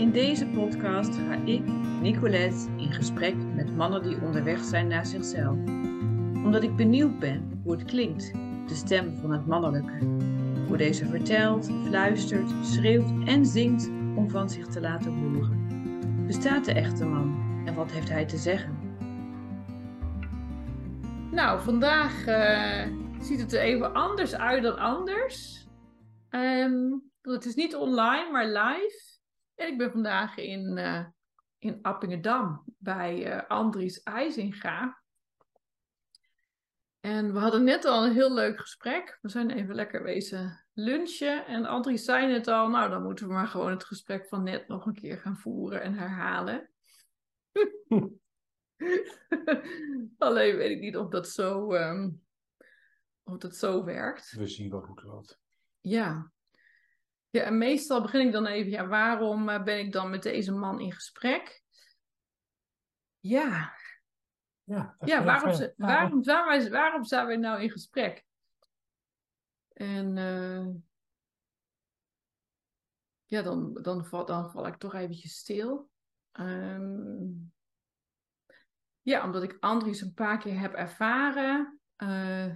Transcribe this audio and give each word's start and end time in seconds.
In 0.00 0.10
deze 0.10 0.46
podcast 0.46 1.14
ga 1.14 1.34
ik, 1.44 1.66
Nicolette, 2.00 2.68
in 2.76 2.92
gesprek 2.92 3.34
met 3.54 3.76
mannen 3.76 4.02
die 4.02 4.22
onderweg 4.22 4.64
zijn 4.64 4.88
naar 4.88 5.06
zichzelf. 5.06 5.56
Omdat 6.44 6.62
ik 6.62 6.76
benieuwd 6.76 7.18
ben 7.18 7.60
hoe 7.62 7.72
het 7.72 7.84
klinkt, 7.84 8.32
de 8.66 8.74
stem 8.74 9.16
van 9.16 9.32
het 9.32 9.46
mannelijke. 9.46 9.98
Hoe 10.66 10.76
deze 10.76 11.06
vertelt, 11.06 11.70
fluistert, 11.86 12.50
schreeuwt 12.62 13.26
en 13.26 13.46
zingt 13.46 13.88
om 14.16 14.30
van 14.30 14.50
zich 14.50 14.66
te 14.66 14.80
laten 14.80 15.12
horen. 15.12 15.66
Bestaat 16.26 16.64
de 16.64 16.72
echte 16.72 17.04
man 17.04 17.62
en 17.66 17.74
wat 17.74 17.90
heeft 17.90 18.08
hij 18.08 18.26
te 18.26 18.36
zeggen? 18.36 18.78
Nou, 21.30 21.60
vandaag 21.60 22.26
uh, 22.26 22.96
ziet 23.22 23.40
het 23.40 23.52
er 23.52 23.60
even 23.60 23.94
anders 23.94 24.34
uit 24.34 24.62
dan 24.62 24.78
anders. 24.78 25.66
Um, 26.30 27.02
het 27.22 27.44
is 27.44 27.54
niet 27.54 27.76
online, 27.76 28.30
maar 28.30 28.46
live. 28.46 29.09
En 29.60 29.68
ik 29.68 29.78
ben 29.78 29.90
vandaag 29.90 30.36
in, 30.36 30.76
uh, 30.76 31.06
in 31.58 31.78
Appingedam 31.82 32.64
bij 32.78 33.36
uh, 33.36 33.48
Andries 33.48 34.02
IJzinga. 34.02 35.02
En 37.00 37.32
we 37.32 37.38
hadden 37.38 37.64
net 37.64 37.84
al 37.84 38.04
een 38.04 38.12
heel 38.12 38.34
leuk 38.34 38.60
gesprek. 38.60 39.18
We 39.20 39.28
zijn 39.28 39.50
even 39.50 39.74
lekker 39.74 40.02
wezen 40.02 40.64
lunchen. 40.72 41.46
En 41.46 41.64
Andries 41.64 42.04
zei 42.04 42.26
net 42.26 42.48
al, 42.48 42.68
nou 42.68 42.90
dan 42.90 43.02
moeten 43.02 43.26
we 43.26 43.32
maar 43.32 43.46
gewoon 43.46 43.70
het 43.70 43.84
gesprek 43.84 44.28
van 44.28 44.42
net 44.42 44.68
nog 44.68 44.86
een 44.86 44.94
keer 44.94 45.18
gaan 45.18 45.36
voeren 45.36 45.82
en 45.82 45.94
herhalen. 45.94 46.70
Alleen 50.18 50.56
weet 50.56 50.70
ik 50.70 50.80
niet 50.80 50.96
of 50.96 51.08
dat 51.08 51.28
zo, 51.28 51.74
um, 51.74 52.22
of 53.22 53.36
dat 53.36 53.56
zo 53.56 53.84
werkt. 53.84 54.32
We 54.32 54.46
zien 54.46 54.70
wel 54.70 54.84
hoe 54.84 54.94
het 54.94 55.04
loopt. 55.04 55.40
Ja. 55.80 56.32
Ja, 57.30 57.42
en 57.42 57.58
meestal 57.58 58.02
begin 58.02 58.26
ik 58.26 58.32
dan 58.32 58.46
even, 58.46 58.70
ja, 58.70 58.86
waarom 58.86 59.48
eh, 59.48 59.62
ben 59.62 59.78
ik 59.78 59.92
dan 59.92 60.10
met 60.10 60.22
deze 60.22 60.52
man 60.52 60.80
in 60.80 60.92
gesprek? 60.92 61.62
Ja. 63.18 63.74
Ja, 64.64 64.96
ja 65.00 65.24
waarom, 65.24 65.72
waarom, 65.76 66.22
waarom, 66.22 66.70
waarom 66.70 67.04
zijn 67.04 67.26
we 67.26 67.36
nou 67.36 67.62
in 67.62 67.70
gesprek? 67.70 68.24
En 69.72 70.16
uh, 70.16 70.66
ja, 73.24 73.42
dan, 73.42 73.74
dan, 73.82 74.04
val, 74.04 74.24
dan 74.24 74.50
val 74.50 74.66
ik 74.66 74.76
toch 74.76 74.94
eventjes 74.94 75.34
stil. 75.36 75.90
Um, 76.32 77.52
ja, 79.02 79.24
omdat 79.24 79.42
ik 79.42 79.56
Andries 79.60 80.00
een 80.00 80.14
paar 80.14 80.38
keer 80.38 80.58
heb 80.58 80.72
ervaren. 80.72 81.80
Uh, 81.96 82.54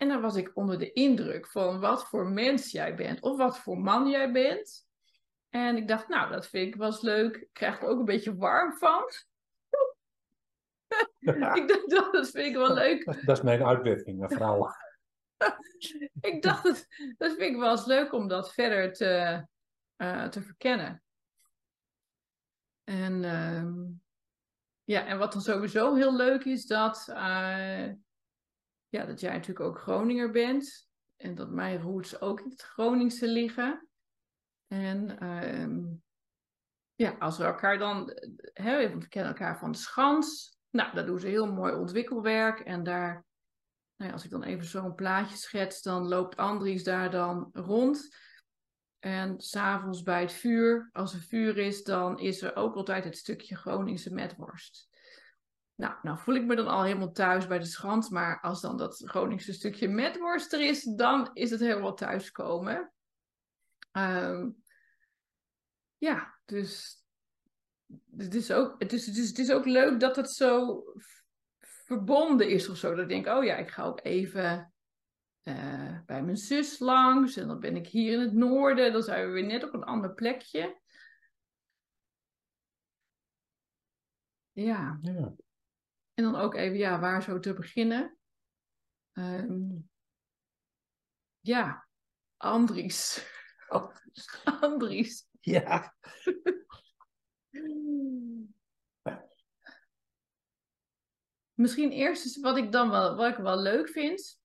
en 0.00 0.08
dan 0.08 0.20
was 0.20 0.36
ik 0.36 0.50
onder 0.54 0.78
de 0.78 0.92
indruk 0.92 1.46
van 1.46 1.80
wat 1.80 2.08
voor 2.08 2.28
mens 2.28 2.70
jij 2.70 2.94
bent 2.94 3.20
of 3.20 3.36
wat 3.36 3.58
voor 3.58 3.78
man 3.78 4.08
jij 4.08 4.32
bent. 4.32 4.88
En 5.48 5.76
ik 5.76 5.88
dacht, 5.88 6.08
nou, 6.08 6.30
dat 6.30 6.46
vind 6.46 6.66
ik 6.66 6.74
wel 6.74 6.86
eens 6.86 7.00
leuk. 7.00 7.36
Ik 7.36 7.48
krijg 7.52 7.80
er 7.80 7.88
ook 7.88 7.98
een 7.98 8.04
beetje 8.04 8.36
warm 8.36 8.72
van. 8.72 9.02
ik 11.58 11.68
dacht, 11.88 12.12
dat 12.12 12.30
vind 12.30 12.46
ik 12.46 12.54
wel 12.54 12.74
leuk. 12.74 13.04
Dat 13.04 13.36
is 13.36 13.42
mijn 13.42 13.64
uitwerking 13.64 14.24
vrouwen. 14.28 14.74
ik 16.30 16.42
dacht, 16.42 16.62
dat, 16.62 16.86
dat 17.18 17.30
vind 17.36 17.54
ik 17.54 17.56
wel 17.56 17.70
eens 17.70 17.86
leuk 17.86 18.12
om 18.12 18.28
dat 18.28 18.52
verder 18.52 18.92
te, 18.92 19.44
uh, 19.96 20.28
te 20.28 20.42
verkennen. 20.42 21.02
En, 22.84 23.22
uh, 23.22 23.88
ja, 24.84 25.06
en 25.06 25.18
wat 25.18 25.32
dan 25.32 25.42
sowieso 25.42 25.94
heel 25.94 26.16
leuk 26.16 26.44
is, 26.44 26.66
dat, 26.66 27.06
uh, 27.10 27.88
ja, 28.90 29.04
dat 29.04 29.20
jij 29.20 29.32
natuurlijk 29.32 29.60
ook 29.66 29.78
Groninger 29.78 30.30
bent. 30.30 30.88
En 31.16 31.34
dat 31.34 31.50
mijn 31.50 31.80
roots 31.80 32.20
ook 32.20 32.40
in 32.40 32.50
het 32.50 32.62
Groningse 32.62 33.28
liggen. 33.28 33.88
En 34.66 35.16
uh, 35.22 35.86
ja, 36.94 37.16
als 37.18 37.38
we 37.38 37.44
elkaar 37.44 37.78
dan, 37.78 38.12
hè, 38.52 38.98
we 38.98 39.08
kennen 39.08 39.32
elkaar 39.32 39.58
van 39.58 39.72
de 39.72 39.78
Schans. 39.78 40.58
Nou, 40.70 40.94
daar 40.94 41.06
doen 41.06 41.18
ze 41.18 41.26
heel 41.26 41.52
mooi 41.52 41.74
ontwikkelwerk. 41.74 42.60
En 42.60 42.82
daar, 42.82 43.24
nou 43.96 44.08
ja, 44.08 44.12
als 44.12 44.24
ik 44.24 44.30
dan 44.30 44.42
even 44.42 44.64
zo'n 44.64 44.94
plaatje 44.94 45.36
schets, 45.36 45.82
dan 45.82 46.08
loopt 46.08 46.36
Andries 46.36 46.84
daar 46.84 47.10
dan 47.10 47.50
rond. 47.52 48.16
En 48.98 49.40
s'avonds 49.40 50.02
bij 50.02 50.20
het 50.20 50.32
vuur, 50.32 50.88
als 50.92 51.14
er 51.14 51.20
vuur 51.20 51.58
is, 51.58 51.82
dan 51.82 52.18
is 52.18 52.42
er 52.42 52.56
ook 52.56 52.74
altijd 52.74 53.04
het 53.04 53.16
stukje 53.16 53.56
Groningse 53.56 54.14
metworst. 54.14 54.89
Nou, 55.80 55.94
nou 56.02 56.18
voel 56.18 56.34
ik 56.34 56.44
me 56.44 56.56
dan 56.56 56.66
al 56.66 56.82
helemaal 56.82 57.12
thuis 57.12 57.46
bij 57.46 57.58
de 57.58 57.64
schans, 57.64 58.08
maar 58.08 58.40
als 58.40 58.60
dan 58.60 58.76
dat 58.76 59.02
Groningse 59.04 59.52
stukje 59.52 59.88
metworst 59.88 60.52
er 60.52 60.60
is, 60.60 60.82
dan 60.82 61.30
is 61.32 61.50
het 61.50 61.60
helemaal 61.60 61.94
thuiskomen. 61.94 62.92
Um, 63.92 64.62
ja, 65.96 66.38
dus 66.44 67.02
het 68.16 68.34
is, 68.34 68.52
ook, 68.52 68.74
het, 68.78 68.92
is, 68.92 69.06
het, 69.06 69.16
is, 69.16 69.28
het 69.28 69.38
is 69.38 69.50
ook 69.50 69.64
leuk 69.64 70.00
dat 70.00 70.16
het 70.16 70.30
zo 70.30 70.84
verbonden 71.58 72.48
is 72.48 72.68
of 72.68 72.76
zo. 72.76 72.90
Dat 72.90 73.02
ik 73.02 73.08
denk, 73.08 73.26
oh 73.26 73.44
ja, 73.44 73.56
ik 73.56 73.70
ga 73.70 73.82
ook 73.82 74.00
even 74.02 74.72
uh, 75.42 75.98
bij 76.06 76.22
mijn 76.22 76.36
zus 76.36 76.78
langs. 76.78 77.36
En 77.36 77.48
dan 77.48 77.60
ben 77.60 77.76
ik 77.76 77.86
hier 77.86 78.12
in 78.12 78.20
het 78.20 78.32
noorden. 78.32 78.92
Dan 78.92 79.02
zijn 79.02 79.26
we 79.26 79.32
weer 79.32 79.46
net 79.46 79.64
op 79.64 79.74
een 79.74 79.84
ander 79.84 80.14
plekje. 80.14 80.80
Ja. 84.52 84.98
ja. 85.02 85.34
En 86.14 86.24
dan 86.24 86.36
ook 86.36 86.54
even, 86.54 86.78
ja, 86.78 87.00
waar 87.00 87.22
zo 87.22 87.38
te 87.38 87.54
beginnen. 87.54 88.18
Um, 89.12 89.88
ja, 91.40 91.88
Andries. 92.36 93.26
Andries. 94.60 95.28
Ja. 95.40 95.94
Misschien 101.54 101.90
eerst 101.90 102.40
wat 102.40 102.56
ik 102.56 102.72
dan 102.72 102.90
wel, 102.90 103.16
wat 103.16 103.30
ik 103.30 103.36
wel 103.36 103.60
leuk 103.60 103.88
vind 103.88 104.40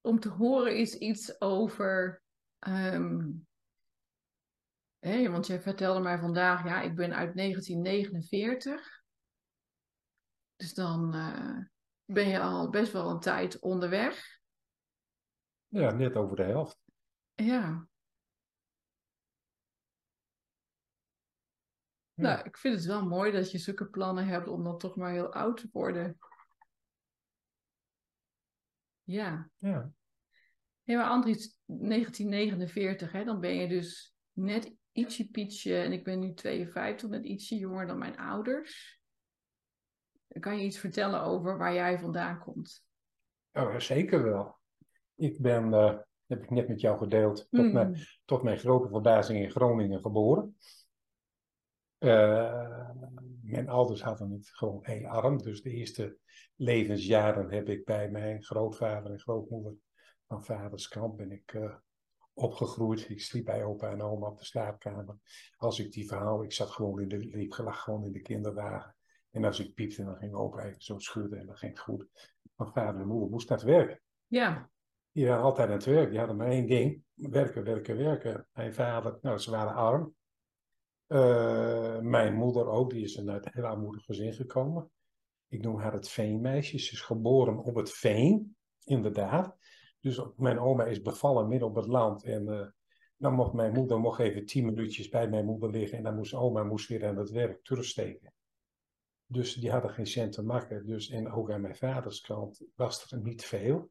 om 0.00 0.20
te 0.20 0.28
horen 0.28 0.76
is 0.76 0.94
iets 0.94 1.40
over. 1.40 2.22
Um, 2.68 3.46
want 5.00 5.46
jij 5.46 5.60
vertelde 5.60 6.00
mij 6.00 6.18
vandaag, 6.18 6.64
ja, 6.64 6.80
ik 6.80 6.94
ben 6.94 7.14
uit 7.14 7.36
1949. 7.36 8.97
Dus 10.58 10.74
dan 10.74 11.14
uh, 11.14 11.58
ben 12.04 12.28
je 12.28 12.40
al 12.40 12.70
best 12.70 12.92
wel 12.92 13.10
een 13.10 13.20
tijd 13.20 13.58
onderweg. 13.58 14.40
Ja, 15.66 15.92
net 15.92 16.14
over 16.14 16.36
de 16.36 16.42
helft. 16.42 16.78
Ja. 17.34 17.88
Nou, 22.14 22.44
ik 22.44 22.56
vind 22.56 22.74
het 22.74 22.84
wel 22.84 23.06
mooi 23.06 23.32
dat 23.32 23.50
je 23.50 23.58
zulke 23.58 23.86
plannen 23.86 24.26
hebt 24.26 24.48
om 24.48 24.64
dan 24.64 24.78
toch 24.78 24.96
maar 24.96 25.12
heel 25.12 25.32
oud 25.32 25.56
te 25.56 25.68
worden. 25.72 26.18
Ja. 29.02 29.50
Ja. 29.56 29.92
Ja, 30.82 30.96
maar 30.96 31.08
Andries, 31.08 31.58
1949, 31.64 33.12
hè, 33.12 33.24
dan 33.24 33.40
ben 33.40 33.54
je 33.54 33.68
dus 33.68 34.14
net 34.32 34.74
ietsje 34.92 35.30
pietje, 35.30 35.76
en 35.76 35.92
ik 35.92 36.04
ben 36.04 36.18
nu 36.18 36.34
52, 36.34 37.08
net 37.08 37.24
ietsje 37.24 37.56
jonger 37.56 37.86
dan 37.86 37.98
mijn 37.98 38.16
ouders. 38.16 38.97
Kan 40.40 40.58
je 40.58 40.64
iets 40.64 40.78
vertellen 40.78 41.22
over 41.22 41.58
waar 41.58 41.74
jij 41.74 41.98
vandaan 41.98 42.38
komt? 42.38 42.84
Oh, 43.52 43.78
zeker 43.78 44.22
wel. 44.22 44.56
Ik 45.14 45.40
ben, 45.40 45.68
uh, 45.68 45.98
heb 46.26 46.42
ik 46.42 46.50
net 46.50 46.68
met 46.68 46.80
jou 46.80 46.98
gedeeld, 46.98 47.36
tot, 47.50 47.64
mm. 47.64 47.72
mijn, 47.72 47.96
tot 48.24 48.42
mijn 48.42 48.58
grote 48.58 48.88
verbazing 48.88 49.42
in 49.42 49.50
Groningen 49.50 50.00
geboren. 50.00 50.56
Uh, 51.98 52.90
mijn 53.42 53.68
ouders 53.68 54.02
hadden 54.02 54.30
het 54.30 54.48
gewoon 54.48 54.78
heel 54.82 55.06
arm, 55.06 55.38
dus 55.38 55.62
de 55.62 55.70
eerste 55.70 56.18
levensjaren 56.56 57.50
heb 57.50 57.68
ik 57.68 57.84
bij 57.84 58.10
mijn 58.10 58.42
grootvader 58.42 59.12
en 59.12 59.18
grootmoeder 59.18 59.74
van 60.26 60.44
vaders 60.44 60.88
kant 60.88 61.16
ben 61.16 61.32
ik 61.32 61.52
uh, 61.52 61.74
opgegroeid. 62.32 63.08
Ik 63.08 63.20
sliep 63.20 63.44
bij 63.44 63.64
opa 63.64 63.90
en 63.90 64.02
oma 64.02 64.26
op 64.26 64.38
de 64.38 64.44
slaapkamer. 64.44 65.16
Als 65.56 65.78
ik 65.78 65.92
die 65.92 66.06
verhaal, 66.06 66.42
ik 66.42 66.52
zat 66.52 66.70
gewoon 66.70 67.00
in 67.00 67.08
de, 67.08 67.18
liep 67.18 67.56
lag 67.56 67.82
gewoon 67.82 68.04
in 68.04 68.12
de 68.12 68.22
kinderwagen. 68.22 68.96
En 69.38 69.44
als 69.44 69.60
ik 69.60 69.74
piepte, 69.74 70.04
dan 70.04 70.16
ging 70.16 70.34
opa 70.34 70.62
even 70.62 70.82
zo 70.82 70.98
schudden 70.98 71.38
en 71.38 71.46
dat 71.46 71.58
ging 71.58 71.80
goed. 71.80 72.06
Mijn 72.56 72.70
vader 72.70 73.00
en 73.00 73.06
moeder 73.06 73.28
moesten 73.28 73.56
naar 73.56 73.64
het 73.64 73.74
werk. 73.74 74.02
Ja. 74.26 74.70
Die 75.12 75.26
waren 75.26 75.42
altijd 75.42 75.68
aan 75.68 75.74
het 75.74 75.84
werk. 75.84 76.10
Die 76.10 76.18
hadden 76.18 76.36
maar 76.36 76.48
één 76.48 76.66
ding. 76.66 77.02
Werken, 77.14 77.64
werken, 77.64 77.96
werken. 77.96 78.48
Mijn 78.52 78.74
vader, 78.74 79.18
nou, 79.22 79.38
ze 79.38 79.50
waren 79.50 79.74
arm. 79.74 80.14
Uh, 81.08 81.98
mijn 81.98 82.34
moeder 82.34 82.66
ook, 82.66 82.90
die 82.90 83.04
is 83.04 83.26
uit 83.26 83.46
een 83.46 83.52
heel 83.54 83.64
armoedig 83.64 84.04
gezin 84.04 84.32
gekomen. 84.32 84.90
Ik 85.48 85.62
noem 85.62 85.78
haar 85.78 85.92
het 85.92 86.08
veenmeisje. 86.08 86.78
Ze 86.78 86.92
is 86.92 87.00
geboren 87.00 87.58
op 87.58 87.74
het 87.74 87.92
veen, 87.92 88.56
inderdaad. 88.84 89.56
Dus 90.00 90.22
mijn 90.36 90.58
oma 90.58 90.84
is 90.84 91.02
bevallen 91.02 91.48
midden 91.48 91.68
op 91.68 91.74
het 91.74 91.86
land. 91.86 92.24
En 92.24 92.46
uh, 92.46 92.66
dan 93.16 93.34
mocht 93.34 93.52
mijn 93.52 93.72
moeder 93.72 93.98
mocht 94.00 94.20
even 94.20 94.46
tien 94.46 94.64
minuutjes 94.64 95.08
bij 95.08 95.28
mijn 95.28 95.44
moeder 95.44 95.70
liggen. 95.70 95.98
En 95.98 96.04
dan 96.04 96.14
moest 96.14 96.34
oma 96.34 96.62
moest 96.62 96.88
weer 96.88 97.06
aan 97.06 97.16
het 97.16 97.30
werk 97.30 97.64
terugsteken. 97.64 98.32
Dus 99.30 99.54
die 99.54 99.70
hadden 99.70 99.90
geen 99.90 100.06
cent 100.06 100.32
te 100.32 100.42
maken. 100.42 100.86
Dus, 100.86 101.10
en 101.10 101.32
ook 101.32 101.50
aan 101.50 101.60
mijn 101.60 101.76
vaders 101.76 102.20
kant 102.20 102.62
was 102.74 103.10
er 103.10 103.20
niet 103.20 103.44
veel. 103.44 103.90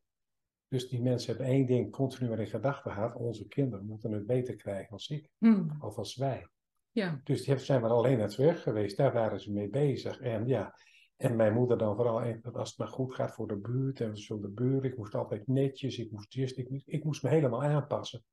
Dus 0.67 0.89
die 0.89 1.01
mensen 1.01 1.35
hebben 1.35 1.53
één 1.53 1.65
ding 1.65 1.91
continu 1.91 2.37
in 2.37 2.47
gedachten 2.47 2.91
gehad. 2.91 3.15
Onze 3.15 3.47
kinderen 3.47 3.85
moeten 3.85 4.11
het 4.11 4.25
beter 4.25 4.55
krijgen 4.55 4.91
als 4.91 5.09
ik. 5.09 5.29
Hmm. 5.37 5.77
Of 5.79 5.97
als 5.97 6.15
wij. 6.15 6.47
Ja. 6.91 7.21
Dus 7.23 7.43
die 7.43 7.57
zijn 7.57 7.81
maar 7.81 7.89
alleen 7.89 8.17
naar 8.17 8.27
het 8.27 8.35
werk 8.35 8.59
geweest. 8.59 8.97
Daar 8.97 9.13
waren 9.13 9.39
ze 9.39 9.51
mee 9.51 9.69
bezig. 9.69 10.19
En 10.19 10.47
ja, 10.47 10.75
en 11.17 11.35
mijn 11.35 11.53
moeder 11.53 11.77
dan 11.77 11.95
vooral, 11.95 12.21
als 12.53 12.69
het 12.69 12.77
maar 12.77 12.87
goed 12.87 13.15
gaat 13.15 13.33
voor 13.33 13.47
de 13.47 13.57
buurt 13.57 14.01
en 14.01 14.17
zo 14.17 14.39
de 14.39 14.49
buurt. 14.49 14.83
Ik 14.83 14.97
moest 14.97 15.15
altijd 15.15 15.47
netjes, 15.47 15.97
ik 15.97 16.11
moest 16.11 16.33
dit, 16.33 16.57
ik, 16.57 16.81
ik 16.85 17.03
moest 17.03 17.23
me 17.23 17.29
helemaal 17.29 17.63
aanpassen. 17.63 18.23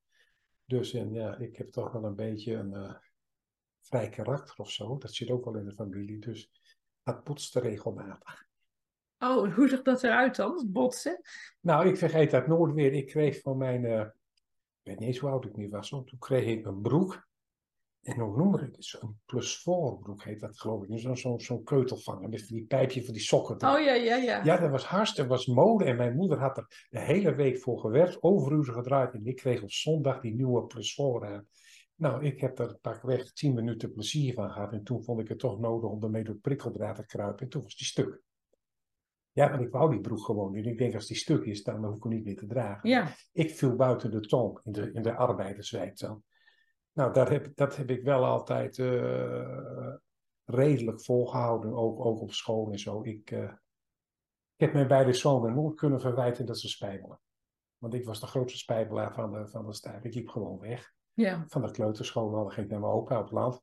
Dus 0.65 0.93
en 0.93 1.13
ja, 1.13 1.37
ik 1.37 1.57
heb 1.57 1.69
toch 1.69 1.93
wel 1.93 2.05
een 2.05 2.15
beetje 2.15 2.55
een 2.55 2.75
eh, 2.75 2.95
vrij 3.81 4.09
karakter 4.09 4.57
of 4.57 4.71
zo. 4.71 4.99
Dat 4.99 5.15
zit 5.15 5.31
ook 5.31 5.45
wel 5.45 5.57
in 5.57 5.65
de 5.65 5.75
familie. 5.75 6.19
Dus 6.19 6.51
dat 7.05 7.25
botste 7.25 7.61
regelmatig. 7.61 8.47
Oh, 9.19 9.55
hoe 9.55 9.69
zag 9.69 9.83
dat 9.83 10.03
eruit 10.03 10.37
dan? 10.37 10.69
Botsen? 10.73 11.21
Nou, 11.61 11.89
ik 11.89 11.97
vergeet 11.97 12.31
dat 12.31 12.47
nooit 12.47 12.75
meer. 12.75 12.93
Ik 12.93 13.07
kreeg 13.07 13.41
van 13.41 13.57
mijn, 13.57 13.85
eh, 13.85 14.01
ik 14.01 14.11
weet 14.83 14.99
niet 14.99 15.09
eens 15.09 15.19
hoe 15.19 15.31
oud 15.31 15.45
ik 15.45 15.57
nu 15.57 15.69
was, 15.69 15.91
hoor. 15.91 16.05
toen 16.05 16.19
kreeg 16.19 16.47
ik 16.47 16.67
een 16.67 16.81
broek. 16.81 17.27
En 18.03 18.19
hoe 18.19 18.37
noem 18.37 18.55
ik 18.59 18.61
het? 18.61 18.97
Een 19.01 19.19
plus 19.25 19.63
voor 19.63 19.99
broek 19.99 20.23
heet 20.23 20.41
dat 20.41 20.59
geloof 20.61 20.83
ik. 20.83 20.89
Dus 20.89 21.03
Zo'n 21.03 21.17
zo'n 21.17 21.41
zo'n 21.41 21.65
keutelvanger 21.65 22.29
met 22.29 22.47
die 22.47 22.65
pijpje 22.65 23.05
van 23.05 23.15
die 23.15 23.23
sokken. 23.23 23.55
Oh 23.55 23.81
ja, 23.81 23.93
ja, 23.95 24.17
ja. 24.17 24.45
Ja, 24.45 24.57
dat 24.57 24.71
was 24.71 24.85
hartstikke, 24.85 25.31
was 25.31 25.47
mode. 25.47 25.85
En 25.85 25.97
mijn 25.97 26.17
moeder 26.17 26.39
had 26.39 26.57
er 26.57 26.87
de 26.91 27.01
hele 27.01 27.35
week 27.35 27.59
voor 27.59 27.79
gewerkt, 27.79 28.23
overuren 28.23 28.75
gedraaid. 28.75 29.15
En 29.15 29.27
ik 29.27 29.37
kreeg 29.37 29.63
op 29.63 29.71
zondag 29.71 30.21
die 30.21 30.35
nieuwe 30.35 30.67
plus 30.67 30.95
voor 30.95 31.27
aan. 31.27 31.47
Nou, 31.95 32.25
ik 32.25 32.41
heb 32.41 32.59
er 32.59 32.77
pakweg 32.77 33.33
tien 33.33 33.55
minuten 33.55 33.93
plezier 33.93 34.35
van 34.35 34.51
gehad. 34.51 34.73
En 34.73 34.83
toen 34.83 35.05
vond 35.05 35.21
ik 35.21 35.29
het 35.29 35.39
toch 35.39 35.59
nodig 35.59 35.91
om 35.91 36.03
ermee 36.03 36.25
door 36.25 36.35
prikkeldraad 36.35 36.97
te 36.97 37.07
kruipen. 37.07 37.45
En 37.45 37.49
toen 37.49 37.63
was 37.63 37.77
die 37.77 37.87
stuk. 37.87 38.23
Ja, 39.33 39.51
want 39.51 39.63
ik 39.63 39.71
wou 39.71 39.91
die 39.91 40.01
broek 40.01 40.25
gewoon. 40.25 40.57
En 40.57 40.65
ik 40.65 40.79
denk, 40.79 40.95
als 40.95 41.07
die 41.07 41.17
stuk 41.17 41.45
is, 41.45 41.63
dan 41.63 41.85
hoef 41.85 41.97
ik 41.97 42.03
hem 42.03 42.13
niet 42.13 42.25
meer 42.25 42.37
te 42.37 42.47
dragen. 42.47 42.89
Ja. 42.89 43.15
Ik 43.33 43.51
viel 43.51 43.77
buiten 43.77 44.11
de 44.11 44.21
tong 44.21 44.61
in 44.63 44.73
de, 44.73 44.93
in 44.93 45.03
de 45.03 45.15
arbeiderswijk 45.15 45.99
dan. 45.99 46.23
Nou, 46.93 47.13
dat 47.13 47.29
heb, 47.29 47.51
dat 47.55 47.77
heb 47.77 47.91
ik 47.91 48.05
wel 48.05 48.25
altijd 48.25 48.79
eh, 48.79 49.95
redelijk 50.45 51.03
volgehouden, 51.03 51.75
ook, 51.75 52.05
ook 52.05 52.21
op 52.21 52.33
school 52.33 52.71
en 52.71 52.79
zo. 52.79 53.03
Ik, 53.03 53.31
eh, 53.31 53.53
ik 54.57 54.61
heb 54.67 54.73
mijn 54.73 54.89
beide 54.89 55.13
zonen 55.13 55.55
nooit 55.55 55.75
kunnen 55.77 56.01
verwijten 56.01 56.47
dat 56.47 56.59
ze 56.59 56.69
spijbelen. 56.69 57.21
Want 57.79 57.95
ik 57.95 58.05
was 58.05 58.21
de 58.21 58.27
grootste 58.27 58.59
spijbelaar 58.59 59.15
van 59.15 59.33
de, 59.33 59.49
van 59.49 59.67
de 59.67 59.75
stijf. 59.75 60.05
Ik 60.05 60.15
liep 60.15 60.29
gewoon 60.29 60.59
weg. 60.59 60.93
Ja. 61.15 61.45
Van 61.49 61.63
de 61.63 61.71
kleuterschool 61.71 62.45
ging 62.45 62.67
ik 62.67 62.73
naar 62.73 62.81
mijn 62.81 62.93
opa 62.93 63.17
op 63.17 63.23
het 63.23 63.33
land. 63.33 63.63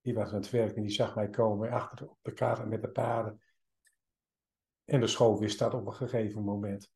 Die 0.00 0.14
was 0.14 0.28
aan 0.28 0.34
het 0.34 0.50
werk 0.50 0.76
en 0.76 0.82
die 0.82 0.90
zag 0.90 1.14
mij 1.14 1.28
komen 1.28 1.70
achter 1.70 2.08
op 2.08 2.18
de 2.22 2.32
kar 2.32 2.68
met 2.68 2.82
de 2.82 2.88
paarden. 2.88 3.42
En 4.84 5.00
de 5.00 5.06
school 5.06 5.38
wist 5.38 5.58
dat 5.58 5.74
op 5.74 5.86
een 5.86 5.94
gegeven 5.94 6.42
moment. 6.42 6.90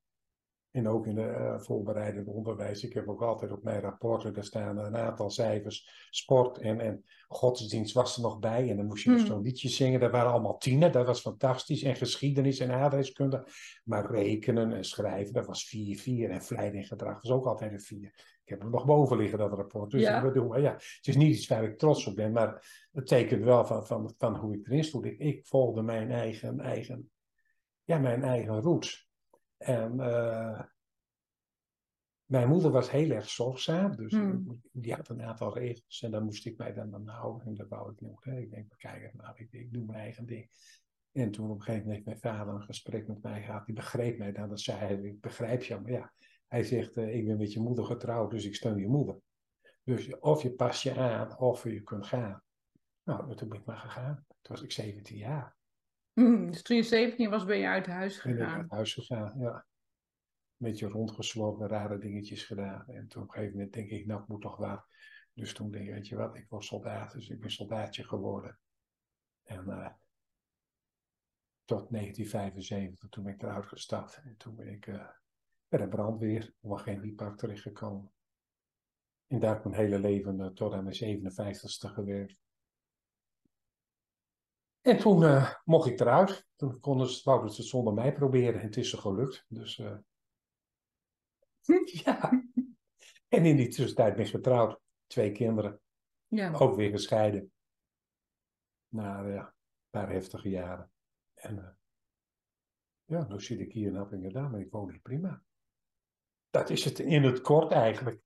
En 0.74 0.88
ook 0.88 1.06
in 1.06 1.14
de 1.14 1.26
eh, 1.26 1.58
voorbereidende 1.58 2.30
onderwijs. 2.30 2.84
Ik 2.84 2.92
heb 2.92 3.08
ook 3.08 3.22
altijd 3.22 3.52
op 3.52 3.62
mijn 3.62 3.80
rapporten, 3.80 4.34
daar 4.34 4.44
staan 4.44 4.78
een 4.78 4.96
aantal 4.96 5.30
cijfers. 5.30 6.08
Sport 6.10 6.58
en, 6.58 6.80
en 6.80 7.04
godsdienst 7.28 7.94
was 7.94 8.16
er 8.16 8.22
nog 8.22 8.38
bij. 8.38 8.70
En 8.70 8.76
dan 8.76 8.86
moest 8.86 9.04
je 9.04 9.10
dus 9.10 9.18
Hmm. 9.20 9.30
zo'n 9.30 9.42
liedje 9.42 9.68
zingen. 9.68 10.00
Dat 10.00 10.10
waren 10.10 10.30
allemaal 10.30 10.58
tienen, 10.58 10.92
dat 10.92 11.06
was 11.06 11.20
fantastisch. 11.20 11.82
En 11.82 11.96
geschiedenis 11.96 12.58
en 12.58 12.70
aardrijkskunde. 12.70 13.46
Maar 13.84 14.10
rekenen 14.10 14.72
en 14.72 14.84
schrijven, 14.84 15.32
dat 15.32 15.46
was 15.46 15.64
4-4. 15.64 16.30
En 16.30 16.40
en 16.74 16.84
gedrag 16.84 17.22
was 17.22 17.30
ook 17.30 17.46
altijd 17.46 17.72
een 17.72 17.80
4. 17.80 18.12
Ik 18.44 18.50
heb 18.50 18.60
hem 18.60 18.70
nog 18.70 18.84
boven 18.84 19.16
liggen, 19.16 19.38
dat 19.38 19.52
rapport. 19.52 19.90
Dus 19.90 20.00
Ja. 20.02 20.16
ik 20.16 20.22
bedoel, 20.22 20.48
maar 20.48 20.60
ja, 20.60 20.72
het 20.72 21.06
is 21.06 21.16
niet 21.16 21.36
iets 21.36 21.46
waar 21.46 21.64
ik 21.64 21.78
trots 21.78 22.06
op 22.06 22.14
ben. 22.14 22.32
Maar 22.32 22.86
het 22.92 23.06
tekent 23.06 23.44
wel 23.44 23.64
van, 23.64 23.86
van, 23.86 24.14
van 24.18 24.36
hoe 24.36 24.54
ik 24.54 24.66
erin 24.66 24.84
stond. 24.84 25.04
Ik, 25.04 25.18
ik 25.18 25.46
volgde 25.46 25.82
mijn 25.82 26.10
eigen, 26.10 26.60
eigen, 26.60 27.10
ja, 27.84 27.98
mijn 27.98 28.22
eigen 28.22 28.60
roots. 28.60 29.03
En 29.64 30.00
eh, 30.00 30.62
mijn 32.24 32.48
moeder 32.48 32.70
was 32.70 32.90
heel 32.90 33.10
erg 33.10 33.28
zorgzaam, 33.28 33.96
dus 33.96 34.12
Hmm. 34.12 34.60
die 34.72 34.94
had 34.94 35.08
een 35.08 35.22
aantal 35.22 35.58
regels 35.58 36.02
en 36.02 36.10
daar 36.10 36.22
moest 36.24 36.46
ik 36.46 36.56
mij 36.56 36.72
dan 36.72 36.94
aan 36.94 37.08
houden. 37.08 37.46
En 37.46 37.54
dat 37.54 37.68
wou 37.68 37.92
ik 37.92 38.00
niet. 38.00 38.24
Hè. 38.24 38.38
Ik 38.38 38.50
denk, 38.50 38.74
kijk 38.76 39.14
nou, 39.14 39.32
ik, 39.36 39.52
ik 39.52 39.72
doe 39.72 39.84
mijn 39.84 39.98
eigen 39.98 40.26
ding. 40.26 40.50
En 41.12 41.30
toen 41.30 41.50
op 41.50 41.56
een 41.56 41.62
gegeven 41.62 41.86
moment 41.86 42.06
heeft 42.06 42.22
mijn 42.22 42.36
vader 42.36 42.54
een 42.54 42.62
gesprek 42.62 43.06
met 43.06 43.22
mij 43.22 43.42
gehad. 43.42 43.66
Die 43.66 43.74
begreep 43.74 44.18
mij 44.18 44.32
dan. 44.32 44.48
Dat 44.48 44.60
zei 44.60 44.78
hij, 44.78 44.96
ik 44.96 45.20
begrijp 45.20 45.62
je, 45.62 45.80
maar 45.80 45.92
ja. 45.92 46.12
Hij 46.48 46.62
zegt, 46.62 46.96
eh, 46.96 47.14
ik 47.14 47.26
ben 47.26 47.38
met 47.38 47.52
je 47.52 47.60
moeder 47.60 47.84
getrouwd, 47.84 48.30
dus 48.30 48.44
ik 48.44 48.54
steun 48.54 48.78
je 48.78 48.88
moeder. 48.88 49.20
Dus 49.82 50.18
of 50.18 50.42
je 50.42 50.52
past 50.52 50.82
je 50.82 50.96
aan, 50.96 51.38
of 51.38 51.64
je 51.64 51.82
kunt 51.82 52.06
gaan. 52.06 52.42
Nou, 53.02 53.34
toen 53.34 53.48
ben 53.48 53.58
ik 53.58 53.64
maar 53.64 53.76
gegaan. 53.76 54.24
Toen 54.28 54.54
was 54.54 54.62
ik 54.62 54.72
17 54.72 55.16
jaar. 55.16 55.56
Hmm, 56.14 56.50
Dus 56.50 56.62
toen 56.62 56.76
je 56.76 56.82
17 56.82 57.30
was, 57.30 57.44
ben 57.44 57.58
je 57.58 57.66
uit 57.66 57.86
huis 57.86 58.22
Ben 58.22 58.32
ik 58.32 58.38
gegaan. 58.38 58.60
uit 58.60 58.70
huis 58.70 58.94
gegaan, 58.94 59.38
ja. 59.38 59.66
Een 60.58 60.70
beetje 60.70 60.88
rondgeslopen, 60.88 61.68
rare 61.68 61.98
dingetjes 61.98 62.44
gedaan. 62.44 62.86
En 62.88 63.08
toen 63.08 63.22
op 63.22 63.28
een 63.28 63.34
gegeven 63.34 63.56
moment 63.56 63.72
denk 63.72 63.90
ik, 63.90 64.06
nou, 64.06 64.22
ik 64.22 64.28
moet 64.28 64.40
toch 64.40 64.56
wat. 64.56 64.86
Dus 65.32 65.54
toen 65.54 65.70
denk 65.70 65.86
ik, 65.86 65.92
weet 65.94 66.08
je 66.08 66.16
wat, 66.16 66.36
ik 66.36 66.46
word 66.48 66.64
soldaat. 66.64 67.12
Dus 67.12 67.28
ik 67.28 67.40
ben 67.40 67.50
soldaatje 67.50 68.04
geworden. 68.04 68.58
En 69.42 69.68
eh, 69.68 69.92
tot 71.64 71.90
1975, 71.90 73.08
toen 73.08 73.24
ben 73.24 73.32
ik 73.34 73.42
eruit 73.42 73.66
gestapt. 73.66 74.20
En 74.24 74.36
toen 74.36 74.54
ben 74.54 74.68
ik 74.68 74.86
eh, 74.86 75.08
bij 75.68 75.78
de 75.78 75.88
brandweer, 75.88 76.54
op 76.60 76.70
een 76.70 76.78
chemiepark 76.78 77.36
terechtgekomen. 77.36 78.12
En 79.26 79.38
daar 79.40 79.54
heb 79.54 79.64
ik 79.64 79.70
mijn 79.70 79.82
hele 79.82 79.98
leven 79.98 80.40
eh, 80.40 80.46
tot 80.46 80.72
aan 80.72 80.84
mijn 80.84 81.22
57ste 81.22 81.92
gewerkt. 81.92 82.42
En 84.84 84.98
toen 84.98 85.24
eh, 85.24 85.54
mocht 85.64 85.88
ik 85.88 86.00
eruit. 86.00 86.46
Toen 86.56 86.80
konden 86.80 87.08
ze, 87.08 87.20
wouden 87.24 87.50
ze 87.50 87.60
het 87.60 87.70
zonder 87.70 87.94
mij 87.94 88.12
proberen. 88.12 88.60
En 88.60 88.66
het 88.66 88.76
is 88.76 88.90
ze 88.90 88.96
gelukt. 88.96 89.44
Dus 89.48 89.78
eh, 89.78 89.96
ja. 92.04 92.42
En 93.28 93.44
in 93.44 93.56
die 93.56 93.68
tussentijd 93.68 94.14
ben 94.14 94.24
ik 94.24 94.30
getrouwd. 94.30 94.80
Twee 95.06 95.32
kinderen. 95.32 95.80
Ja. 96.26 96.52
Ook 96.52 96.76
weer 96.76 96.90
gescheiden. 96.90 97.52
Na 98.88 99.26
ja, 99.26 99.46
een 99.46 99.90
paar 99.90 100.10
heftige 100.10 100.48
jaren. 100.48 100.90
En 101.34 101.58
eh, 101.58 101.70
ja, 103.04 103.26
nu 103.28 103.40
zit 103.40 103.60
ik 103.60 103.72
hier 103.72 103.88
in 103.88 103.96
Appingedam 103.96 104.54
en 104.54 104.60
ik 104.60 104.70
woon 104.70 104.90
hier 104.90 105.00
prima. 105.00 105.42
Dat 106.50 106.70
is 106.70 106.84
het 106.84 106.98
in 106.98 107.22
het 107.22 107.40
kort 107.40 107.72
eigenlijk. 107.72 108.20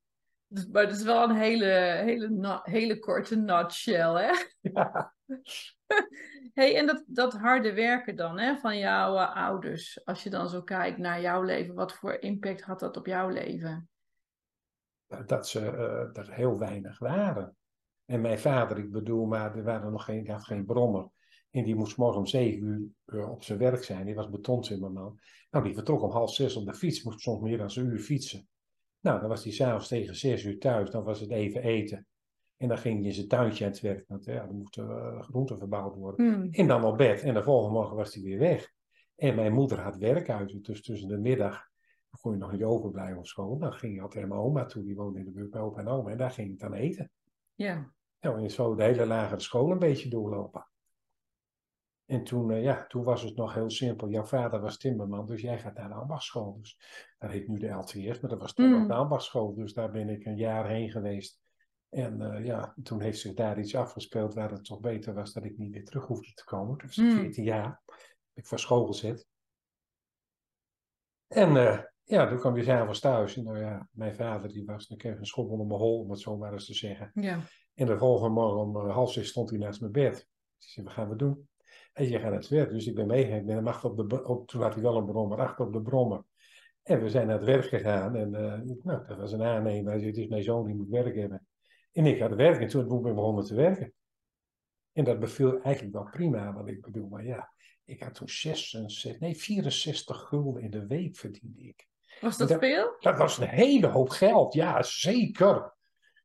Maar 0.72 0.82
het 0.82 0.96
is 0.96 1.02
wel 1.02 1.28
een 1.28 1.37
hele, 1.37 2.00
hele, 2.05 2.60
hele 2.62 2.99
korte 2.99 3.37
nutshell, 3.37 4.14
hè? 4.14 4.32
Ja. 4.72 5.16
hey, 6.55 6.77
en 6.77 6.87
dat, 6.87 7.05
dat 7.07 7.33
harde 7.33 7.73
werken 7.73 8.17
dan, 8.17 8.39
hè, 8.39 8.57
van 8.57 8.79
jouw 8.79 9.17
eh, 9.17 9.37
ouders. 9.37 10.05
Als 10.05 10.23
je 10.23 10.31
dan 10.31 10.49
zo 10.49 10.63
kijkt 10.63 10.99
naar 10.99 11.21
jouw 11.21 11.43
leven, 11.43 11.75
wat 11.75 11.93
voor 11.93 12.15
impact 12.15 12.63
had 12.63 12.81
dat 12.81 12.97
op 12.97 13.07
jouw 13.07 13.29
leven? 13.29 13.89
dat 15.27 15.49
ze 15.49 15.61
eh, 15.61 16.23
er 16.23 16.33
heel 16.33 16.59
weinig 16.59 16.99
waren. 16.99 17.57
En 18.05 18.21
mijn 18.21 18.39
vader, 18.39 18.79
ik 18.79 18.91
bedoel, 18.91 19.27
maar 19.27 19.56
er 19.56 19.63
waren 19.63 19.93
nog 19.93 20.05
geen, 20.05 20.29
had 20.31 20.44
geen 20.44 20.65
brommer. 20.65 21.08
En 21.51 21.65
die 21.65 21.75
moest 21.75 21.97
morgen 21.97 22.19
om 22.19 22.27
zeven 22.27 22.67
uur 22.67 23.20
eh, 23.20 23.31
op 23.31 23.43
zijn 23.43 23.58
werk 23.58 23.85
zijn. 23.85 24.06
Die 24.06 24.15
was 24.15 24.31
betontimmerman. 24.31 25.20
Nou, 25.51 25.65
die 25.65 25.75
vertrok 25.75 26.03
om 26.03 26.11
half 26.11 26.35
zes 26.35 26.56
op 26.56 26.67
de 26.67 26.75
fiets. 26.75 27.03
Moest 27.03 27.20
soms 27.20 27.43
meer 27.43 27.58
dan 27.58 27.70
een 27.75 27.87
uur 27.87 27.99
fietsen. 27.99 28.49
Nou, 29.01 29.20
dan 29.20 29.29
was 29.29 29.44
hij 29.44 29.53
s'avonds 29.53 29.89
tegen 29.89 30.17
zes 30.17 30.44
uur 30.44 30.58
thuis. 30.58 30.91
Dan 30.91 31.05
was 31.05 31.20
het 31.20 31.31
even 31.31 31.63
eten. 31.63 32.06
En 32.58 32.69
dan 32.69 32.79
ging 32.79 32.98
hij 32.98 33.06
in 33.06 33.12
zijn 33.15 33.29
tuintje 33.29 33.65
aan 33.65 33.70
het 33.70 33.81
werk. 33.81 34.05
Want 34.08 34.24
ja, 34.24 34.43
er 34.43 34.55
moesten 34.55 34.91
eh, 34.91 35.22
groenten 35.22 35.58
verbouwd 35.58 35.94
worden. 35.94 36.27
Hmm. 36.27 36.48
En 36.50 36.67
dan 36.67 36.84
op 36.84 36.96
bed. 36.96 37.22
En 37.22 37.34
de 37.34 37.43
volgende 37.43 37.74
morgen 37.74 37.96
was 37.96 38.15
hij 38.15 38.22
weer 38.22 38.38
weg. 38.38 38.72
En 39.17 39.34
mijn 39.34 39.53
moeder 39.53 39.81
had 39.81 39.96
werkhuizen. 39.96 40.62
Dus 40.62 40.82
tussen 40.82 41.08
de 41.08 41.19
middag 41.19 41.67
kon 42.20 42.32
je 42.32 42.38
nog 42.38 42.53
niet 42.53 42.62
overblijven 42.62 43.19
op 43.19 43.27
school. 43.27 43.58
Dan 43.58 43.72
ging 43.72 43.94
je 43.94 44.00
altijd 44.00 44.20
naar 44.20 44.34
mijn 44.34 44.46
oma 44.46 44.65
toe. 44.65 44.84
Die 44.84 44.96
woonde 44.96 45.19
in 45.19 45.24
de 45.24 45.31
buurt 45.31 45.50
bij 45.50 45.60
opa 45.60 45.81
en 45.81 45.88
oma. 45.88 46.10
En 46.10 46.17
daar 46.17 46.31
ging 46.31 46.50
ik 46.50 46.58
dan 46.58 46.72
eten. 46.72 47.10
Ja. 47.55 47.93
Nou, 48.20 48.43
en 48.43 48.50
zo 48.50 48.74
de 48.74 48.82
hele 48.82 49.06
lagere 49.06 49.41
school 49.41 49.70
een 49.70 49.79
beetje 49.79 50.08
doorlopen. 50.08 50.69
En 52.06 52.24
toen, 52.24 52.50
eh, 52.50 52.62
ja, 52.62 52.86
toen 52.86 53.05
was 53.05 53.22
het 53.22 53.36
nog 53.36 53.55
heel 53.55 53.70
simpel. 53.70 54.08
Jouw 54.08 54.24
vader 54.24 54.60
was 54.60 54.79
timmerman, 54.79 55.27
dus 55.27 55.41
jij 55.41 55.58
gaat 55.58 55.74
naar 55.74 55.88
de 55.88 55.94
ambachtschool. 55.94 56.58
Dus 56.60 56.79
dat 57.19 57.31
heet 57.31 57.48
nu 57.48 57.58
de 57.58 57.69
LTS, 57.69 58.20
maar 58.20 58.31
dat 58.31 58.38
was 58.38 58.55
toen 58.55 58.67
Mm. 58.67 58.79
nog 58.79 58.86
de 58.86 58.94
ambachtschool. 58.94 59.55
Dus 59.55 59.72
daar 59.72 59.91
ben 59.91 60.08
ik 60.08 60.24
een 60.24 60.36
jaar 60.36 60.69
heen 60.69 60.91
geweest. 60.91 61.41
En 61.89 62.21
eh, 62.21 62.45
ja, 62.45 62.75
toen 62.83 63.01
heeft 63.01 63.19
zich 63.21 63.35
daar 63.35 63.59
iets 63.59 63.75
afgespeeld 63.75 64.35
waar 64.35 64.51
het 64.51 64.65
toch 64.65 64.81
beter 64.81 65.15
was 65.15 65.33
dat 65.33 65.45
ik 65.45 65.59
niet 65.59 65.73
weer 65.73 65.85
terug 65.85 66.07
hoefde 66.07 66.33
te 66.33 66.45
komen. 66.45 66.79
Toen 66.79 66.87
was 66.87 66.99
ik 66.99 67.05
Mm. 67.05 67.19
14 67.19 67.45
jaar. 67.45 67.83
Ben 67.87 67.97
ik 68.35 68.47
van 68.47 68.59
school 68.59 68.87
gezet. 68.87 69.27
En 71.27 71.57
eh, 71.57 71.83
ja, 72.05 72.29
toen 72.29 72.39
kwam 72.39 72.57
je 72.57 72.63
s'avonds 72.63 73.01
thuis. 73.01 73.37
En 73.37 73.45
nou 73.45 73.59
ja, 73.59 73.89
mijn 73.91 74.15
vader 74.15 74.53
die 74.53 74.65
was, 74.65 74.87
dan 74.87 74.99
kreeg 74.99 75.19
een 75.19 75.27
schop 75.27 75.51
onder 75.51 75.67
mijn 75.67 75.81
hol, 75.81 76.01
om 76.01 76.11
het 76.11 76.21
zo 76.21 76.37
maar 76.37 76.53
eens 76.53 76.67
te 76.67 76.75
zeggen. 76.75 77.11
Ja. 77.15 77.41
En 77.75 77.87
de 77.87 77.99
volgende 77.99 78.35
morgen 78.35 78.61
om 78.61 78.77
eh, 78.77 78.95
half 78.95 79.13
zes 79.13 79.29
stond 79.29 79.51
hij 79.51 79.59
naast 79.59 79.81
mijn 79.81 79.93
bed. 79.93 80.19
Ik 80.59 80.69
zei, 80.69 80.87
wat 80.87 80.95
gaan 80.95 81.09
we 81.09 81.17
doen? 81.17 81.49
Hij 81.93 82.05
zei, 82.05 82.17
je 82.17 82.23
gaat 82.23 82.31
naar 82.31 82.41
het 82.41 82.49
werk. 82.49 82.71
Dus 82.71 82.87
ik 82.87 82.95
ben 82.95 83.07
meegegaan. 83.07 83.67
Achter 83.67 83.91
op 83.91 84.11
de, 84.11 84.25
op, 84.25 84.49
toen 84.49 84.63
had 84.63 84.75
hij 84.75 84.83
wel 84.83 84.97
een 84.97 85.07
brommer, 85.07 85.39
achter 85.39 85.67
op 85.67 85.73
de 85.73 85.83
brommer. 85.83 86.25
En 86.83 87.03
we 87.03 87.11
zijn 87.11 87.27
naar 87.27 87.37
het 87.37 87.47
werk 87.47 87.65
gegaan. 87.65 88.17
En 88.17 88.31
nou, 88.83 89.07
dat 89.07 89.17
was 89.17 89.33
een 89.33 89.43
aannemer. 89.43 89.91
Hij 89.91 90.01
zei, 90.01 90.11
het 90.11 90.21
is 90.21 90.27
mijn 90.29 90.43
zoon, 90.43 90.67
die 90.67 90.75
moet 90.75 90.89
werk 90.89 91.15
hebben. 91.15 91.47
En 91.93 92.07
ik 92.07 92.21
had 92.21 92.35
werk. 92.35 92.61
En 92.61 92.69
toen 92.69 92.89
ben 93.03 93.11
ik 93.11 93.15
begonnen 93.17 93.45
te 93.45 93.55
werken. 93.55 93.93
En 94.93 95.05
dat 95.05 95.19
beviel 95.19 95.61
eigenlijk 95.63 95.95
wel 95.95 96.09
prima, 96.11 96.53
wat 96.53 96.69
ik 96.69 96.81
bedoel. 96.81 97.09
Maar 97.09 97.25
ja, 97.25 97.53
ik 97.85 98.03
had 98.03 98.15
toen 98.15 98.29
66, 98.29 99.21
nee, 99.21 99.37
64 99.37 100.21
gulden 100.29 100.63
in 100.63 100.71
de 100.71 100.87
week 100.87 101.17
verdiende 101.17 101.63
ik. 101.63 101.87
Was 102.21 102.37
dat 102.37 102.49
dat- 102.49 102.59
veel? 102.59 102.97
Dat 103.01 103.19
was 103.19 103.39
een 103.39 103.49
hele 103.49 103.87
hoop 103.87 104.09
geld, 104.09 104.55
ja, 104.55 104.83
zeker. 104.83 105.77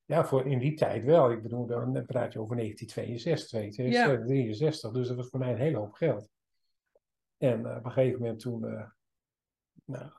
Ja, 0.06 0.26
voor 0.26 0.48
in 0.48 0.60
die 0.60 0.74
tijd 0.74 1.04
wel. 1.04 1.32
Ik 1.32 1.42
bedoel, 1.42 1.66
dan 1.66 2.06
praat 2.06 2.34
je 2.34 2.40
over 2.40 2.56
1962, 2.56 3.50
1963, 3.52 4.92
dus 4.92 5.08
dat 5.08 5.18
was 5.18 5.30
voor 5.30 5.40
mij 5.40 5.52
een 5.52 5.58
hele 5.58 5.78
hoop 5.78 5.94
geld. 5.94 6.28
En 7.38 7.66
eh, 7.66 7.78
op 7.78 7.86
een 7.86 7.92
gegeven 7.92 8.20
moment 8.22 8.40
toen, 8.40 8.66
eh, 8.68 8.90
nou, 9.86 10.12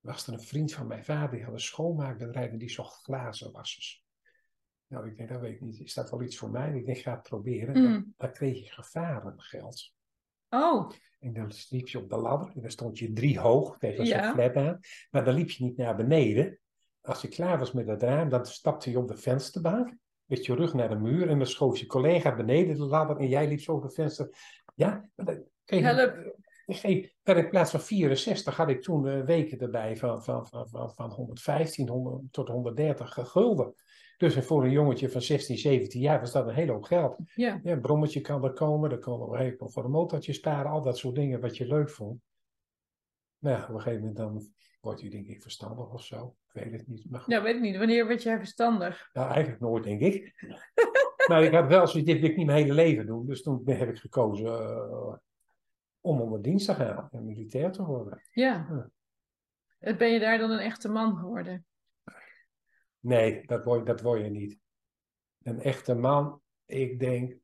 was 0.00 0.26
er 0.26 0.32
een 0.32 0.40
vriend 0.40 0.72
van 0.72 0.86
mijn 0.86 1.04
vader, 1.04 1.30
die 1.36 1.44
had 1.44 1.52
een 1.52 1.60
schoonmaakbedrijf 1.60 2.50
en 2.50 2.58
die 2.58 2.70
zocht 2.70 3.02
glazenwassers. 3.02 4.03
Nou, 4.94 5.06
ik 5.08 5.16
denk, 5.16 5.28
dat 5.28 5.40
weet 5.40 5.54
ik 5.54 5.60
niet, 5.60 5.80
is 5.80 5.94
dat 5.94 6.10
wel 6.10 6.22
iets 6.22 6.38
voor 6.38 6.50
mij? 6.50 6.72
Ik 6.74 6.86
denk, 6.86 6.98
ga 6.98 7.12
het 7.12 7.22
proberen. 7.22 7.78
Mm. 7.78 7.92
Dan, 7.92 8.14
dan 8.16 8.32
kreeg 8.32 8.64
je 8.64 8.72
gevarengeld. 8.72 9.92
Oh, 10.48 10.90
En 11.20 11.32
dan 11.32 11.52
liep 11.68 11.88
je 11.88 11.98
op 11.98 12.08
de 12.08 12.16
ladder 12.16 12.50
en 12.54 12.60
dan 12.60 12.70
stond 12.70 12.98
je 12.98 13.12
drie 13.12 13.38
hoog 13.38 13.78
tegen 13.78 14.06
zo'n 14.06 14.16
Ja. 14.16 14.32
flat 14.32 14.56
aan. 14.56 14.80
Maar 15.10 15.24
dan 15.24 15.34
liep 15.34 15.50
je 15.50 15.64
niet 15.64 15.76
naar 15.76 15.96
beneden. 15.96 16.58
Als 17.00 17.22
je 17.22 17.28
klaar 17.28 17.58
was 17.58 17.72
met 17.72 17.86
het 17.86 18.02
raam, 18.02 18.28
dan 18.28 18.46
stapte 18.46 18.90
je 18.90 18.98
op 18.98 19.08
de 19.08 19.16
vensterbank. 19.16 19.94
Met 20.24 20.46
je 20.46 20.54
rug 20.54 20.74
naar 20.74 20.88
de 20.88 20.96
muur 20.96 21.28
en 21.28 21.38
dan 21.38 21.46
schoof 21.46 21.78
je 21.78 21.86
collega 21.86 22.34
beneden 22.36 22.76
de 22.76 22.84
ladder 22.84 23.16
en 23.16 23.28
jij 23.28 23.48
liep 23.48 23.60
zo 23.60 23.72
op 23.72 23.82
het 23.82 23.94
venster. 23.94 24.28
Ja, 24.74 25.08
maar 25.14 25.40
Help. 25.64 26.36
Ik 26.66 27.14
in 27.22 27.48
plaats 27.48 27.70
van 27.70 27.80
64 27.80 28.56
had 28.56 28.68
ik 28.68 28.82
toen 28.82 29.08
eh, 29.08 29.20
weken 29.24 29.58
erbij 29.58 29.96
van, 29.96 30.24
van, 30.24 30.46
van, 30.46 30.68
van, 30.68 30.94
van 30.94 31.10
115 31.10 31.88
100 31.88 32.32
tot 32.32 32.48
130 32.48 33.14
gulden. 33.14 33.74
Dus 34.16 34.34
voor 34.34 34.64
een 34.64 34.70
jongetje 34.70 35.10
van 35.10 35.22
16, 35.22 35.58
17 35.58 36.00
jaar 36.00 36.20
was 36.20 36.32
dat 36.32 36.46
een 36.46 36.54
hele 36.54 36.72
hoop 36.72 36.84
geld. 36.84 37.16
ja. 37.34 37.60
Ja, 37.62 37.72
een 37.72 37.80
brommetje 37.80 38.20
kan 38.20 38.44
er 38.44 38.52
komen, 38.52 38.90
er 38.90 38.98
kan 38.98 39.18
nog 39.18 39.38
even 39.38 39.70
voor 39.70 39.84
een 39.84 39.90
motortje 39.90 40.32
sparen, 40.32 40.70
al 40.70 40.82
dat 40.82 40.98
soort 40.98 41.14
dingen 41.14 41.40
wat 41.40 41.56
je 41.56 41.66
leuk 41.66 41.90
vond. 41.90 42.20
Nou, 43.38 43.56
ja, 43.56 43.62
op 43.62 43.74
een 43.74 43.80
gegeven 43.80 43.98
moment 43.98 44.16
dan 44.16 44.52
word 44.80 45.00
je 45.00 45.10
denk 45.10 45.26
ik 45.26 45.42
verstandig 45.42 45.92
of 45.92 46.04
zo. 46.04 46.36
Ik 46.52 46.62
weet 46.62 46.72
het 46.72 46.88
niet. 46.88 47.10
Maar. 47.10 47.24
Ja, 47.26 47.42
weet 47.42 47.54
ik 47.54 47.60
niet. 47.60 47.76
Wanneer 47.76 48.06
werd 48.06 48.22
jij 48.22 48.38
verstandig? 48.38 49.10
Nou, 49.12 49.30
eigenlijk 49.30 49.60
nooit 49.60 49.84
denk 49.84 50.00
ik. 50.00 50.32
maar 51.28 51.44
ik 51.44 51.52
had 51.52 51.68
wel 51.68 51.86
zoiets, 51.86 52.10
dit 52.10 52.20
wil 52.20 52.30
ik 52.30 52.36
niet 52.36 52.46
mijn 52.46 52.62
hele 52.62 52.74
leven 52.74 53.06
doen. 53.06 53.26
Dus 53.26 53.42
toen 53.42 53.62
heb 53.64 53.88
ik 53.88 53.98
gekozen 53.98 54.46
eh, 54.46 55.14
om 56.04 56.20
onder 56.20 56.42
dienst 56.42 56.66
te 56.66 56.74
gaan 56.74 57.08
en 57.10 57.24
militair 57.24 57.72
te 57.72 57.84
worden. 57.84 58.22
Ja. 58.30 58.66
Ja. 58.70 58.90
En 59.78 59.98
Ben 59.98 60.12
je 60.12 60.18
daar 60.18 60.38
dan 60.38 60.50
een 60.50 60.58
echte 60.58 60.88
man 60.88 61.16
geworden? 61.16 61.66
Nee, 63.00 63.46
dat 63.46 63.64
word, 63.64 63.86
dat 63.86 64.00
word 64.00 64.20
je 64.20 64.30
niet. 64.30 64.58
Een 65.42 65.60
echte 65.60 65.94
man, 65.94 66.40
ik 66.66 66.98
denk, 66.98 67.36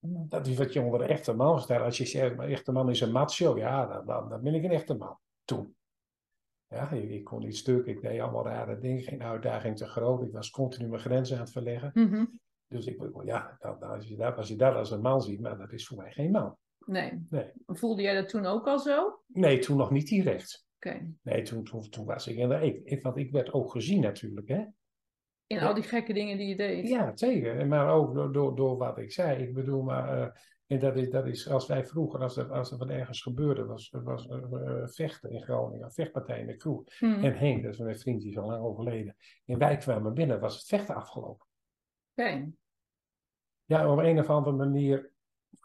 dat 0.00 0.46
is 0.46 0.56
wat 0.56 0.72
je 0.72 0.80
onder 0.80 1.00
een 1.00 1.08
echte 1.08 1.32
man 1.32 1.60
staat. 1.60 1.82
Als 1.82 1.98
je 1.98 2.06
zegt, 2.06 2.36
maar 2.36 2.46
een 2.46 2.52
echte 2.52 2.72
man 2.72 2.90
is 2.90 3.00
een 3.00 3.12
macho, 3.12 3.58
ja, 3.58 3.86
dan, 3.86 4.06
dan, 4.06 4.28
dan 4.28 4.42
ben 4.42 4.54
ik 4.54 4.64
een 4.64 4.70
echte 4.70 4.94
man. 4.94 5.18
Toen. 5.44 5.76
Ja, 6.68 6.90
ik, 6.90 7.10
ik 7.10 7.24
kon 7.24 7.40
niet 7.40 7.56
stuk, 7.56 7.86
ik 7.86 8.00
deed 8.00 8.20
allemaal 8.20 8.44
rare 8.44 8.78
dingen, 8.78 9.02
geen 9.02 9.22
uitdaging 9.22 9.76
te 9.76 9.86
groot. 9.86 10.22
Ik 10.22 10.32
was 10.32 10.50
continu 10.50 10.88
mijn 10.88 11.00
grenzen 11.00 11.36
aan 11.36 11.42
het 11.42 11.52
verleggen. 11.52 11.90
Mhm. 11.94 12.24
Dus 12.68 12.86
ik 12.86 13.02
ja, 13.24 13.56
dan 13.60 13.82
als, 13.82 14.08
je 14.08 14.16
dat, 14.16 14.36
als 14.36 14.48
je 14.48 14.56
dat 14.56 14.74
als 14.74 14.90
een 14.90 15.00
man 15.00 15.22
ziet, 15.22 15.40
maar 15.40 15.58
dat 15.58 15.72
is 15.72 15.86
voor 15.86 15.96
mij 15.96 16.12
geen 16.12 16.30
man. 16.30 16.56
Nee. 16.86 17.26
Nee. 17.30 17.50
Voelde 17.66 18.02
jij 18.02 18.14
dat 18.14 18.28
toen 18.28 18.46
ook 18.46 18.66
al 18.66 18.78
zo? 18.78 19.04
Oké. 19.06 19.16
Nee, 19.26 19.58
toen 19.58 19.76
nog 19.76 19.90
niet 19.90 20.08
direct. 20.08 20.64
Nee, 21.22 21.42
toen, 21.42 21.64
toen, 21.64 21.88
toen 21.90 22.04
was 22.06 22.26
ik. 22.26 22.36
Ik, 22.62 22.80
ik- 22.84 23.02
want 23.02 23.16
ik 23.16 23.30
werd 23.30 23.52
ook 23.52 23.70
gezien 23.70 24.00
natuurlijk, 24.00 24.48
hè. 24.48 24.64
In 25.46 25.56
Ja. 25.56 25.66
al 25.66 25.74
die 25.74 25.82
gekke 25.82 26.12
dingen 26.12 26.38
die 26.38 26.48
je 26.48 26.56
deed. 26.56 26.88
Ja, 26.88 27.12
zeker. 27.16 27.66
Maar 27.66 27.88
ook 27.90 28.14
door, 28.14 28.32
door, 28.32 28.56
door 28.56 28.76
wat 28.76 28.98
ik 28.98 29.12
zei. 29.12 29.42
Ik 29.42 29.54
bedoel, 29.54 29.82
maar... 29.82 30.20
eh, 30.22 30.28
en 30.66 30.78
dat 30.78 30.96
is, 30.96 31.10
dat 31.10 31.26
is 31.26 31.48
als 31.48 31.66
wij 31.66 31.84
vroeger, 31.86 32.20
als 32.20 32.36
er, 32.36 32.52
als 32.52 32.70
er 32.72 32.78
wat 32.78 32.88
ergens 32.88 33.22
gebeurde, 33.22 33.64
was, 33.64 33.90
was 33.90 34.28
eh, 34.28 34.86
vechten 34.86 35.30
in 35.30 35.42
Groningen, 35.42 35.92
vechtpartij 35.92 36.40
in 36.40 36.46
de 36.46 36.56
kroeg. 36.56 36.82
Mhm. 37.00 37.24
En 37.24 37.36
Henk, 37.38 37.62
dat 37.62 37.72
is 37.72 37.78
mijn 37.78 37.98
vriend, 37.98 38.20
die 38.20 38.30
is 38.30 38.38
al 38.38 38.46
lang 38.46 38.62
overleden. 38.62 39.16
En 39.44 39.58
wij 39.58 39.76
kwamen 39.76 40.14
binnen, 40.14 40.40
was 40.40 40.54
het 40.56 40.66
vechten 40.66 40.94
afgelopen. 40.94 41.46
Oké. 42.14 42.50
Ja, 43.64 43.92
op 43.92 43.98
een 43.98 44.18
of 44.18 44.30
andere 44.30 44.56
manier 44.56 45.12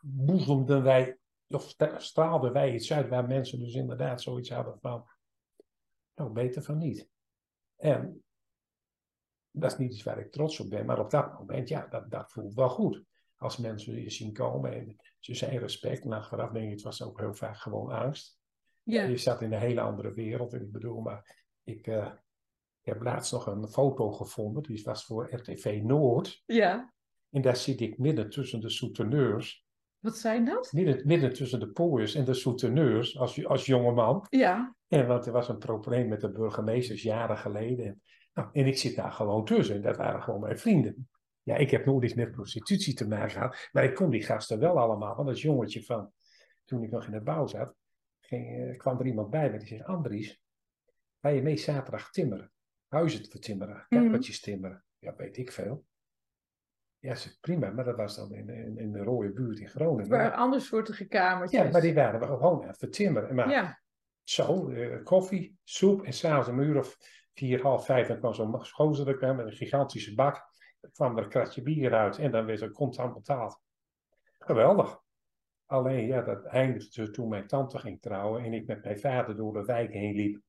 boezemden 0.01 0.83
wij, 0.83 1.17
of 1.47 1.75
straalden 1.97 2.53
wij 2.53 2.73
iets 2.73 2.93
uit 2.93 3.09
waar 3.09 3.27
mensen 3.27 3.59
dus 3.59 3.73
inderdaad 3.73 4.21
zoiets 4.21 4.49
hadden 4.49 4.79
van, 4.79 5.05
nou, 6.15 6.31
beter 6.31 6.63
van 6.63 6.77
niet. 6.77 7.09
En 7.75 8.23
dat 9.51 9.71
is 9.71 9.77
niet 9.77 9.91
iets 9.91 10.03
waar 10.03 10.19
ik 10.19 10.31
trots 10.31 10.59
op 10.59 10.69
ben, 10.69 10.85
maar 10.85 10.99
op 10.99 11.09
dat 11.09 11.39
moment, 11.39 11.69
ja, 11.69 11.87
dat, 11.87 12.11
dat 12.11 12.31
voelt 12.31 12.53
wel 12.53 12.69
goed. 12.69 13.03
Als 13.35 13.57
mensen 13.57 14.01
je 14.01 14.09
zien 14.09 14.33
komen 14.33 14.73
en 14.73 14.95
ze 15.19 15.35
zijn 15.35 15.57
respect, 15.57 16.03
en 16.03 16.11
achteraf 16.11 16.51
denk 16.51 16.65
ik, 16.65 16.71
het 16.71 16.81
was 16.81 17.03
ook 17.03 17.19
heel 17.19 17.33
vaak 17.33 17.57
gewoon 17.57 17.91
angst. 17.91 18.39
Ja. 18.83 19.03
Je 19.03 19.17
zat 19.17 19.41
in 19.41 19.53
een 19.53 19.59
hele 19.59 19.81
andere 19.81 20.13
wereld, 20.13 20.53
en 20.53 20.61
ik 20.61 20.71
bedoel, 20.71 21.01
maar 21.01 21.45
ik, 21.63 21.87
eh, 21.87 22.11
ik 22.81 22.93
heb 22.93 23.01
laatst 23.01 23.31
nog 23.31 23.45
een 23.45 23.67
foto 23.67 24.11
gevonden, 24.11 24.63
die 24.63 24.83
was 24.83 25.05
voor 25.05 25.33
RTV 25.33 25.79
Noord. 25.83 26.43
Ja. 26.45 26.93
En 27.29 27.41
daar 27.41 27.55
zit 27.55 27.81
ik 27.81 27.97
midden 27.97 28.29
tussen 28.29 28.61
de 28.61 28.69
souteneurs, 28.69 29.60
Wat 30.01 30.17
zijn 30.17 30.45
dat? 30.45 30.71
midden, 30.71 31.01
midden 31.07 31.33
tussen 31.33 31.59
de 31.59 31.67
pooiers 31.71 32.15
en 32.15 32.25
de 32.25 32.33
souteneurs 32.33 33.17
als, 33.17 33.45
als 33.45 33.65
jongeman. 33.65 34.25
Ja. 34.29 34.75
En 34.87 35.07
want 35.07 35.25
er 35.25 35.31
was 35.31 35.49
een 35.49 35.57
probleem 35.57 36.07
met 36.07 36.21
de 36.21 36.31
burgemeesters 36.31 37.01
jaren 37.01 37.37
geleden. 37.37 37.85
En, 37.85 38.01
nou, 38.33 38.49
en 38.53 38.65
ik 38.65 38.77
zit 38.77 38.95
daar 38.95 39.11
gewoon 39.11 39.45
tussen. 39.45 39.75
En 39.75 39.81
dat 39.81 39.97
waren 39.97 40.21
gewoon 40.23 40.39
mijn 40.39 40.57
vrienden. 40.59 41.09
Ja, 41.43 41.55
ik 41.55 41.71
heb 41.71 41.85
nooit 41.85 42.03
iets 42.03 42.13
met 42.13 42.31
prostitutie 42.31 42.93
te 42.93 43.07
maken 43.07 43.29
gehad. 43.31 43.69
Maar 43.71 43.83
ik 43.83 43.95
kon 43.95 44.09
die 44.09 44.23
gasten 44.23 44.59
wel 44.59 44.79
allemaal. 44.79 45.15
Want 45.15 45.27
als 45.29 45.41
jongetje 45.41 45.83
van, 45.83 46.11
toen 46.65 46.83
ik 46.83 46.91
nog 46.91 47.05
in 47.05 47.11
de 47.11 47.21
bouw 47.21 47.47
zat, 47.47 47.75
ging, 48.19 48.69
eh, 48.69 48.77
kwam 48.77 48.99
er 48.99 49.05
iemand 49.05 49.29
bij 49.29 49.51
me 49.51 49.57
die 49.57 49.67
zei, 49.67 49.81
Andries, 49.83 50.41
ga 51.21 51.29
je 51.29 51.41
mee 51.41 51.57
zaterdag 51.57 52.11
timmeren? 52.11 52.51
Huizen 52.87 53.29
te 53.29 53.39
timmeren, 53.39 53.85
Mhm. 53.89 54.01
kappertjes 54.01 54.39
timmeren. 54.39 54.83
Ja, 54.99 55.13
weet 55.15 55.37
ik 55.37 55.51
veel. 55.51 55.85
Ja, 57.01 57.15
prima, 57.41 57.69
maar 57.69 57.85
dat 57.85 57.95
was 57.95 58.15
dan 58.15 58.33
in, 58.33 58.49
in, 58.49 58.77
in 58.77 58.91
de 58.91 59.03
rode 59.03 59.31
buurt 59.31 59.59
in 59.59 59.67
Groningen. 59.69 59.99
Het 60.01 60.09
waren 60.09 60.33
andersoortige 60.33 61.05
kamertjes. 61.05 61.61
Ja, 61.63 61.69
maar 61.71 61.81
die 61.81 61.93
waren 61.93 62.19
we 62.19 62.25
gewoon 62.25 62.63
aan 62.63 62.73
het. 62.77 63.31
Maar 63.31 63.49
Ja. 63.49 63.79
zo, 64.23 64.69
eh, 64.69 65.03
koffie, 65.03 65.57
soep 65.63 66.03
en 66.03 66.13
s'avonds 66.13 66.47
een 66.47 66.59
uur 66.59 66.77
of 66.77 66.97
vier, 67.33 67.61
half 67.61 67.85
vijf, 67.85 68.07
dan 68.07 68.19
kwam 68.19 68.33
zo'n 68.33 68.65
gozer 68.65 69.07
er 69.07 69.17
kwam 69.17 69.35
met 69.35 69.45
een 69.45 69.51
gigantische 69.51 70.15
bak. 70.15 70.49
Dan 70.81 70.91
kwam 70.91 71.17
er 71.17 71.23
een 71.23 71.29
kratje 71.29 71.61
bier 71.61 71.93
uit 71.93 72.17
en 72.17 72.31
dan 72.31 72.45
werd 72.45 72.61
er 72.61 72.71
contant 72.71 73.13
betaald. 73.13 73.59
Geweldig. 74.39 74.99
Alleen, 75.65 76.07
ja, 76.07 76.21
dat 76.21 76.45
eindigde 76.45 77.11
toen 77.11 77.29
mijn 77.29 77.47
tante 77.47 77.79
ging 77.79 78.01
trouwen 78.01 78.43
en 78.43 78.53
ik 78.53 78.67
met 78.67 78.83
mijn 78.83 78.99
vader 78.99 79.35
door 79.35 79.53
de 79.53 79.63
wijk 79.65 79.91
heen 79.91 80.15
liep. 80.15 80.41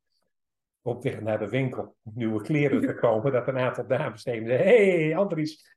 Op 0.85 1.03
weg 1.03 1.21
naar 1.21 1.39
de 1.39 1.49
winkel 1.49 1.97
om 2.03 2.13
nieuwe 2.15 2.43
kleren 2.43 2.81
te 2.81 2.95
kopen, 3.05 3.33
dat 3.33 3.49
een 3.49 3.59
aantal 3.59 3.87
dames 3.87 4.23
tegen 4.23 4.43
me 4.43 4.49
zeiden, 4.49 4.67
hé, 4.67 5.01
hey, 5.05 5.17
Andries. 5.17 5.77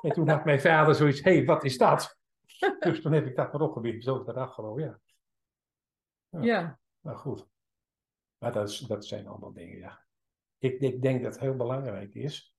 en 0.08 0.12
toen 0.12 0.28
had 0.28 0.44
mijn 0.44 0.60
vader 0.60 0.94
zoiets, 0.94 1.22
hé, 1.22 1.34
hey, 1.34 1.44
wat 1.44 1.64
is 1.64 1.78
dat? 1.78 2.18
dus 2.80 3.00
toen 3.00 3.12
heb 3.12 3.26
ik 3.26 3.36
dat 3.36 3.52
maar 3.52 3.62
opgebied, 3.62 4.04
zo 4.04 4.24
dat 4.24 4.36
afgelopen, 4.36 4.82
ja. 4.82 5.00
Ja. 6.40 6.78
Maar 7.00 7.16
goed. 7.16 7.48
Maar 8.38 8.52
dat, 8.52 8.68
is, 8.68 8.78
dat 8.78 9.06
zijn 9.06 9.26
allemaal 9.26 9.52
dingen, 9.52 9.78
ja. 9.78 10.04
Ik, 10.58 10.80
ik 10.80 11.02
denk 11.02 11.22
dat 11.22 11.32
het 11.32 11.40
heel 11.40 11.56
belangrijk 11.56 12.14
is. 12.14 12.54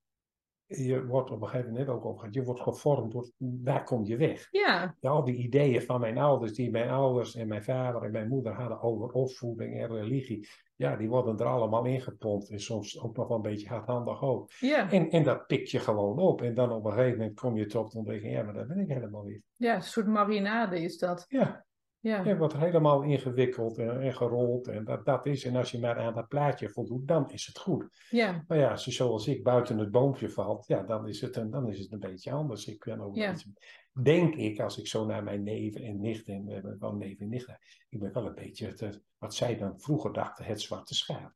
Je 0.65 1.05
wordt 1.05 1.31
op 1.31 1.41
een 1.41 1.48
gegeven 1.48 1.71
moment 1.71 1.89
ook 1.89 2.05
over 2.05 2.27
je 2.31 2.43
wordt 2.43 2.62
gevormd 2.62 3.12
door, 3.12 3.31
waar 3.38 3.83
kom 3.83 4.05
je 4.05 4.17
weg? 4.17 4.48
Ja. 4.51 4.95
Ja, 5.00 5.10
al 5.10 5.24
die 5.24 5.36
ideeën 5.36 5.81
van 5.81 6.00
mijn 6.00 6.17
ouders, 6.17 6.53
die 6.53 6.71
mijn 6.71 6.89
ouders 6.89 7.36
en 7.36 7.48
mijn 7.48 7.63
vader 7.63 8.03
en 8.03 8.12
mijn 8.12 8.27
moeder 8.27 8.53
hadden 8.53 8.81
over 8.81 9.12
opvoeding 9.12 9.79
en 9.79 9.88
religie, 9.88 10.50
ja, 10.82 10.96
die 10.96 11.10
worden 11.10 11.38
er 11.38 11.46
allemaal 11.46 11.86
ingepompt 11.86 12.50
en 12.50 12.60
soms 12.60 13.00
ook 13.02 13.16
nog 13.18 13.28
wel 13.28 13.36
een 13.38 13.42
beetje 13.44 13.68
hardhandig 13.68 14.22
ook. 14.24 14.52
Ja. 14.60 14.92
En, 14.92 15.10
en 15.10 15.24
dat 15.24 15.48
pik 15.48 15.68
je 15.68 15.80
gewoon 15.80 16.20
op 16.20 16.42
en 16.42 16.54
dan 16.54 16.72
op 16.72 16.86
een 16.86 16.92
gegeven 16.92 17.18
moment 17.20 17.40
kom 17.40 17.58
je 17.58 17.66
tot 17.66 17.92
de 17.92 17.98
ontdekking, 17.98 18.34
ja, 18.34 18.44
maar 18.44 18.54
dat 18.54 18.68
ben 18.68 18.80
ik 18.80 18.88
helemaal 18.88 19.24
niet. 19.24 19.42
Ja, 19.56 19.76
een 19.76 19.82
soort 19.82 20.08
marinade 20.08 20.80
is 20.82 20.98
dat. 20.98 21.26
Ja, 21.28 21.66
Ja. 22.00 22.24
Je 22.24 22.38
wordt 22.38 22.58
helemaal 22.58 23.02
ingewikkeld 23.02 23.78
en, 23.78 24.02
en 24.02 24.14
gerold 24.14 24.68
en 24.68 24.84
dat, 24.84 25.06
dat 25.06 25.26
is. 25.26 25.46
En 25.46 25.56
als 25.56 25.72
je 25.72 25.80
maar 25.80 25.98
aan 25.98 26.14
dat 26.14 26.28
plaatje 26.28 26.70
voldoet, 26.70 27.08
dan 27.08 27.30
is 27.32 27.46
het 27.46 27.58
goed. 27.60 27.88
Ja. 28.10 28.44
Maar 28.48 28.58
ja, 28.58 28.72
als 28.72 28.86
je 28.86 28.92
zoals 28.92 29.28
ik 29.28 29.44
buiten 29.44 29.78
het 29.78 29.92
boompje 29.92 30.30
valt, 30.30 30.68
ja, 30.68 30.84
dan 30.84 31.08
is 31.08 31.22
het 31.22 31.36
een, 31.36 31.50
dan 31.50 31.70
is 31.70 31.80
het 31.80 31.92
een 31.92 32.00
beetje 32.00 32.32
anders. 32.32 32.68
Ik 32.68 32.84
ben 32.86 33.02
ook 33.02 33.16
Ja. 33.16 33.26
een 33.28 33.32
beetje- 33.34 33.54
denk 33.91 34.36
ik, 34.36 34.60
als 34.60 34.77
ik 34.77 34.88
zo 34.88 35.05
naar 35.05 35.24
mijn 35.24 35.43
neven 35.43 35.81
en 35.83 36.00
nichten, 36.00 36.33
en 36.33 36.45
we 36.45 36.53
hebben 36.53 36.79
wel 36.79 36.95
neven 36.95 37.24
en 37.24 37.29
nichten, 37.29 37.60
ik 37.89 38.00
ben 38.00 38.13
wel 38.13 38.25
een 38.25 38.36
beetje 38.36 38.67
het, 38.67 39.01
wat 39.17 39.36
zij 39.36 39.57
dan 39.57 39.79
vroeger 39.79 40.13
dachten, 40.13 40.45
het 40.45 40.62
zwarte 40.62 40.95
schaap. 40.95 41.33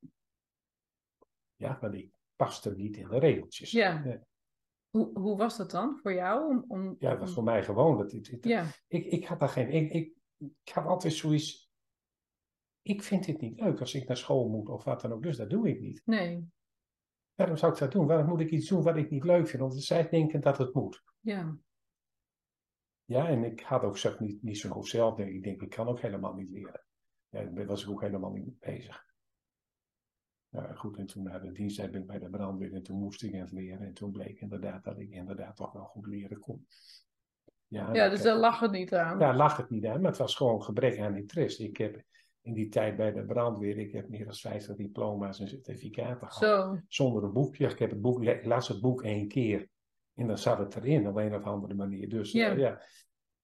Ja, 1.55 1.77
maar 1.81 1.93
ik 1.95 2.11
paste 2.35 2.75
niet 2.75 2.97
in 2.97 3.07
de 3.07 3.19
regeltjes. 3.19 3.71
Ja. 3.71 4.03
Ja, 4.05 4.19
Hoe, 4.89 5.19
hoe 5.19 5.37
was 5.37 5.57
dat 5.57 5.71
dan 5.71 5.99
voor 6.01 6.13
jou? 6.13 6.49
Om, 6.49 6.65
om, 6.67 6.95
ja, 6.99 7.09
dat 7.09 7.19
was 7.19 7.33
voor 7.33 7.43
mij 7.43 7.63
gewoon. 7.63 7.97
Dat, 7.97 8.29
Ja. 8.41 8.65
ik, 8.87 9.05
ik 9.05 9.25
had 9.25 9.39
daar 9.39 9.49
geen. 9.49 9.69
Ik, 9.69 9.91
ik, 9.91 10.13
ik 10.37 10.73
had 10.73 10.85
altijd 10.85 11.13
zoiets. 11.13 11.69
Ik 12.81 13.03
vind 13.03 13.25
dit 13.25 13.41
niet 13.41 13.59
leuk 13.59 13.79
als 13.79 13.93
ik 13.93 14.07
naar 14.07 14.17
school 14.17 14.49
moet 14.49 14.69
of 14.69 14.83
wat 14.83 15.01
dan 15.01 15.11
ook. 15.13 15.23
Dus 15.23 15.37
dat 15.37 15.49
doe 15.49 15.69
ik 15.69 15.79
niet. 15.79 16.01
Nee. 16.05 16.47
Waarom 17.33 17.57
zou 17.57 17.71
ik 17.73 17.77
dat 17.79 17.91
doen? 17.91 18.07
Waarom 18.07 18.27
moet 18.27 18.39
ik 18.39 18.51
iets 18.51 18.69
doen 18.69 18.83
wat 18.83 18.97
ik 18.97 19.09
niet 19.09 19.23
leuk 19.23 19.47
vind? 19.47 19.61
Want 19.61 19.83
zij 19.83 20.09
denken 20.09 20.41
dat 20.41 20.57
het 20.57 20.73
moet. 20.73 21.03
Ja. 21.19 21.57
Ja, 23.05 23.27
en 23.27 23.43
ik 23.43 23.59
had 23.59 23.83
ook 23.83 23.97
zelf 23.97 24.19
niet, 24.19 24.43
niet 24.43 24.57
zo'n 24.57 24.71
goed 24.71 24.87
zelf. 24.87 25.19
Ik 25.19 25.43
denk, 25.43 25.61
ik 25.61 25.69
kan 25.69 25.87
ook 25.87 25.99
helemaal 25.99 26.33
niet 26.33 26.49
leren. 26.49 26.83
Ja, 27.29 27.43
daar 27.43 27.65
was 27.65 27.83
ik 27.83 27.89
ook 27.89 28.01
helemaal 28.01 28.31
niet 28.31 28.45
mee 28.45 28.75
bezig. 28.75 29.05
Nou 30.49 30.75
goed, 30.75 30.97
en 30.97 31.05
toen 31.05 31.23
na 31.23 31.39
de 31.39 31.51
dienst 31.51 31.77
ben 31.77 32.01
ik 32.01 32.07
bij 32.07 32.19
de 32.19 32.29
brandweer 32.29 32.73
en 32.73 32.83
toen 32.83 32.99
moest 32.99 33.23
ik 33.23 33.33
het 33.33 33.51
leren. 33.51 33.87
En 33.87 33.93
toen 33.93 34.11
bleek 34.11 34.39
inderdaad 34.39 34.83
dat 34.83 34.99
ik 34.99 35.09
inderdaad 35.09 35.55
toch 35.55 35.71
wel 35.71 35.83
goed 35.83 36.05
leren 36.05 36.39
kon. 36.39 36.67
Ja, 37.67 37.93
ja 37.93 38.09
dus 38.09 38.21
daar 38.21 38.37
lag 38.37 38.59
het 38.59 38.71
niet 38.71 38.93
aan. 38.93 39.19
Daar 39.19 39.35
lag 39.35 39.57
het 39.57 39.69
niet 39.69 39.85
aan, 39.85 40.01
maar 40.01 40.09
het 40.09 40.19
was 40.19 40.35
gewoon 40.35 40.63
gebrek 40.63 40.99
aan 40.99 41.17
interesse. 41.17 41.63
Ik 41.63 41.77
heb 41.77 42.03
in 42.41 42.53
die 42.53 42.69
tijd 42.69 42.95
bij 42.95 43.11
de 43.11 43.25
brandweer, 43.25 43.77
ik 43.77 43.91
heb 43.91 44.09
meer 44.09 44.25
dan 44.25 44.33
50 44.33 44.75
diploma's 44.75 45.39
en 45.39 45.47
certificaten 45.47 46.31
gehad. 46.31 46.33
Zo. 46.33 46.79
Zonder 46.87 47.23
een 47.23 47.33
boekje. 47.33 47.67
Ik 47.67 47.79
heb 47.79 47.89
het 47.89 48.01
boek, 48.01 48.45
las 48.45 48.67
het 48.67 48.81
boek 48.81 49.03
één 49.03 49.27
keer 49.27 49.69
en 50.15 50.27
dan 50.27 50.37
zat 50.37 50.57
het 50.57 50.75
erin 50.75 51.07
op 51.07 51.15
een 51.15 51.35
of 51.35 51.43
andere 51.43 51.73
manier. 51.73 52.09
Dus 52.09 52.31
ja. 52.31 52.51
Uh, 52.51 52.57
ja. 52.57 52.81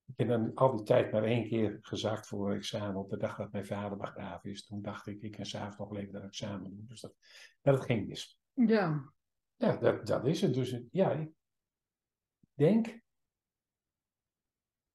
Ik 0.06 0.18
ben 0.18 0.28
dan 0.28 0.52
al 0.54 0.76
die 0.76 0.86
tijd 0.86 1.12
maar 1.12 1.24
één 1.24 1.48
keer 1.48 1.78
gezakt 1.82 2.28
voor 2.28 2.50
een 2.50 2.58
examen 2.58 2.96
op 2.96 3.10
de 3.10 3.18
dag 3.18 3.38
dat 3.38 3.52
mijn 3.52 3.66
vader 3.66 3.98
begraven 3.98 4.50
is. 4.50 4.66
Toen 4.66 4.82
dacht 4.82 5.08
ik, 5.08 5.22
ik 5.22 5.32
kan 5.32 5.46
s'avonds 5.46 5.78
nog 5.78 5.98
even 5.98 6.14
dat 6.14 6.24
examen 6.24 6.70
doen. 6.70 6.86
Dus 6.88 7.02
dat, 7.02 7.16
dat 7.62 7.82
ging 7.82 8.08
mis. 8.08 8.40
Ja. 8.54 9.14
Ja, 9.56 9.78
dat, 9.78 10.08
dat 10.08 10.26
is 10.26 10.42
het. 10.42 10.54
Dus 10.54 10.82
ja, 10.92 11.12
ik 11.12 11.30
denk 12.54 13.02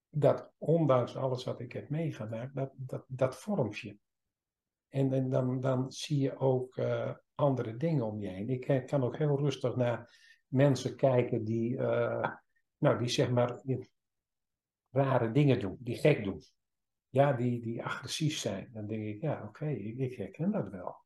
dat 0.09 0.53
ondanks 0.59 1.17
alles 1.17 1.45
wat 1.45 1.61
ik 1.61 1.73
heb 1.73 1.89
meegemaakt, 1.89 2.55
dat, 2.55 2.73
dat, 2.77 3.05
dat 3.09 3.37
vormt 3.37 3.79
je. 3.79 3.99
En, 4.89 5.13
en 5.13 5.31
dan, 5.31 5.61
dan 5.61 5.93
zie 5.93 6.21
je 6.21 6.37
ook 6.37 6.77
uh, 6.77 7.15
andere 7.35 7.77
dingen 7.77 8.07
om 8.07 8.21
je 8.21 8.29
heen. 8.29 8.51
Ik 8.51 8.87
kan 8.87 9.05
ook 9.05 9.17
heel 9.17 9.39
rustig 9.39 9.77
naar 9.77 10.26
mensen 10.47 10.97
kijken 10.97 11.45
die, 11.45 11.73
uh, 11.73 12.35
nou, 12.79 12.99
die 12.99 13.09
zeg 13.09 13.31
maar 13.31 13.63
rare 14.91 15.31
dingen 15.31 15.61
doen, 15.61 15.77
die 15.81 15.97
gek 15.97 16.25
doen. 16.25 16.43
Ja, 17.09 17.33
die, 17.33 17.61
die 17.61 17.85
agressief 17.85 18.39
zijn. 18.39 18.71
Dan 18.73 18.87
denk 18.87 19.05
ik, 19.05 19.21
ja, 19.21 19.45
oké, 19.45 19.67
ik, 19.67 19.99
ik 19.99 20.17
herken 20.17 20.51
dat 20.51 20.69
wel. 20.69 21.05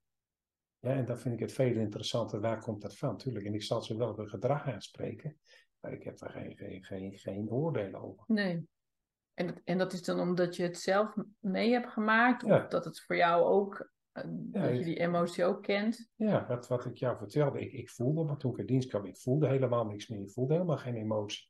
Ja, 0.79 0.91
en 0.91 1.05
dan 1.05 1.19
vind 1.19 1.35
ik 1.35 1.41
het 1.41 1.53
veel 1.53 1.77
interessanter, 1.77 2.41
waar 2.41 2.61
komt 2.61 2.83
dat 2.83 2.97
van? 2.97 3.17
Tuurlijk, 3.17 3.45
en 3.45 3.55
ik 3.55 3.63
zal 3.63 3.83
ze 3.83 3.97
wel 3.97 4.17
hun 4.17 4.29
gedrag 4.29 4.67
aanspreken, 4.67 5.39
maar 5.81 5.93
ik 5.93 6.03
heb 6.03 6.19
daar 6.19 6.31
geen, 6.31 6.57
geen, 6.57 6.85
geen, 6.85 7.19
geen 7.19 7.51
oordeel 7.51 7.95
over. 7.95 8.25
Nee. 8.27 8.69
En 9.35 9.61
en 9.65 9.79
dat 9.79 9.93
is 9.93 10.03
dan 10.03 10.21
omdat 10.21 10.57
je 10.57 10.63
het 10.63 10.79
zelf 10.79 11.15
mee 11.39 11.73
hebt 11.73 11.89
gemaakt? 11.89 12.45
Of 12.45 12.67
dat 12.67 12.85
het 12.85 13.01
voor 13.01 13.17
jou 13.17 13.45
ook, 13.45 13.93
uh, 14.13 14.23
dat 14.27 14.77
je 14.79 14.85
die 14.85 14.99
emotie 14.99 15.45
ook 15.45 15.63
kent? 15.63 16.11
Ja, 16.17 16.47
wat, 16.49 16.69
wat 16.69 16.85
ik 16.85 16.97
jou 16.97 17.17
vertelde. 17.17 17.61
Ik, 17.61 17.73
ik 17.73 17.91
voelde, 17.91 18.25
maar 18.25 18.37
toen 18.37 18.53
ik 18.53 18.59
in 18.59 18.67
dienst 18.67 18.89
kwam, 18.89 19.07
ik 19.07 19.17
voelde 19.17 19.49
helemaal 19.49 19.87
niks 19.87 20.09
meer. 20.09 20.21
Ik 20.21 20.31
voelde 20.31 20.53
helemaal 20.53 20.79
geen 20.79 20.97
emotie. 20.97 21.49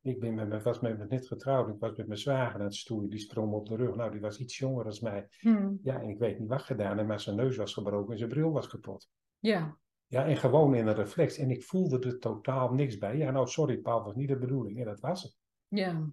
Ik 0.00 0.20
ben 0.20 0.34
met, 0.34 0.48
me, 0.48 0.60
was 0.60 0.80
met 0.80 0.98
me 0.98 1.06
net 1.08 1.26
getrouwd. 1.26 1.68
Ik 1.68 1.80
was 1.80 1.96
met 1.96 2.06
mijn 2.06 2.18
zwager 2.18 2.60
aan 2.60 2.66
het 2.66 2.74
stoeien. 2.74 3.10
Die 3.10 3.18
stroom 3.18 3.54
op 3.54 3.66
de 3.68 3.76
rug. 3.76 3.94
Nou, 3.94 4.10
die 4.10 4.20
was 4.20 4.38
iets 4.38 4.58
jonger 4.58 4.84
dan 4.84 4.96
mij. 5.00 5.28
Hmm. 5.38 5.80
Ja, 5.82 6.00
en 6.00 6.08
ik 6.08 6.18
weet 6.18 6.38
niet 6.38 6.48
wat 6.48 6.62
gedaan. 6.62 6.98
En 6.98 7.06
maar 7.06 7.20
zijn 7.20 7.36
neus 7.36 7.56
was 7.56 7.72
gebroken 7.72 8.12
en 8.12 8.18
zijn 8.18 8.30
bril 8.30 8.52
was 8.52 8.66
kapot. 8.66 9.10
Ja. 9.38 9.76
Ja, 10.06 10.26
en 10.26 10.36
gewoon 10.36 10.74
in 10.74 10.86
een 10.86 10.94
reflex. 10.94 11.38
En 11.38 11.50
ik 11.50 11.62
voelde 11.62 11.98
er 11.98 12.18
totaal 12.18 12.72
niks 12.72 12.98
bij. 12.98 13.16
Ja, 13.16 13.30
nou, 13.30 13.46
sorry 13.46 13.78
Paul, 13.78 14.04
was 14.04 14.14
niet 14.14 14.28
de 14.28 14.38
bedoeling. 14.38 14.78
Ja, 14.78 14.84
dat 14.84 15.00
was 15.00 15.22
het. 15.22 15.36
Ja. 15.68 16.10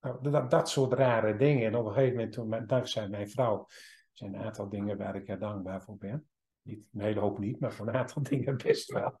Nou, 0.00 0.30
dat, 0.30 0.50
dat 0.50 0.68
soort 0.68 0.92
rare 0.92 1.36
dingen. 1.36 1.66
En 1.66 1.76
op 1.76 1.86
een 1.86 1.92
gegeven 1.92 2.14
moment, 2.16 2.32
toen, 2.32 2.66
dankzij 2.66 3.08
mijn 3.08 3.28
vrouw, 3.28 3.66
zijn 4.12 4.34
een 4.34 4.40
aantal 4.40 4.68
dingen 4.68 4.96
waar 4.96 5.16
ik 5.16 5.28
er 5.28 5.38
dankbaar 5.38 5.82
voor 5.82 5.96
ben. 5.96 6.26
Niet, 6.62 6.84
een 6.92 7.00
hele 7.00 7.20
hoop 7.20 7.38
niet, 7.38 7.60
maar 7.60 7.72
voor 7.72 7.88
een 7.88 7.94
aantal 7.94 8.22
dingen 8.32 8.56
best 8.56 8.92
wel. 8.92 9.20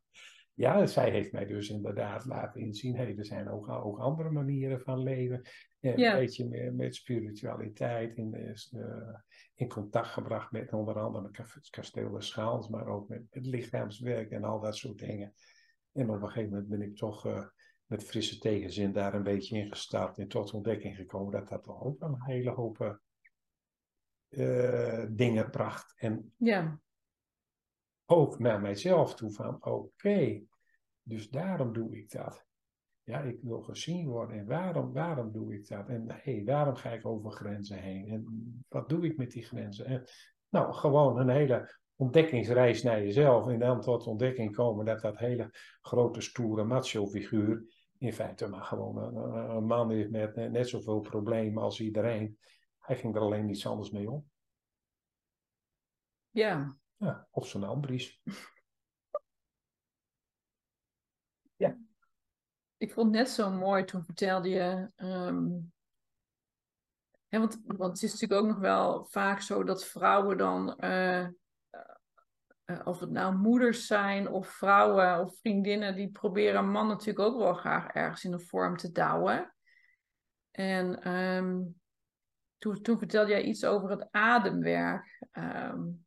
Ja, 0.54 0.86
zij 0.86 1.10
heeft 1.10 1.32
mij 1.32 1.46
dus 1.46 1.68
inderdaad 1.68 2.24
laten 2.24 2.60
inzien, 2.60 2.96
hey, 2.96 3.16
er 3.16 3.24
zijn 3.24 3.48
ook, 3.48 3.68
ook 3.68 3.98
andere 3.98 4.30
manieren 4.30 4.80
van 4.80 5.02
leven. 5.02 5.42
Een 5.80 6.18
beetje 6.18 6.48
met, 6.48 6.74
met 6.74 6.94
spiritualiteit 6.94 8.16
in, 8.16 8.34
uh, 8.72 9.18
in 9.54 9.68
contact 9.68 10.06
gebracht 10.06 10.52
met 10.52 10.72
onder 10.72 10.98
andere 10.98 11.30
het 11.34 11.70
kasteel 11.70 12.10
de 12.10 12.20
Schaals, 12.20 12.68
maar 12.68 12.86
ook 12.86 13.08
met 13.08 13.22
het 13.30 13.46
lichaamswerk 13.46 14.30
en 14.30 14.44
al 14.44 14.60
dat 14.60 14.76
soort 14.76 14.98
dingen. 14.98 15.34
En 15.92 16.10
op 16.10 16.22
een 16.22 16.28
gegeven 16.28 16.50
moment 16.50 16.68
ben 16.68 16.82
ik 16.82 16.96
toch 16.96 17.26
uh, 17.26 17.46
met 17.86 18.04
frisse 18.04 18.38
tegenzin 18.38 18.92
daar 18.92 19.14
een 19.14 19.22
beetje 19.22 19.58
in 19.58 19.68
gestart 19.68 20.18
en 20.18 20.28
tot 20.28 20.52
ontdekking 20.52 20.96
gekomen 20.96 21.32
dat 21.32 21.48
dat 21.48 21.62
toch 21.62 21.82
ook 21.82 22.00
een 22.00 22.22
hele 22.22 22.50
hoop 22.50 23.00
uh, 24.32 25.04
dingen 25.10 25.50
bracht. 25.50 25.94
En 25.96 26.32
ja. 26.36 26.80
ook 28.06 28.38
naar 28.38 28.60
mijzelf 28.60 29.14
toe 29.14 29.32
van 29.32 29.64
oké, 29.64 30.42
dus 31.02 31.30
daarom 31.30 31.72
doe 31.72 31.96
ik 31.96 32.10
dat. 32.10 32.46
Ja, 33.04 33.20
ik 33.20 33.38
wil 33.42 33.62
gezien 33.62 34.08
worden 34.08 34.38
en 34.38 34.46
waarom, 34.46 34.92
waarom 34.92 35.32
doe 35.32 35.54
ik 35.54 35.68
dat? 35.68 35.88
En 35.88 36.04
hey, 36.08 36.42
waarom 36.44 36.74
ga 36.74 36.90
ik 36.90 37.06
over 37.06 37.30
grenzen 37.30 37.78
heen? 37.78 38.08
En 38.08 38.24
wat 38.68 38.88
doe 38.88 39.04
ik 39.04 39.16
met 39.16 39.30
die 39.30 39.42
grenzen? 39.42 39.86
En, 39.86 40.04
nou, 40.48 40.72
gewoon 40.72 41.18
een 41.18 41.28
hele 41.28 41.78
ontdekkingsreis 41.96 42.82
naar 42.82 43.02
jezelf 43.02 43.48
en 43.48 43.58
dan 43.58 43.80
tot 43.80 44.06
ontdekking 44.06 44.54
komen 44.54 44.84
dat 44.84 45.00
dat 45.00 45.18
hele 45.18 45.50
grote 45.80 46.20
stoere 46.20 46.64
macho 46.64 47.06
figuur 47.06 47.64
in 47.98 48.12
feite 48.12 48.48
maar 48.48 48.62
gewoon 48.62 48.96
een, 48.96 49.56
een 49.56 49.64
man 49.64 49.92
is 49.92 50.08
met 50.08 50.36
net 50.36 50.68
zoveel 50.68 51.00
problemen 51.00 51.62
als 51.62 51.80
iedereen. 51.80 52.38
Hij 52.82 52.96
ging 52.96 53.14
er 53.14 53.20
alleen 53.20 53.48
iets 53.48 53.66
anders 53.66 53.90
mee 53.90 54.10
om. 54.10 54.30
Ja. 56.30 56.76
Ja, 56.96 57.28
of 57.30 57.48
zijn 57.48 57.64
Ambries. 57.64 58.20
ja. 61.56 61.78
Ik 62.76 62.92
vond 62.92 63.06
het 63.06 63.16
net 63.16 63.28
zo 63.28 63.50
mooi 63.50 63.84
toen 63.84 64.04
vertelde 64.04 64.48
je. 64.48 64.90
Um, 64.96 65.72
want, 67.28 67.60
want 67.66 67.92
het 67.92 68.02
is 68.02 68.12
natuurlijk 68.12 68.40
ook 68.40 68.48
nog 68.48 68.58
wel 68.58 69.04
vaak 69.04 69.40
zo 69.40 69.64
dat 69.64 69.84
vrouwen 69.84 70.38
dan. 70.38 70.76
Uh, 70.78 71.26
uh, 72.66 72.80
of 72.84 73.00
het 73.00 73.10
nou 73.10 73.34
moeders 73.34 73.86
zijn 73.86 74.28
of 74.28 74.48
vrouwen 74.48 75.20
of 75.20 75.38
vriendinnen, 75.38 75.94
die 75.94 76.10
proberen 76.10 76.58
een 76.58 76.70
man 76.70 76.86
natuurlijk 76.86 77.28
ook 77.28 77.38
wel 77.38 77.54
graag 77.54 77.86
ergens 77.86 78.24
in 78.24 78.32
een 78.32 78.40
vorm 78.40 78.76
te 78.76 78.92
douwen. 78.92 79.54
En 80.50 81.12
um, 81.12 81.81
toen, 82.62 82.82
toen 82.82 82.98
vertelde 82.98 83.30
jij 83.30 83.42
iets 83.42 83.64
over 83.64 83.90
het 83.90 84.08
ademwerk. 84.10 85.26
Um, 85.32 86.04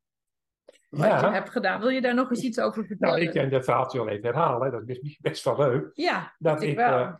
wat 0.90 1.08
ja. 1.08 1.20
je 1.20 1.34
hebt 1.34 1.50
gedaan. 1.50 1.80
Wil 1.80 1.90
je 1.90 2.02
daar 2.02 2.14
nog 2.14 2.30
eens 2.30 2.44
iets 2.44 2.60
over 2.60 2.86
vertellen? 2.86 3.16
Nou, 3.16 3.28
ik 3.28 3.34
kan 3.34 3.50
dat 3.50 3.64
verhaaltje 3.64 3.98
wel 3.98 4.08
even 4.08 4.26
herhalen. 4.26 4.72
Dat 4.72 4.90
is 4.90 5.18
best 5.18 5.44
wel 5.44 5.58
leuk. 5.58 5.90
Ja, 5.94 6.36
dat 6.40 6.62
ik, 6.62 6.76
wel. 6.76 7.00
Uh, 7.00 7.16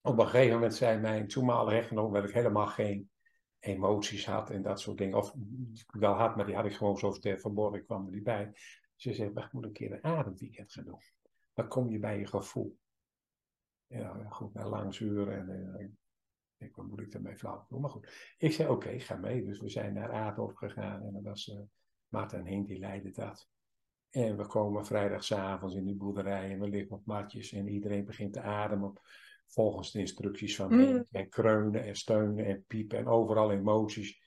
op 0.00 0.18
een 0.18 0.28
gegeven 0.28 0.54
moment 0.54 0.74
zei 0.74 1.00
mijn 1.00 1.28
toenmalige 1.28 1.76
echtgenoot 1.76 2.14
dat 2.14 2.24
ik 2.24 2.34
helemaal 2.34 2.66
geen 2.66 3.10
emoties 3.58 4.26
had 4.26 4.50
en 4.50 4.62
dat 4.62 4.80
soort 4.80 4.98
dingen. 4.98 5.18
Of 5.18 5.32
wel 5.86 6.14
had, 6.14 6.36
maar 6.36 6.46
die 6.46 6.54
had 6.54 6.64
ik 6.64 6.76
gewoon 6.76 6.98
zo 6.98 7.12
verborgen, 7.20 7.78
ik 7.78 7.86
kwam 7.86 8.06
er 8.06 8.12
niet 8.12 8.22
bij. 8.22 8.52
Ze 8.96 9.14
zei, 9.14 9.30
we 9.32 9.48
moeten 9.50 9.70
een 9.70 9.72
keer 9.72 9.92
een 9.92 10.04
ademweekend 10.04 10.72
gaan 10.72 10.84
doen. 10.84 11.00
Dan 11.54 11.68
kom 11.68 11.90
je 11.90 11.98
bij 11.98 12.18
je 12.18 12.26
gevoel. 12.26 12.78
Ja, 13.86 14.26
goed, 14.28 14.54
na 14.54 14.68
lang 14.68 14.94
zuren 14.94 15.38
en 15.38 15.76
uh, 15.80 15.86
ik, 16.58 16.76
wat 16.76 16.86
moet 16.86 17.00
ik 17.00 17.14
ermee 17.14 17.36
flauw? 17.36 17.66
Maar 17.68 17.90
goed, 17.90 18.34
ik 18.38 18.52
zei, 18.52 18.68
oké, 18.68 18.98
ga 18.98 19.16
mee. 19.16 19.44
Dus 19.44 19.60
we 19.60 19.68
zijn 19.68 19.94
naar 19.94 20.12
Aardorp 20.12 20.56
gegaan 20.56 21.02
en 21.02 21.12
dat 21.12 21.22
was... 21.22 21.48
Uh, 21.48 21.60
Marten 22.08 22.38
en 22.38 22.46
Henk 22.46 22.66
die 22.66 22.78
leiden 22.78 23.12
dat. 23.12 23.48
En 24.10 24.36
we 24.36 24.46
komen 24.46 24.86
vrijdagavond 24.86 25.74
in 25.74 25.84
die 25.84 25.96
boerderij 25.96 26.50
en 26.50 26.60
we 26.60 26.68
liggen 26.68 26.96
op 26.96 27.06
matjes 27.06 27.52
en 27.52 27.68
iedereen 27.68 28.04
begint 28.04 28.32
te 28.32 28.40
ademen 28.40 28.92
volgens 29.46 29.92
de 29.92 29.98
instructies 29.98 30.56
van 30.56 30.74
mm. 30.74 30.80
Henk. 30.80 31.06
En 31.10 31.28
kreunen 31.28 31.84
en 31.84 31.96
steunen 31.96 32.44
en 32.44 32.64
piepen 32.66 32.98
en 32.98 33.06
overal 33.06 33.52
emoties. 33.52 34.26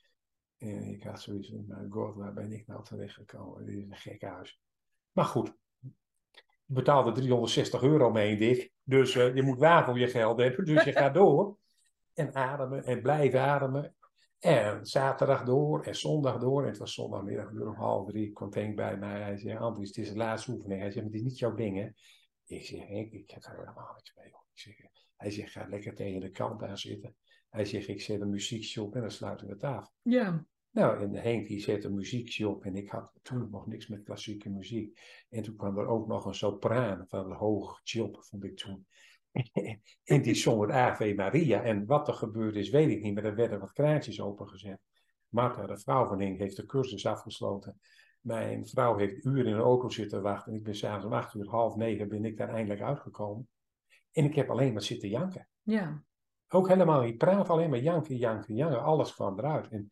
En 0.58 0.82
ik 0.82 1.02
had 1.02 1.20
zoiets 1.20 1.48
van, 1.48 1.64
my 1.66 1.86
god, 1.88 2.14
waar 2.14 2.32
ben 2.32 2.52
ik 2.52 2.66
nou 2.66 2.84
terechtgekomen? 2.84 3.64
Dit 3.64 3.76
is 3.76 3.84
een 3.84 3.96
gek 3.96 4.22
huis. 4.22 4.60
Maar 5.12 5.24
goed, 5.24 5.56
je 6.64 6.74
betaalde 6.74 7.12
360 7.12 7.82
euro 7.82 8.10
mee, 8.10 8.36
Dick. 8.36 8.72
Dus 8.82 9.14
uh, 9.14 9.34
je 9.34 9.42
moet 9.42 9.58
waar 9.58 9.84
voor 9.84 9.98
je 9.98 10.08
geld 10.08 10.38
hebben. 10.38 10.64
Dus 10.64 10.84
je 10.84 10.92
gaat 10.92 11.14
door. 11.14 11.56
En 12.14 12.34
ademen 12.34 12.84
en 12.84 13.02
blijven 13.02 13.40
ademen. 13.40 13.94
En 14.38 14.86
zaterdag 14.86 15.44
door 15.44 15.84
en 15.84 15.96
zondag 15.96 16.38
door. 16.38 16.62
En 16.62 16.68
het 16.68 16.78
was 16.78 16.94
zondagmiddag 16.94 17.50
uur 17.50 17.68
om 17.68 17.74
half 17.74 18.10
drie. 18.10 18.32
Komt 18.32 18.54
Henk 18.54 18.76
bij 18.76 18.96
mij. 18.96 19.20
Hij 19.20 19.36
zei, 19.36 19.58
Andries, 19.58 19.88
het 19.88 19.98
is 19.98 20.08
de 20.08 20.16
laatste 20.16 20.52
oefening. 20.52 20.80
Hij 20.80 20.90
zei, 20.90 21.04
maar 21.04 21.12
het 21.12 21.20
is 21.22 21.26
niet 21.28 21.38
jouw 21.38 21.54
ding, 21.54 21.76
hè? 21.76 21.88
Ik 22.44 22.64
zeg, 22.64 22.86
Henk, 22.86 23.12
ik 23.12 23.30
heb 23.30 23.44
er 23.44 23.58
helemaal 23.58 23.92
niks 23.94 24.14
mee. 24.14 24.26
Ik 24.26 24.34
zeg, 24.52 24.74
hij 25.16 25.30
zegt, 25.30 25.52
ga 25.52 25.66
lekker 25.68 25.94
tegen 25.94 26.20
de 26.20 26.30
kant 26.30 26.62
aan 26.62 26.78
zitten. 26.78 27.16
Hij 27.48 27.64
zegt, 27.64 27.88
ik 27.88 28.00
zet 28.00 28.20
een 28.20 28.30
muziekje 28.30 28.82
op 28.82 28.94
en 28.94 29.00
dan 29.00 29.10
sluiten 29.10 29.46
we 29.46 29.66
af. 29.66 29.92
Ja. 30.02 30.46
Nou, 30.70 31.02
en 31.02 31.14
Henk 31.14 31.46
die 31.46 31.60
zet 31.60 31.84
een 31.84 31.94
muziekje 31.94 32.48
op 32.48 32.64
en 32.64 32.76
ik 32.76 32.90
had 32.90 33.12
toen 33.22 33.50
nog 33.50 33.66
niks 33.66 33.86
met 33.86 34.02
klassieke 34.02 34.50
muziek. 34.50 35.00
En 35.28 35.42
toen 35.42 35.56
kwam 35.56 35.78
er 35.78 35.86
ook 35.86 36.06
nog 36.06 36.24
een 36.24 36.34
sopraan 36.34 37.04
van 37.08 37.30
een 37.30 37.36
hoog 37.36 37.80
job, 37.82 38.22
vond 38.24 38.44
ik 38.44 38.56
toen. 38.56 38.86
en 40.04 40.22
die 40.22 40.34
zong 40.34 40.60
het 40.60 40.70
Ave 40.70 41.14
Maria. 41.14 41.62
En 41.62 41.86
wat 41.86 42.08
er 42.08 42.14
gebeurd 42.14 42.56
is, 42.56 42.70
weet 42.70 42.90
ik 42.90 43.02
niet, 43.02 43.14
maar 43.14 43.24
er 43.24 43.34
werden 43.34 43.60
wat 43.60 43.72
kraantjes 43.72 44.20
opengezet. 44.20 44.80
Martha, 45.28 45.66
de 45.66 45.78
vrouw 45.78 46.06
van 46.06 46.20
Henk, 46.20 46.38
heeft 46.38 46.56
de 46.56 46.66
cursus 46.66 47.06
afgesloten. 47.06 47.80
Mijn 48.20 48.66
vrouw 48.66 48.96
heeft 48.96 49.24
uren 49.24 49.46
in 49.46 49.56
de 49.56 49.62
auto 49.62 49.88
zitten 49.88 50.22
wachten. 50.22 50.52
En 50.52 50.58
ik 50.58 50.64
ben 50.64 50.74
s'avonds 50.74 51.04
om 51.06 51.12
acht 51.12 51.34
uur, 51.34 51.48
half 51.48 51.76
negen, 51.76 52.08
ben 52.08 52.24
ik 52.24 52.36
daar 52.36 52.48
eindelijk 52.48 52.80
uitgekomen. 52.80 53.48
En 54.12 54.24
ik 54.24 54.34
heb 54.34 54.50
alleen 54.50 54.72
maar 54.72 54.82
zitten 54.82 55.08
janken. 55.08 55.48
Ja. 55.62 56.02
Ook 56.48 56.68
helemaal, 56.68 57.04
ik 57.04 57.18
praat 57.18 57.48
alleen 57.48 57.70
maar 57.70 57.78
janken, 57.78 58.16
janken, 58.16 58.54
janken. 58.54 58.82
Alles 58.82 59.14
kwam 59.14 59.38
eruit. 59.38 59.68
En 59.68 59.88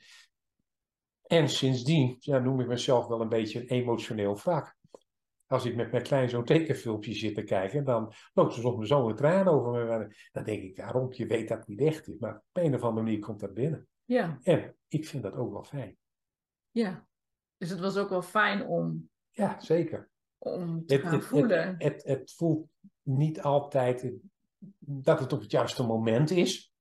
En 1.22 1.48
sindsdien 1.48 2.16
ja, 2.18 2.38
noem 2.38 2.61
ik 2.61 2.66
mezelf 2.66 3.07
wel 3.07 3.20
een 3.20 3.29
beetje 3.29 3.61
een 3.61 3.66
emotioneel 3.66 4.37
wrak. 4.37 4.76
Als 5.50 5.64
ik 5.64 5.76
met 5.76 5.90
mijn 5.90 6.02
kleinzoon 6.02 6.44
tekenfilmpje 6.44 7.14
zit 7.14 7.34
te 7.34 7.42
kijken, 7.42 7.84
dan 7.84 8.12
loopt 8.34 8.54
er 8.54 8.60
soms 8.60 8.88
zo'n 8.88 9.14
traan 9.14 9.48
over 9.48 9.72
me. 9.72 10.14
Dan 10.32 10.44
denk 10.44 10.62
ik, 10.62 10.76
waarom? 10.76 11.12
Je 11.12 11.26
weet 11.26 11.48
dat 11.48 11.58
het 11.58 11.68
niet 11.68 11.80
echt 11.80 12.08
is. 12.08 12.18
Maar 12.18 12.34
op 12.36 12.62
een 12.62 12.74
of 12.74 12.82
andere 12.82 13.04
manier 13.06 13.18
komt 13.18 13.40
dat 13.40 13.54
binnen. 13.54 13.88
Ja, 14.04 14.38
En 14.42 14.76
ik 14.88 15.06
vind 15.06 15.22
dat 15.22 15.34
ook 15.34 15.52
wel 15.52 15.64
fijn. 15.64 15.96
ja. 16.70 17.08
Dus 17.56 17.70
het 17.70 17.80
was 17.80 17.96
ook 17.96 18.08
wel 18.08 18.22
fijn 18.22 18.66
om, 18.66 19.10
Ja, 19.30 19.60
zeker. 19.60 20.10
om 20.38 20.86
te 20.86 20.94
Het, 20.94 21.02
gaan 21.02 21.12
het, 21.14 21.24
voelen. 21.24 21.74
het, 21.78 22.02
het, 22.04 22.32
voelt 22.32 22.68
niet 23.02 23.42
altijd 23.42 24.12
dat 24.78 25.20
het 25.20 25.32
op 25.32 25.40
het 25.40 25.50
juiste 25.50 25.86
moment 25.86 26.30
is. 26.30 26.74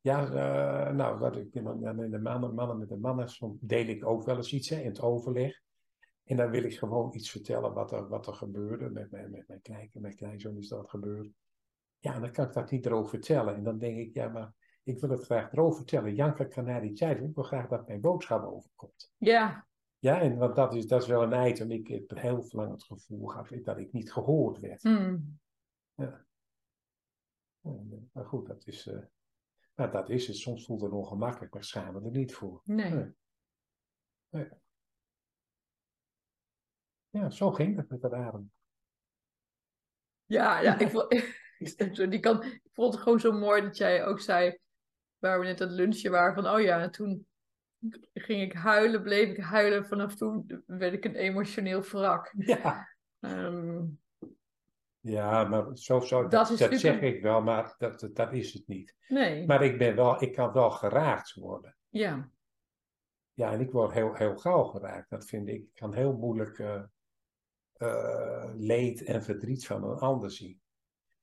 Ja, 0.00 0.24
eh, 0.24 0.94
nou, 0.94 1.18
wat 1.18 1.36
ik, 1.36 1.54
met 1.62 2.10
de 2.10 2.18
mannen, 2.22 2.54
mannen 2.54 2.78
met 2.78 2.88
de 2.88 2.96
mannen, 2.96 3.28
soms 3.28 3.58
deel 3.60 3.86
ik 3.86 4.06
ook 4.06 4.24
wel 4.24 4.36
eens 4.36 4.52
iets 4.52 4.68
hè, 4.68 4.80
in 4.80 4.86
het 4.88 5.00
overleg. 5.00 5.60
En 6.30 6.36
dan 6.36 6.50
wil 6.50 6.62
ik 6.64 6.78
gewoon 6.78 7.14
iets 7.14 7.30
vertellen 7.30 7.72
wat 7.74 7.92
er, 7.92 8.08
wat 8.08 8.26
er 8.26 8.34
gebeurde. 8.34 8.90
Met, 8.90 9.10
mijn- 9.10 9.30
met 9.30 9.48
mijn, 9.48 9.60
klein, 9.62 9.90
mijn 9.92 10.16
kleinzoon 10.16 10.56
is 10.56 10.68
dat 10.68 10.90
gebeurd. 10.90 11.28
Ja, 11.98 12.20
dan 12.20 12.32
kan 12.32 12.46
ik 12.46 12.52
dat 12.52 12.70
niet 12.70 12.86
erover 12.86 13.08
vertellen. 13.10 13.54
En 13.54 13.62
dan 13.64 13.78
denk 13.78 13.98
ik, 13.98 14.14
ja, 14.14 14.28
maar 14.28 14.52
ik 14.82 15.00
wil 15.00 15.10
het 15.10 15.24
graag 15.24 15.52
erover 15.52 15.76
vertellen. 15.76 16.14
Janka 16.14 16.44
kan 16.44 16.64
naar 16.64 16.80
die 16.80 16.92
tijd. 16.92 17.20
Ik 17.20 17.34
wil 17.34 17.44
graag 17.44 17.68
dat 17.68 17.86
mijn 17.86 18.00
boodschap 18.00 18.44
overkomt. 18.44 19.12
Ja, 19.16 19.66
Ja, 19.98 20.20
en 20.20 20.36
want 20.38 20.56
dat 20.56 20.74
is, 20.74 20.86
dat 20.86 21.02
is 21.02 21.08
wel 21.08 21.22
een 21.32 21.48
item. 21.50 21.70
Ik 21.70 21.88
heb 21.88 22.10
heel 22.18 22.44
lang 22.50 22.70
het 22.70 22.82
gevoel 22.84 23.26
gehad 23.26 23.64
dat 23.64 23.78
ik 23.78 23.92
niet 23.92 24.12
gehoord 24.12 24.58
werd. 24.58 24.82
hmm. 24.82 25.38
En, 25.94 26.26
eh, 27.62 27.98
Maar 28.12 28.24
goed, 28.26 28.46
dat 28.46 28.66
is, 28.66 28.86
eh, 28.86 28.98
nou, 29.74 29.90
dat 29.90 30.08
is 30.08 30.26
het. 30.26 30.36
Soms 30.36 30.64
voelt 30.64 30.80
het 30.80 30.92
ongemakkelijk, 30.92 31.52
maar 31.54 31.64
schamen 31.64 32.04
er 32.04 32.10
niet 32.10 32.34
voor. 32.34 32.60
nee. 32.64 32.90
Nee. 32.90 33.12
Nee. 34.28 34.48
Ja, 37.10 37.30
zo 37.30 37.50
ging 37.50 37.76
het 37.76 37.88
met 37.88 38.00
dat 38.00 38.12
adem. 38.12 38.50
Ja, 40.24 40.60
ja, 40.64 40.78
ik 40.78 40.90
vond, 40.90 41.08
die 42.10 42.20
kan, 42.20 42.42
ik 42.44 42.70
vond 42.72 42.94
het 42.94 43.02
gewoon 43.02 43.20
zo 43.20 43.32
mooi 43.32 43.62
dat 43.62 43.76
jij 43.76 44.06
ook 44.06 44.20
zei, 44.20 44.58
waar 45.18 45.40
we 45.40 45.46
net 45.46 45.60
aan 45.60 45.68
het 45.68 45.76
lunchen 45.76 46.10
waren, 46.10 46.34
van 46.34 46.54
oh 46.54 46.60
ja, 46.60 46.80
en 46.80 46.90
toen 46.90 47.26
ging 48.14 48.42
ik 48.42 48.52
huilen, 48.52 49.02
bleef 49.02 49.28
ik 49.28 49.44
huilen, 49.44 49.86
vanaf 49.86 50.14
toen 50.14 50.62
werd 50.66 50.92
ik 50.92 51.04
een 51.04 51.14
emotioneel 51.14 51.82
wrak. 51.82 52.32
Ja, 52.36 52.88
Ehm, 53.20 53.84
ja 55.00 55.44
maar 55.44 55.76
zo, 55.76 56.00
zo, 56.00 56.28
Dat 56.28 56.48
dat, 56.48 56.58
dat 56.58 56.78
zeg 56.78 57.00
ik 57.00 57.22
wel, 57.22 57.42
maar 57.42 57.74
dat, 57.78 58.00
dat, 58.00 58.14
dat 58.16 58.32
is 58.32 58.52
het 58.52 58.66
niet. 58.66 58.96
nee, 59.08 59.46
Maar 59.46 59.62
ik, 59.62 59.78
ben 59.78 59.96
wel, 59.96 60.22
ik 60.22 60.32
kan 60.32 60.52
wel 60.52 60.70
geraakt 60.70 61.34
worden. 61.34 61.76
ja, 61.88 62.30
Ja, 63.32 63.52
en 63.52 63.60
ik 63.60 63.70
word 63.70 63.92
heel, 63.92 64.14
heel 64.14 64.36
gauw 64.36 64.64
geraakt. 64.64 65.10
Dat 65.10 65.24
vind 65.26 65.48
ik. 65.48 65.54
Ik 65.54 65.74
kan 65.74 65.94
heel 65.94 66.12
moeilijk 66.12 66.58
eh, 66.58 66.82
eh, 67.80 68.50
leed 68.56 69.02
en 69.02 69.22
verdriet 69.22 69.66
van 69.66 69.84
een 69.84 69.98
ander 69.98 70.30
zien. 70.30 70.60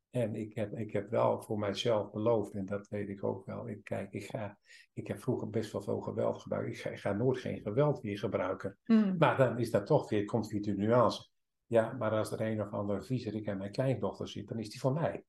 En 0.09 0.35
ik 0.35 0.53
heb, 0.53 0.77
ik 0.77 0.93
heb 0.93 1.09
wel 1.09 1.41
voor 1.41 1.59
mijzelf 1.59 2.11
beloofd, 2.11 2.53
en 2.53 2.65
dat 2.65 2.87
weet 2.87 3.09
ik 3.09 3.23
ook 3.23 3.45
wel. 3.45 3.69
Ik, 3.69 3.83
kijk, 3.83 4.13
ik, 4.13 4.23
ga, 4.23 4.57
ik 4.93 5.07
heb 5.07 5.21
vroeger 5.21 5.49
best 5.49 5.71
wel 5.71 5.81
veel 5.81 5.99
geweld 5.99 6.41
gebruikt. 6.41 6.69
Ik 6.69 6.77
ga, 6.77 6.89
ik 6.89 6.99
ga 6.99 7.13
nooit 7.13 7.39
geen 7.39 7.61
geweld 7.61 8.03
meer 8.03 8.17
gebruiken. 8.17 8.77
Hmm. 8.83 9.15
Maar 9.17 9.37
dan 9.37 9.59
is 9.59 9.71
dat 9.71 9.85
toch 9.85 10.09
weer, 10.09 10.25
komt 10.25 10.47
weer 10.47 10.61
de 10.61 10.73
nuance. 10.73 11.29
Ja, 11.65 11.93
maar 11.93 12.11
als 12.11 12.31
er 12.31 12.41
een 12.41 12.61
of 12.61 12.71
andere 12.71 13.03
viezerik 13.03 13.47
aan 13.47 13.57
mijn 13.57 13.71
kleindochter 13.71 14.27
zit, 14.27 14.47
dan 14.47 14.59
is 14.59 14.69
die 14.69 14.79
van 14.79 14.93
mij. 14.93 15.23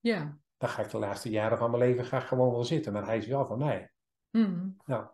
ja, 0.00 0.38
Dan 0.56 0.68
ga 0.68 0.82
ik 0.82 0.90
de 0.90 0.98
laatste 0.98 1.30
jaren 1.30 1.58
van 1.58 1.70
mijn 1.70 1.82
leven 1.82 2.04
ga 2.04 2.20
gewoon 2.20 2.50
wel 2.50 2.64
zitten, 2.64 2.92
maar 2.92 3.06
hij 3.06 3.16
is 3.16 3.26
wel 3.26 3.46
van 3.46 3.58
mij. 3.58 3.90
Hmm. 4.30 4.76
Nou, 4.84 5.06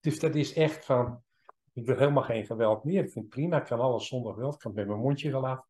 dus 0.00 0.20
dat 0.20 0.34
is 0.34 0.52
echt 0.52 0.84
van, 0.84 1.22
ik 1.80 1.86
wil 1.86 1.96
helemaal 1.96 2.22
geen 2.22 2.46
geweld 2.46 2.84
meer. 2.84 3.04
Ik 3.04 3.10
vind 3.10 3.24
het 3.24 3.34
prima, 3.34 3.60
ik 3.60 3.64
kan 3.64 3.80
alles 3.80 4.06
zonder 4.06 4.32
geweld. 4.32 4.54
Ik 4.54 4.60
kan 4.60 4.74
met 4.74 4.86
mijn 4.86 4.98
mondje 4.98 5.36
af. 5.36 5.68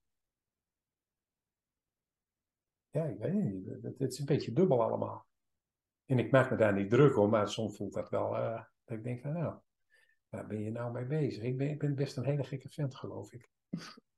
Ja, 2.90 3.04
ik 3.04 3.18
weet 3.18 3.32
niet. 3.32 3.66
Het, 3.66 3.98
het 3.98 4.12
is 4.12 4.18
een 4.18 4.24
beetje 4.24 4.52
dubbel 4.52 4.82
allemaal. 4.82 5.26
En 6.04 6.18
ik 6.18 6.30
maak 6.30 6.50
me 6.50 6.56
daar 6.56 6.74
niet 6.74 6.90
druk 6.90 7.16
om, 7.16 7.30
maar 7.30 7.48
soms 7.48 7.76
voelt 7.76 7.92
dat 7.92 8.08
wel, 8.08 8.36
eh, 8.36 8.64
dat 8.84 8.96
ik 8.96 9.04
denk 9.04 9.20
van 9.20 9.32
nou, 9.32 9.60
waar 10.28 10.46
ben 10.46 10.60
je 10.60 10.70
nou 10.70 10.92
mee 10.92 11.06
bezig? 11.06 11.42
Ik 11.42 11.56
ben, 11.56 11.70
ik 11.70 11.78
ben 11.78 11.94
best 11.94 12.16
een 12.16 12.24
hele 12.24 12.44
gekke 12.44 12.68
vent, 12.68 12.94
geloof 12.94 13.32
ik. 13.32 13.50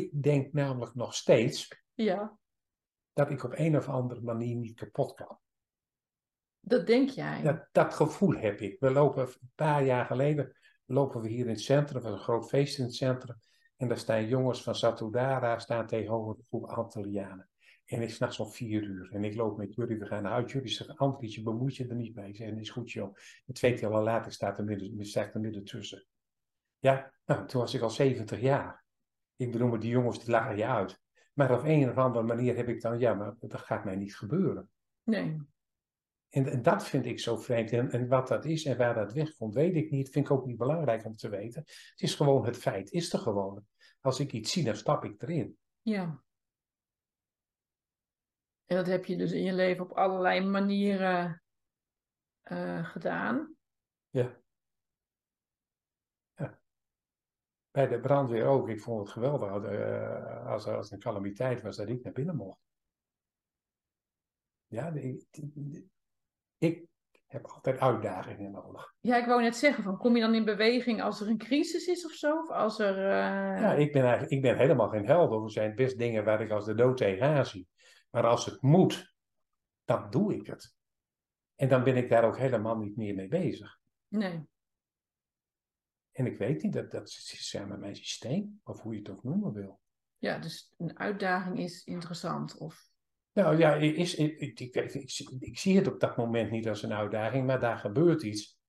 ik 0.00 0.22
denk 0.22 0.52
namelijk 0.52 0.94
nog 0.94 1.14
steeds 1.14 1.82
ja, 1.94 2.38
dat 3.12 3.30
ik 3.30 3.44
op 3.44 3.52
een 3.54 3.76
of 3.76 3.88
andere 3.88 4.20
manier 4.20 4.56
niet 4.56 4.74
kapot 4.74 5.14
kan. 5.14 5.38
Dat 6.64 6.86
denk 6.86 7.08
jij. 7.08 7.42
Dat, 7.42 7.68
dat 7.72 7.94
gevoel 7.94 8.34
heb 8.34 8.60
ik. 8.60 8.76
We 8.80 8.90
lopen 8.90 9.22
een 9.22 9.50
paar 9.54 9.84
jaar 9.84 10.06
geleden 10.06 10.52
lopen 10.86 11.20
we 11.20 11.28
hier 11.28 11.44
in 11.44 11.48
het 11.48 11.60
centrum, 11.60 12.02
was 12.02 12.12
een 12.12 12.18
groot 12.18 12.48
feest 12.48 12.78
in 12.78 12.84
het 12.84 12.94
centrum. 12.94 13.36
En 13.76 13.88
daar 13.88 13.98
staan 13.98 14.26
jongens 14.28 14.62
van 14.62 14.74
Satudara 14.74 15.58
staan 15.58 15.86
tegenover 15.86 16.36
de 16.36 16.42
groep 16.48 16.64
Antillianen. 16.64 17.48
En 17.84 18.00
het 18.00 18.08
is 18.08 18.16
s'nachts 18.16 18.38
om 18.38 18.50
vier 18.50 18.82
uur. 18.82 19.10
En 19.12 19.24
ik 19.24 19.34
loop 19.34 19.56
met 19.56 19.74
jullie, 19.74 19.98
we 19.98 20.06
gaan 20.06 20.22
naar 20.22 20.32
huis. 20.32 20.52
Jullie 20.52 20.68
zeggen, 20.68 20.96
Andrietje, 20.96 21.42
bemoeit 21.42 21.76
je 21.76 21.86
er 21.86 21.94
niet 21.94 22.14
mee. 22.14 22.28
Ik 22.28 22.36
zeg, 22.36 22.50
is 22.50 22.70
goed 22.70 22.90
joh. 22.90 23.16
En 23.46 23.54
twee 23.54 23.74
keer 23.74 23.92
al 23.92 24.02
later 24.02 24.32
staat 24.32 24.58
er 24.58 24.64
midden, 24.64 25.06
staat 25.06 25.34
er 25.34 25.40
midden 25.40 25.64
tussen. 25.64 26.06
Ja, 26.78 27.12
nou, 27.24 27.46
toen 27.46 27.60
was 27.60 27.74
ik 27.74 27.80
al 27.80 27.90
70 27.90 28.40
jaar. 28.40 28.84
Ik 29.36 29.52
bedoel, 29.52 29.68
maar 29.68 29.80
die 29.80 29.90
jongens 29.90 30.18
die 30.18 30.30
lachen 30.30 30.56
je 30.56 30.66
uit. 30.66 31.00
Maar 31.32 31.52
op 31.52 31.64
een 31.64 31.90
of 31.90 31.96
andere 31.96 32.24
manier 32.24 32.56
heb 32.56 32.68
ik 32.68 32.80
dan, 32.80 32.98
ja, 32.98 33.14
maar 33.14 33.34
dat 33.40 33.60
gaat 33.60 33.84
mij 33.84 33.96
niet 33.96 34.16
gebeuren. 34.16 34.70
Nee, 35.02 35.38
En, 36.32 36.46
en 36.46 36.62
dat 36.62 36.84
vind 36.88 37.06
ik 37.06 37.20
zo 37.20 37.36
vreemd. 37.36 37.72
En, 37.72 37.90
en 37.90 38.08
wat 38.08 38.28
dat 38.28 38.44
is 38.44 38.64
en 38.64 38.76
waar 38.76 38.94
dat 38.94 39.12
wegkomt, 39.12 39.54
weet 39.54 39.74
ik 39.74 39.90
niet. 39.90 40.10
Vind 40.10 40.24
ik 40.26 40.32
ook 40.32 40.46
niet 40.46 40.56
belangrijk 40.56 41.04
om 41.04 41.16
te 41.16 41.28
weten. 41.28 41.62
Het 41.62 42.00
is 42.02 42.14
gewoon 42.14 42.44
het 42.46 42.56
feit, 42.56 42.90
is 42.90 43.12
er 43.12 43.18
gewoon. 43.18 43.66
Als 44.00 44.20
ik 44.20 44.32
iets 44.32 44.52
zie, 44.52 44.64
dan 44.64 44.76
stap 44.76 45.04
ik 45.04 45.22
erin. 45.22 45.58
ja. 45.82 46.22
En 48.66 48.76
dat 48.78 48.86
heb 48.86 49.04
je 49.04 49.16
dus 49.16 49.32
in 49.32 49.42
je 49.42 49.52
leven 49.52 49.84
op 49.84 49.92
allerlei 49.92 50.40
manieren 50.40 51.42
eh, 52.42 52.90
gedaan. 52.90 53.56
Ja. 54.10 54.40
ja. 56.34 56.60
Bij 57.70 57.86
de 57.88 58.00
brandweer 58.00 58.46
ook. 58.46 58.68
Ik 58.68 58.80
vond 58.80 59.00
het 59.00 59.10
geweldig 59.10 59.62
eh, 59.64 60.46
als 60.46 60.66
er 60.66 60.76
als 60.76 60.90
een 60.90 60.98
calamiteit 60.98 61.62
was 61.62 61.76
dat 61.76 61.88
ik 61.88 62.02
naar 62.02 62.12
binnen 62.12 62.36
mocht. 62.36 62.60
Ja, 64.66 64.90
de- 64.90 65.02
ik, 65.02 65.26
de- 65.30 65.90
ik 66.62 66.88
heb 67.26 67.46
altijd 67.46 67.78
uitdagingen 67.78 68.50
nodig. 68.50 68.94
Ja, 69.00 69.16
ik 69.16 69.26
wou 69.26 69.42
net 69.42 69.56
zeggen, 69.56 69.84
van, 69.84 69.98
kom 69.98 70.14
je 70.16 70.22
dan 70.22 70.34
in 70.34 70.44
beweging 70.44 71.02
als 71.02 71.20
er 71.20 71.28
een 71.28 71.38
crisis 71.38 71.86
is 71.86 72.04
of 72.04 72.12
zo? 72.12 72.38
Of 72.38 72.50
als 72.50 72.78
er... 72.78 72.96
eh, 72.98 73.60
Ja, 73.60 73.72
ik 73.72 73.92
ben, 73.92 74.02
eigenlijk, 74.02 74.32
ik 74.32 74.42
ben 74.42 74.56
helemaal 74.56 74.88
geen 74.88 75.06
held. 75.06 75.44
Er 75.44 75.50
zijn 75.50 75.74
best 75.74 75.98
dingen 75.98 76.24
waar 76.24 76.40
ik 76.40 76.50
als 76.50 76.64
de 76.64 76.74
dood 76.74 76.96
tegenaan 76.96 77.46
zie. 77.46 77.68
Maar 78.10 78.26
als 78.26 78.44
het 78.44 78.62
moet, 78.62 79.14
dan 79.84 80.10
doe 80.10 80.34
ik 80.34 80.46
het. 80.46 80.74
En 81.54 81.68
dan 81.68 81.84
ben 81.84 81.96
ik 81.96 82.08
daar 82.08 82.24
ook 82.24 82.38
helemaal 82.38 82.76
niet 82.76 82.96
meer 82.96 83.14
mee 83.14 83.28
bezig. 83.28 83.78
Nee, 84.08 84.40
En 86.12 86.26
ik 86.26 86.38
weet 86.38 86.62
niet, 86.62 86.72
dat, 86.72 86.90
dat 86.90 87.06
is 87.06 87.56
met 87.68 87.78
mijn 87.78 87.96
systeem, 87.96 88.60
of 88.64 88.80
hoe 88.80 88.92
je 88.92 88.98
het 88.98 89.10
ook 89.10 89.22
noemen 89.24 89.52
wil. 89.52 89.80
ja, 90.18 90.38
dus 90.38 90.74
een 90.78 90.98
uitdaging 90.98 91.58
is 91.58 91.84
interessant. 91.84 92.58
Of... 92.58 92.90
Nou 93.32 93.58
ja, 93.58 93.74
is, 93.74 94.14
ik, 94.14 94.38
ik, 94.38 94.60
ik, 94.60 94.74
ik, 95.40 95.58
zie 95.58 95.76
het 95.76 95.86
op 95.86 96.00
dat 96.00 96.16
moment 96.16 96.50
niet 96.50 96.68
als 96.68 96.82
een 96.82 96.92
uitdaging, 96.92 97.46
maar 97.46 97.60
daar 97.60 97.78
gebeurt 97.78 98.22
iets. 98.22 98.60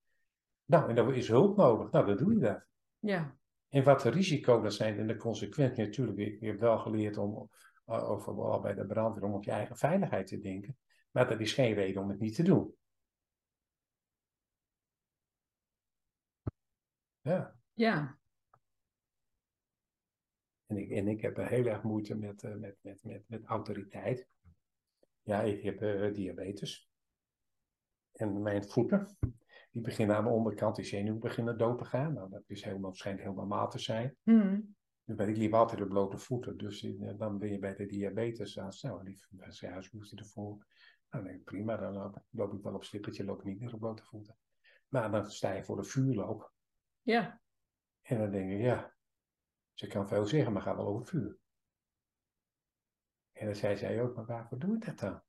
Nou, 0.66 0.90
en 0.90 0.96
dan 0.96 1.14
is 1.14 1.28
hulp 1.28 1.58
nodig. 1.58 1.92
Nou, 1.92 2.06
dan 2.06 2.18
doe 2.18 2.34
je 2.34 2.40
dat. 2.40 2.66
Ja, 3.00 3.38
En 3.70 3.84
wat 3.84 4.02
de 4.02 4.10
risico's 4.10 4.76
zijn 4.76 5.00
en 5.00 5.08
de 5.08 5.16
consequenties, 5.16 5.86
natuurlijk, 5.86 6.18
ik, 6.18 6.40
heb 6.40 6.60
wel 6.60 6.78
geleerd 6.78 7.18
om, 7.18 7.50
of 7.86 8.24
vooral 8.24 8.60
bij 8.60 8.74
de 8.74 8.86
brandweer, 8.86 9.24
om 9.24 9.34
op 9.34 9.44
je 9.44 9.52
eigen 9.52 9.78
veiligheid 9.78 10.28
te 10.28 10.40
denken. 10.40 10.78
Maar 11.12 11.28
dat 11.28 11.40
is 11.40 11.54
geen 11.54 11.74
reden 11.74 12.02
om 12.02 12.10
het 12.10 12.20
niet 12.20 12.36
te 12.36 12.44
doen. 12.44 12.76
Ja, 17.22 17.56
ja, 17.74 18.18
en 20.66 20.78
ik, 20.78 20.92
en 20.92 21.08
ik 21.08 21.22
heb 21.22 21.38
heel 21.38 21.66
erg 21.66 21.84
moeite 21.84 22.16
met, 22.16 22.44
eh, 22.44 22.56
met, 22.56 22.78
met, 22.82 23.04
met, 23.04 23.24
met 23.28 23.44
autoriteit. 23.44 24.28
Ja, 25.24 25.42
ik 25.42 25.62
heb 25.62 25.82
eh, 25.82 26.14
diabetes. 26.14 26.92
En 28.12 28.42
mijn 28.42 28.64
voeten, 28.64 29.18
die 29.72 29.82
beginnen 29.82 30.16
aan 30.16 30.24
de 30.24 30.30
onderkant, 30.30 30.76
die 30.76 30.86
zenuwen 30.86 31.20
beginnen 31.20 31.58
dood 31.58 31.78
te 31.78 31.86
gaan. 31.86 32.14
Nou, 32.14 32.30
dat 32.30 32.44
is 32.48 32.64
helemaal, 32.64 32.94
schijnt 32.94 33.20
heel 33.20 33.34
normaal 33.34 33.70
te 33.70 33.80
zijn. 33.80 34.16
Hm. 34.24 34.60
Maar 35.04 35.30
ik 35.30 35.38
liep 35.38 35.54
altijd 35.54 35.82
op 35.82 35.90
blote 35.90 36.18
voeten, 36.18 36.58
dus 36.58 36.84
eh, 36.84 37.18
dan 37.18 37.38
ben 37.40 37.52
je 37.52 37.60
bij 37.60 37.76
de 37.76 37.86
diabetes. 37.86 38.60
aan. 38.60 38.72
Nou, 38.82 39.04
die 39.04 39.70
huis 39.70 39.92
moest 39.92 40.12
je 40.12 40.18
ervoor. 40.18 40.66
Nou, 41.10 41.38
prima, 41.38 41.78
dan 41.78 42.24
loop, 42.30 42.54
ik 42.54 42.64
wel 42.64 42.74
op 42.74 42.84
slippertje, 42.84 43.26
loop 43.26 43.40
ik 43.40 43.46
niet 43.46 43.60
meer 43.60 43.74
op 43.74 43.80
blote 43.80 44.04
voeten. 44.04 44.38
Maar 44.88 45.12
dan 45.12 45.32
sta 45.32 45.54
je 45.54 45.64
voor 45.64 45.76
de 45.76 45.84
vuurloop 45.84 46.54
ja, 47.04 47.42
en 48.02 48.18
dan 48.18 48.32
denk 48.32 48.52
ik, 48.52 48.60
ja, 48.60 48.94
ze 49.74 49.88
kan 49.88 50.08
veel 50.08 50.26
zeggen, 50.26 50.54
maar 50.54 50.62
gaat 50.62 50.76
wel 50.76 50.88
over 50.88 51.08
vuur. 51.08 51.38
En 53.44 53.50
dan 53.50 53.58
zei 53.58 53.78
zij 53.78 54.02
ook, 54.02 54.16
maar 54.16 54.26
waarvoor 54.26 54.60
doe 54.60 54.76
ik 54.76 54.86
dat 54.86 55.00
dan? 55.00 55.22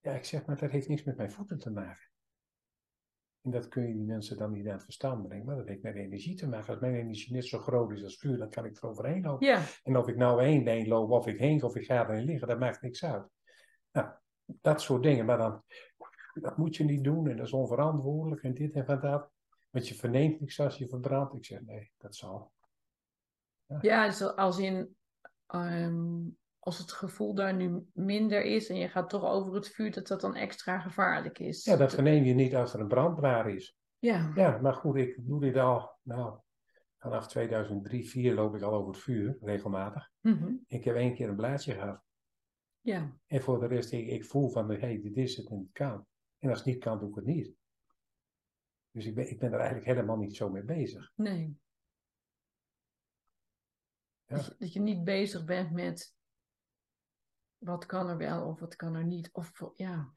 Ja, 0.00 0.12
ik 0.12 0.24
zeg, 0.24 0.46
maar 0.46 0.56
dat 0.56 0.70
heeft 0.70 0.88
niks 0.88 1.04
met 1.04 1.16
mijn 1.16 1.30
voeten 1.30 1.58
te 1.58 1.70
maken. 1.70 2.10
En 3.42 3.50
dat 3.50 3.68
kun 3.68 3.86
je 3.86 3.92
die 3.92 4.04
mensen 4.04 4.36
dan 4.36 4.52
niet 4.52 4.66
aan 4.66 4.72
het 4.72 4.84
verstand 4.84 5.28
brengen. 5.28 5.46
Maar 5.46 5.56
dat 5.56 5.66
heeft 5.66 5.82
met 5.82 5.94
energie 5.94 6.36
te 6.36 6.48
maken. 6.48 6.68
Als 6.68 6.80
mijn 6.80 6.94
energie 6.94 7.32
net 7.32 7.44
zo 7.44 7.58
groot 7.58 7.92
is 7.92 8.02
als 8.02 8.18
vuur, 8.18 8.38
dan 8.38 8.50
kan 8.50 8.64
ik 8.64 8.76
er 8.76 8.88
overheen 8.88 9.22
lopen. 9.22 9.46
Ja, 9.46 9.62
En 9.82 9.96
of 9.96 10.08
ik 10.08 10.16
nou 10.16 10.42
één 10.42 10.66
heen 10.66 10.88
loop, 10.88 11.10
of 11.10 11.26
ik 11.26 11.38
heen 11.38 11.62
of 11.62 11.76
ik 11.76 11.84
ga 11.84 12.08
erin 12.08 12.24
liggen, 12.24 12.48
dat 12.48 12.58
maakt 12.58 12.82
niks 12.82 13.04
uit. 13.04 13.28
Nou, 13.92 14.08
dat 14.44 14.80
soort 14.80 15.02
dingen. 15.02 15.26
Maar 15.26 15.38
dan, 15.38 15.62
dat 16.34 16.56
moet 16.56 16.76
je 16.76 16.84
niet 16.84 17.04
doen 17.04 17.28
en 17.28 17.36
dat 17.36 17.46
is 17.46 17.52
onverantwoordelijk 17.52 18.42
en 18.42 18.54
dit 18.54 18.74
en 18.74 18.84
van 18.84 19.00
dat. 19.00 19.30
Want 19.70 19.88
je 19.88 19.94
verneemt 19.94 20.40
niks 20.40 20.60
als 20.60 20.78
je 20.78 20.88
verbrandt. 20.88 21.34
Ik 21.34 21.44
zeg, 21.44 21.60
nee, 21.60 21.92
dat 21.96 22.16
zal. 22.16 22.52
ja 23.80 24.06
dus 24.06 24.22
als 24.22 24.58
in 24.58 24.96
ehm, 25.46 26.18
als 26.60 26.78
het 26.78 26.92
gevoel 26.92 27.34
daar 27.34 27.54
nu 27.54 27.86
minder 27.92 28.42
is 28.42 28.68
en 28.68 28.76
je 28.76 28.88
gaat 28.88 29.10
toch 29.10 29.24
over 29.24 29.54
het 29.54 29.68
vuur, 29.68 29.90
dat 29.90 30.06
dat 30.06 30.20
dan 30.20 30.34
extra 30.34 30.78
gevaarlijk 30.78 31.38
is. 31.38 31.64
Ja, 31.64 31.76
dat 31.76 31.94
verneem 31.94 32.24
je 32.24 32.34
niet 32.34 32.54
als 32.54 32.74
er 32.74 32.80
een 32.80 32.88
brandbaar 32.88 33.50
is. 33.50 33.76
Ja, 33.98 34.32
Ja, 34.34 34.58
maar 34.58 34.74
goed, 34.74 34.96
ik 34.96 35.16
doe 35.18 35.40
dit 35.40 35.56
al, 35.56 35.98
nou, 36.02 36.38
vanaf 36.98 37.28
2003, 37.28 38.02
2004 38.02 38.34
loop 38.34 38.54
ik 38.54 38.62
al 38.62 38.72
over 38.72 38.92
het 38.92 39.02
vuur, 39.02 39.38
regelmatig. 39.40 40.10
Mhm. 40.20 40.54
Ik 40.66 40.84
heb 40.84 40.94
één 40.94 41.14
keer 41.14 41.28
een 41.28 41.36
blaadje 41.36 41.74
gehad. 41.74 42.02
ja. 42.80 43.18
En 43.26 43.42
voor 43.42 43.60
de 43.60 43.66
rest, 43.66 43.92
ik, 43.92 44.06
ik 44.06 44.24
voel 44.24 44.48
van, 44.50 44.70
hé, 44.70 44.78
hey, 44.78 45.00
dit 45.00 45.16
is 45.16 45.36
het 45.36 45.50
en 45.50 45.58
het 45.58 45.72
kan. 45.72 46.06
En 46.38 46.48
als 46.48 46.58
het 46.58 46.66
niet 46.66 46.78
kan, 46.78 46.98
doe 46.98 47.08
ik 47.08 47.14
het 47.14 47.24
niet. 47.24 47.54
Dus 48.90 49.06
ik 49.06 49.14
ben, 49.14 49.30
ik 49.30 49.38
ben 49.38 49.52
er 49.52 49.58
eigenlijk 49.58 49.86
helemaal 49.86 50.16
niet 50.16 50.36
zo 50.36 50.50
mee 50.50 50.64
bezig. 50.64 51.12
nee. 51.14 51.58
Ja. 54.26 54.36
Dat, 54.36 54.44
je, 54.44 54.54
dat 54.58 54.72
je 54.72 54.80
niet 54.80 55.04
bezig 55.04 55.44
bent 55.44 55.70
met 55.70 56.14
wat 57.60 57.86
kan 57.86 58.08
er 58.08 58.16
wel 58.16 58.46
of 58.46 58.60
wat 58.60 58.76
kan 58.76 58.94
er 58.94 59.04
niet. 59.04 59.30
Of 59.32 59.52
ja, 59.76 60.12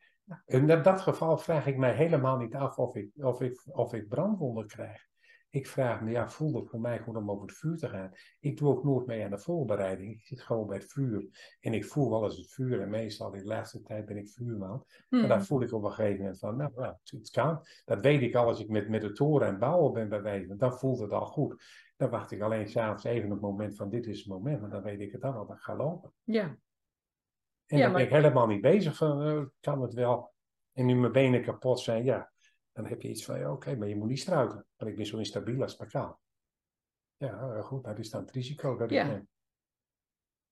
In 0.46 0.68
dat, 0.68 1.02
geval 1.02 1.38
vraag 1.38 1.66
ik 1.68 1.78
mij 1.78 1.94
helemaal 1.94 2.38
niet 2.38 2.56
af 2.56 2.78
of 2.78 2.96
ik, 2.96 3.10
of 3.16 3.42
ik, 3.42 3.62
of 3.66 3.94
ik 3.94 4.08
brandwonden 4.08 4.68
krijg. 4.68 5.12
Ik 5.50 5.68
vraag 5.68 6.02
me, 6.02 6.12
ja, 6.12 6.30
voelt 6.30 6.56
het 6.56 6.70
voor 6.70 6.80
mij 6.80 7.00
goed 7.00 7.16
om 7.16 7.32
over 7.32 7.48
het 7.48 7.58
vuur 7.58 7.78
te 7.78 7.90
gaan? 7.90 8.12
Ik 8.40 8.58
doe 8.58 8.70
ook 8.70 8.84
nooit 8.84 9.06
mee 9.08 9.24
aan 9.24 9.30
de 9.30 9.38
voorbereiding. 9.38 10.12
Ik 10.12 10.26
zit 10.26 10.42
gewoon 10.42 10.68
bij 10.68 10.78
het 10.78 10.92
vuur. 10.92 11.28
En 11.60 11.74
ik 11.74 11.86
voel 11.86 12.10
wel 12.10 12.24
eens 12.24 12.38
het 12.38 12.52
vuur. 12.52 12.82
En 12.82 12.90
meestal, 12.90 13.34
in 13.34 13.40
de 13.40 13.48
laatste 13.48 13.82
tijd 13.82 14.06
ben 14.06 14.18
ik 14.18 14.30
vuurman. 14.30 14.86
Maar 15.10 15.20
Hmm. 15.20 15.30
dan 15.30 15.46
voel 15.46 15.62
ik 15.62 15.72
op 15.74 15.84
een 15.84 15.92
gegeven 15.92 16.18
moment 16.20 16.40
van, 16.40 16.56
nou, 16.58 16.72
nou, 16.76 16.96
het 17.04 17.30
kan. 17.30 17.66
Dat 17.86 18.02
weet 18.02 18.22
ik 18.22 18.36
al 18.36 18.46
als 18.48 18.60
ik 18.60 18.70
met, 18.70 18.90
met 18.90 19.02
de 19.02 19.12
toren 19.12 19.48
en 19.48 19.60
bouwen 19.60 19.94
ben 19.94 20.10
bij 20.10 20.22
wijze. 20.22 20.56
Dan 20.56 20.74
voelt 20.74 21.00
het 21.00 21.12
al 21.12 21.26
goed. 21.26 21.64
Dan 21.98 22.10
wacht 22.10 22.32
ik 22.32 22.42
alleen 22.42 22.68
s'avonds 22.68 23.04
even 23.04 23.26
op 23.26 23.32
het 23.32 23.42
moment 23.42 23.76
van, 23.76 23.90
dit 23.90 24.06
is 24.08 24.18
het 24.18 24.28
moment. 24.28 24.62
Maar 24.62 24.70
dan 24.70 24.84
weet 24.84 25.00
ik 25.00 25.12
het 25.12 25.22
dan 25.22 25.36
al, 25.36 25.48
dat 25.48 25.56
ik 25.56 25.62
ga 25.62 25.76
lopen. 25.76 26.14
ja, 26.24 26.58
En 27.74 27.80
Ja, 27.80 27.86
dan 27.86 27.94
ben 27.94 28.04
ik 28.06 28.10
helemaal 28.12 28.48
niet 28.48 28.62
bezig 28.62 28.96
van, 28.96 29.22
eh, 29.22 29.44
kan 29.60 29.82
het 29.82 29.94
wel? 29.94 30.34
En 30.74 30.86
nu 30.86 30.96
mijn 30.96 31.12
benen 31.12 31.44
kapot 31.44 31.80
zijn, 31.80 32.04
ja. 32.04 32.32
Dan 32.72 32.86
heb 32.86 33.02
je 33.02 33.10
iets 33.10 33.26
van, 33.26 33.40
ja, 33.40 33.52
oké, 33.52 33.76
maar 33.76 33.88
je 33.88 33.96
moet 33.96 34.08
niet 34.08 34.20
struikelen. 34.20 34.66
Want 34.76 34.92
ik 34.92 34.98
ben 34.98 35.06
zo 35.06 35.18
instabiel 35.18 35.62
als 35.62 35.78
maar 35.78 35.90
kan. 35.90 36.18
Ja, 37.18 37.40
eh, 37.54 37.64
goed, 37.64 37.84
dat 37.84 38.00
is 38.00 38.10
dan 38.10 38.22
het 38.22 38.32
risico 38.32 38.78
dat 38.78 38.92
ik 38.92 38.98
Ja. 38.98 39.06
neem. 39.06 39.28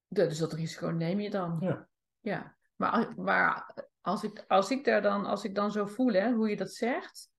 De- 0.07 0.27
dus 0.27 0.38
dat 0.38 0.53
risico 0.53 0.88
neem 0.88 1.19
je 1.19 1.29
dan. 1.29 1.57
Ja. 1.60 1.88
Ja, 2.19 2.57
maar, 2.75 2.91
als- 2.91 3.15
maar 3.15 3.73
als, 4.01 4.23
ik, 4.23 4.45
als 4.47 4.71
ik 4.71 4.84
daar 4.86 5.01
dan, 5.01 5.25
als 5.25 5.43
ik 5.43 5.55
dan 5.55 5.71
zo 5.71 5.86
voel, 5.86 6.12
hè, 6.13 6.31
hoe 6.31 6.49
je 6.49 6.57
dat 6.57 6.71
zegt, 6.73 7.29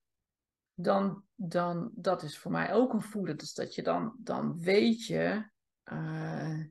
dan, 0.74 1.24
dan, 1.34 1.90
dat 1.94 2.22
is 2.22 2.38
voor 2.38 2.50
mij 2.50 2.72
ook 2.74 2.92
een 2.92 3.02
voelen. 3.02 3.36
Dus 3.36 3.54
dat 3.54 3.74
je 3.74 3.82
dan, 3.82 4.16
dan 4.18 4.58
weet 4.60 5.06
je, 5.06 5.50
eh, 5.82 6.64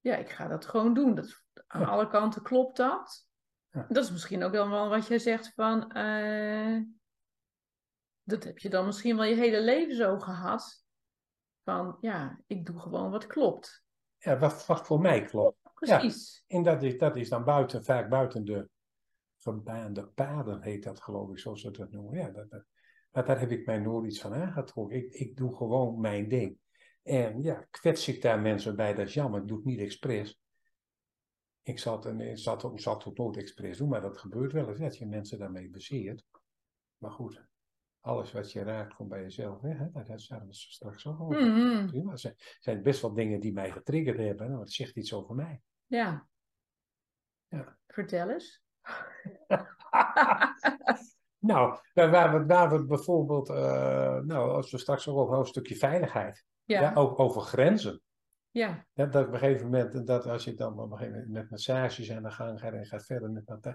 ja, 0.00 0.16
ik 0.16 0.28
ga 0.30 0.48
dat 0.48 0.66
gewoon 0.66 0.94
doen. 0.94 1.14
Dat, 1.14 1.41
aan 1.72 1.86
alle 1.86 2.08
kanten 2.08 2.42
klopt 2.42 2.76
dat. 2.76 3.26
Ja. 3.70 3.86
Dat 3.88 4.04
is 4.04 4.10
misschien 4.10 4.42
ook 4.42 4.52
wel 4.52 4.68
wel 4.68 4.88
wat 4.88 5.06
jij 5.06 5.18
zegt 5.18 5.52
van, 5.54 5.92
eh, 5.92 6.80
dat 8.22 8.44
heb 8.44 8.58
je 8.58 8.70
dan 8.70 8.86
misschien 8.86 9.16
wel 9.16 9.24
je 9.24 9.34
hele 9.34 9.62
leven 9.62 9.96
zo 9.96 10.18
gehad. 10.18 10.84
Van, 11.64 11.96
ja, 12.00 12.40
ik 12.46 12.66
doe 12.66 12.78
gewoon 12.78 13.10
wat 13.10 13.26
klopt. 13.26 13.84
Ja, 14.16 14.38
wat, 14.38 14.66
wat 14.66 14.86
voor 14.86 15.00
mij 15.00 15.24
klopt. 15.24 15.56
Precies. 15.74 16.44
En 16.46 16.62
dat 16.62 16.82
is, 16.82 16.98
dat 16.98 17.16
is 17.16 17.28
dan 17.28 17.44
buiten, 17.44 17.84
vaak 17.84 18.08
buiten 18.08 18.44
de 18.44 18.68
gebaande 19.36 20.06
paden, 20.06 20.62
heet 20.62 20.82
dat 20.82 21.02
geloof 21.02 21.30
ik, 21.30 21.38
zoals 21.38 21.60
ze 21.60 21.70
dat 21.70 21.90
noemen. 21.90 22.18
Ja, 22.18 22.30
dat, 22.30 22.50
dat, 22.50 22.64
maar 23.10 23.24
daar 23.24 23.40
heb 23.40 23.50
ik 23.50 23.66
mij 23.66 23.78
nooit 23.78 24.06
iets 24.06 24.20
van 24.20 24.34
aangetrokken. 24.34 24.96
Ik, 24.96 25.12
ik 25.12 25.36
doe 25.36 25.56
gewoon 25.56 26.00
mijn 26.00 26.28
ding. 26.28 26.58
En 27.02 27.42
ja, 27.42 27.66
kwets 27.70 28.08
ik 28.08 28.22
daar 28.22 28.40
mensen 28.40 28.76
bij, 28.76 28.94
dat 28.94 29.06
is 29.06 29.14
jammer. 29.14 29.40
Ik 29.40 29.48
doe 29.48 29.56
het 29.56 29.66
niet 29.66 29.80
expres. 29.80 30.41
Ik 31.62 31.78
zal 31.78 31.96
het, 31.96 32.04
en 32.04 32.20
ik 32.20 32.44
het, 32.44 32.64
ook- 32.64 32.80
zal 32.80 33.02
het 33.04 33.18
nooit 33.18 33.36
expres 33.36 33.78
doen, 33.78 33.88
maar 33.88 34.00
dat 34.00 34.18
gebeurt 34.18 34.52
wel 34.52 34.68
eens, 34.68 34.78
dat 34.78 34.96
je 34.98 35.06
mensen 35.06 35.38
daarmee 35.38 35.70
bezeert. 35.70 36.24
Maar 36.98 37.10
goed, 37.10 37.44
alles 38.00 38.32
wat 38.32 38.52
je 38.52 38.62
raakt 38.62 38.94
komt 38.94 39.08
bij 39.08 39.22
jezelf 39.22 39.60
weg. 39.60 39.78
Hè? 39.78 39.90
Daar 39.90 40.20
zijn 40.20 40.46
we 40.46 40.54
straks 40.54 41.06
ook 41.06 41.20
over. 41.20 41.40
Mhm. 41.50 41.86
Prima. 41.86 42.12
Er 42.12 42.34
zijn, 42.60 42.82
best 42.82 43.00
wel 43.02 43.12
dingen 43.14 43.40
die 43.40 43.52
mij 43.52 43.70
getriggerd 43.70 44.18
hebben. 44.18 44.46
En 44.46 44.52
dat 44.56 44.70
zegt 44.70 44.96
iets 44.96 45.12
over 45.12 45.34
mij. 45.34 45.60
Ja. 45.86 46.26
Ja. 47.48 47.78
Vertel 47.86 48.30
eens. 48.30 48.62
Nou, 51.38 51.78
waar, 51.94 52.10
waar, 52.10 52.38
we, 52.40 52.46
waar 52.46 52.70
we 52.70 52.84
bijvoorbeeld, 52.86 53.48
eh, 53.48 54.18
nou, 54.18 54.50
als 54.50 54.70
we 54.70 54.78
straks 54.78 55.08
ook 55.08 55.18
over 55.18 55.38
een 55.38 55.46
stukje 55.46 55.76
veiligheid, 55.76 56.44
ja. 56.64 56.80
Ja, 56.80 56.94
ook 56.94 57.18
over 57.18 57.40
grenzen. 57.42 58.00
Ja, 58.52 58.86
Ja, 58.92 59.06
dat 59.06 59.26
op 59.26 59.32
een 59.32 59.38
gegeven 59.38 59.64
moment, 59.64 60.06
dat 60.06 60.26
als 60.26 60.44
je 60.44 60.54
dan 60.54 60.80
op 60.80 60.90
een 60.90 60.98
gegeven 60.98 61.18
moment 61.18 61.32
met 61.32 61.50
massages 61.50 62.12
aan 62.12 62.22
de 62.22 62.30
gang 62.30 62.60
gaat 62.60 62.72
en 62.72 62.86
gaat 62.86 63.04
verder 63.04 63.30
met, 63.30 63.48
met, 63.48 63.66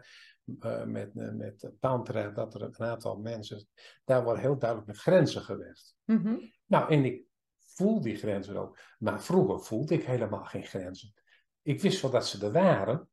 eh, 0.59 0.83
met, 0.83 1.15
eh, 1.15 1.31
met 1.31 1.71
tantra, 1.79 2.29
dat 2.29 2.53
er 2.53 2.61
een 2.61 2.75
aantal 2.77 3.17
mensen, 3.17 3.67
daar 4.03 4.23
wordt 4.23 4.41
heel 4.41 4.57
duidelijk 4.57 4.89
met 4.89 4.99
grenzen 4.99 5.41
gewerkt. 5.41 5.95
Mhm. 6.03 6.35
Nou, 6.65 6.91
en 6.91 7.05
ik 7.05 7.23
voel 7.57 8.01
die 8.01 8.15
grenzen 8.15 8.57
ook. 8.57 8.79
Maar 8.99 9.21
vroeger 9.21 9.59
voelde 9.59 9.93
ik 9.93 10.03
helemaal 10.03 10.43
geen 10.43 10.65
grenzen. 10.65 11.13
Ik 11.61 11.81
wist 11.81 12.01
wel 12.01 12.11
dat 12.11 12.27
ze 12.27 12.45
er 12.45 12.51
waren, 12.51 13.09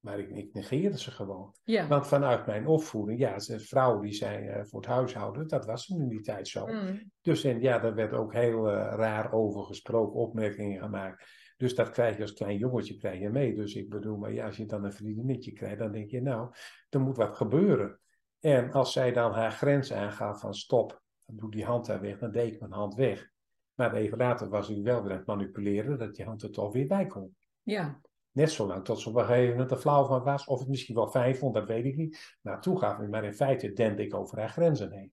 maar 0.00 0.18
ik, 0.18 0.30
ik 0.30 0.52
negeerde 0.52 0.98
ze 0.98 1.10
gewoon. 1.10 1.54
ja. 1.64 1.86
Want 1.86 2.06
vanuit 2.06 2.46
mijn 2.46 2.66
opvoeding, 2.66 3.18
ja, 3.18 3.38
ze 3.38 3.60
vrouwen 3.60 4.02
die 4.02 4.12
zijn 4.12 4.48
eh, 4.48 4.64
voor 4.64 4.80
het 4.80 4.88
huishouden, 4.88 5.48
dat 5.48 5.66
was 5.66 5.88
in 5.88 6.08
die 6.08 6.20
tijd 6.20 6.48
zo. 6.48 6.66
Mm. 6.66 7.10
Dus 7.20 7.44
en 7.44 7.60
ja, 7.60 7.78
daar 7.78 7.94
werd 7.94 8.12
ook 8.12 8.32
heel 8.32 8.70
eh, 8.70 8.74
raar 8.96 9.32
over 9.32 9.62
gesproken, 9.62 10.20
opmerkingen 10.20 10.80
gemaakt. 10.80 11.24
Dus 11.56 11.74
dat 11.74 11.90
krijg 11.90 12.16
je 12.16 12.22
als 12.22 12.32
klein 12.32 12.58
jongetje 12.58 12.96
krijg 12.96 13.20
je 13.20 13.28
mee. 13.28 13.54
Dus 13.54 13.74
ik 13.74 13.88
bedoel, 13.88 14.16
maar 14.16 14.32
ja, 14.32 14.46
als 14.46 14.56
je 14.56 14.66
dan 14.66 14.84
een 14.84 14.92
vriendinnetje 14.92 15.52
krijgt, 15.52 15.78
dan 15.78 15.92
denk 15.92 16.10
je, 16.10 16.22
nou, 16.22 16.50
er 16.88 17.00
moet 17.00 17.16
wat 17.16 17.36
gebeuren. 17.36 18.00
En 18.40 18.72
als 18.72 18.92
zij 18.92 19.12
dan 19.12 19.32
haar 19.32 19.52
grens 19.52 19.92
aangaf 19.92 20.40
van 20.40 20.54
stop, 20.54 21.02
dan 21.26 21.36
doe 21.36 21.50
die 21.50 21.64
hand 21.64 21.86
daar 21.86 22.00
weg, 22.00 22.18
dan 22.18 22.30
deed 22.30 22.52
ik 22.52 22.60
mijn 22.60 22.72
hand 22.72 22.94
weg. 22.94 23.30
Maar 23.74 23.94
even 23.94 24.18
later 24.18 24.48
was 24.48 24.68
ik 24.68 24.82
wel 24.82 25.02
weer 25.02 25.10
aan 25.12 25.16
het 25.16 25.26
manipuleren, 25.26 25.98
dat 25.98 26.14
die 26.14 26.24
hand 26.24 26.42
er 26.42 26.50
toch 26.50 26.72
weer 26.72 26.86
bij 26.86 27.06
kon. 27.06 27.36
Ja, 27.62 28.00
Net 28.38 28.50
zolang 28.50 28.84
tot 28.84 29.00
ze 29.00 29.08
op 29.08 29.14
een 29.14 29.24
gegeven 29.24 29.50
moment 29.50 29.70
er 29.70 29.76
flauw 29.76 30.06
van 30.06 30.22
was, 30.22 30.46
of 30.46 30.58
het 30.58 30.68
misschien 30.68 30.94
wel 30.94 31.08
fijn 31.08 31.36
vond, 31.36 31.54
dat 31.54 31.66
weet 31.66 31.84
ik 31.84 31.96
niet. 31.96 32.38
Toegaf 32.60 32.98
ik, 32.98 33.08
maar 33.08 33.24
in 33.24 33.34
feite 33.34 33.72
dende 33.72 34.04
ik 34.04 34.14
over 34.14 34.38
haar 34.38 34.48
grenzen 34.48 34.92
heen. 34.92 35.12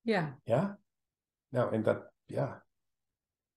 ja, 0.00 0.40
Ja? 0.44 0.78
Nou, 1.48 1.72
en 1.72 1.82
dat, 1.82 2.12
ja, 2.24 2.66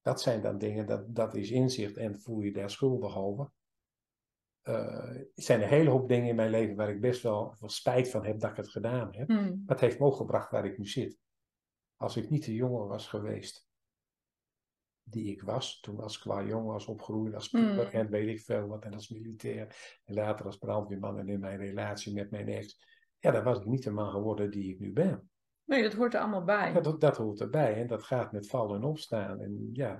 dat 0.01 0.21
zijn 0.21 0.41
dan 0.41 0.57
dingen, 0.57 0.85
dat, 0.85 1.15
dat 1.15 1.35
is 1.35 1.51
inzicht 1.51 1.97
en 1.97 2.19
voel 2.19 2.39
je 2.39 2.51
daar 2.51 2.69
schuldig 2.69 3.17
over. 3.17 3.51
Eh, 4.61 5.15
er 5.15 5.27
zijn 5.33 5.61
een 5.61 5.67
hele 5.67 5.89
hoop 5.89 6.07
dingen 6.07 6.29
in 6.29 6.35
mijn 6.35 6.49
leven 6.49 6.75
waar 6.75 6.89
ik 6.89 7.01
best 7.01 7.21
wel, 7.23 7.55
spijt 7.59 8.09
van 8.09 8.25
heb 8.25 8.39
dat 8.39 8.49
ik 8.49 8.57
het 8.57 8.69
gedaan 8.69 9.15
heb. 9.15 9.27
Mm. 9.27 9.37
Maar 9.37 9.75
het 9.75 9.79
heeft 9.79 9.99
me 9.99 10.05
ook 10.05 10.15
gebracht 10.15 10.51
waar 10.51 10.65
ik 10.65 10.77
nu 10.77 10.85
zit. 10.85 11.17
Als 11.95 12.17
ik 12.17 12.29
niet 12.29 12.45
de 12.45 12.53
jongen 12.53 12.87
was 12.87 13.07
geweest 13.07 13.66
die 15.09 15.31
ik 15.31 15.41
was, 15.41 15.79
toen 15.79 15.99
als 15.99 16.19
qua 16.19 16.43
jongen 16.43 16.73
was 16.73 16.85
opgegroeid, 16.85 17.33
als 17.33 17.49
puber 17.49 17.85
Mm. 17.85 17.91
en 17.91 18.09
weet 18.09 18.27
ik 18.27 18.41
veel 18.41 18.67
wat, 18.67 18.83
en 18.83 18.93
als 18.93 19.09
militair, 19.09 19.99
en 20.03 20.13
later 20.13 20.45
als 20.45 20.57
brandweerman 20.57 21.19
en 21.19 21.29
in 21.29 21.39
mijn 21.39 21.57
relatie 21.57 22.13
met 22.13 22.31
mijn 22.31 22.47
ex, 22.47 22.79
ja, 23.19 23.31
dan 23.31 23.43
was 23.43 23.59
ik 23.59 23.65
niet 23.65 23.83
de 23.83 23.91
man 23.91 24.11
geworden 24.11 24.51
die 24.51 24.73
ik 24.73 24.79
nu 24.79 24.91
ben. 24.91 25.29
Nee, 25.63 25.83
dat 25.83 25.93
hoort 25.93 26.13
er 26.13 26.19
allemaal 26.19 26.43
bij. 26.43 26.73
Ja, 26.73 26.79
dat, 26.81 27.01
dat 27.01 27.17
hoort 27.17 27.39
erbij 27.39 27.75
en 27.81 27.87
dat 27.87 28.03
gaat 28.03 28.31
met 28.31 28.47
vallen 28.47 28.75
en 28.75 28.83
opstaan. 28.83 29.39
En 29.39 29.69
ja, 29.73 29.99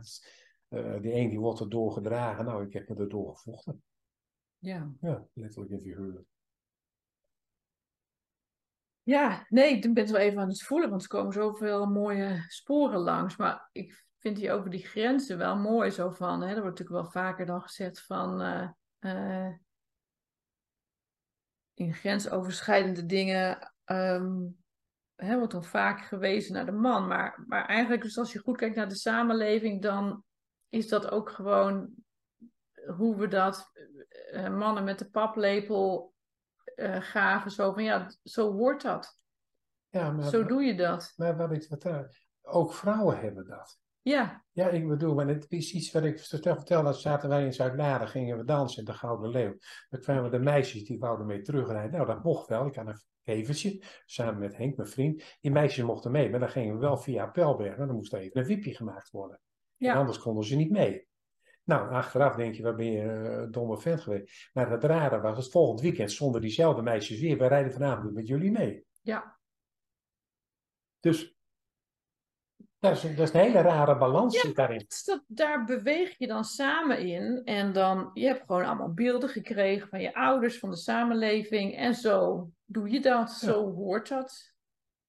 eh, 0.67 1.01
die 1.01 1.13
een 1.13 1.29
die 1.29 1.39
wordt 1.39 1.59
er 1.59 1.69
doorgedragen, 1.69 2.45
nou, 2.45 2.65
ik 2.65 2.73
heb 2.73 2.89
me 2.89 2.95
er 2.95 3.09
doorgevochten. 3.09 3.83
Ja. 4.57 4.91
Ja, 5.01 5.27
letterlijk 5.33 5.71
en 5.71 5.81
figuurlijk. 5.81 6.25
Ja, 9.03 9.45
nee, 9.49 9.73
ik 9.73 9.81
ben 9.81 10.03
het 10.03 10.11
wel 10.11 10.21
even 10.21 10.39
aan 10.39 10.47
het 10.47 10.63
voelen, 10.63 10.89
want 10.89 11.01
er 11.01 11.07
komen 11.07 11.33
zoveel 11.33 11.85
mooie 11.85 12.45
sporen 12.47 12.99
langs. 12.99 13.37
Maar 13.37 13.69
ik 13.71 14.06
vind 14.27 14.39
die 14.39 14.51
over 14.51 14.69
die 14.69 14.85
grenzen 14.85 15.37
wel 15.37 15.57
mooi 15.57 15.91
zo 15.91 16.09
van, 16.09 16.41
hè, 16.41 16.47
er 16.47 16.61
wordt 16.61 16.79
natuurlijk 16.79 17.01
wel 17.01 17.23
vaker 17.23 17.45
dan 17.45 17.61
gezegd 17.61 18.05
van, 18.05 18.41
eh, 18.41 18.69
eh, 18.99 19.53
in 21.73 21.93
grensoverschrijdende 21.93 23.05
dingen 23.05 23.73
ehm, 23.83 24.45
hè, 25.15 25.37
wordt 25.37 25.51
dan 25.51 25.63
vaak 25.63 26.01
gewezen 26.01 26.53
naar 26.53 26.65
de 26.65 26.71
man. 26.71 27.07
Maar, 27.07 27.43
maar 27.47 27.65
eigenlijk, 27.65 28.01
dus 28.01 28.17
als 28.17 28.33
je 28.33 28.39
goed 28.39 28.57
kijkt 28.57 28.75
naar 28.75 28.89
de 28.89 28.95
samenleving, 28.95 29.81
dan 29.81 30.23
is 30.69 30.87
dat 30.87 31.11
ook 31.11 31.29
gewoon 31.29 31.89
hoe 32.97 33.15
we 33.15 33.27
dat 33.27 33.71
eh, 34.31 34.57
mannen 34.57 34.83
met 34.83 34.99
de 34.99 35.09
paplepel 35.09 36.15
gaven. 36.99 37.51
Zo 37.51 37.73
van, 37.73 37.83
ja, 37.83 38.11
zo 38.23 38.53
wordt 38.53 38.83
dat. 38.83 39.19
Ja, 39.89 40.11
maar, 40.11 40.29
Zo 40.29 40.45
doe 40.45 40.63
je 40.63 40.75
dat. 40.75 41.13
maar 41.15 41.37
wat 41.37 41.51
ik 41.51 41.63
vertel, 41.63 42.07
ook 42.41 42.73
vrouwen 42.73 43.19
hebben 43.19 43.45
dat. 43.45 43.79
Ja, 44.07 44.45
Ja, 44.51 44.67
ik 44.69 44.87
bedoel, 44.87 45.15
maar 45.15 45.27
het 45.27 45.45
is 45.49 45.73
iets 45.73 45.91
wat 45.91 46.03
ik 46.03 46.19
vertel, 46.19 46.55
vertel 46.55 46.83
dat 46.83 46.99
zaten 46.99 47.29
wij 47.29 47.45
in 47.45 47.53
Zuid-Laren, 47.53 48.07
gingen 48.07 48.37
we 48.37 48.43
dansen 48.43 48.79
in 48.79 48.85
de 48.85 48.93
Gouden 48.93 49.29
Leeuw. 49.29 49.57
Dan 49.89 49.99
kwamen 49.99 50.31
de 50.31 50.39
meisjes, 50.39 50.83
die 50.83 50.99
wouden 50.99 51.25
mee 51.25 51.41
terugrijden. 51.41 51.91
Nou, 51.91 52.05
dat 52.05 52.23
mocht 52.23 52.47
wel. 52.47 52.65
Ik 52.65 52.75
had 52.75 52.87
een 52.87 52.99
kevertje, 53.23 53.83
samen 54.05 54.39
met 54.39 54.57
Henk, 54.57 54.77
mijn 54.77 54.89
vriend. 54.89 55.37
Die 55.41 55.51
meisjes 55.51 55.85
mochten 55.85 56.11
mee, 56.11 56.29
maar 56.29 56.39
dan 56.39 56.49
gingen 56.49 56.73
we 56.73 56.79
wel 56.79 56.97
via 56.97 57.27
Pelberg. 57.27 57.77
En 57.77 57.87
dan 57.87 57.95
moest 57.95 58.13
er 58.13 58.19
even 58.19 58.41
een 58.41 58.47
wipje 58.47 58.75
gemaakt 58.75 59.09
worden. 59.09 59.39
Ja. 59.75 59.91
En 59.93 59.99
anders 59.99 60.19
konden 60.19 60.43
ze 60.43 60.55
niet 60.55 60.71
mee. 60.71 61.07
Nou, 61.63 61.91
achteraf 61.91 62.35
denk 62.35 62.55
je, 62.55 62.63
waar 62.63 62.75
ben 62.75 62.91
je 62.91 63.01
eh, 63.01 63.41
een 63.41 63.51
domme 63.51 63.77
vent 63.77 64.01
geweest. 64.01 64.49
Maar 64.53 64.71
het 64.71 64.83
rare 64.83 65.21
was, 65.21 65.37
het 65.37 65.51
volgend 65.51 65.81
weekend 65.81 66.11
stonden 66.11 66.41
diezelfde 66.41 66.81
meisjes 66.81 67.19
weer. 67.19 67.37
We 67.37 67.47
rijden 67.47 67.71
vanavond 67.73 68.13
met 68.13 68.27
jullie 68.27 68.51
mee. 68.51 68.85
ja. 69.01 69.35
Dus 70.99 71.36
dat 72.87 73.03
is, 73.03 73.15
dat 73.15 73.27
is 73.27 73.33
een 73.33 73.39
hele 73.39 73.61
rare 73.61 73.97
balans 73.97 74.35
Ja. 74.35 74.41
zit 74.41 74.55
daarin. 74.55 74.83
Dus 74.87 75.03
dat, 75.03 75.23
daar 75.27 75.65
beweeg 75.65 76.17
je 76.17 76.27
dan 76.27 76.43
samen 76.43 76.99
in. 76.99 77.41
En 77.43 77.73
dan, 77.73 78.09
je 78.13 78.25
hebt 78.25 78.43
gewoon 78.45 78.65
allemaal 78.65 78.93
beelden 78.93 79.29
gekregen 79.29 79.87
van 79.87 80.01
je 80.01 80.13
ouders, 80.13 80.59
van 80.59 80.69
de 80.69 80.75
samenleving. 80.75 81.75
En 81.75 81.95
zo 81.95 82.49
doe 82.65 82.89
je 82.89 82.99
dat, 82.99 83.31
zo 83.31 83.73
hoort 83.73 84.09
dat. 84.09 84.55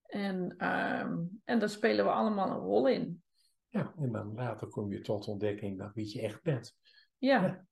En, 0.02 0.54
ehm, 0.56 1.18
en 1.44 1.58
daar 1.58 1.68
spelen 1.68 2.04
we 2.04 2.10
allemaal 2.10 2.50
een 2.50 2.58
rol 2.58 2.88
in. 2.88 3.22
Ja, 3.68 3.92
en 3.98 4.12
dan 4.12 4.34
later 4.34 4.68
kom 4.68 4.92
je 4.92 5.00
tot 5.00 5.28
ontdekking 5.28 5.78
dat 5.78 5.94
wie 5.94 6.12
je 6.12 6.20
echt 6.22 6.42
bent. 6.42 6.76
Ja, 7.18 7.42
Ja. 7.42 7.66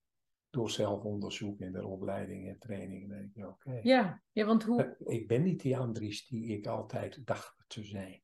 Door 0.50 0.70
zelfonderzoek 0.70 1.60
en 1.60 1.72
de 1.72 1.86
opleiding 1.86 2.48
en 2.48 2.58
training. 2.58 3.08
Denk 3.08 3.34
je, 3.34 3.48
oké. 3.48 3.80
ja. 3.82 4.22
ja 4.32 4.44
want 4.44 4.62
hoe... 4.62 4.96
Ik 5.04 5.28
ben 5.28 5.42
niet 5.42 5.60
die 5.60 5.76
Andries 5.76 6.26
die 6.26 6.56
ik 6.56 6.66
altijd 6.66 7.26
dacht 7.26 7.64
te 7.66 7.82
zijn. 7.84 8.22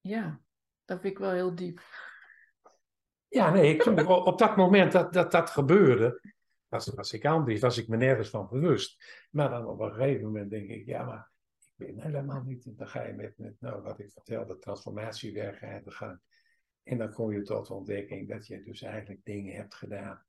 Ja, 0.00 0.40
dat 0.84 1.00
vind 1.00 1.12
ik 1.12 1.18
wel 1.18 1.30
heel 1.30 1.54
diep. 1.54 1.80
Ja, 3.28 3.50
nee, 3.50 3.74
ik, 3.74 4.08
op 4.08 4.38
dat 4.38 4.56
moment 4.56 4.92
dat 4.92 5.12
dat, 5.12 5.30
dat 5.30 5.50
gebeurde, 5.50 6.20
was, 6.68 6.88
was 6.88 7.12
ik 7.12 7.24
Andries, 7.24 7.60
was 7.60 7.78
ik 7.78 7.88
me 7.88 7.96
nergens 7.96 8.30
van 8.30 8.48
bewust. 8.48 9.04
Maar 9.30 9.50
dan 9.50 9.66
op 9.66 9.80
een 9.80 9.92
gegeven 9.92 10.24
moment 10.24 10.50
denk 10.50 10.68
ik, 10.68 10.86
ja, 10.86 11.04
maar 11.04 11.30
ik 11.76 11.86
ben 11.86 12.00
helemaal 12.00 12.42
niet. 12.42 12.78
Dan 12.78 12.88
ga 12.88 13.02
je 13.02 13.12
met, 13.12 13.38
met 13.38 13.60
nou, 13.60 13.82
wat 13.82 13.98
ik 13.98 14.12
vertelde, 14.12 14.58
transformatiewerk 14.58 15.62
aan 15.62 15.82
de 15.84 15.90
gang. 15.90 16.20
En 16.82 16.98
dan 16.98 17.12
kom 17.12 17.32
je 17.32 17.42
tot 17.42 17.66
de 17.66 17.74
ontdekking 17.74 18.28
dat 18.28 18.46
je 18.46 18.62
dus 18.62 18.82
eigenlijk 18.82 19.24
dingen 19.24 19.54
hebt 19.54 19.74
gedaan 19.74 20.24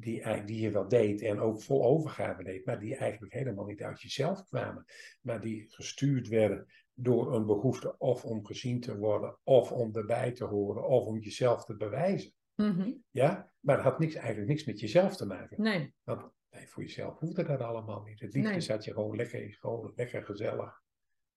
die, 0.00 0.44
die 0.44 0.60
je 0.60 0.70
wel 0.70 0.88
deed 0.88 1.22
en 1.22 1.40
ook 1.40 1.62
vol 1.62 1.84
overgave 1.84 2.42
deed, 2.42 2.64
maar 2.66 2.78
die 2.80 2.96
eigenlijk 2.96 3.32
helemaal 3.32 3.64
niet 3.66 3.82
uit 3.82 4.00
jezelf 4.02 4.44
kwamen, 4.44 4.84
maar 5.20 5.40
die 5.40 5.66
gestuurd 5.68 6.28
werden 6.28 6.66
door 6.94 7.34
een 7.34 7.46
behoefte 7.46 7.98
of 7.98 8.24
om 8.24 8.46
gezien 8.46 8.80
te 8.80 8.98
worden, 8.98 9.38
of 9.44 9.72
om 9.72 9.96
erbij 9.96 10.32
te 10.32 10.44
horen, 10.44 10.86
of 10.86 11.06
om 11.06 11.18
jezelf 11.18 11.64
te 11.64 11.76
bewijzen. 11.76 12.32
Mhm. 12.54 12.92
Ja, 13.10 13.52
maar 13.60 13.76
dat 13.76 13.84
had 13.84 13.98
niks, 13.98 14.14
eigenlijk 14.14 14.48
niks 14.48 14.64
met 14.64 14.80
jezelf 14.80 15.16
te 15.16 15.26
maken. 15.26 15.62
Nee, 15.62 15.94
Want 16.04 16.30
nee, 16.50 16.68
voor 16.68 16.82
jezelf 16.82 17.18
hoefde 17.18 17.44
dat 17.44 17.60
allemaal 17.60 18.02
niet. 18.02 18.20
Het 18.20 18.34
liefde 18.34 18.50
Nee. 18.50 18.60
zat 18.60 18.84
je 18.84 18.92
gewoon 18.92 19.16
lekker, 19.16 19.52
gewoon 19.60 19.92
lekker 19.96 20.24
gezellig. 20.24 20.82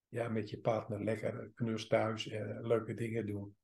Ja, 0.08 0.30
met 0.30 0.50
je 0.50 0.60
partner 0.60 1.04
lekker 1.04 1.52
knus 1.56 1.88
thuis, 1.88 2.28
eh, 2.28 2.58
leuke 2.62 2.94
dingen 2.94 3.26
doen. 3.26 3.56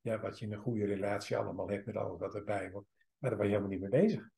Ja, 0.00 0.20
wat 0.20 0.38
je 0.38 0.46
in 0.46 0.52
een 0.52 0.58
goede 0.58 0.84
relatie 0.84 1.36
allemaal 1.36 1.68
hebt 1.70 1.86
met 1.86 1.96
alles 1.96 2.18
wat 2.18 2.34
erbij 2.34 2.70
hoort. 2.70 2.86
Maar 3.18 3.30
daar 3.30 3.38
was 3.38 3.48
je 3.48 3.54
helemaal 3.54 3.78
niet 3.78 3.90
mee 3.90 4.00
bezig. 4.02 4.28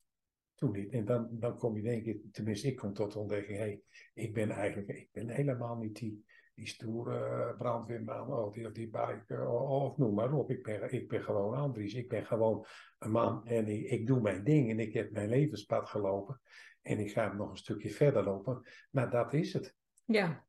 Toen 0.55 0.71
niet. 0.71 0.91
En 0.91 1.05
dan, 1.05 1.27
dan 1.31 1.57
kom 1.57 1.75
je 1.75 1.81
denk 1.81 2.05
ik, 2.05 2.21
tenminste 2.31 2.67
ik 2.67 2.75
kom 2.75 2.93
tot 2.93 3.11
de 3.11 3.19
ontdekking, 3.19 3.57
hey, 3.57 3.81
ik 4.13 4.33
ben 4.33 4.49
eigenlijk, 4.49 4.87
ik 4.87 5.09
ben 5.11 5.29
helemaal 5.29 5.75
niet 5.75 5.95
die, 5.95 6.25
die 6.55 6.67
stoere 6.67 7.19
eh, 7.19 7.57
brandweerman, 7.57 8.33
of 8.33 8.53
die, 8.53 8.71
die 8.71 8.89
biker, 8.89 9.49
of, 9.49 9.69
of 9.69 9.97
noem 9.97 10.13
maar 10.13 10.33
op. 10.33 10.49
Ik 10.49 10.63
ben, 10.63 10.93
ik 10.93 11.07
ben 11.07 11.23
gewoon 11.23 11.55
Andries. 11.55 11.93
Ik 11.93 12.09
ben 12.09 12.25
gewoon 12.25 12.65
een 12.99 13.11
man 13.11 13.45
en 13.45 13.67
ik, 13.67 13.89
ik 13.89 14.07
doe 14.07 14.21
mijn 14.21 14.43
ding 14.43 14.69
en 14.69 14.79
ik 14.79 14.93
heb 14.93 15.11
mijn 15.11 15.29
levenspad 15.29 15.89
gelopen. 15.89 16.41
En 16.81 16.99
ik 16.99 17.11
ga 17.11 17.33
nog 17.33 17.49
een 17.49 17.57
stukje 17.57 17.89
verder 17.89 18.23
lopen. 18.23 18.61
Maar 18.91 19.09
dat 19.09 19.33
is 19.33 19.53
het. 19.53 19.75
ja. 20.05 20.45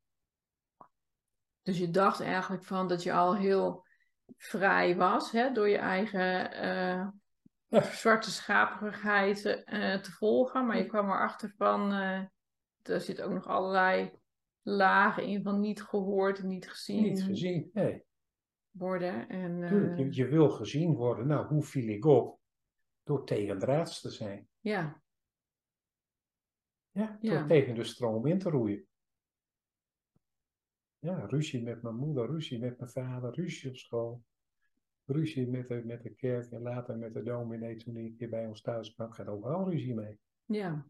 Dus 1.61 1.77
je 1.77 1.89
dacht 1.89 2.21
eigenlijk 2.21 2.63
van 2.63 2.87
dat 2.87 3.03
je 3.03 3.13
al 3.13 3.35
heel 3.35 3.85
vrij 4.37 4.95
was, 4.95 5.31
hè, 5.31 5.51
door 5.51 5.69
je 5.69 5.77
eigen 5.77 6.51
eh, 6.51 7.07
zwarte 8.01 8.31
schaperigheid 8.31 9.45
eh, 9.45 9.95
te 9.99 10.11
volgen. 10.11 10.65
Maar 10.65 10.77
je 10.77 10.85
kwam 10.85 11.05
erachter 11.05 11.53
van, 11.57 11.91
eh 11.91 12.21
er 12.89 13.01
zit 13.01 13.21
ook 13.21 13.31
nog 13.33 13.47
allerlei 13.47 14.11
lagen 14.61 15.23
in 15.23 15.43
van 15.43 15.59
niet 15.59 15.83
gehoord 15.83 16.39
en 16.39 16.47
niet 16.47 16.69
gezien 16.69 17.03
Niet 17.03 17.23
gezien. 17.23 17.69
Nee, 17.73 18.03
worden. 18.71 19.29
En, 19.29 19.63
eh, 19.63 19.69
tuurlijk. 19.69 19.97
Je, 19.97 20.13
je 20.13 20.27
wil 20.27 20.49
gezien 20.49 20.93
worden. 20.93 21.27
Nou, 21.27 21.47
hoe 21.47 21.63
viel 21.63 21.87
ik 21.87 22.05
op? 22.05 22.39
Door 23.03 23.25
tegendraads 23.25 24.01
te 24.01 24.09
zijn. 24.09 24.47
ja, 24.59 25.01
Ja, 26.91 27.17
Ja. 27.21 27.37
door 27.39 27.47
tegen 27.47 27.75
de 27.75 27.83
stroom 27.83 28.25
in 28.25 28.39
te 28.39 28.49
roeien. 28.49 28.87
Ja, 30.99 31.25
ruzie 31.25 31.63
met 31.63 31.81
mijn 31.81 31.95
moeder, 31.95 32.27
ruzie 32.27 32.59
met 32.59 32.77
mijn 32.77 32.91
vader, 32.91 33.33
ruzie 33.33 33.69
op 33.69 33.75
school. 33.75 34.23
Ruzie 35.09 35.47
met 35.47 35.67
de, 35.67 35.81
met 35.85 36.03
de 36.03 36.09
kerk 36.09 36.51
en 36.51 36.61
later 36.61 36.97
met 36.97 37.13
de 37.13 37.23
dominee 37.23 37.75
toen 37.75 37.95
hij 37.95 38.03
een 38.03 38.15
keer 38.17 38.29
bij 38.29 38.45
ons 38.45 38.61
thuis 38.61 38.93
kwam. 38.93 39.11
Gaat 39.11 39.27
overal 39.27 39.69
ruzie 39.69 39.93
mee. 39.95 40.19
ja, 40.45 40.85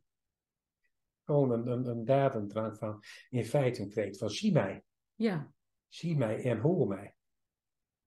Gewoon 1.23 1.51
een, 1.51 1.67
een, 1.67 1.85
een 1.85 2.05
dadendrang 2.05 2.77
van, 2.77 3.03
in 3.29 3.45
feite 3.45 3.81
een 3.81 3.89
kreet 3.89 4.17
van 4.17 4.29
zie 4.29 4.51
mij. 4.51 4.83
ja, 5.15 5.51
Zie 5.87 6.17
mij 6.17 6.43
en 6.43 6.59
hoor 6.59 6.87
mij. 6.87 7.15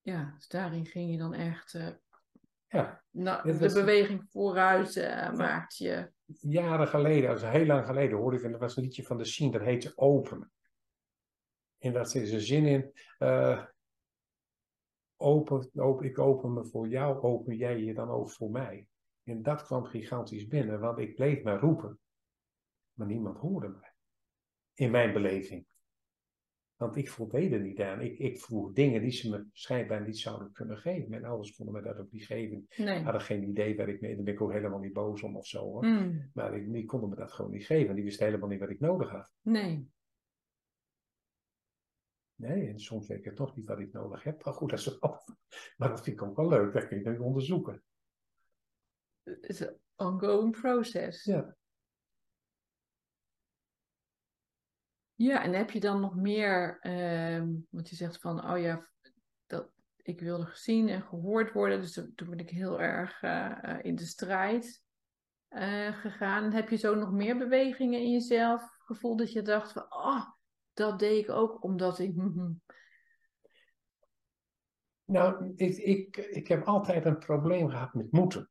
ja. 0.00 0.32
Dus 0.36 0.48
daarin 0.48 0.86
ging 0.86 1.10
je 1.10 1.18
dan 1.18 1.34
echt 1.34 1.74
eh, 1.74 1.88
Ja, 2.66 3.02
nou, 3.10 3.58
de 3.58 3.72
beweging 3.72 4.24
vooruit 4.30 4.96
eh, 4.96 5.32
maakt 5.32 5.76
je. 5.76 6.12
jaren 6.40 6.88
geleden, 6.88 7.28
dat 7.28 7.42
is 7.42 7.48
heel 7.48 7.66
lang 7.66 7.86
geleden, 7.86 8.18
hoorde 8.18 8.36
ik, 8.36 8.42
en 8.42 8.50
dat 8.50 8.60
was 8.60 8.76
een 8.76 8.82
liedje 8.82 9.02
van 9.04 9.18
de 9.18 9.24
Sien, 9.24 9.50
dat 9.50 9.62
heette 9.62 9.92
Open. 9.96 10.52
En 11.78 11.92
daar 11.92 12.06
zit 12.06 12.30
een 12.30 12.40
zin 12.40 12.66
in, 12.66 12.92
eh, 13.18 13.64
open, 15.20 15.70
open, 15.74 16.06
ik 16.06 16.18
open 16.18 16.52
me 16.52 16.64
voor 16.64 16.88
jou, 16.88 17.22
open 17.22 17.56
jij 17.56 17.78
je 17.78 17.94
dan 17.94 18.08
ook 18.10 18.30
voor 18.30 18.50
mij. 18.50 18.86
En 19.24 19.42
dat 19.42 19.62
kwam 19.62 19.84
gigantisch 19.84 20.46
binnen, 20.46 20.80
want 20.80 20.98
ik 20.98 21.14
bleef 21.14 21.42
maar 21.42 21.60
roepen, 21.60 21.98
maar 22.92 23.06
niemand 23.06 23.38
hoorde 23.38 23.68
mij. 23.68 23.92
In 24.74 24.90
mijn 24.90 25.12
beleving. 25.12 25.66
Want 26.76 26.96
ik 26.96 27.08
voldeed 27.10 27.52
er 27.52 27.60
niet 27.60 27.80
aan. 27.80 28.00
Ik, 28.00 28.18
ik 28.18 28.40
vroeg 28.40 28.72
dingen 28.72 29.00
die 29.00 29.10
ze 29.10 29.30
me 29.30 29.44
schijnbaar 29.52 30.06
niet 30.06 30.18
zouden 30.18 30.52
kunnen 30.52 30.78
geven. 30.78 31.10
Mijn 31.10 31.24
ouders 31.24 31.56
konden 31.56 31.74
me 31.74 31.82
dat 31.82 31.98
ook 31.98 32.10
niet 32.12 32.26
geven. 32.26 32.66
Nee. 32.76 33.02
Hadden 33.02 33.20
geen 33.20 33.48
idee 33.48 33.76
waar 33.76 33.88
ik 33.88 34.00
mee. 34.00 34.14
Daar 34.14 34.24
ben 34.24 34.34
ik 34.34 34.40
ook 34.40 34.52
helemaal 34.52 34.78
niet 34.78 34.92
boos 34.92 35.22
om 35.22 35.36
of 35.36 35.46
zo. 35.46 35.62
Hoor. 35.62 35.84
Mm, 35.84 36.30
Maar 36.34 36.52
die, 36.52 36.70
die 36.70 36.84
konden 36.84 37.08
me 37.08 37.16
dat 37.16 37.32
gewoon 37.32 37.50
niet 37.50 37.66
geven. 37.66 37.94
Die 37.94 38.04
wisten 38.04 38.26
helemaal 38.26 38.48
niet 38.48 38.60
wat 38.60 38.70
ik 38.70 38.80
nodig 38.80 39.10
had. 39.10 39.32
nee. 39.42 39.88
Nee, 42.40 42.68
en 42.68 42.80
soms 42.80 43.06
weet 43.06 43.18
ik 43.18 43.24
het 43.24 43.36
toch 43.36 43.56
niet 43.56 43.66
wat 43.66 43.78
ik 43.78 43.92
nodig 43.92 44.22
heb. 44.22 44.44
Maar 44.44 44.54
goed, 44.54 44.70
dat 44.70 44.78
is 44.78 44.98
wel. 44.98 45.20
Maar 45.76 45.88
dat 45.88 46.02
vind 46.02 46.20
ik 46.20 46.26
ook 46.26 46.36
wel 46.36 46.48
leuk. 46.48 46.72
Dat 46.72 46.88
kun 46.88 46.98
je 46.98 47.04
dan 47.04 47.20
onderzoeken. 47.20 47.82
Het 49.22 49.48
is 49.48 49.60
een 49.60 49.78
ongoing 49.96 50.60
process. 50.60 51.24
Ja. 51.24 51.56
Ja, 55.14 55.42
en 55.42 55.52
heb 55.52 55.70
je 55.70 55.80
dan 55.80 56.00
nog 56.00 56.16
meer, 56.16 56.78
ehm 56.80 57.54
want 57.70 57.88
je 57.88 57.96
zegt 57.96 58.20
van, 58.20 58.50
oh 58.50 58.60
ja, 58.60 58.88
dat, 59.46 59.70
ik 59.96 60.20
wilde 60.20 60.46
gezien 60.46 60.88
en 60.88 61.02
gehoord 61.02 61.52
worden, 61.52 61.80
dus 61.80 61.92
toen 61.92 62.30
ben 62.30 62.38
ik 62.38 62.50
heel 62.50 62.80
erg 62.80 63.22
eh, 63.22 63.64
eh, 63.64 63.84
in 63.84 63.94
de 63.94 64.04
strijd 64.04 64.82
eh, 65.48 66.00
gegaan. 66.00 66.52
Heb 66.52 66.68
je 66.68 66.76
zo 66.76 66.94
nog 66.94 67.12
meer 67.12 67.38
bewegingen 67.38 68.00
in 68.00 68.10
jezelf 68.10 68.76
gevoeld 68.78 69.18
dat 69.18 69.32
je 69.32 69.42
dacht 69.42 69.72
van, 69.72 69.82
oh, 69.82 70.39
dat 70.80 70.98
deed 70.98 71.22
ik 71.22 71.30
ook 71.30 71.64
omdat 71.64 71.98
ik... 71.98 72.14
Nou, 75.04 75.52
ik, 75.56 75.76
ik, 75.76 76.16
ik 76.16 76.48
heb 76.48 76.64
altijd 76.64 77.04
een 77.04 77.18
probleem 77.18 77.68
gehad 77.68 77.94
met 77.94 78.12
moeten. 78.12 78.50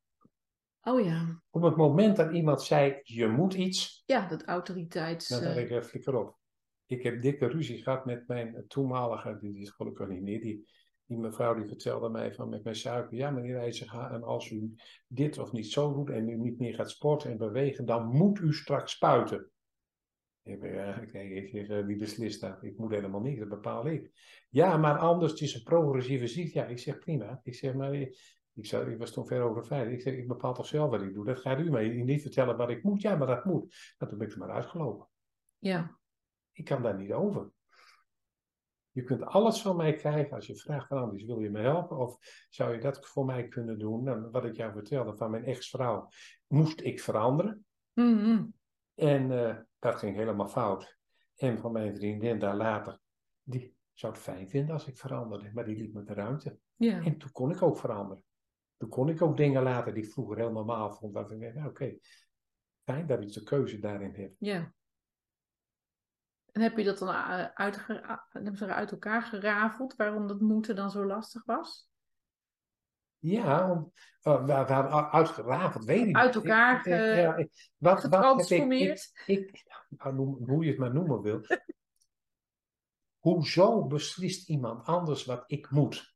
Oh 0.81 1.05
ja, 1.05 1.41
Op 1.49 1.61
het 1.61 1.75
moment 1.75 2.15
dat 2.15 2.31
iemand 2.31 2.61
zei, 2.61 2.99
je 3.03 3.27
moet 3.27 3.53
iets, 3.53 4.03
ja, 4.05 4.27
dat 4.27 4.43
autoriteits... 4.45 5.27
dan 5.27 5.41
dacht 5.41 5.55
eh, 5.55 5.63
ik, 5.63 5.69
eh, 5.69 5.81
flikker 5.81 6.15
op. 6.15 6.37
Ik 6.85 7.03
heb 7.03 7.21
dikke 7.21 7.47
ruzie 7.47 7.83
gehad 7.83 8.05
met 8.05 8.27
mijn 8.27 8.63
toenmalige, 8.67 9.37
die, 9.39 9.53
die 9.53 9.61
is 9.61 9.69
gelukkig 9.69 10.07
niet 10.07 10.21
meer, 10.21 10.41
die, 10.41 10.69
die 11.05 11.17
mevrouw 11.17 11.53
die 11.53 11.67
vertelde 11.67 12.09
mij 12.09 12.33
van 12.33 12.49
met 12.49 12.63
mijn 12.63 12.75
suiker, 12.75 13.17
ja 13.17 13.29
meneer 13.29 13.57
IJzerga, 13.57 14.11
en 14.11 14.23
als 14.23 14.49
u 14.49 14.75
dit 15.07 15.37
of 15.37 15.51
niet 15.51 15.71
zo 15.71 15.93
doet 15.93 16.09
en 16.09 16.29
u 16.29 16.37
niet 16.37 16.59
meer 16.59 16.73
gaat 16.73 16.89
sporten 16.89 17.31
en 17.31 17.37
bewegen, 17.37 17.85
dan 17.85 18.07
moet 18.07 18.39
u 18.39 18.53
straks 18.53 18.91
spuiten. 18.91 19.51
Ik 20.49 21.49
zeg, 21.49 21.67
eh, 21.67 21.85
wie 21.85 21.97
beslist 21.97 22.41
dat? 22.41 22.63
Ik 22.63 22.77
moet 22.77 22.91
helemaal 22.91 23.21
niet, 23.21 23.39
dat 23.39 23.49
bepaal 23.49 23.87
ik. 23.87 24.11
Ja, 24.49 24.77
maar 24.77 24.97
anders, 24.97 25.31
het 25.31 25.41
is 25.41 25.53
een 25.55 25.63
progressieve 25.63 26.27
ziekte. 26.27 26.59
Ja, 26.59 26.65
ik 26.65 26.79
zeg 26.79 26.99
prima. 26.99 27.39
Ik 27.43 27.55
zeg, 27.55 27.73
maar 27.73 27.91
eh, 27.91 28.11
ik, 28.53 28.65
zou, 28.65 28.91
ik 28.91 28.97
was 28.97 29.11
toen 29.11 29.27
ver 29.27 29.41
over 29.41 29.65
vijf. 29.65 29.89
Ik 29.89 30.01
zeg, 30.01 30.13
ik 30.13 30.27
bepaal 30.27 30.53
toch 30.53 30.65
zelf 30.65 30.89
wat 30.89 31.01
ik 31.01 31.13
doe. 31.13 31.25
Dat 31.25 31.39
gaat 31.39 31.59
u 31.59 31.69
mij 31.69 31.87
niet 31.87 32.21
vertellen 32.21 32.57
wat 32.57 32.69
ik 32.69 32.83
moet. 32.83 33.01
Ja, 33.01 33.15
maar 33.15 33.27
dat 33.27 33.45
moet. 33.45 33.95
Nou, 33.97 34.11
toen 34.11 34.17
ben 34.19 34.27
ik 34.27 34.33
er 34.33 34.39
maar 34.39 34.55
uitgelopen. 34.55 35.07
ja, 35.57 35.97
Ik 36.51 36.65
kan 36.65 36.81
daar 36.81 36.97
niet 36.97 37.11
over. 37.11 37.51
Je 38.91 39.03
kunt 39.03 39.23
alles 39.23 39.61
van 39.61 39.75
mij 39.75 39.93
krijgen 39.93 40.35
als 40.35 40.47
je 40.47 40.55
vraagt 40.55 40.87
van 40.87 40.97
Andries, 40.97 41.25
wil 41.25 41.39
je 41.39 41.49
me 41.49 41.59
helpen? 41.59 41.97
Of 41.97 42.17
zou 42.49 42.73
je 42.73 42.79
dat 42.79 43.07
voor 43.07 43.25
mij 43.25 43.47
kunnen 43.47 43.79
doen? 43.79 44.03
Nou, 44.03 44.29
wat 44.31 44.45
ik 44.45 44.55
jou 44.55 44.71
vertelde 44.71 45.15
van 45.15 45.31
mijn 45.31 45.45
ex-vrouw, 45.45 46.09
moest 46.47 46.81
ik 46.81 46.99
veranderen. 46.99 47.65
Mhm. 47.93 48.45
En 48.99 49.31
eh, 49.31 49.57
dat 49.79 49.95
ging 49.95 50.15
helemaal 50.15 50.47
fout. 50.47 50.97
En 51.35 51.59
van 51.59 51.71
mijn 51.71 51.95
vriendin 51.95 52.39
daar 52.39 52.55
later, 52.55 52.99
die 53.43 53.75
zou 53.93 54.13
het 54.13 54.21
fijn 54.21 54.49
vinden 54.49 54.73
als 54.73 54.87
ik 54.87 54.97
veranderde, 54.97 55.51
maar 55.53 55.65
die 55.65 55.77
liet 55.77 55.93
me 55.93 56.03
de 56.03 56.13
ruimte. 56.13 56.57
Ja. 56.75 57.01
En 57.01 57.17
toen 57.17 57.31
kon 57.31 57.51
ik 57.51 57.61
ook 57.61 57.77
veranderen. 57.77 58.23
Toen 58.77 58.89
kon 58.89 59.09
ik 59.09 59.21
ook 59.21 59.37
dingen 59.37 59.63
laten 59.63 59.93
die 59.93 60.03
ik 60.03 60.11
vroeger 60.11 60.37
heel 60.37 60.51
normaal 60.51 60.93
vond. 60.93 61.13
Dat 61.13 61.31
ik 61.31 61.41
dacht, 61.41 61.53
nou, 61.53 61.69
oké, 61.69 61.97
fijn 62.83 63.07
dat 63.07 63.21
ik 63.21 63.33
de 63.33 63.43
keuze 63.43 63.79
daarin 63.79 64.13
heb. 64.13 64.33
ja. 64.39 64.73
En 66.51 66.61
heb 66.61 66.77
je 66.77 66.83
dat 66.83 66.97
dan 66.97 67.07
eh, 67.07 67.73
ze 68.53 68.65
er 68.65 68.71
uit 68.71 68.91
elkaar 68.91 69.23
gerafeld 69.23 69.95
waarom 69.95 70.27
dat 70.27 70.39
moeten 70.39 70.75
dan 70.75 70.91
zo 70.91 71.05
lastig 71.05 71.45
was? 71.45 71.88
Ja, 73.19 73.67
want 73.67 73.91
uh, 74.23 74.39
we, 74.39 74.45
we 74.45 74.73
hadden 74.73 75.11
uitgerafeld, 75.11 75.83
weet 75.85 76.07
ik 76.07 76.15
Uit 76.15 76.35
elkaar 76.35 76.77
Ik- 76.79 76.85
ik- 76.85 76.93
ge- 76.93 77.21
ja, 77.21 77.35
ik- 77.35 77.71
wat, 77.77 77.93
wat 77.93 78.01
heb 78.03 78.11
ik, 78.13 78.19
Getransformeerd? 78.19 79.21
ik, 79.25 79.63
nou, 79.89 80.15
noem- 80.15 80.37
hoe 80.49 80.63
je 80.63 80.69
het 80.69 80.79
maar 80.79 80.93
noemen 80.93 81.21
wil. 81.21 81.41
Hoezo 83.19 83.85
beslist 83.87 84.49
iemand 84.49 84.85
anders 84.85 85.25
wat 85.25 85.43
ik 85.47 85.69
moet? 85.71 86.15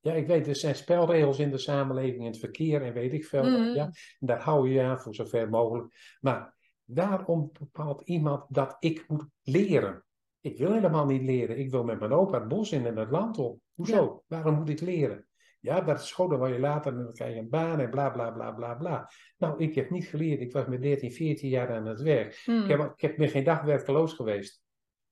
Ja, 0.00 0.12
ik 0.12 0.26
weet, 0.26 0.46
er 0.46 0.56
zijn 0.56 0.74
spelregels 0.74 1.38
in 1.38 1.50
de 1.50 1.58
samenleving, 1.58 2.20
in 2.20 2.26
het 2.30 2.38
verkeer 2.38 2.82
en 2.82 2.92
weet 2.92 3.12
ik 3.12 3.24
veel. 3.24 3.44
Ja, 3.74 3.84
en 4.18 4.26
daar 4.26 4.40
hou 4.42 4.68
je 4.68 4.74
je 4.74 4.82
aan 4.82 5.00
voor 5.00 5.14
zover 5.14 5.48
mogelijk. 5.48 6.16
Maar 6.20 6.56
waarom 6.84 7.50
bepaalt 7.58 8.02
iemand 8.08 8.44
dat 8.54 8.76
ik 8.78 9.08
moet 9.08 9.26
leren? 9.42 10.04
Ik 10.42 10.58
wil 10.58 10.72
helemaal 10.72 11.06
niet 11.06 11.22
leren. 11.22 11.58
Ik 11.58 11.70
wil 11.70 11.84
met 11.84 11.98
mijn 11.98 12.12
opa 12.12 12.38
het 12.38 12.48
bos 12.48 12.72
in 12.72 12.86
en 12.86 12.96
het 12.96 13.10
land 13.10 13.38
op. 13.38 13.60
Hoezo? 13.74 14.22
Waarom 14.26 14.54
moet 14.54 14.68
ik 14.68 14.80
leren? 14.80 15.26
Ja, 15.60 15.80
dat 15.80 16.00
is 16.00 16.08
school, 16.08 16.28
dan 16.28 16.38
word 16.38 16.52
je 16.52 16.60
later 16.60 16.92
en 16.92 17.02
dan 17.02 17.12
krijg 17.12 17.34
je 17.34 17.40
een 17.40 17.48
baan 17.48 17.80
en 17.80 17.90
bla 17.90 18.10
bla 18.10 18.30
bla 18.30 18.52
bla 18.52 18.74
bla. 18.74 19.10
Nou, 19.38 19.58
ik 19.58 19.74
heb 19.74 19.90
niet 19.90 20.06
geleerd. 20.06 20.40
Ik 20.40 20.52
was 20.52 20.66
met 20.66 20.82
13, 20.82 21.12
14 21.12 21.48
jaar 21.48 21.74
aan 21.74 21.86
het 21.86 22.00
werk. 22.00 22.42
Hmm. 22.44 22.62
Ik 22.62 22.68
heb, 22.68 22.80
ik 22.80 23.00
heb 23.00 23.16
ben 23.16 23.28
geen 23.28 23.44
dag 23.44 23.62
werkeloos 23.62 24.12
geweest. 24.12 24.62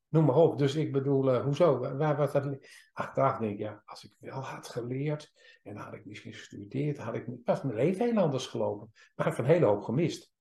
Noem 0.09 0.24
maar 0.24 0.37
op. 0.37 0.59
Dus 0.59 0.74
ik 0.74 0.93
bedoel, 0.93 1.33
eh, 1.33 1.45
hoezo? 1.45 1.78
Waar, 1.78 1.97
waar 1.97 2.16
was 2.16 2.33
dat? 2.33 2.68
Achteraf 2.93 3.39
denk 3.39 3.53
ik, 3.53 3.59
ja, 3.59 3.83
als 3.85 4.05
ik 4.05 4.12
wel 4.18 4.41
had 4.41 4.68
geleerd 4.68 5.33
en 5.62 5.76
had 5.76 5.95
ik 5.95 6.05
misschien 6.05 6.33
gestudeerd, 6.33 6.99
had 6.99 7.14
ik, 7.14 7.26
was 7.45 7.62
mijn 7.62 7.76
leven 7.76 8.05
heel 8.05 8.22
anders 8.22 8.47
gelopen. 8.47 8.91
Maar 9.14 9.26
ik 9.26 9.37
heb 9.37 9.45
een 9.45 9.53
hele 9.53 9.66
hoop 9.66 9.83
gemist. 9.83 10.33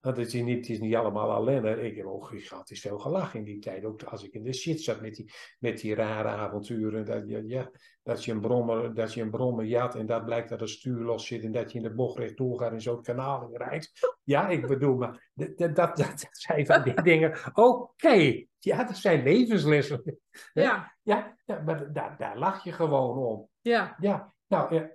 Want 0.00 0.16
het 0.16 0.34
is 0.34 0.42
niet, 0.42 0.56
het 0.56 0.68
is 0.68 0.80
niet 0.80 0.94
allemaal 0.94 1.36
ellende. 1.36 1.82
Ik 1.82 1.96
heb 1.96 2.06
ook 2.06 2.26
gigantisch 2.26 2.80
veel 2.80 2.98
gelachen 2.98 3.38
in 3.38 3.44
die 3.44 3.58
tijd. 3.58 3.84
Ook 3.84 4.02
als 4.02 4.24
ik 4.24 4.32
in 4.32 4.42
de 4.42 4.52
shit 4.52 4.80
zat 4.80 5.00
met 5.00 5.14
die, 5.14 5.32
met 5.58 5.80
die 5.80 5.94
rare 5.94 6.28
avonturen. 6.28 7.04
Dat 7.04 7.28
je, 7.28 7.46
ja, 7.46 7.70
dat, 8.02 8.24
je 8.24 8.32
een 8.32 8.40
brommer, 8.40 8.94
dat 8.94 9.14
je 9.14 9.22
een 9.22 9.30
brommer 9.30 9.64
jat 9.64 9.94
en 9.94 10.06
dat 10.06 10.24
blijkt 10.24 10.48
dat 10.48 10.60
het 10.60 10.68
stuur 10.68 11.00
los 11.00 11.26
zit. 11.26 11.44
En 11.44 11.52
dat 11.52 11.72
je 11.72 11.78
in 11.78 11.84
de 11.84 11.94
bocht 11.94 12.18
rechtdoor 12.18 12.58
gaat 12.58 12.72
en 12.72 12.80
zo'n 12.80 13.02
kanaal 13.02 13.42
in 13.42 13.56
rijdt. 13.56 14.16
Ja, 14.24 14.48
ik 14.48 14.66
bedoel, 14.66 14.96
maar 14.96 15.30
dat, 15.34 15.58
dat, 15.58 15.76
dat, 15.76 15.96
dat 15.96 16.28
zijn 16.30 16.66
van 16.66 16.82
die 16.82 17.02
dingen. 17.10 17.38
Oké, 17.52 18.44
ja, 18.58 18.84
dat 18.84 18.96
zijn 18.96 19.22
levenslessen. 19.22 20.18
Ja, 20.52 20.96
Ja, 21.02 21.36
ja 21.44 21.62
maar 21.64 21.92
daar, 21.92 22.16
daar 22.18 22.38
lach 22.38 22.64
je 22.64 22.72
gewoon 22.72 23.18
om. 23.18 23.48
ja, 23.60 23.96
Ja, 23.98 24.34
nou, 24.46 24.74
ja, 24.74 24.90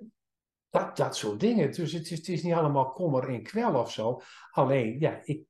dat, 0.76 0.98
dat 0.98 1.16
soort 1.16 1.40
dingen. 1.40 1.72
Dus 1.72 1.92
het 1.92 2.12
is, 2.12 2.18
het 2.18 2.28
is 2.28 2.44
niet 2.44 2.54
allemaal 2.54 2.92
kommer 2.92 3.30
en 3.30 3.44
kwel 3.44 3.80
of 3.80 3.92
zo. 3.92 4.22
Alleen, 4.52 5.00
ja, 5.00 5.22
ik 5.24 5.48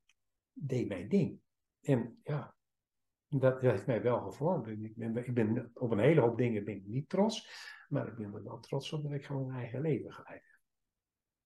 deed 0.53 0.87
mijn 0.87 1.09
ding. 1.09 1.39
En 1.81 2.19
ja, 2.23 2.55
dat 3.27 3.61
heeft 3.61 3.85
mij 3.85 4.01
wel 4.01 4.21
gevormd. 4.21 4.67
Ik 4.67 4.95
ben, 4.95 5.17
ik 5.17 5.33
ben 5.33 5.71
op 5.73 5.91
een 5.91 5.99
hele 5.99 6.21
hoop 6.21 6.37
dingen 6.37 6.63
ben 6.63 6.75
ik 6.75 6.85
niet 6.85 7.09
trots. 7.09 7.49
Maar 7.87 8.07
ik 8.07 8.15
ben 8.15 8.33
er 8.33 8.43
wel 8.43 8.59
trots 8.59 8.93
op 8.93 9.03
dat 9.03 9.11
ik 9.11 9.25
gewoon 9.25 9.47
mijn 9.47 9.59
eigen 9.59 9.81
leven 9.81 10.13
geleid 10.13 10.43
heb. 10.43 10.59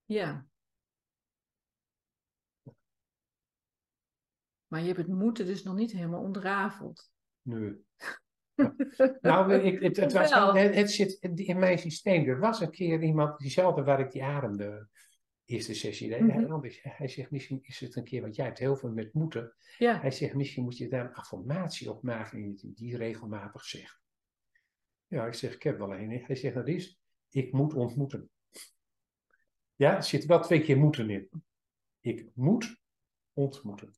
ja. 0.05 0.47
Maar 4.67 4.80
je 4.80 4.86
hebt 4.86 4.97
het 4.97 5.07
moeten 5.07 5.45
dus 5.45 5.63
nog 5.63 5.75
niet 5.75 5.91
helemaal 5.91 6.21
ontrafeld. 6.21 7.11
Nu. 7.41 7.86
Nou, 9.22 9.53
ik, 9.70 9.82
het, 9.82 9.97
het, 9.97 10.14
was, 10.14 10.34
het, 10.34 10.76
het 10.76 10.91
zit 10.91 11.18
in 11.36 11.60
mijn 11.60 11.78
systeem. 11.78 12.28
Er 12.28 12.39
was 12.39 12.62
een 12.62 12.72
keer 12.72 13.03
iemand, 13.03 13.39
diezelfde 13.39 13.84
waar 13.84 13.99
ik 13.99 14.12
die 14.12 14.24
adem 14.24 14.57
de 14.57 14.88
eerste 15.45 15.74
sessie 15.74 16.10
deed. 16.10 16.20
Mhm. 16.20 16.30
hij, 16.30 16.47
Anders, 16.47 16.80
hij 16.82 17.07
zegt, 17.07 17.32
misschien 17.32 17.60
is 17.62 17.80
het 17.80 17.95
een 17.95 18.03
keer, 18.03 18.22
want 18.22 18.36
jij 18.36 18.45
hebt 18.45 18.60
heel 18.60 18.76
veel 18.76 18.91
met 18.91 19.14
moeten. 19.14 19.53
Ja, 19.78 19.99
Hij 19.99 20.12
zegt, 20.12 20.34
misschien 20.34 20.64
moet 20.64 20.78
je 20.78 20.88
daar 20.88 21.05
een 21.05 21.14
affirmatie 21.14 21.91
op 21.91 22.03
maken 22.03 22.38
en 22.38 22.57
je 22.62 22.72
die 22.74 22.97
regelmatig 22.97 23.64
zegt. 23.64 24.01
Ja, 25.07 25.26
ik 25.26 25.34
zeg, 25.34 25.53
ik 25.53 25.64
heb 25.64 25.78
wel 25.78 25.93
een. 25.93 26.24
Hij 26.26 26.36
zegt, 26.36 26.55
dat 26.55 26.68
is, 26.68 26.99
ik 27.30 27.51
moet 27.51 27.74
ontmoeten. 27.74 28.30
Ja, 29.76 29.95
er 29.95 30.03
zit 30.03 30.26
wel 30.26 30.41
twee 30.41 30.62
keer 30.62 30.78
moeten 30.78 31.10
in. 31.10 31.30
Ik 31.99 32.30
moet 32.34 32.82
ontmoeten. 33.34 33.93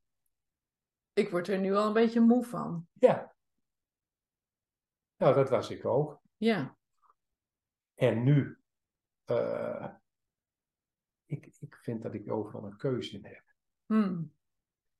ik 1.13 1.29
word 1.29 1.47
er 1.47 1.59
nu 1.59 1.73
al 1.73 1.87
een 1.87 1.93
beetje 1.93 2.19
moe 2.19 2.43
van. 2.43 2.87
Ja. 2.93 3.30
Nou, 5.21 5.35
dat 5.35 5.49
was 5.49 5.69
ik 5.69 5.85
ook. 5.85 6.21
Ja, 6.37 6.77
En 7.93 8.23
nu, 8.23 8.57
eh, 9.25 9.93
ik, 11.25 11.55
ik 11.59 11.75
vind 11.75 12.01
dat 12.01 12.13
ik 12.13 12.31
overal 12.31 12.65
een 12.65 12.77
keuze 12.77 13.17
in 13.17 13.25
heb. 13.25 13.43
Hmm. 13.85 14.33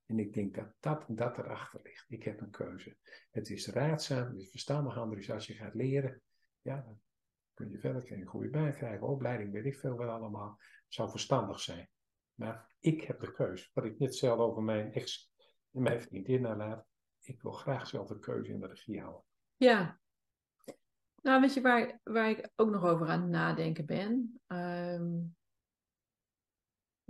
En 0.06 0.20
ik 0.20 0.34
denk 0.34 0.56
dat 0.56 0.74
dat, 0.80 1.06
dat 1.08 1.38
erachter 1.38 1.80
ligt. 1.84 2.06
Ik 2.08 2.24
heb 2.24 2.42
een 2.42 2.50
keuze. 2.50 2.98
Het 3.32 3.50
is 3.50 3.68
raadzaam, 3.68 4.28
het 4.28 4.42
is 4.42 4.50
verstandig 4.50 4.98
anders 4.98 5.32
als 5.32 5.48
je 5.48 5.54
gaat 5.54 5.74
leren. 5.74 6.22
Ja, 6.62 6.82
dan 6.82 7.02
kun 7.54 7.70
je 7.70 7.80
verder 7.80 8.04
krijgen, 8.04 8.26
een 8.26 8.32
goede 8.32 8.50
baan 8.50 8.74
krijgen, 8.74 9.08
opleiding, 9.08 9.52
weet 9.52 9.66
ik 9.66 9.80
veel 9.80 9.96
wat 9.96 10.10
allemaal. 10.10 10.58
Het 10.60 10.94
zou 10.94 11.10
verstandig 11.10 11.60
zijn. 11.60 11.90
Maar 12.34 12.76
ik 12.80 13.02
heb 13.02 13.20
de 13.20 13.32
keuze. 13.32 13.70
Wat 13.74 13.86
ik 13.86 14.00
net 14.00 14.16
zelf 14.16 14.40
over 14.40 14.64
mijn 14.64 14.94
ex 14.94 15.32
en 15.72 15.82
mijn 15.82 16.02
vriendin 16.02 16.42
nalaat. 16.42 16.86
Ik 17.22 17.42
wil 17.42 17.52
graag 17.52 17.88
zelf 17.88 18.08
de 18.08 18.20
keuze 18.20 18.52
in 18.52 18.60
de 18.60 18.68
regie 18.68 19.02
houden. 19.02 19.24
ja. 19.56 20.00
Nou, 21.22 21.42
weet 21.42 21.54
je 21.54 21.62
waar, 21.62 22.00
waar 22.04 22.30
ik 22.30 22.50
ook 22.56 22.70
nog 22.70 22.84
over 22.84 23.08
aan 23.08 23.22
het 23.22 23.30
nadenken 23.30 23.86
ben? 23.86 24.42
Ehm, 24.48 25.20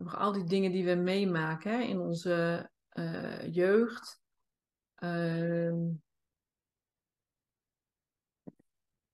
al 0.06 0.32
die 0.32 0.44
dingen 0.44 0.72
die 0.72 0.86
we 0.86 0.96
meemaken 0.96 1.88
in 1.88 2.00
onze 2.00 2.70
eh, 2.90 3.54
jeugd. 3.54 4.22
Ehm, 4.96 5.90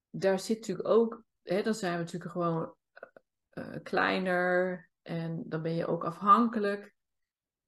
daar 0.10 0.40
zit 0.40 0.58
natuurlijk 0.58 0.88
ook, 0.88 1.24
hè, 1.42 1.62
dan 1.62 1.74
zijn 1.74 1.94
we 1.94 2.00
natuurlijk 2.00 2.32
gewoon 2.32 2.76
eh, 3.50 3.76
kleiner 3.84 4.90
en 5.02 5.44
dan 5.46 5.62
ben 5.62 5.74
je 5.74 5.88
ook 5.88 6.04
afhankelijk. 6.06 6.97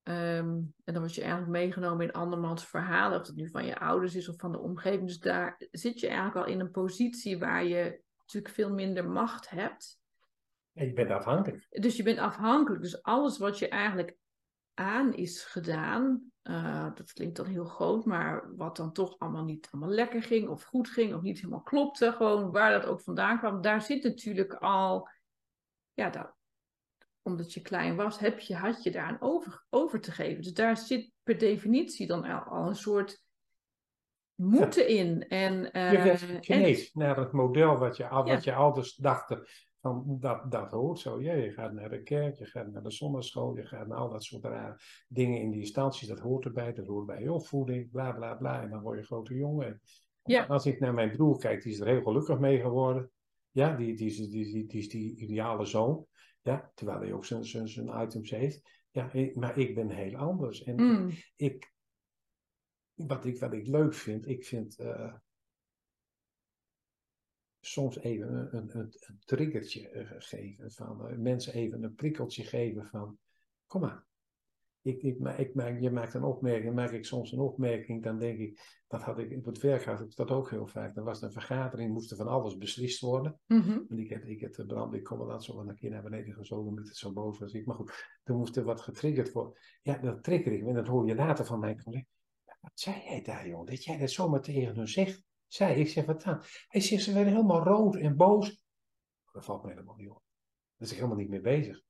Ehm, 0.10 0.47
en 0.84 0.93
dan 0.93 0.99
word 0.99 1.16
je 1.16 1.22
eigenlijk 1.22 1.51
meegenomen 1.51 2.05
in 2.05 2.12
andermans 2.12 2.66
verhalen, 2.66 3.20
of 3.20 3.26
dat 3.26 3.36
nu 3.36 3.49
van 3.49 3.66
je 3.66 3.80
ouders 3.80 4.16
is 4.16 4.30
of 4.30 4.38
van 4.38 4.51
de 4.51 4.60
omgeving. 4.60 5.07
Dus 5.07 5.20
daar 5.20 5.62
zit 5.72 5.99
je 5.99 6.07
eigenlijk 6.07 6.38
al 6.38 6.53
in 6.53 6.60
een 6.60 6.72
positie 6.72 7.39
waar 7.39 7.64
je 7.64 8.01
natuurlijk 8.20 8.53
veel 8.53 8.74
minder 8.74 9.10
macht 9.10 9.49
hebt. 9.49 9.99
En 10.74 10.86
je 10.86 10.93
bent 10.93 11.10
afhankelijk. 11.10 11.68
Dus 11.70 11.97
je 11.97 12.03
bent 12.03 12.18
afhankelijk. 12.18 12.82
Dus 12.82 13.03
alles 13.03 13.38
wat 13.38 13.60
je 13.60 13.68
eigenlijk 13.68 14.18
aan 14.74 15.14
is 15.14 15.43
gedaan, 15.43 16.32
eh, 16.41 16.95
dat 16.95 17.14
klinkt 17.14 17.36
dan 17.36 17.45
heel 17.45 17.66
groot, 17.66 18.05
maar 18.05 18.55
wat 18.55 18.76
dan 18.76 18.93
toch 18.93 19.20
allemaal 19.20 19.43
niet 19.43 19.68
allemaal 19.72 19.93
lekker 19.93 20.24
ging 20.24 20.47
of 20.47 20.64
goed 20.64 20.89
ging 20.89 21.14
of 21.14 21.22
niet 21.22 21.38
helemaal 21.38 21.64
klopte, 21.64 22.12
gewoon 22.12 22.51
waar 22.51 22.72
dat 22.72 22.86
ook 22.86 23.01
vandaan 23.01 23.38
kwam, 23.38 23.62
daar 23.62 23.82
zit 23.82 24.03
natuurlijk 24.03 24.53
al, 24.53 25.10
ja, 25.93 26.10
dat, 26.10 26.39
omdat 27.30 27.54
je 27.54 27.62
klein 27.62 27.96
was, 27.96 28.20
heb 28.20 28.40
je, 28.40 28.56
had 28.56 28.84
je 28.84 28.92
daar 28.92 29.04
aan 29.06 29.18
over, 29.20 29.66
over 29.70 30.02
te 30.02 30.12
geven. 30.12 30.42
Dus 30.42 30.54
daar 30.54 30.78
zit 30.78 31.12
per 31.24 31.38
definitie 31.38 32.08
dan 32.08 32.24
al, 32.24 32.40
al 32.40 32.68
een 32.68 32.76
soort 32.76 33.24
moeten 34.36 34.88
in. 34.88 35.28
En, 35.28 35.72
eh, 35.72 35.92
Je 35.92 35.98
werd 35.98 36.22
en- 36.22 36.28
gekneed 36.28 36.90
naar 36.94 37.18
het 37.18 37.32
model 37.32 37.78
wat 37.78 37.98
je, 37.98 38.08
al- 38.08 38.26
Ja. 38.28 38.34
wat 38.34 38.44
je 38.44 38.54
ouders 38.54 38.96
dachten 38.96 39.46
van 39.82 40.18
dat, 40.20 40.52
dat 40.52 40.72
hoort 40.72 41.00
zo. 41.00 41.22
Ja, 41.22 41.34
je 41.34 41.52
gaat 41.52 41.74
naar 41.74 41.90
de 41.90 42.04
kerk, 42.04 42.36
je 42.36 42.46
gaat 42.46 42.68
naar 42.72 42.84
de 42.84 42.92
zondagschool, 42.92 43.56
je 43.56 43.66
gaat 43.66 43.88
naar 43.88 43.98
al 43.98 44.10
dat 44.10 44.24
soort 44.24 44.48
dingen 45.08 45.40
in 45.42 45.50
die 45.52 45.60
instanties. 45.60 46.08
Dat 46.08 46.20
hoort 46.20 46.46
erbij, 46.46 46.74
dat 46.74 46.88
hoort 46.88 47.06
bij 47.06 47.22
je 47.22 47.32
opvoeding, 47.34 47.92
bla 47.92 48.12
bla 48.12 48.34
bla. 48.36 48.62
En 48.62 48.70
dan 48.70 48.82
word 48.82 49.00
je 49.00 49.06
grote 49.06 49.34
jongen. 49.34 49.82
Ja. 50.24 50.46
Als 50.46 50.66
ik 50.66 50.80
naar 50.80 50.94
mijn 50.94 51.12
broer 51.12 51.38
kijk, 51.40 51.64
die 51.64 51.72
is 51.74 51.80
er 51.80 51.88
heel 51.88 52.02
gelukkig 52.02 52.40
mee 52.40 52.60
geworden. 52.60 53.12
Ja, 53.52 53.76
die, 53.76 53.96
die, 53.96 54.16
die, 54.16 54.30
die, 54.52 54.66
die 54.68 54.80
is 54.80 54.90
die 54.90 55.16
ideale 55.18 55.66
zoon. 55.66 56.06
Ja, 56.42 56.72
terwijl 56.76 57.00
hij 57.00 57.14
ook 57.14 57.26
zijn, 57.26 57.46
zijn, 57.46 57.68
zijn 57.68 58.02
items 58.02 58.30
heeft. 58.30 58.62
Ja, 58.92 59.12
ik- 59.12 59.36
maar 59.36 59.58
ik 59.58 59.76
ben 59.76 59.90
heel 59.90 60.16
anders. 60.16 60.64
En 60.64 60.76
Mm, 60.76 61.12
ik, 61.36 61.74
wat, 62.94 63.26
ik, 63.26 63.40
wat 63.40 63.54
ik 63.54 63.68
leuk 63.68 63.94
vind, 63.94 64.28
ik 64.28 64.46
vind 64.46 64.78
eh, 64.80 65.14
soms 67.60 67.98
even 67.98 68.34
een, 68.34 68.56
een, 68.58 68.80
een, 68.80 68.94
een 69.00 69.20
triggertje 69.26 69.90
eh, 69.90 70.12
geven. 70.18 70.72
Van, 70.72 71.08
eh, 71.08 71.18
mensen 71.18 71.54
even 71.54 71.84
een 71.84 71.96
prikkeltje 71.96 72.44
geven 72.44 72.86
van, 72.86 73.20
kom 73.66 73.82
maar. 73.82 74.08
Ik, 74.82 75.02
ik, 75.02 75.20
ma- 75.20 75.36
ik 75.36 75.56
maak, 75.56 75.80
je 75.80 75.92
maakt 75.92 76.14
een 76.14 76.24
opmerking, 76.24 76.76
maak 76.76 76.92
ik 76.92 77.06
soms 77.06 77.32
een 77.32 77.40
opmerking, 77.40 78.04
dan 78.04 78.20
denk 78.20 78.40
ik, 78.40 78.82
dat 78.88 79.02
had 79.02 79.20
ik 79.20 79.38
op 79.38 79.46
het 79.46 79.60
werk 79.60 79.84
had 79.84 80.02
ik 80.02 80.16
dat 80.16 80.32
ook 80.32 80.50
heel 80.50 80.68
vaak. 80.68 80.96
Dan 80.96 81.04
was 81.04 81.20
er 81.20 81.28
een 81.28 81.32
vergadering, 81.32 81.92
moest 81.92 82.12
er 82.12 82.18
van 82.18 82.28
alles 82.28 82.58
beslist 82.58 83.00
worden. 83.00 83.40
Mhm. 83.46 83.80
En 83.90 84.00
ik 84.00 84.10
heb, 84.10 84.24
ik 84.24 84.40
heb 84.40 84.54
de 84.54 84.66
brand, 84.66 84.94
ik 84.94 85.04
kom 85.04 85.18
wel 85.18 85.28
dat 85.28 85.44
zo 85.44 85.60
een 85.60 85.76
keer 85.76 85.90
naar 85.90 86.04
beneden 86.04 86.34
gezogen 86.34 86.68
omdat 86.68 86.88
het 86.88 86.98
zo 86.98 87.14
boos 87.14 87.40
was. 87.40 87.54
Ik, 87.54 87.66
maar 87.66 87.76
goed, 87.76 88.20
toen 88.24 88.38
moest 88.38 88.56
er 88.56 88.64
wat 88.64 88.82
getriggerd 88.82 89.32
worden. 89.32 89.54
Ja, 89.82 89.98
dat 89.98 90.24
trigger 90.24 90.52
ik. 90.52 90.66
En 90.66 90.74
dat 90.74 90.88
hoor 90.88 91.08
je 91.08 91.16
later 91.16 91.46
van 91.46 91.60
mijn 91.60 91.84
collega. 91.84 92.06
Wat 92.60 92.72
zei 92.74 93.02
jij 93.04 93.22
daar, 93.22 93.48
joh? 93.48 93.66
Dat 93.66 93.84
jij 93.84 93.98
dat 93.98 94.10
zomaar 94.10 94.42
tegen 94.42 94.76
hun 94.76 94.88
zegt. 94.88 95.24
Zei, 95.48 95.80
ik 95.80 95.90
zeg, 95.90 96.06
wat 96.06 96.24
dan? 96.24 96.42
Hij 96.68 96.82
zegt, 96.82 97.04
ze 97.04 97.14
werden 97.14 97.34
helemaal 97.34 97.64
rood 97.64 97.96
en 97.96 98.16
boos. 98.16 98.64
Dat 99.32 99.46
valt 99.46 99.64
me 99.64 99.70
helemaal 99.70 99.96
niet 99.96 100.10
op. 100.10 100.22
Daar 100.78 100.88
is 100.88 100.92
ik 100.92 100.96
helemaal 100.96 101.18
niet 101.18 101.30
mee 101.30 101.42
bezig. 101.42 101.82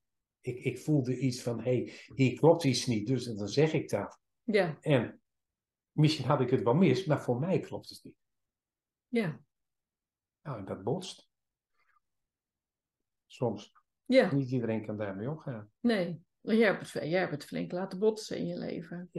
Ik, 0.41 0.63
ik 0.63 0.79
voelde 0.79 1.17
iets 1.17 1.41
van, 1.41 1.61
hé, 1.61 1.83
hey, 1.83 1.93
hier 2.15 2.39
klopt 2.39 2.63
iets 2.63 2.85
niet, 2.85 3.07
dus 3.07 3.25
dan 3.25 3.47
zeg 3.47 3.73
ik 3.73 3.89
dat. 3.89 4.19
Ja, 4.43 4.77
En 4.81 5.21
misschien 5.91 6.25
had 6.25 6.41
ik 6.41 6.49
het 6.49 6.63
wel 6.63 6.73
mis, 6.73 7.05
maar 7.05 7.21
voor 7.21 7.39
mij 7.39 7.59
klopt 7.59 7.89
het 7.89 7.99
niet. 8.03 8.17
ja, 9.07 9.39
Nou, 10.41 10.57
en 10.57 10.65
dat 10.65 10.83
botst. 10.83 11.29
Soms. 13.25 13.71
ja. 14.05 14.33
Niet 14.33 14.51
iedereen 14.51 14.85
kan 14.85 14.97
daarmee 14.97 15.29
omgaan. 15.29 15.71
Nee, 15.79 16.21
jij 16.41 16.65
hebt, 16.65 16.93
het, 16.93 17.03
jij 17.03 17.19
hebt 17.19 17.31
het 17.31 17.45
flink 17.45 17.71
laten 17.71 17.99
botsen 17.99 18.37
in 18.37 18.47
je 18.47 18.57
leven. 18.57 19.09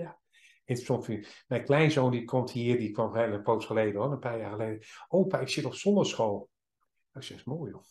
En 0.65 0.77
soms 0.77 1.07
mijn 1.47 1.65
kleinzoon 1.65 2.11
die 2.11 2.25
komt 2.25 2.51
hier, 2.51 2.79
die 2.79 2.91
kwam 2.91 3.17
een 3.17 3.43
poos 3.43 3.67
geleden 3.67 4.01
hoor, 4.01 4.13
een 4.13 4.19
paar 4.19 4.39
jaar 4.39 4.51
geleden. 4.51 4.87
Opa, 5.09 5.41
ik 5.41 5.49
zit 5.49 5.65
op 5.65 5.75
zonneschool. 5.75 6.51
Ik 7.13 7.23
zeg, 7.23 7.45
mooi 7.45 7.71
joh. 7.71 7.83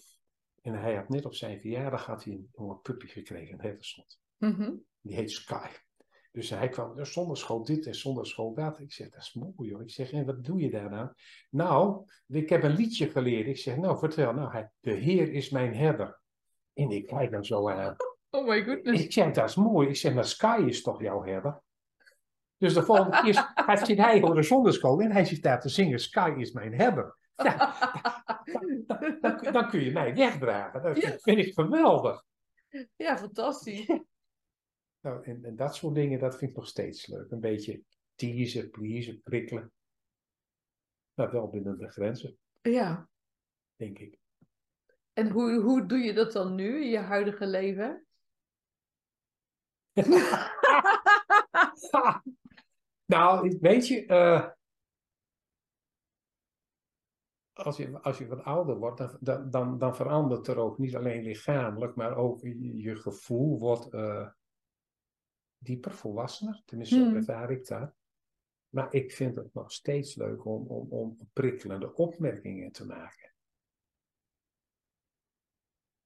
En 0.69 0.81
hij 0.81 0.95
had 0.95 1.09
net 1.09 1.25
op 1.25 1.35
zijn 1.35 1.59
verjaardag 1.59 2.05
had 2.05 2.23
hij 2.23 2.33
een 2.33 2.49
jonge 2.57 2.75
puppy 2.75 3.07
gekregen, 3.07 3.65
een 3.65 3.75
slot. 3.79 4.19
Mhm. 4.37 4.73
Die 5.01 5.15
heet 5.15 5.31
Sky. 5.31 5.67
Dus 6.31 6.49
hij 6.49 6.69
kwam, 6.69 6.97
"Ja, 6.97 7.03
zonneschool 7.03 7.63
dit 7.63 7.85
en 7.85 7.95
zonneschool 7.95 8.53
dat. 8.53 8.79
Ik 8.79 8.91
zeg, 8.91 9.09
dat 9.09 9.21
is 9.21 9.33
mooi 9.33 9.69
joh. 9.69 9.81
Ik 9.81 9.89
zeg, 9.89 10.11
en 10.11 10.25
wat 10.25 10.43
doe 10.43 10.59
je 10.59 10.69
daar 10.69 10.89
dan? 10.89 11.13
Nou, 11.49 12.05
ik 12.27 12.49
heb 12.49 12.63
een 12.63 12.75
liedje 12.75 13.09
geleerd. 13.09 13.47
Ik 13.47 13.57
zeg, 13.57 13.77
nou 13.77 13.97
vertel. 13.97 14.33
Nou, 14.33 14.51
hij, 14.51 14.71
de 14.79 14.91
Heer 14.91 15.31
is 15.31 15.49
mijn 15.49 15.75
herder. 15.75 16.19
En 16.73 16.89
ik 16.89 17.07
kijk 17.07 17.31
hem 17.31 17.43
zo 17.43 17.69
aan. 17.69 17.95
Oh 18.31 18.47
my 18.47 18.63
goodness. 18.63 19.03
Ik 19.03 19.13
zeg, 19.13 19.31
dat 19.31 19.49
is 19.49 19.55
mooi. 19.55 19.87
Ik 19.87 19.95
zeg, 19.95 20.13
maar 20.13 20.25
Sky 20.25 20.63
is 20.67 20.81
toch 20.81 21.01
jouw 21.01 21.23
herder? 21.23 21.61
Dus 22.57 22.73
de 22.73 22.83
volgende 22.83 23.21
keer 23.21 23.33
gaat 23.55 23.87
zit 23.87 23.97
hij 23.97 24.19
voor 24.19 24.35
de 24.35 24.43
zonneschool 24.43 24.99
en 24.99 25.11
hij 25.11 25.25
zit 25.25 25.43
daar 25.43 25.61
te 25.61 25.69
zingen, 25.69 25.99
Sky 25.99 26.33
is 26.37 26.51
mijn 26.51 26.73
herder. 26.73 27.17
Ja, 27.35 28.18
dan, 28.87 29.17
dan 29.51 29.69
kun 29.69 29.83
je 29.83 29.91
mij 29.91 30.15
wegdragen. 30.15 30.81
Dat 30.81 31.21
vind 31.21 31.37
ik 31.37 31.53
geweldig. 31.53 32.25
Ja, 32.95 33.17
fantastisch. 33.17 33.87
Nou, 35.01 35.23
en, 35.23 35.45
en 35.45 35.55
dat 35.55 35.75
soort 35.75 35.95
dingen, 35.95 36.19
dat 36.19 36.37
vind 36.37 36.51
ik 36.51 36.57
nog 36.57 36.67
steeds 36.67 37.07
leuk. 37.07 37.31
Een 37.31 37.39
beetje 37.39 37.81
teasen, 38.15 38.69
pleasen, 38.69 39.21
prikkelen. 39.21 39.71
Maar 41.13 41.31
wel 41.31 41.49
binnen 41.49 41.77
de 41.77 41.89
grenzen, 41.89 42.37
Ja. 42.61 43.09
denk 43.75 43.99
ik. 43.99 44.17
En 45.13 45.29
hoe, 45.29 45.61
hoe 45.61 45.85
doe 45.85 45.97
je 45.97 46.13
dat 46.13 46.31
dan 46.31 46.55
nu 46.55 46.81
in 46.81 46.89
je 46.89 46.97
huidige 46.97 47.47
leven? 47.47 48.05
nou, 53.05 53.57
weet 53.61 53.87
je, 53.87 54.05
eh, 54.05 54.49
als, 57.63 57.77
je, 57.77 57.99
als 57.99 58.17
je 58.17 58.27
wat 58.27 58.43
ouder 58.43 58.77
wordt, 58.77 59.17
dan, 59.19 59.49
dan, 59.49 59.77
dan, 59.77 59.95
verandert 59.95 60.47
er 60.47 60.57
ook 60.57 60.77
niet 60.77 60.95
alleen 60.95 61.23
lichamelijk, 61.23 61.95
maar 61.95 62.17
ook 62.17 62.41
je, 62.41 62.95
gevoel 62.95 63.59
wordt 63.59 63.93
eh, 63.93 64.29
dieper, 65.57 65.91
volwassener. 65.91 66.61
Tenminste, 66.65 66.95
zo 66.95 67.03
Hmm. 67.03 67.15
ervaar 67.15 67.51
ik 67.51 67.67
dat. 67.67 67.93
Maar 68.69 68.93
ik 68.93 69.11
vind 69.11 69.35
het 69.35 69.53
nog 69.53 69.71
steeds 69.71 70.15
leuk 70.15 70.45
om, 70.45 70.67
om, 70.67 70.89
om 70.89 71.17
prikkelende 71.33 71.93
opmerkingen 71.93 72.71
te 72.71 72.85
maken. 72.85 73.33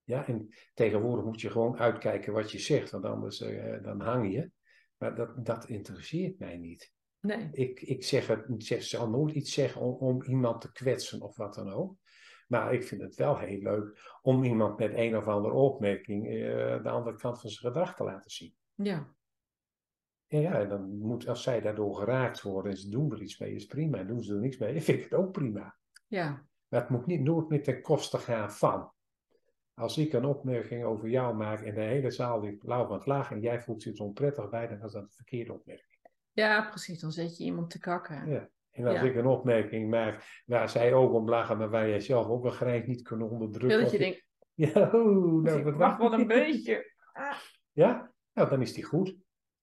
Ja, 0.03 0.27
en 0.27 0.49
tegenwoordig 0.73 1.25
moet 1.25 1.41
je 1.41 1.49
gewoon 1.49 1.77
uitkijken 1.77 2.33
wat 2.33 2.51
je 2.51 2.59
zegt, 2.59 2.91
want 2.91 3.05
anders 3.05 3.41
eh, 3.41 3.83
dan 3.83 4.01
hang 4.01 4.31
je. 4.31 4.51
Maar 4.97 5.15
dat, 5.15 5.45
dat 5.45 5.67
interesseert 5.67 6.39
mij 6.39 6.57
niet. 6.57 6.93
Nee. 7.23 7.49
Ik, 7.51 7.81
ik 7.81 8.03
zeg 8.03 8.27
het, 8.27 8.45
zeg, 8.57 8.83
zal 8.83 9.09
nooit 9.09 9.35
iets 9.35 9.53
zeggen 9.53 9.81
om, 9.81 9.93
om 9.93 10.23
iemand 10.23 10.61
te 10.61 10.71
kwetsen 10.71 11.21
of 11.21 11.37
wat 11.37 11.53
dan 11.53 11.69
ook. 11.69 11.95
Maar 12.47 12.73
ik 12.73 12.83
vind 12.83 13.01
het 13.01 13.15
wel 13.15 13.37
heel 13.37 13.61
leuk 13.61 14.17
om 14.21 14.43
iemand 14.43 14.77
met 14.77 14.93
een 14.93 15.17
of 15.17 15.27
andere 15.27 15.53
opmerking 15.53 16.27
eh, 16.27 16.83
de 16.83 16.89
andere 16.89 17.17
kant 17.17 17.39
van 17.39 17.49
zijn 17.49 17.73
gedrag 17.73 17.95
te 17.95 18.03
laten 18.03 18.31
zien. 18.31 18.55
Ja. 18.75 19.13
En 20.27 20.39
ja, 20.39 20.59
en 20.59 20.69
dan 20.69 20.97
moet, 20.97 21.27
als 21.27 21.43
zij 21.43 21.61
daardoor 21.61 21.95
geraakt 21.95 22.41
worden 22.41 22.71
en 22.71 22.77
ze 22.77 22.89
doen 22.89 23.11
er 23.11 23.21
iets 23.21 23.39
mee, 23.39 23.55
is 23.55 23.65
prima. 23.65 24.03
Doen 24.03 24.23
ze 24.23 24.33
er 24.33 24.39
niks 24.39 24.57
mee, 24.57 24.81
vind 24.81 24.97
ik 24.97 25.03
het 25.03 25.13
ook 25.13 25.31
prima. 25.31 25.77
Ja. 26.07 26.45
Maar 26.67 26.81
het 26.81 26.89
moet 26.89 27.05
niet 27.05 27.21
nooit 27.21 27.49
meer 27.49 27.63
ten 27.63 27.81
koste 27.81 28.17
gaan 28.17 28.51
van. 28.51 28.91
Als 29.73 29.97
ik 29.97 30.13
een 30.13 30.25
opmerking 30.25 30.83
over 30.83 31.09
jou 31.09 31.35
maak 31.35 31.61
en 31.61 31.75
de 31.75 31.81
hele 31.81 32.11
zaal 32.11 32.41
ligt 32.41 32.63
lauw 32.63 32.87
van 32.87 32.97
het 32.97 33.05
lachen 33.05 33.35
en 33.35 33.41
jij 33.41 33.61
voelt 33.61 33.81
zich 33.81 33.99
onprettig 33.99 34.49
bij, 34.49 34.67
dan 34.67 34.85
is 34.85 34.91
dat 34.91 35.03
een 35.03 35.09
verkeerde 35.09 35.53
opmerking. 35.53 35.92
Ja, 36.33 36.69
precies. 36.69 36.99
Dan 36.99 37.11
zet 37.11 37.37
je 37.37 37.43
iemand 37.43 37.69
te 37.69 37.79
kakken. 37.79 38.29
Ja. 38.29 38.49
En 38.71 38.85
als 38.85 38.95
Ja. 38.95 39.01
ik 39.01 39.15
een 39.15 39.25
opmerking 39.25 39.89
maak 39.89 40.43
waar 40.45 40.69
zij 40.69 40.93
ook 40.93 41.13
om 41.13 41.29
lachen, 41.29 41.57
maar 41.57 41.69
waar 41.69 41.89
jij 41.89 41.99
zelf 41.99 42.27
ook 42.27 42.45
een 42.45 42.51
grijns 42.51 42.87
niet 42.87 43.01
kunt 43.01 43.21
onderdrukken. 43.29 43.81
Dat 43.81 43.91
je 43.91 43.97
denkt, 43.97 44.25
Ja, 44.53 44.89
oeh, 44.93 45.43
nou, 45.43 45.67
ik 45.67 45.75
mag 45.77 45.97
wel 45.97 46.13
een 46.13 46.27
beetje. 46.27 46.91
Ja, 47.71 48.11
nou, 48.33 48.49
dan 48.49 48.61
is 48.61 48.73
die 48.73 48.83
goed. 48.83 49.07
En 49.09 49.17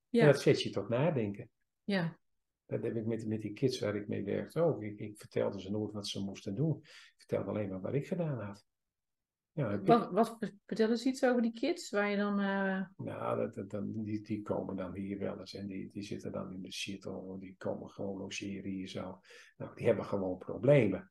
Ja. 0.08 0.26
dat 0.26 0.40
zet 0.40 0.62
je 0.62 0.70
tot 0.70 0.88
nadenken. 0.88 1.50
Ja. 1.84 2.18
Dat 2.66 2.82
heb 2.82 2.96
ik 2.96 3.06
met, 3.06 3.26
met 3.26 3.40
die 3.42 3.52
kids 3.52 3.80
waar 3.80 3.96
ik 3.96 4.08
mee 4.08 4.24
werkte 4.24 4.60
ook. 4.60 4.82
Ik, 4.82 4.98
ik 4.98 5.18
vertelde 5.18 5.60
ze 5.60 5.70
nooit 5.70 5.92
wat 5.92 6.06
ze 6.06 6.20
moesten 6.24 6.54
doen. 6.54 6.78
Ik 6.82 7.14
vertelde 7.16 7.50
alleen 7.50 7.68
maar 7.68 7.80
wat 7.80 7.94
ik 7.94 8.06
gedaan 8.06 8.40
had. 8.40 8.64
Ja, 9.60 9.70
ik- 9.70 9.86
Wat, 9.86 10.10
wat, 10.10 10.38
vertel 10.66 10.90
eens 10.90 11.04
iets 11.06 11.24
over 11.24 11.42
die 11.42 11.52
kids 11.52 11.90
waar 11.90 12.10
je 12.10 12.16
dan... 12.16 12.40
eh, 12.40 12.82
Nou, 12.96 13.36
dat, 13.38 13.54
dat, 13.54 13.70
dan, 13.70 13.92
die, 14.02 14.20
die 14.20 14.42
komen 14.42 14.76
dan 14.76 14.94
hier 14.94 15.18
wel 15.18 15.38
eens 15.38 15.54
en 15.54 15.66
die, 15.66 15.90
die 15.92 16.02
zitten 16.02 16.32
dan 16.32 16.52
in 16.52 16.62
de 16.62 16.72
shuttle, 16.72 17.38
die 17.38 17.54
komen 17.58 17.88
gewoon 17.90 18.18
logeren 18.18 18.70
hier 18.70 18.88
zo. 18.88 19.20
Nou, 19.56 19.74
die 19.74 19.86
hebben 19.86 20.04
gewoon 20.04 20.38
problemen. 20.38 21.10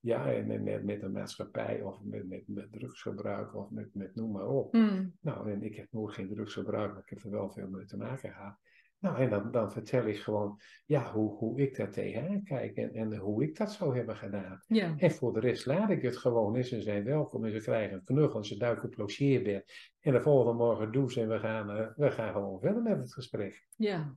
Ja, 0.00 0.32
en, 0.32 0.50
en 0.50 0.62
met, 0.62 0.84
met 0.84 1.00
de 1.00 1.08
maatschappij 1.08 1.82
of 1.82 2.02
met, 2.02 2.28
met, 2.28 2.42
met 2.48 2.72
drugsgebruik 2.72 3.54
of 3.54 3.70
met, 3.70 3.94
met 3.94 4.14
noem 4.14 4.32
maar 4.32 4.48
op. 4.48 4.72
hmm, 4.72 5.16
Nou, 5.20 5.50
en 5.52 5.62
ik 5.62 5.74
heb 5.76 5.86
nooit 5.90 6.14
geen 6.14 6.28
drugsgebruik, 6.28 6.92
maar 6.92 7.02
ik 7.02 7.08
heb 7.10 7.22
er 7.24 7.30
wel 7.30 7.50
veel 7.52 7.68
mee 7.68 7.84
te 7.84 7.96
maken 7.96 8.32
gehad. 8.32 8.58
Nou, 8.98 9.18
en 9.18 9.30
dan, 9.30 9.50
dan 9.50 9.72
vertel 9.72 10.06
ik 10.06 10.18
gewoon, 10.18 10.60
ja, 10.86 11.12
hoe, 11.12 11.36
hoe 11.36 11.60
ik 11.60 11.76
daar 11.76 11.90
tegenaan 11.90 12.42
kijk 12.42 12.76
en, 12.76 12.92
en 12.92 13.16
hoe 13.16 13.42
ik 13.42 13.56
dat 13.56 13.72
zou 13.72 13.96
hebben 13.96 14.16
gedaan. 14.16 14.62
Ja. 14.66 14.94
En 14.96 15.10
voor 15.10 15.32
de 15.32 15.40
rest 15.40 15.66
laat 15.66 15.90
ik 15.90 16.02
het 16.02 16.16
gewoon. 16.16 16.56
En 16.56 16.64
ze 16.64 16.82
zijn 16.82 17.04
welkom 17.04 17.44
en 17.44 17.52
ze 17.52 17.58
krijgen 17.58 17.96
een 17.96 18.04
knuffel 18.04 18.38
en 18.38 18.44
ze 18.44 18.56
duiken 18.56 18.88
op 18.88 18.96
logeerbed. 18.96 19.92
En 20.00 20.12
de 20.12 20.20
volgende 20.20 20.52
morgen 20.52 20.92
douchen 20.92 21.22
en 21.22 21.28
we 21.28 21.38
gaan, 21.38 21.70
eh, 21.70 21.86
we 21.96 22.10
gaan 22.10 22.32
gewoon 22.32 22.60
verder 22.60 22.82
met 22.82 22.98
het 22.98 23.12
gesprek. 23.12 23.66
Ja. 23.76 24.16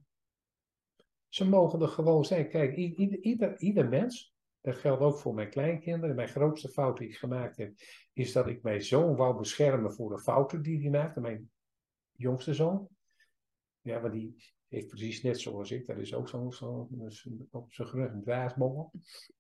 Ze 1.28 1.50
mogen 1.50 1.82
er 1.82 1.88
gewoon 1.88 2.26
zijn. 2.26 2.50
Kijk, 2.50 2.76
ieder, 2.76 3.20
ieder, 3.20 3.60
ieder 3.60 3.88
mens, 3.88 4.36
dat 4.62 4.76
geldt 4.76 5.02
ook 5.02 5.18
voor 5.18 5.34
mijn 5.34 5.50
kleinkinderen. 5.50 6.16
Mijn 6.16 6.30
grootste 6.30 6.70
fout 6.70 6.98
die 6.98 7.08
ik 7.08 7.16
gemaakt 7.16 7.58
heb, 7.58 7.74
is 8.14 8.32
dat 8.32 8.48
ik 8.48 8.64
mijn 8.64 8.82
zoon 8.82 9.16
wou 9.16 9.38
beschermen 9.38 9.94
voor 9.94 10.10
de 10.10 10.20
fouten 10.20 10.62
die 10.62 10.82
hij 10.82 10.90
maakte. 10.90 11.20
Mijn 11.20 11.52
jongste 12.12 12.54
zoon. 12.54 12.88
Ja, 13.82 14.00
maar 14.00 14.12
die 14.12 14.36
heeft 14.70 14.88
precies 14.88 15.22
net 15.22 15.40
zoals 15.40 15.72
ik. 15.72 15.86
Dat 15.86 15.98
is 15.98 16.14
ook 16.14 16.30
zo'n 16.30 16.54
zo, 16.54 16.88
op 17.52 17.74
zijn 17.74 17.98
een 17.98 18.22
dwaasbommel. 18.22 18.92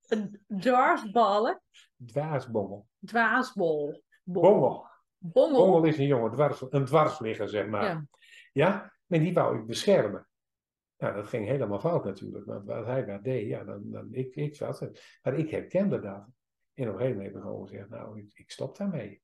Een 0.08 0.42
dwarsballen. 0.60 1.62
Dwaasbommel. 2.06 2.88
Dwaasbol. 3.00 4.04
Bol. 4.24 4.42
Bommel. 4.42 4.88
Bongel. 5.18 5.66
Bommel 5.66 5.84
is 5.84 5.98
een 5.98 6.06
jongen, 6.06 6.32
dwars, 6.32 6.64
een 6.70 6.86
dwarsligger, 6.86 7.50
zeg 7.50 7.68
maar. 7.68 7.84
Ja. 7.84 8.08
Ja, 8.52 8.94
maar 9.06 9.20
die 9.20 9.34
wou 9.34 9.60
ik 9.60 9.66
beschermen. 9.66 10.28
Nou, 10.98 11.16
dat 11.16 11.28
ging 11.28 11.48
helemaal 11.48 11.80
fout 11.80 12.04
natuurlijk. 12.04 12.46
Want 12.46 12.66
wat 12.66 12.86
hij 12.86 13.06
maar 13.06 13.22
deed, 13.22 13.48
ja, 13.48 13.64
dan, 13.64 13.92
dan 13.92 14.14
ik, 14.14 14.36
ik 14.36 14.56
zat 14.56 14.82
er. 14.82 15.20
Maar 15.22 15.38
ik 15.38 15.50
herkende 15.50 16.00
dat. 16.00 16.28
En 16.74 16.88
op 16.88 16.94
een 16.94 17.00
gegeven 17.00 17.08
moment 17.08 17.26
heb 17.26 17.36
ik 17.36 17.42
gewoon 17.42 17.68
gezegd, 17.68 17.90
nou, 17.90 18.20
ik, 18.20 18.32
ik 18.34 18.52
stop 18.52 18.78
daarmee. 18.78 19.22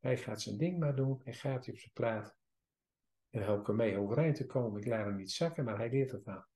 Hij 0.00 0.16
gaat 0.16 0.40
zijn 0.40 0.56
ding 0.56 0.78
maar 0.78 0.96
doen. 0.96 1.20
Hij 1.24 1.32
gaat 1.32 1.68
op 1.68 1.78
zijn 1.78 1.92
praat. 1.92 2.36
En 3.30 3.42
help 3.42 3.60
ik 3.60 3.66
hem 3.66 3.76
mee 3.76 3.98
overeind 3.98 4.36
te 4.36 4.46
komen. 4.46 4.80
Ik 4.80 4.86
laat 4.86 5.04
hem 5.04 5.16
niet 5.16 5.30
zakken, 5.30 5.64
maar 5.64 5.76
hij 5.76 5.90
leert 5.90 6.10
het 6.10 6.26
aan. 6.26 6.46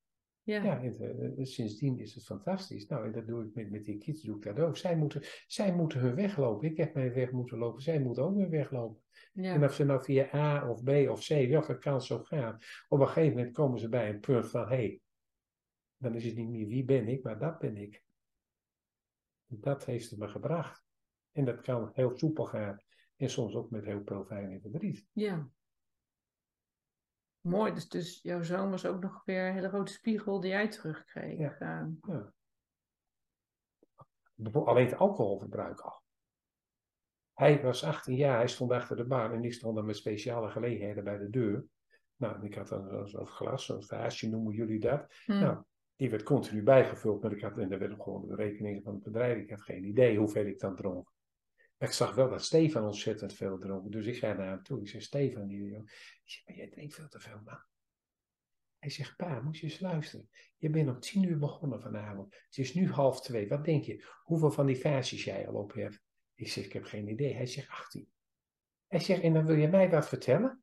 Ja. 0.43 0.63
Ja, 0.63 0.83
en, 0.83 0.99
eh, 0.99 1.25
eh, 1.27 1.45
sindsdien 1.45 1.99
is 1.99 2.15
het 2.15 2.25
fantastisch. 2.25 2.87
Nou, 2.87 3.07
en 3.07 3.13
dat 3.13 3.27
doe 3.27 3.45
ik 3.45 3.55
met, 3.55 3.71
met 3.71 3.85
die 3.85 3.99
kids, 3.99 4.23
doe 4.23 4.37
ik 4.37 4.43
dat 4.43 4.59
ook. 4.59 4.77
Zij 4.77 4.97
moeten, 4.97 5.23
zij 5.47 5.75
moeten 5.75 6.01
hun 6.01 6.15
weg 6.15 6.37
lopen. 6.37 6.69
Ik 6.69 6.77
heb 6.77 6.95
mijn 6.95 7.13
weg 7.13 7.31
moeten 7.31 7.59
lopen. 7.59 7.83
Zij 7.83 8.01
moeten 8.01 8.23
ook 8.23 8.37
hun 8.37 8.51
weg 8.51 8.71
lopen. 8.71 9.03
Ja. 9.33 9.55
En 9.55 9.65
of 9.65 9.75
ze 9.75 9.85
nou 9.85 10.03
via 10.03 10.29
A 10.35 10.69
of 10.71 10.83
B 10.83 10.89
of 10.89 11.27
C, 11.27 11.29
welke 11.29 11.79
kant 11.79 12.05
zo 12.05 12.19
gaan, 12.19 12.59
op 12.89 13.01
een 13.01 13.07
gegeven 13.07 13.37
moment 13.37 13.55
komen 13.55 13.79
ze 13.79 13.89
bij 13.89 14.09
een 14.09 14.21
punt 14.21 14.51
van, 14.51 14.61
hé, 14.61 14.67
hey, 14.67 15.01
dan 15.97 16.15
is 16.15 16.25
het 16.25 16.37
niet 16.37 16.49
meer 16.49 16.67
wie 16.67 16.85
ben 16.85 17.09
ik, 17.09 17.23
maar 17.23 17.39
dat 17.39 17.59
ben 17.59 17.77
ik. 17.77 18.05
Dat 19.47 19.85
heeft 19.85 20.11
het 20.11 20.19
me 20.19 20.29
gebracht. 20.29 20.85
En 21.33 21.45
dat 21.45 21.61
kan 21.61 21.91
heel 21.93 22.17
soepel 22.17 22.45
gaan 22.45 22.83
en 23.17 23.31
soms 23.31 23.55
ook 23.55 23.71
met 23.71 23.85
heel 23.85 24.03
veel 24.05 24.25
pijn 24.25 24.51
en 24.51 24.61
verdriet. 24.61 25.07
Ja. 25.13 25.49
Mooi, 27.45 27.73
dus, 27.73 27.89
dus 27.89 28.21
jouw 28.23 28.43
zoon 28.43 28.71
was 28.71 28.87
ook 28.87 29.01
nog 29.01 29.23
weer 29.25 29.47
een 29.47 29.55
hele 29.55 29.69
grote 29.69 29.93
spiegel 29.93 30.41
die 30.41 30.51
jij 30.51 30.69
terugkreeg. 30.69 31.39
Ja. 31.39 31.59
Eh, 31.59 31.87
Ja. 32.09 32.33
Alleen 34.53 34.87
het 34.87 34.97
alcoholverbruik 34.97 35.81
al. 35.81 36.03
Hij 37.33 37.63
was 37.63 37.85
18 37.85 38.17
jaar, 38.17 38.37
hij 38.37 38.49
stond 38.49 38.71
achter 38.71 38.97
de 38.97 39.05
bar 39.05 39.33
en 39.33 39.45
ik 39.45 39.53
stond 39.53 39.77
dan 39.77 39.85
met 39.85 39.97
speciale 39.97 40.51
gelegenheden 40.51 41.05
bij 41.05 41.19
de 41.19 41.31
deur. 41.31 41.65
Nou, 42.17 42.45
ik 42.45 42.55
had 42.55 42.69
dan 42.69 43.09
zo'n 43.09 43.27
glas, 43.27 43.65
zo'n 43.65 43.85
vaasje 43.85 44.29
noemen 44.29 44.55
jullie 44.55 44.81
dat. 44.81 45.15
hm. 45.25 45.33
Nou, 45.39 45.63
die 45.97 46.11
werd 46.11 46.23
continu 46.23 46.63
bijgevuld, 46.63 47.23
maar 47.23 47.33
ik 47.33 47.41
had, 47.41 47.59
en 47.59 47.69
daar 47.69 47.79
werden 47.79 48.03
gewoon 48.03 48.27
de 48.29 48.35
rekeningen 48.35 48.83
van 48.83 48.95
het 48.95 49.03
bedrijf. 49.03 49.39
Ik 49.39 49.51
had 49.51 49.63
geen 49.63 49.85
idee 49.85 50.19
hoeveel 50.19 50.47
ik 50.47 50.59
dan 50.59 50.77
dronk. 50.77 51.13
Maar 51.79 51.89
ik 51.89 51.95
zag 51.95 52.15
wel 52.15 52.29
dat 52.29 52.45
Stefan 52.45 52.85
ontzettend 52.85 53.33
veel 53.33 53.59
dronk. 53.59 53.93
Dus 53.93 54.07
ik 54.07 54.17
ga 54.17 54.33
naar 54.33 54.47
hem 54.49 54.63
toe. 54.63 54.81
Ik 54.81 54.89
zeg, 54.89 55.03
Stefan, 55.03 55.47
die 55.47 55.59
jongen. 55.59 55.83
Ik 55.85 56.21
zeg, 56.25 56.47
maar 56.47 56.57
jij 56.57 56.69
drinkt 56.69 56.95
veel 56.95 57.09
te 57.09 57.21
veel, 57.21 57.41
man. 57.45 57.63
Hij 58.79 58.91
zegt, 58.91 59.17
pa, 59.17 59.41
moet 59.41 59.59
je 59.59 59.67
eens 59.67 59.81
luisteren. 59.81 60.29
Je 60.57 60.71
bent 60.71 60.89
om 60.89 61.01
tien 61.01 61.23
uur 61.23 61.39
begonnen 61.39 61.81
vanavond. 61.81 62.35
Het 62.35 62.59
is 62.59 62.75
nu 62.75 62.91
half 62.91 63.21
twee. 63.21 63.49
Wat 63.49 63.65
denk 63.65 63.85
je? 63.85 64.05
Hoeveel 64.23 64.51
van 64.51 64.67
die 64.67 64.81
vaasjes 64.81 65.25
jij 65.25 65.49
al 65.49 65.55
op 65.55 65.73
hebt? 65.73 66.03
Ik 66.35 66.49
zeg, 66.49 66.65
ik 66.65 66.73
heb 66.73 66.85
geen 66.85 67.09
idee. 67.09 67.35
Hij 67.35 67.47
zegt, 67.47 67.69
18. 67.69 68.09
Hij 68.87 69.01
zegt, 69.01 69.23
en 69.23 69.33
dan 69.33 69.47
wil 69.47 69.57
je 69.57 69.69
mij 69.69 69.91
wat 69.91 70.09
vertellen? 70.09 70.63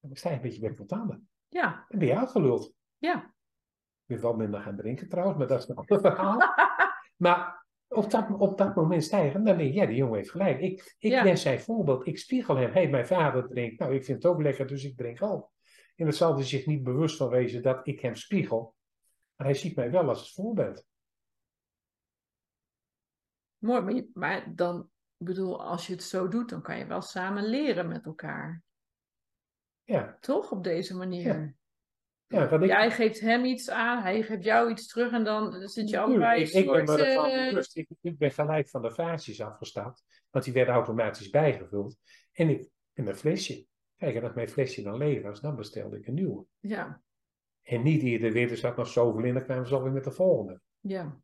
Dan 0.00 0.16
sta 0.16 0.28
je 0.30 0.36
een 0.36 0.42
beetje 0.42 0.74
van 0.74 0.86
tanden. 0.86 1.28
Ja, 1.48 1.86
Dan 1.88 1.98
ben 1.98 2.08
je 2.08 2.18
uitgeluld. 2.18 2.74
ja. 2.98 3.34
Ik 4.06 4.14
ben 4.14 4.20
wel 4.20 4.36
minder 4.36 4.60
gaan 4.60 4.76
drinken 4.76 5.08
trouwens, 5.08 5.38
maar 5.38 5.46
dat 5.46 5.62
is 5.62 5.68
een 5.68 5.76
ander 5.76 6.00
verhaal. 6.00 6.38
maar 7.24 7.65
op 7.88 8.10
dat, 8.10 8.30
op 8.38 8.58
dat 8.58 8.74
moment 8.74 9.04
stijgen, 9.04 9.44
dan 9.44 9.56
denk 9.56 9.68
je, 9.72 9.76
ja, 9.80 9.86
die 9.86 9.96
jongen 9.96 10.16
heeft 10.16 10.30
gelijk. 10.30 10.60
Ik, 10.60 10.94
ik 10.98 11.10
Ja. 11.10 11.22
ben 11.22 11.38
zijn 11.38 11.60
voorbeeld. 11.60 12.06
Ik 12.06 12.18
spiegel 12.18 12.56
hem. 12.56 12.72
Hé, 12.72 12.86
mijn 12.86 13.06
vader 13.06 13.48
drinkt. 13.48 13.78
Nou, 13.78 13.94
ik 13.94 14.04
vind 14.04 14.22
het 14.22 14.32
ook 14.32 14.42
lekker, 14.42 14.66
dus 14.66 14.84
ik 14.84 14.96
drink 14.96 15.22
ook. 15.22 15.50
En 15.96 16.04
dat 16.04 16.14
zal 16.14 16.34
hij 16.34 16.44
zich 16.44 16.66
niet 16.66 16.82
bewust 16.82 17.16
van 17.16 17.28
wezen 17.28 17.62
dat 17.62 17.86
ik 17.86 18.00
hem 18.00 18.14
spiegel. 18.14 18.74
Maar 19.36 19.46
hij 19.46 19.56
ziet 19.56 19.76
mij 19.76 19.90
wel 19.90 20.08
als 20.08 20.20
het 20.20 20.32
voorbeeld. 20.32 20.86
Mooi, 23.58 23.80
maar, 23.80 23.94
je- 23.94 24.10
maar 24.14 24.54
dan, 24.54 24.90
ik 25.16 25.26
bedoel, 25.26 25.64
als 25.64 25.86
je 25.86 25.92
het 25.92 26.02
zo 26.02 26.28
doet, 26.28 26.48
dan 26.48 26.62
kan 26.62 26.78
je 26.78 26.86
wel 26.86 27.00
samen 27.02 27.44
leren 27.48 27.88
met 27.88 28.04
elkaar. 28.06 28.62
Ja, 29.84 30.16
Toch? 30.20 30.50
Op 30.52 30.64
deze 30.64 30.96
manier. 30.96 31.26
ja 31.26 31.52
ik, 32.28 32.64
Jij 32.64 32.90
geeft 32.90 33.20
hem 33.20 33.44
iets 33.44 33.70
aan, 33.70 34.02
hij 34.02 34.22
geeft 34.22 34.44
jou 34.44 34.70
iets 34.70 34.86
terug 34.86 35.12
en 35.12 35.24
dan 35.24 35.68
zit 35.68 35.90
je 35.90 35.98
allebei 35.98 36.42
ik, 36.42 36.48
ik 36.48 36.66
ben 36.66 36.84
me 36.84 36.86
soort, 36.86 37.00
ervan 37.00 37.30
bewust. 37.30 37.76
Ik, 37.76 37.88
ik 38.00 38.18
ben 38.18 38.30
gelijk 38.30 38.68
van 38.68 38.82
de 38.82 38.90
vaasjes 38.90 39.40
afgestapt. 39.40 40.04
Want 40.30 40.44
die 40.44 40.54
werden 40.54 40.74
automatisch 40.74 41.30
bijgevuld. 41.30 41.96
En 42.32 42.48
ik 42.48 42.68
en 42.96 43.06
een 43.06 43.16
flesje. 43.16 43.66
Kijk, 43.96 44.14
en 44.14 44.22
als 44.22 44.32
mijn 44.32 44.48
flesje 44.48 44.82
dan 44.82 44.96
leeg 44.96 45.22
was, 45.22 45.40
dan 45.40 45.56
bestelde 45.56 45.96
ik 45.96 46.06
een 46.06 46.14
nieuwe. 46.14 46.44
Ja, 46.60 47.02
En 47.62 47.82
niet 47.82 48.02
iedere 48.02 48.32
weer, 48.32 48.50
er 48.50 48.56
zat 48.56 48.76
nog 48.76 48.88
zoveel 48.88 49.24
in, 49.24 49.34
dan 49.34 49.44
kwamen 49.44 49.66
ze 49.66 49.74
alweer 49.74 49.92
met 49.92 50.04
de 50.04 50.10
volgende. 50.10 50.60
ja, 50.80 51.20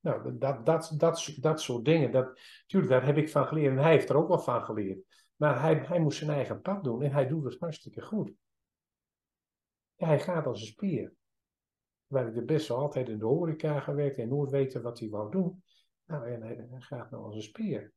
Nou, 0.00 0.38
dat, 0.38 0.66
dat, 0.66 0.92
dat, 0.96 1.36
dat 1.40 1.60
soort 1.60 1.84
dingen, 1.84 2.10
dat, 2.10 2.40
tuurlijk, 2.66 2.92
daar 2.92 3.06
heb 3.06 3.16
ik 3.16 3.30
van 3.30 3.46
geleerd. 3.46 3.76
En 3.76 3.82
hij 3.82 3.92
heeft 3.92 4.08
er 4.08 4.16
ook 4.16 4.28
wel 4.28 4.38
van 4.38 4.64
geleerd. 4.64 4.98
Maar 5.36 5.60
hij, 5.60 5.74
hij 5.74 6.00
moest 6.00 6.18
zijn 6.18 6.30
eigen 6.30 6.60
pad 6.60 6.84
doen 6.84 7.02
en 7.02 7.12
hij 7.12 7.26
doet 7.26 7.44
het 7.44 7.56
hartstikke 7.58 8.02
goed. 8.02 8.32
Ja, 9.96 10.06
hij 10.06 10.20
gaat 10.20 10.46
als 10.46 10.60
een 10.60 10.66
spier. 10.66 11.14
Waar 12.06 12.28
ik 12.28 12.34
de 12.34 12.44
best 12.44 12.68
wel 12.68 12.78
altijd 12.78 13.08
in 13.08 13.18
de 13.18 13.24
horeca 13.24 13.80
gewerkt 13.80 14.18
en 14.18 14.28
nooit 14.28 14.50
weten 14.50 14.82
wat 14.82 14.98
hij 14.98 15.08
wou 15.08 15.30
doen. 15.30 15.62
Nou, 16.04 16.30
en 16.30 16.42
hij, 16.42 16.66
gaat 16.78 17.10
nou 17.10 17.24
als 17.24 17.34
een 17.34 17.42
spier. 17.42 17.80
Hij 17.80 17.92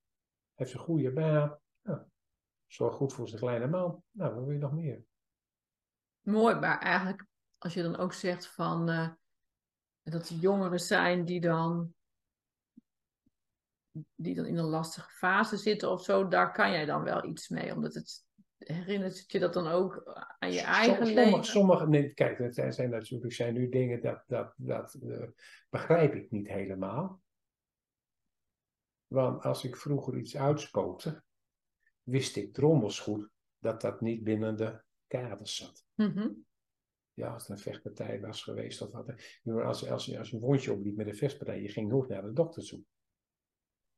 heeft 0.53 0.73
een 0.73 0.79
goede 0.79 1.11
baan. 1.11 1.59
Nou, 1.81 2.01
zorgt 2.67 2.97
goed 2.97 3.13
voor 3.13 3.27
zijn 3.27 3.41
kleine 3.41 3.67
man. 3.67 4.03
Nou, 4.11 4.35
wat 4.35 4.43
wil 4.43 4.53
je 4.53 4.59
nog 4.59 4.73
meer? 4.73 5.03
mooi. 6.21 6.55
Maar 6.55 6.79
eigenlijk, 6.79 7.25
als 7.57 7.73
je 7.73 7.81
dan 7.81 7.97
ook 7.97 8.13
zegt 8.13 8.47
van, 8.47 8.89
eh, 8.89 9.09
dat 10.03 10.29
er 10.29 10.35
jongeren 10.35 10.79
zijn 10.79 11.25
die 11.25 11.41
dan, 11.41 11.93
die 14.15 14.35
dan 14.35 14.45
in 14.45 14.57
een 14.57 14.65
lastige 14.65 15.09
fase 15.09 15.57
zitten 15.57 15.91
of 15.91 16.03
zo, 16.03 16.27
daar 16.27 16.51
kan 16.51 16.71
jij 16.71 16.85
dan 16.85 17.03
wel 17.03 17.25
iets 17.25 17.49
mee. 17.49 17.73
Omdat 17.73 17.93
het, 17.93 18.27
herinnert 18.59 19.31
je 19.31 19.39
dat 19.39 19.53
dan 19.53 19.67
ook 19.67 20.03
aan 20.39 20.51
je 20.51 20.61
eigen 20.61 20.95
Som- 21.05 21.15
leven? 21.15 21.23
Sommige, 21.23 21.51
sommige, 21.51 21.87
nee, 21.87 22.13
kijk, 22.13 22.37
het 22.37 22.55
zijn, 22.55 22.73
zijn 22.73 22.89
natuurlijk 22.89 23.33
zijn 23.33 23.53
nu 23.53 23.69
dingen 23.69 24.01
dat, 24.01 24.23
dat, 24.27 24.53
dat 24.57 24.93
eh, 24.93 25.27
begrijp 25.69 26.13
ik 26.13 26.31
niet 26.31 26.47
helemaal. 26.47 27.21
Want 29.07 29.43
als 29.43 29.63
ik 29.63 29.75
vroeger 29.77 30.17
iets 30.17 30.37
uitspookte, 30.37 31.23
wist 32.03 32.35
ik 32.35 32.53
drommels 32.53 32.99
goed 32.99 33.29
dat 33.59 33.81
dat 33.81 34.01
niet 34.01 34.23
binnen 34.23 34.57
de 34.57 34.81
kaders 35.07 35.55
zat. 35.55 35.85
Mhm. 35.95 36.29
Ja, 37.13 37.33
als 37.33 37.47
het 37.47 37.51
een 37.57 37.63
vechtpartij 37.63 38.21
was 38.21 38.43
geweest 38.43 38.81
of 38.81 38.91
wat. 38.91 39.13
Als, 39.43 39.89
als, 39.89 40.05
je- 40.05 40.17
als 40.19 40.29
je 40.29 40.35
een 40.35 40.41
wondje 40.41 40.71
opliep 40.73 40.95
met 40.95 41.07
een 41.07 41.15
vechtpartij, 41.15 41.61
je 41.61 41.69
ging 41.69 41.89
nooit 41.89 42.09
naar 42.09 42.21
de 42.21 42.33
dokter 42.33 42.63
toe. 42.63 42.83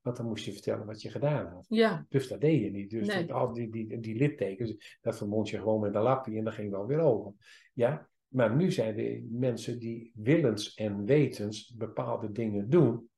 Want 0.02 0.18
dan 0.18 0.26
moest 0.26 0.46
je 0.46 0.52
vertellen 0.54 0.86
wat 0.86 1.02
je 1.02 1.10
gedaan 1.10 1.46
had. 1.48 1.66
Ja, 1.70 2.06
Dus 2.10 2.28
dat 2.28 2.42
deed 2.42 2.62
je 2.62 2.72
niet. 2.72 2.90
Dus 2.90 3.08
Nee. 3.08 3.26
dat- 3.26 3.36
al 3.38 3.54
die, 3.54 3.72
die, 3.72 4.00
die 4.00 4.16
littekens, 4.16 4.98
dat 5.02 5.18
vermond 5.18 5.50
je 5.50 5.58
gewoon 5.58 5.80
met 5.82 5.96
een 5.96 6.02
lapje 6.02 6.38
en 6.38 6.44
dan 6.44 6.54
ging 6.54 6.72
wel 6.72 6.86
weer 6.86 7.00
over. 7.00 7.34
Ja? 7.74 8.10
Maar 8.28 8.56
nu 8.56 8.72
zijn 8.72 8.98
er 9.00 9.22
mensen 9.30 9.80
die 9.80 10.12
willens 10.16 10.74
en 10.74 11.06
wetens 11.06 11.74
bepaalde 11.78 12.32
dingen 12.32 12.70
doen, 12.70 13.10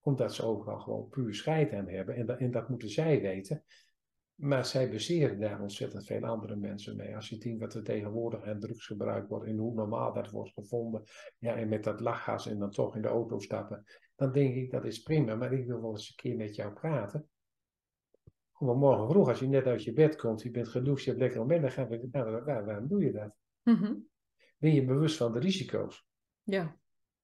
omdat 0.00 0.34
ze 0.34 0.44
overal 0.44 0.78
gewoon 0.78 1.08
puur 1.08 1.34
scheid 1.34 1.72
aan 1.72 1.88
hebben. 1.88 2.14
En, 2.14 2.26
dat- 2.26 2.38
en 2.38 2.50
dat 2.50 2.68
moeten 2.68 2.88
zij 2.88 3.20
weten. 3.20 3.64
Maar 4.34 4.66
zij 4.66 4.90
baseren 4.90 5.40
daar 5.40 5.60
ontzettend 5.60 6.06
veel 6.06 6.24
andere 6.24 6.56
mensen 6.56 6.96
mee. 6.96 7.14
Als 7.14 7.28
je 7.28 7.36
ziet 7.40 7.58
wat 7.60 7.74
er 7.74 7.82
tegenwoordig 7.82 8.42
aan 8.44 8.60
drugs 8.60 8.86
gebruikt 8.86 9.28
wordt 9.28 9.46
en 9.46 9.56
hoe 9.56 9.74
normaal 9.74 10.12
dat 10.12 10.30
wordt 10.30 10.52
gevonden. 10.52 11.02
Ja, 11.38 11.54
en 11.56 11.68
met 11.68 11.84
dat 11.84 12.00
lachgas 12.00 12.46
en 12.46 12.58
dan 12.58 12.70
toch 12.70 12.96
in 12.96 13.02
de 13.02 13.08
auto 13.08 13.38
stappen. 13.38 13.84
Dan 14.14 14.32
denk 14.32 14.54
ik 14.54 14.70
dat 14.70 14.84
is 14.84 15.02
prima, 15.02 15.34
maar 15.34 15.52
ik 15.52 15.66
wil 15.66 15.80
wel 15.80 15.90
eens 15.90 16.08
een 16.08 16.14
keer 16.16 16.36
met 16.36 16.54
jou 16.54 16.72
praten. 16.72 17.28
Gewoon 18.52 18.78
morgen 18.78 19.08
vroeg, 19.08 19.28
als 19.28 19.38
je 19.38 19.48
net 19.48 19.66
uit 19.66 19.84
je 19.84 19.92
bed 19.92 20.16
komt, 20.16 20.42
je 20.42 20.50
bent 20.50 20.68
gedoucht, 20.68 21.02
je 21.02 21.08
hebt 21.08 21.22
lekker 21.22 21.40
moment, 21.40 21.62
dan 21.62 21.70
gaan 21.70 21.88
we, 21.88 22.08
nou, 22.12 22.30
waar- 22.30 22.44
waar- 22.44 22.64
waarom 22.64 22.88
doe 22.88 23.04
je 23.04 23.12
dat? 23.12 23.34
Mhm. 23.62 23.94
Ben 24.58 24.74
je 24.74 24.84
bewust 24.84 25.16
van 25.16 25.32
de 25.32 25.38
risico's? 25.38 26.06
ja, 26.42 26.76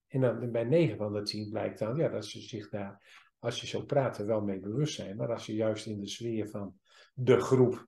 En 0.07 0.21
dan 0.21 0.51
bij 0.51 0.65
9 0.65 0.97
van 0.97 1.13
de 1.13 1.23
10 1.23 1.51
blijkt 1.51 1.79
dan 1.79 1.97
ja, 1.97 2.09
dat 2.09 2.25
ze 2.27 2.41
zich 2.41 2.69
daar, 2.69 3.03
als 3.39 3.61
je 3.61 3.67
zo 3.67 3.83
praat, 3.85 4.19
er 4.19 4.27
wel 4.27 4.41
mee 4.41 4.59
bewust 4.61 4.95
zijn. 4.95 5.17
Maar 5.17 5.33
als 5.33 5.47
je 5.47 5.55
juist 5.55 5.87
in 5.87 6.01
de 6.01 6.09
sfeer 6.09 6.49
van 6.49 6.79
de 7.15 7.41
groep 7.41 7.87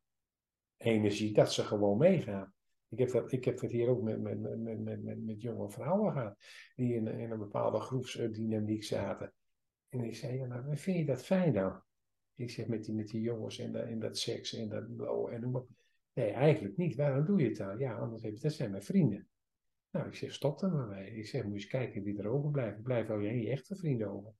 energie, 0.76 1.32
dat 1.32 1.52
ze 1.52 1.64
gewoon 1.64 1.98
meegaan. 1.98 2.54
Ik 2.90 2.98
heb 2.98 3.10
dat, 3.10 3.32
ik 3.32 3.44
heb 3.44 3.58
dat 3.60 3.70
hier 3.70 3.88
ook 3.88 4.02
met, 4.02 4.20
met, 4.20 4.40
met, 4.40 4.58
met, 4.80 5.02
met, 5.02 5.24
met, 5.24 5.40
jonge 5.42 5.70
vrouwen 5.70 6.12
gehad, 6.12 6.36
die 6.74 6.94
in, 6.94 7.06
in 7.06 7.30
een 7.30 7.38
bepaalde 7.38 7.80
groepsdynamiek 7.80 8.84
zaten. 8.84 9.32
En 9.88 10.04
ik 10.04 10.16
zei, 10.16 10.38
ja, 10.38 10.46
maar 10.46 10.76
vind 10.76 10.98
je 10.98 11.04
dat 11.04 11.24
fijn 11.24 11.52
nou? 11.52 11.80
Ik 12.34 12.50
zeg 12.50 12.66
met 12.66 12.84
die, 12.84 12.94
met 12.94 13.08
die 13.08 13.20
jongens 13.20 13.58
en, 13.58 13.72
dat- 13.72 13.84
en 13.86 13.98
dat 13.98 14.18
seks 14.18 14.54
en 14.54 14.68
dat 14.68 14.96
blow 14.96 15.32
en 15.32 15.40
noem 15.40 15.50
maar. 15.52 15.62
Nee, 16.12 16.30
eigenlijk 16.30 16.76
niet. 16.76 16.94
Waarom 16.96 17.24
doe 17.24 17.40
je 17.40 17.48
het 17.48 17.56
dan? 17.56 17.78
Ja, 17.78 17.94
anders 17.94 18.22
heb 18.22 18.34
je, 18.34 18.40
dat 18.40 18.52
zijn 18.52 18.70
mijn 18.70 18.82
vrienden. 18.82 19.28
Nou, 19.90 20.06
ik 20.06 20.14
zeg, 20.14 20.32
stop 20.32 20.62
er 20.62 20.70
maar 20.72 20.86
mee. 20.86 21.10
Ik 21.16 21.26
zeg, 21.26 21.42
moet 21.42 21.52
je 21.52 21.58
eens 21.58 21.66
kijken 21.66 22.02
wie 22.02 22.18
er 22.18 22.28
overblijft. 22.28 22.82
Blijven 22.82 23.14
al 23.14 23.20
je, 23.20 23.40
je 23.42 23.50
echte 23.50 23.76
vrienden 23.76 24.08
over. 24.10 24.32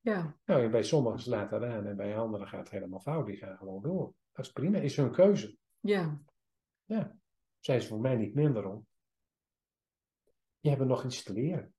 ja, 0.00 0.36
Nou, 0.44 0.62
en 0.64 0.70
bij 0.70 0.82
sommigen 0.82 1.20
slaat 1.20 1.50
dat 1.50 1.62
aan 1.62 1.86
en 1.86 1.96
bij 1.96 2.16
anderen 2.16 2.46
gaat 2.48 2.60
het 2.60 2.70
helemaal 2.70 3.00
fout. 3.00 3.26
Die 3.26 3.36
gaan 3.36 3.56
gewoon 3.56 3.82
door. 3.82 4.14
Dat 4.32 4.44
is 4.44 4.52
prima, 4.52 4.78
is 4.78 4.96
hun 4.96 5.10
keuze. 5.12 5.56
ja. 5.80 6.20
Ja, 6.84 7.16
zijn 7.64 7.80
ze 7.80 7.88
voor 7.88 8.00
mij 8.00 8.16
niet 8.16 8.34
minder 8.34 8.66
om. 8.66 8.86
Die 10.60 10.70
hebben 10.70 10.88
nog 10.88 11.04
iets 11.04 11.22
te 11.22 11.32
leren. 11.32 11.74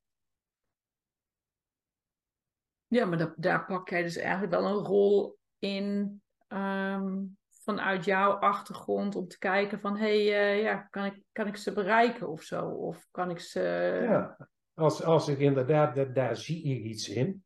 Ja, 2.87 3.05
maar 3.05 3.17
dat, 3.17 3.33
daar 3.37 3.65
pak 3.65 3.89
jij 3.89 4.03
dus 4.03 4.15
eigenlijk 4.15 4.51
wel 4.51 4.65
een 4.65 4.85
rol 4.85 5.37
in 5.59 6.21
ehm, 6.47 7.23
vanuit 7.49 8.05
jouw 8.05 8.31
achtergrond 8.31 9.15
om 9.15 9.27
te 9.27 9.37
kijken 9.37 9.79
van 9.79 9.97
hé, 9.97 10.25
hey, 10.25 10.53
eh, 10.55 10.61
ja, 10.61 10.77
kan 10.77 11.05
ik, 11.05 11.23
kan 11.31 11.47
ik 11.47 11.55
ze 11.55 11.73
bereiken 11.73 12.27
of 12.27 12.41
zo? 12.41 12.69
Of 12.69 13.07
kan 13.11 13.29
ik 13.29 13.39
ze. 13.39 13.61
Ja, 14.01 14.49
als, 14.73 15.03
als 15.03 15.27
ik 15.27 15.39
inderdaad, 15.39 15.95
dat, 15.95 16.15
daar 16.15 16.37
zie 16.37 16.63
ik 16.63 16.83
iets 16.83 17.09
in. 17.09 17.43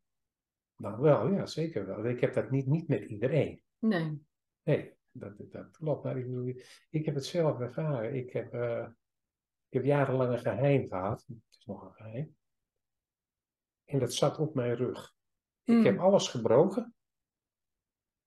Dan 0.75 1.01
wel, 1.01 1.27
ja, 1.27 1.45
zeker 1.45 1.85
wel. 1.85 2.05
Ik 2.05 2.19
heb 2.19 2.33
dat 2.33 2.51
niet, 2.51 2.67
niet 2.67 2.87
met 2.87 3.03
iedereen. 3.03 3.63
Nee. 3.79 4.27
Nee, 4.63 4.98
dat, 5.11 5.51
dat 5.51 5.71
klopt. 5.71 6.03
Maar 6.03 6.17
ik, 6.17 6.25
bedoel, 6.25 6.53
ik 6.89 7.05
heb 7.05 7.15
het 7.15 7.25
zelf 7.25 7.59
ervaren. 7.59 8.15
Ik 8.15 8.33
heb, 8.33 8.53
eh, 8.53 8.87
ik 9.67 9.73
heb 9.73 9.83
jarenlang 9.83 10.31
een 10.31 10.39
geheim 10.39 10.87
gehad. 10.87 11.25
Het 11.27 11.57
is 11.59 11.65
nog 11.65 11.83
een 11.83 11.93
geheim. 11.93 12.35
En 13.85 13.99
dat 13.99 14.13
zat 14.13 14.37
op 14.37 14.53
mijn 14.53 14.75
rug. 14.75 15.13
Ik 15.63 15.83
heb 15.83 15.99
alles 15.99 16.27
gebroken 16.27 16.93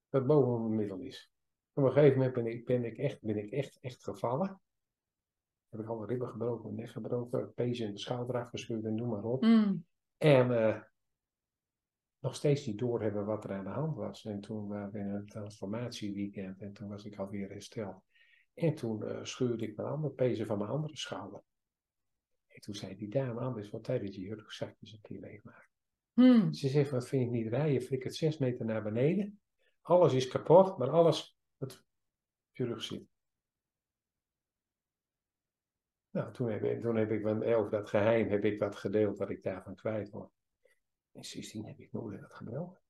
wat 0.08 0.26
boven 0.26 0.60
mijn 0.60 0.76
middel 0.76 0.98
is. 0.98 1.32
Op 1.72 1.84
een 1.84 1.92
gegeven 1.92 2.16
moment 2.16 2.34
ben 2.34 2.46
ik, 2.46 2.64
ben 2.64 2.84
ik, 2.84 2.98
echt, 2.98 3.22
ben 3.22 3.36
ik 3.36 3.50
echt, 3.50 3.78
echt 3.80 4.02
gevallen. 4.02 4.60
Heb 5.68 5.80
ik 5.80 5.88
alle 5.88 6.06
ribben 6.06 6.28
gebroken, 6.28 6.64
mijn 6.64 6.76
nek 6.76 6.90
gebroken, 6.90 7.54
pezen 7.54 7.86
in 7.86 7.92
de 7.92 7.98
schouder 7.98 8.36
afgescheurd 8.36 8.84
en 8.84 8.94
noem 8.94 9.08
maar 9.08 9.24
op. 9.24 9.42
Mm. 9.42 9.86
En 10.16 10.50
eh, 10.50 10.82
nog 12.22 12.34
steeds 12.34 12.66
niet 12.66 12.78
doorhebben 12.78 13.24
wat 13.24 13.44
er 13.44 13.52
aan 13.52 13.64
de 13.64 13.70
hand 13.70 13.96
was. 13.96 14.24
En 14.24 14.40
toen 14.40 14.68
waren 14.68 14.92
we 14.92 14.98
in 14.98 15.08
een 15.08 15.26
transformatieweekend 15.26 16.60
en 16.60 16.72
toen 16.72 16.88
was 16.88 17.04
ik 17.04 17.18
alweer 17.18 17.48
hersteld. 17.48 18.02
En 18.54 18.74
toen 18.74 19.02
uh, 19.02 19.24
schuurde 19.24 19.66
ik 19.66 19.76
mijn 19.76 19.88
andere 19.88 20.14
pezen 20.14 20.46
van 20.46 20.58
mijn 20.58 20.70
andere 20.70 20.96
schouder. 20.96 21.42
En 22.46 22.60
toen 22.60 22.74
zei 22.74 22.96
die 22.96 23.08
dame, 23.08 23.40
anders 23.40 23.70
wat 23.70 23.84
tijd 23.84 24.02
dat 24.02 24.14
je 24.14 24.20
je 24.20 24.34
rugzakjes 24.34 24.92
een 24.92 25.00
keer 25.00 25.20
leegmaakt. 25.20 25.70
Hmm. 26.12 26.52
Ze 26.52 26.68
zegt, 26.68 26.90
wat 26.90 27.08
vind 27.08 27.22
ik 27.22 27.30
niet 27.30 27.52
raar? 27.52 27.68
Je 27.68 27.80
flikkert 27.80 28.14
zes 28.14 28.38
meter 28.38 28.64
naar 28.64 28.82
beneden. 28.82 29.40
Alles 29.80 30.12
is 30.12 30.28
kapot, 30.28 30.78
maar 30.78 30.90
alles 30.90 31.38
wat 31.56 31.72
op 31.72 32.56
je 32.56 32.64
rug 32.64 32.82
zit. 32.82 33.10
Nou, 36.10 36.32
toen 36.32 36.50
heb, 36.50 36.62
ik, 36.62 36.80
toen 36.80 36.96
heb 36.96 37.10
ik 37.10 37.26
over 37.26 37.70
dat 37.70 37.88
geheim 37.88 38.28
heb 38.28 38.44
ik 38.44 38.58
wat 38.58 38.76
gedeeld 38.76 39.18
wat 39.18 39.30
ik 39.30 39.42
daarvan 39.42 39.74
kwijt 39.74 40.10
was. 40.10 40.41
En 41.12 41.24
sindsdien 41.24 41.64
heb 41.64 41.78
ik 41.78 41.92
nooit 41.92 42.20
dat 42.20 42.32
gebruikt. 42.32 42.80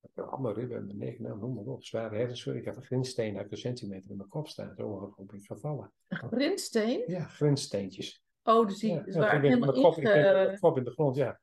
Ik 0.00 0.10
heb 0.14 0.24
allemaal 0.24 0.52
ribben 0.52 0.86
mijn 0.86 0.98
nek, 0.98 1.20
nou, 1.20 1.38
noem 1.38 1.54
maar 1.54 1.64
op. 1.64 1.84
Zware 1.84 2.16
hersenschudding. 2.16 2.66
Ik 2.66 2.72
had 2.72 2.82
een 2.82 2.88
grinsteen 2.88 3.38
uit 3.38 3.50
een 3.50 3.58
centimeter 3.58 4.10
in 4.10 4.16
mijn 4.16 4.28
kop 4.28 4.48
staan. 4.48 4.74
Zo 4.76 5.12
op 5.16 5.32
ik 5.32 5.46
gevallen. 5.46 5.92
Een 6.08 6.28
grinsteen? 6.28 7.04
Ja, 7.06 7.24
grinsteentjes. 7.24 8.24
Oh, 8.42 8.66
dus 8.66 8.78
die 8.78 8.90
Ja, 8.92 9.02
helemaal 9.02 9.58
mijn 9.58 9.82
kop, 9.82 9.96
ik 9.96 10.02
mijn 10.02 10.58
kop 10.58 10.76
in 10.76 10.84
de 10.84 10.90
grond, 10.90 11.16
ja. 11.16 11.40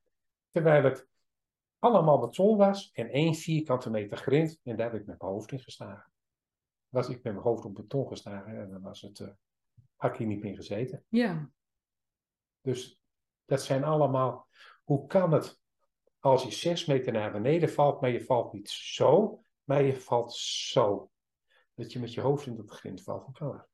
Terwijl 0.49 0.83
het 0.83 1.07
allemaal 1.79 2.19
beton 2.19 2.57
was 2.57 2.91
en 2.91 3.09
één 3.09 3.35
vierkante 3.35 3.89
meter 3.89 4.17
grind. 4.17 4.59
En 4.63 4.77
daar 4.77 4.91
heb 4.91 5.01
ik 5.01 5.07
met 5.07 5.19
mijn 5.19 5.31
hoofd 5.31 5.51
in 5.51 5.59
geslagen. 5.59 6.11
Was 6.89 7.09
ik 7.09 7.23
met 7.23 7.33
mijn 7.33 7.45
hoofd 7.45 7.65
op 7.65 7.75
beton 7.75 8.07
geslagen 8.07 8.59
en 8.59 8.69
dan 8.69 8.81
was 8.81 9.01
het, 9.01 9.19
eh 9.19 9.29
had 9.95 10.11
ik 10.11 10.17
hier 10.17 10.27
niet 10.27 10.43
meer 10.43 10.55
gezeten. 10.55 11.03
Ja, 11.07 11.51
Dus 12.61 13.01
dat 13.45 13.63
zijn 13.63 13.83
allemaal, 13.83 14.47
hoe 14.83 15.07
kan 15.07 15.31
het 15.31 15.61
als 16.19 16.43
je 16.43 16.51
zes 16.51 16.85
meter 16.85 17.13
naar 17.13 17.31
beneden 17.31 17.69
valt, 17.69 18.01
maar 18.01 18.09
je 18.09 18.25
valt 18.25 18.53
niet 18.53 18.69
zo, 18.69 19.41
maar 19.63 19.83
je 19.83 19.95
valt 19.95 20.33
zo. 20.33 21.11
Dat 21.73 21.91
je 21.91 21.99
met 21.99 22.13
je 22.13 22.21
hoofd 22.21 22.45
in 22.45 22.55
dat 22.55 22.71
grind 22.71 23.03
valt. 23.03 23.25
Hoe 23.25 23.33
kan 23.33 23.51
dat? 23.51 23.67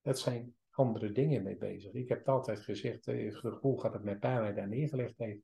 Dat 0.00 0.18
zijn 0.18 0.56
andere 0.70 1.12
dingen 1.12 1.42
mee 1.42 1.56
bezig. 1.56 1.92
Ik 1.92 2.08
heb 2.08 2.18
het 2.18 2.28
altijd 2.28 2.60
gezegd, 2.60 3.06
eh, 3.06 3.24
het 3.24 3.36
gevoel 3.36 3.78
gaat 3.78 3.92
het 3.92 4.02
mijn 4.02 4.18
pa 4.18 4.40
mij 4.40 4.54
daar 4.54 4.68
neergelegd 4.68 5.18
heeft. 5.18 5.42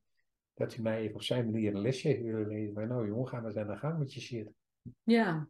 Dat 0.54 0.74
hij 0.74 0.82
mij 0.82 1.00
even 1.00 1.14
op 1.14 1.22
zijn 1.22 1.50
manier 1.50 1.74
een 1.74 1.80
lesje 1.80 2.08
heeft 2.08 2.22
willen 2.22 2.48
lezen. 2.48 2.74
Maar 2.74 2.86
nou 2.86 3.06
jongen, 3.06 3.28
ga 3.28 3.36
maar 3.36 3.46
eens 3.46 3.56
aan 3.56 3.66
de 3.66 3.76
gang 3.76 3.98
met 3.98 4.14
je 4.14 4.20
shit. 4.20 4.52
ja. 5.02 5.48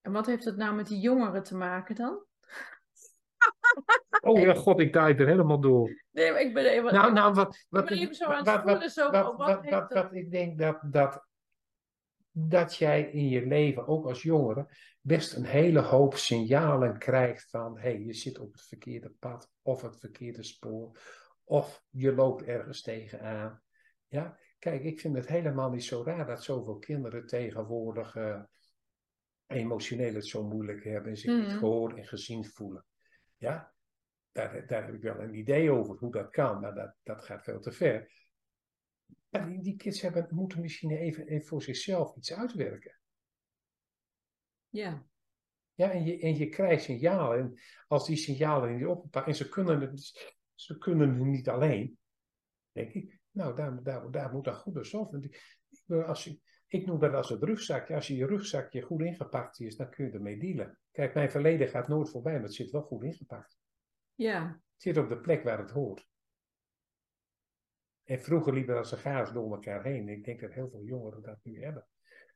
En 0.00 0.12
wat 0.12 0.26
heeft 0.26 0.44
het 0.44 0.56
nou 0.56 0.74
met 0.74 0.86
die 0.86 1.00
jongeren 1.00 1.42
te 1.42 1.56
maken 1.56 1.94
dan? 1.94 2.24
Oh 4.20 4.40
ja, 4.40 4.54
god, 4.54 4.80
ik 4.80 4.92
draai 4.92 5.14
er 5.14 5.26
helemaal 5.26 5.60
door. 5.60 6.04
Nee, 6.10 6.32
maar 6.32 6.40
ik 6.40 6.54
ben 6.54 6.64
even... 6.64 6.94
Nou, 6.94 7.12
nou, 7.12 7.34
wat, 7.34 7.66
wat, 7.68 7.82
ik 7.82 7.88
ben 7.88 7.98
even 7.98 8.14
zo 8.14 8.24
aan 8.24 8.46
het 8.48 8.60
voelen, 8.60 8.90
zo, 8.90 9.10
wat, 9.10 9.28
oh, 9.28 9.38
wat 9.38 9.88
wat, 9.92 10.12
ik 10.12 10.30
denk 10.30 10.58
dat, 10.58 10.78
dat, 10.82 11.26
dat 12.30 12.76
jij 12.76 13.02
in 13.02 13.28
je 13.28 13.46
leven, 13.46 13.86
ook 13.86 14.06
als 14.06 14.22
jongere, 14.22 14.68
best 15.00 15.36
een 15.36 15.44
hele 15.44 15.80
hoop 15.80 16.16
signalen 16.16 16.98
krijgt 16.98 17.50
van, 17.50 17.78
hé, 17.78 17.90
hey, 17.90 18.00
je 18.00 18.12
zit 18.12 18.38
op 18.38 18.52
het 18.52 18.62
verkeerde 18.62 19.12
pad, 19.18 19.50
of 19.62 19.82
het 19.82 19.98
verkeerde 19.98 20.42
spoor, 20.42 20.98
of 21.44 21.82
je 21.90 22.14
loopt 22.14 22.42
ergens 22.42 22.82
tegenaan. 22.82 23.62
Ja, 24.08 24.38
kijk, 24.58 24.82
ik 24.82 25.00
vind 25.00 25.16
het 25.16 25.28
helemaal 25.28 25.70
niet 25.70 25.84
zo 25.84 26.02
raar 26.02 26.26
dat 26.26 26.44
zoveel 26.44 26.78
kinderen 26.78 27.26
tegenwoordig 27.26 28.16
eh, 28.16 28.42
emotioneel 29.46 30.14
het 30.14 30.26
zo 30.26 30.44
moeilijk 30.44 30.84
hebben 30.84 31.10
en 31.10 31.16
zich 31.16 31.36
niet 31.36 31.46
Mhm. 31.46 31.58
gehoord 31.58 31.96
en 31.96 32.06
gezien 32.06 32.44
voelen. 32.44 32.84
Ja, 33.36 33.72
daar, 34.32 34.66
daar 34.66 34.84
heb 34.84 34.94
ik 34.94 35.02
wel 35.02 35.20
een 35.20 35.34
idee 35.34 35.70
over 35.70 35.96
hoe 35.96 36.12
dat 36.12 36.30
kan, 36.30 36.60
maar 36.60 36.74
dat, 36.74 36.94
dat 37.02 37.24
gaat 37.24 37.42
veel 37.42 37.60
te 37.60 37.72
ver. 37.72 38.12
Maar 39.28 39.48
die, 39.48 39.62
die 39.62 39.76
kids 39.76 40.00
hebben, 40.00 40.26
moeten 40.30 40.60
misschien 40.60 40.90
even, 40.90 41.26
even 41.26 41.46
voor 41.46 41.62
zichzelf 41.62 42.16
iets 42.16 42.32
uitwerken. 42.34 42.98
Ja, 44.68 45.04
Ja, 45.74 45.90
en, 45.90 46.04
je, 46.04 46.18
en 46.18 46.36
je 46.36 46.48
krijgt 46.48 46.84
signalen. 46.84 47.38
En 47.38 47.58
als 47.88 48.06
die 48.06 48.16
signalen 48.16 48.76
niet 48.76 48.86
opgepakt 48.86 49.26
en 49.26 49.34
ze 49.34 49.48
kunnen 49.48 49.80
het, 49.80 50.34
ze 50.54 50.78
kunnen 50.78 51.08
het 51.14 51.24
niet 51.26 51.48
alleen, 51.48 51.98
denk 52.72 52.92
ik, 52.92 53.18
nou, 53.30 53.56
daar, 53.56 53.82
daar, 53.82 54.10
daar 54.10 54.32
moet 54.32 54.44
dan 54.44 54.54
goed 54.54 54.76
of. 54.94 55.10
Want 55.10 55.24
ik, 55.24 55.58
ik- 55.68 56.02
Als 56.02 56.24
je, 56.24 56.40
ik 56.66 56.86
noem 56.86 56.98
dat 56.98 57.14
als 57.14 57.28
het 57.28 57.42
rugzakje. 57.42 57.94
Als 57.94 58.06
je 58.06 58.16
je 58.16 58.26
rugzakje 58.26 58.82
goed 58.82 59.00
ingepakt 59.00 59.60
is, 59.60 59.76
dan 59.76 59.90
kun 59.90 60.04
je 60.04 60.12
ermee 60.12 60.38
dealen. 60.38 60.78
Kijk, 60.90 61.14
mijn 61.14 61.30
verleden 61.30 61.68
gaat 61.68 61.88
nooit 61.88 62.10
voorbij, 62.10 62.32
maar 62.32 62.42
het 62.42 62.54
zit 62.54 62.70
wel 62.70 62.82
goed 62.82 63.02
ingepakt. 63.04 63.59
Ja, 64.20 64.46
Het 64.72 64.82
zit 64.82 64.96
op 64.96 65.08
de 65.08 65.20
plek 65.20 65.42
waar 65.42 65.58
het 65.58 65.70
hoort. 65.70 66.08
En 68.04 68.20
vroeger 68.20 68.52
liepen 68.52 68.76
als 68.76 68.92
een 68.92 68.98
gaas 68.98 69.32
door 69.32 69.52
elkaar 69.52 69.84
heen. 69.84 70.08
Ik 70.08 70.24
denk 70.24 70.40
dat 70.40 70.52
heel 70.52 70.70
veel 70.70 70.84
jongeren 70.84 71.22
dat 71.22 71.38
nu 71.42 71.62
hebben. 71.62 71.86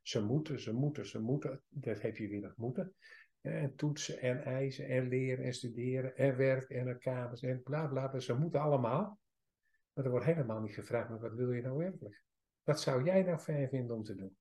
Ze 0.02 0.24
moeten, 0.24 0.60
ze 0.60 0.72
moeten, 0.72 1.06
ze 1.06 1.20
moeten. 1.20 1.62
Dat 1.68 2.00
heb 2.00 2.16
je 2.16 2.28
weer 2.28 2.40
dat 2.40 2.56
moeten. 2.56 2.94
En 3.40 3.76
toetsen 3.76 4.20
en 4.20 4.44
eisen 4.44 4.88
en 4.88 5.08
leren 5.08 5.44
en 5.44 5.52
studeren 5.52 6.16
en 6.16 6.36
werk 6.36 6.70
en 6.70 6.98
kamers 6.98 7.42
en 7.42 7.62
bla 7.62 7.86
bla. 7.86 8.08
bla. 8.08 8.20
Ze 8.20 8.34
moeten 8.34 8.60
allemaal. 8.60 9.18
Maar 9.92 10.04
er 10.04 10.10
wordt 10.10 10.26
helemaal 10.26 10.60
niet 10.60 10.74
gevraagd, 10.74 11.08
maar 11.08 11.20
wat 11.20 11.34
wil 11.34 11.52
je 11.52 11.62
nou 11.62 11.76
werkelijk? 11.76 12.22
Wat 12.62 12.80
zou 12.80 13.04
jij 13.04 13.22
nou 13.22 13.38
fijn 13.38 13.68
vinden 13.68 13.96
om 13.96 14.02
te 14.02 14.14
doen? 14.14 14.36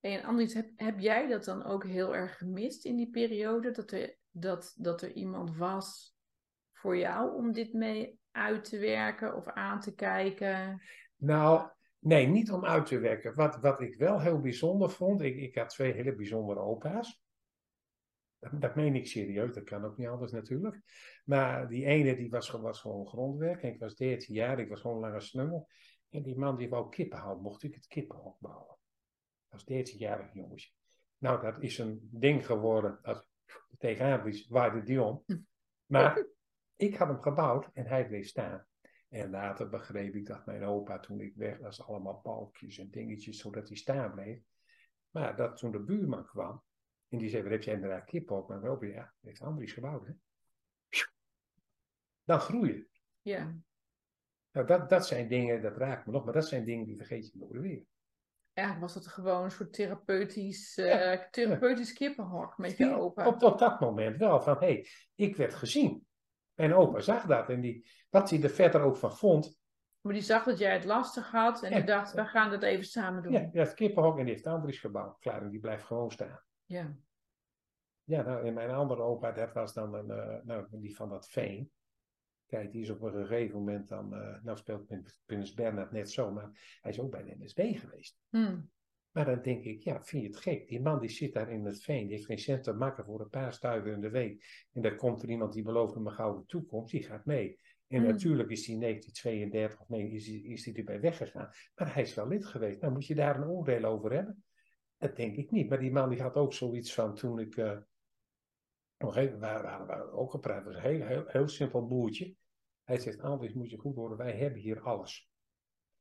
En 0.00 0.22
Andries, 0.22 0.54
heb, 0.54 0.70
heb 0.76 0.98
jij 0.98 1.28
dat 1.28 1.44
dan 1.44 1.64
ook 1.64 1.84
heel 1.84 2.16
erg 2.16 2.36
gemist 2.36 2.84
in 2.84 2.96
die 2.96 3.10
periode? 3.10 3.70
Dat 3.70 3.90
er, 3.90 4.16
dat, 4.30 4.74
dat 4.76 5.02
er 5.02 5.12
iemand 5.12 5.56
was 5.56 6.15
voor 6.86 6.96
jou 6.96 7.36
om 7.36 7.52
dit 7.52 7.72
mee 7.72 8.18
uit 8.30 8.64
te 8.64 8.78
werken 8.78 9.36
of 9.36 9.46
aan 9.46 9.80
te 9.80 9.94
kijken? 9.94 10.82
Nou, 11.16 11.70
nee, 11.98 12.26
niet 12.26 12.50
om 12.50 12.64
uit 12.64 12.86
te 12.86 12.98
werken. 12.98 13.34
Wat, 13.34 13.60
wat 13.60 13.80
ik 13.80 13.96
wel 13.96 14.20
heel 14.20 14.40
bijzonder 14.40 14.90
vond, 14.90 15.20
ik, 15.20 15.36
ik 15.36 15.54
had 15.54 15.68
twee 15.68 15.92
hele 15.92 16.14
bijzondere 16.14 16.60
opa's. 16.60 17.22
Dat, 18.38 18.60
dat 18.60 18.74
meen 18.74 18.94
ik 18.94 19.06
serieus, 19.06 19.54
dat 19.54 19.64
kan 19.64 19.84
ook 19.84 19.96
niet 19.96 20.08
anders 20.08 20.32
natuurlijk. 20.32 20.80
Maar 21.24 21.68
die 21.68 21.84
ene 21.84 22.16
die 22.16 22.30
was, 22.30 22.50
was 22.50 22.80
gewoon 22.80 23.06
grondwerk. 23.06 23.62
En 23.62 23.72
ik 23.72 23.80
was 23.80 23.96
13 23.96 24.34
jaar, 24.34 24.58
ik 24.58 24.68
was 24.68 24.80
gewoon 24.80 25.00
lange 25.00 25.20
snungel. 25.20 25.68
En 26.08 26.22
die 26.22 26.38
man 26.38 26.56
die 26.56 26.68
wou 26.68 26.88
kippen 26.88 27.18
houden, 27.18 27.42
mocht 27.42 27.62
ik 27.62 27.74
het 27.74 27.86
kippenhok 27.86 28.36
bouwen. 28.40 28.76
Was 29.48 29.64
13-jarig 29.72 30.32
jongetje. 30.32 30.70
Nou, 31.18 31.42
dat 31.42 31.62
is 31.62 31.78
een 31.78 32.08
ding 32.12 32.46
geworden. 32.46 32.98
Als 33.02 33.26
tegenaan 33.78 34.22
blies, 34.22 34.48
waaide 34.48 34.82
die 34.82 35.02
om. 35.02 35.24
Maar 35.86 36.34
ik 36.76 36.96
had 36.96 37.08
hem 37.08 37.20
gebouwd 37.20 37.68
en 37.72 37.86
hij 37.86 38.06
bleef 38.06 38.26
staan. 38.26 38.66
En 39.08 39.30
later 39.30 39.68
begreep 39.68 40.14
ik 40.14 40.26
dat 40.26 40.46
mijn 40.46 40.64
opa, 40.64 40.98
toen 40.98 41.20
ik 41.20 41.34
weg 41.36 41.58
was, 41.58 41.86
allemaal 41.86 42.20
balkjes 42.22 42.78
en 42.78 42.90
dingetjes, 42.90 43.38
zodat 43.38 43.68
hij 43.68 43.76
staan 43.76 44.10
bleef. 44.10 44.40
Maar 45.10 45.36
dat 45.36 45.56
toen 45.56 45.72
de 45.72 45.80
buurman 45.80 46.24
kwam, 46.24 46.62
en 47.08 47.18
die 47.18 47.28
zei, 47.28 47.42
wat 47.42 47.52
heb 47.52 47.62
jij 47.62 47.74
inderdaad 47.74 48.04
kippen 48.04 48.36
op? 48.36 48.48
Maar 48.48 48.60
wel, 48.60 48.84
ja, 48.84 49.02
dat 49.02 49.12
heeft 49.20 49.40
Andries 49.40 49.72
gebouwd, 49.72 50.06
hè. 50.06 50.12
Dan 52.24 52.40
groeien. 52.40 52.88
Ja, 53.20 53.56
Nou, 54.52 54.66
dat, 54.66 54.88
dat 54.88 55.06
zijn 55.06 55.28
dingen, 55.28 55.62
dat 55.62 55.76
raakt 55.76 56.06
me 56.06 56.12
nog, 56.12 56.24
maar 56.24 56.34
dat 56.34 56.48
zijn 56.48 56.64
dingen 56.64 56.86
die 56.86 56.96
vergeet 56.96 57.26
je 57.26 57.38
nooit 57.38 57.60
weer. 57.60 57.84
eigenlijk 58.52 58.86
was 58.86 58.94
het 59.04 59.12
gewoon 59.12 59.44
een 59.44 59.50
soort 59.50 59.72
therapeutisch, 59.72 60.76
eh, 60.78 61.20
therapeutisch 61.30 61.92
kippenhok 61.92 62.58
met 62.58 62.76
je 62.76 62.94
opa. 62.94 63.26
Op, 63.26 63.42
op 63.42 63.58
dat 63.58 63.80
moment 63.80 64.16
wel, 64.16 64.40
van 64.40 64.54
hé, 64.58 64.66
hey, 64.66 64.86
ik 65.14 65.36
werd 65.36 65.54
gezien. 65.54 66.06
Mijn 66.56 66.74
opa 66.74 67.00
zag 67.00 67.26
dat 67.26 67.48
en 67.48 67.60
die, 67.60 67.86
wat 68.10 68.30
hij 68.30 68.42
er 68.42 68.50
verder 68.50 68.80
ook 68.80 68.96
van 68.96 69.16
vond, 69.16 69.58
Maar 70.00 70.12
die 70.14 70.22
zag 70.22 70.44
dat 70.44 70.58
jij 70.58 70.72
het 70.72 70.84
lastig 70.84 71.30
had 71.30 71.62
en 71.62 71.70
Ja. 71.70 71.76
die 71.76 71.84
dacht, 71.86 72.12
we 72.12 72.24
gaan 72.24 72.50
dat 72.50 72.62
even 72.62 72.84
samen 72.84 73.22
doen. 73.22 73.32
ja, 73.32 73.48
het 73.52 73.74
kippenhok 73.74 74.18
en 74.18 74.26
heeft 74.26 74.46
Andries 74.46 74.78
gebouwd. 74.80 75.18
Klaar, 75.18 75.42
en 75.42 75.50
die 75.50 75.60
blijft 75.60 75.84
gewoon 75.84 76.10
staan. 76.10 76.40
Ja. 76.64 76.96
Ja, 78.04 78.22
nou, 78.22 78.46
en 78.46 78.54
mijn 78.54 78.70
andere 78.70 79.02
opa, 79.02 79.32
dat 79.32 79.52
was 79.52 79.72
dan 79.74 79.94
een, 79.94 80.10
eh, 80.10 80.36
nou, 80.44 80.66
die 80.70 80.96
van 80.96 81.08
dat 81.08 81.28
veen. 81.28 81.70
Kijk, 82.46 82.72
die 82.72 82.82
is 82.82 82.90
op 82.90 83.02
een 83.02 83.12
gegeven 83.26 83.58
moment 83.58 83.88
dan, 83.88 84.14
eh, 84.14 84.42
nou 84.42 84.56
speelt 84.56 84.86
Prins- 85.26 85.54
Bernhard 85.54 85.90
net 85.92 86.10
zo, 86.10 86.30
maar 86.30 86.78
hij 86.80 86.90
is 86.90 87.00
ook 87.00 87.10
bij 87.10 87.22
de 87.24 87.36
NSB 87.38 87.78
geweest. 87.78 88.18
Hm. 88.30 88.58
Maar 89.16 89.24
dan 89.24 89.42
denk 89.42 89.64
ik, 89.64 89.82
ja, 89.82 90.02
vind 90.04 90.22
je 90.22 90.28
het 90.28 90.36
gek? 90.38 90.68
Die 90.68 90.80
man 90.80 91.00
die 91.00 91.08
zit 91.08 91.32
daar 91.32 91.50
in 91.50 91.64
het 91.64 91.82
veen, 91.82 92.02
die 92.06 92.14
heeft 92.14 92.26
geen 92.26 92.38
cent 92.38 92.64
te 92.64 92.72
makken 92.72 93.04
voor 93.04 93.20
een 93.20 93.28
paar 93.28 93.52
stuiver 93.52 93.92
in 93.92 94.00
de 94.00 94.10
week. 94.10 94.66
En 94.72 94.82
dan 94.82 94.96
komt 94.96 95.22
er 95.22 95.28
iemand 95.28 95.52
die 95.52 95.62
belooft 95.62 95.94
hem 95.94 96.06
een 96.06 96.12
gouden 96.12 96.46
toekomst, 96.46 96.92
die 96.92 97.02
gaat 97.02 97.24
mee. 97.24 97.58
En 97.86 97.98
Hmm. 97.98 98.06
natuurlijk 98.06 98.50
is 98.50 98.66
hij 98.66 98.74
in 98.74 98.80
1932 98.80 99.80
of 99.80 99.88
nee, 99.88 100.10
is 100.10 100.26
hij, 100.26 100.36
is 100.36 100.64
hij 100.64 100.74
erbij 100.74 101.00
weggegaan. 101.00 101.50
Maar 101.74 101.94
hij 101.94 102.02
is 102.02 102.14
wel 102.14 102.28
lid 102.28 102.46
geweest. 102.46 102.80
Nou, 102.80 102.92
moet 102.92 103.06
je 103.06 103.14
daar 103.14 103.36
een 103.36 103.48
oordeel 103.48 103.84
over 103.84 104.12
hebben? 104.12 104.44
Dat 104.98 105.16
denk 105.16 105.36
ik 105.36 105.50
niet. 105.50 105.68
Maar 105.68 105.80
die 105.80 105.92
man 105.92 106.08
die 106.08 106.22
had 106.22 106.34
ook 106.34 106.52
zoiets 106.52 106.94
van 106.94 107.14
toen 107.14 107.38
ik. 107.38 107.56
eh 107.56 107.78
nog 108.98 109.16
even, 109.16 109.38
waren, 109.38 109.86
waren 109.86 110.12
ook 110.12 110.30
gepraat. 110.30 110.64
Was 110.64 110.74
een 110.74 110.80
heel, 110.80 111.06
heel, 111.06 111.24
heel 111.26 111.48
simpel 111.48 111.86
boertje. 111.86 112.34
Hij 112.84 112.98
zegt: 112.98 113.20
Andries, 113.20 113.54
moet 113.54 113.70
je 113.70 113.78
goed 113.78 113.94
horen, 113.94 114.16
wij 114.16 114.36
hebben 114.36 114.60
hier 114.60 114.80
alles. 114.80 115.30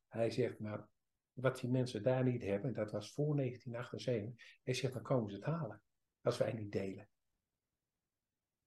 Hij 0.07 0.31
zegt: 0.31 0.59
Maar 0.59 0.87
wat 1.35 1.59
die 1.59 1.69
mensen 1.69 2.03
daar 2.03 2.23
niet 2.23 2.41
hebben, 2.41 2.73
dat 2.73 2.91
was 2.91 3.13
voor 3.13 3.35
1978. 3.35 4.59
Hij 4.63 4.73
zegt: 4.73 4.93
Dan 4.93 5.01
komen 5.01 5.29
ze 5.29 5.35
het 5.35 5.45
halen. 5.45 5.81
Als 6.21 6.37
wij 6.37 6.53
niet 6.53 6.71
delen. 6.71 7.09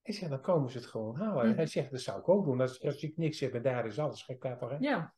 Hij 0.03 0.15
zegt: 0.15 0.31
Dan 0.31 0.41
komen 0.41 0.71
ze 0.71 0.79
het 0.79 0.87
gewoon 0.87 1.17
halen. 1.17 1.47
Mhm. 1.47 1.57
Hij 1.57 1.67
zegt: 1.67 1.91
Dat 1.91 2.01
zou 2.01 2.19
ik 2.19 2.29
ook 2.29 2.45
doen. 2.45 2.61
Als, 2.61 2.83
als 2.83 3.03
ik 3.03 3.17
niks 3.17 3.41
heb 3.41 3.55
en 3.55 3.63
daar 3.63 3.87
is 3.87 3.99
alles? 3.99 4.29
Ja. 4.81 5.15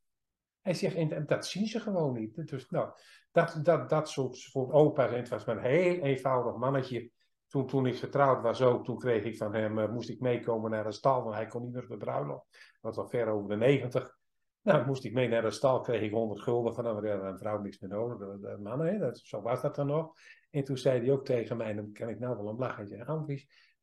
Hij 0.61 0.75
zegt, 0.75 0.95
en 0.95 1.27
dat 1.27 1.47
zien 1.47 1.67
ze 1.67 1.81
gewoon 1.81 2.13
niet. 2.13 2.49
Dus 2.49 2.69
nou, 2.69 2.93
dat, 3.31 3.61
dat, 3.63 3.89
dat 3.89 4.09
soort, 4.09 4.37
soort 4.37 4.73
opa's. 4.73 5.11
En 5.11 5.17
het 5.17 5.29
was 5.29 5.45
maar 5.45 5.57
een 5.57 5.63
heel 5.63 6.03
eenvoudig 6.03 6.57
mannetje. 6.57 7.11
Toen, 7.47 7.67
toen 7.67 7.87
ik 7.87 7.99
getrouwd 7.99 8.43
was 8.43 8.63
ook, 8.63 8.85
toen 8.85 8.99
kreeg 8.99 9.25
ik 9.25 9.37
van 9.37 9.55
hem, 9.55 9.79
uh, 9.79 9.91
moest 9.91 10.09
ik 10.09 10.21
meekomen 10.21 10.71
naar 10.71 10.85
de 10.85 10.93
stal, 10.93 11.23
want 11.23 11.35
hij 11.35 11.47
kon 11.47 11.63
niet 11.63 11.73
meer 11.73 11.83
op 11.83 11.89
de 11.89 11.97
bruiloft. 11.97 12.47
Dat 12.51 12.95
was 12.95 12.97
al 12.97 13.09
ver 13.09 13.29
over 13.29 13.49
de 13.49 13.57
negentig. 13.57 14.19
Nou, 14.63 14.87
moest 14.87 15.05
ik 15.05 15.13
mee 15.13 15.29
naar 15.29 15.43
de 15.43 15.51
stal, 15.51 15.81
kreeg 15.81 16.01
ik 16.01 16.13
100 16.13 16.41
gulden 16.41 16.75
van 16.75 16.87
een 16.87 17.39
vrouw 17.39 17.61
niks 17.61 17.79
meer 17.79 17.91
nodig, 17.91 18.59
mannen, 18.59 18.87
hè, 18.87 18.99
dat, 18.99 19.19
zo 19.19 19.41
was 19.41 19.63
dat 19.63 19.75
dan 19.75 19.87
nog. 19.87 20.13
En 20.51 20.65
toen 20.65 20.79
zei 20.79 21.01
hij 21.01 21.11
ook 21.11 21.25
tegen 21.25 21.57
mij, 21.57 21.75
dan 21.75 21.93
kan 21.93 22.09
ik 22.09 22.19
nou 22.19 22.37
wel 22.37 22.49
een 22.49 22.57
lachetje 22.57 23.05
aan. 23.05 23.27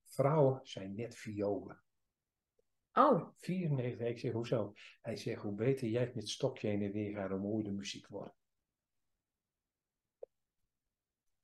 Vrouwen 0.06 0.60
zijn 0.64 0.96
net 0.96 1.16
violen. 1.16 1.82
Oh. 2.94 3.28
94, 3.38 4.08
ik 4.08 4.20
zeg, 4.20 4.32
hoezo? 4.32 4.74
Hij 5.02 5.16
zegt, 5.16 5.42
hoe 5.42 5.56
beter 5.56 5.88
jij 5.88 6.12
met 6.16 6.30
stokje 6.30 6.72
in 6.72 6.80
de 6.80 6.92
weer 6.92 7.14
gaat, 7.16 7.30
hoe 7.30 7.40
mooier 7.40 7.64
de 7.64 7.72
muziek 7.72 8.08
wordt. 8.08 8.36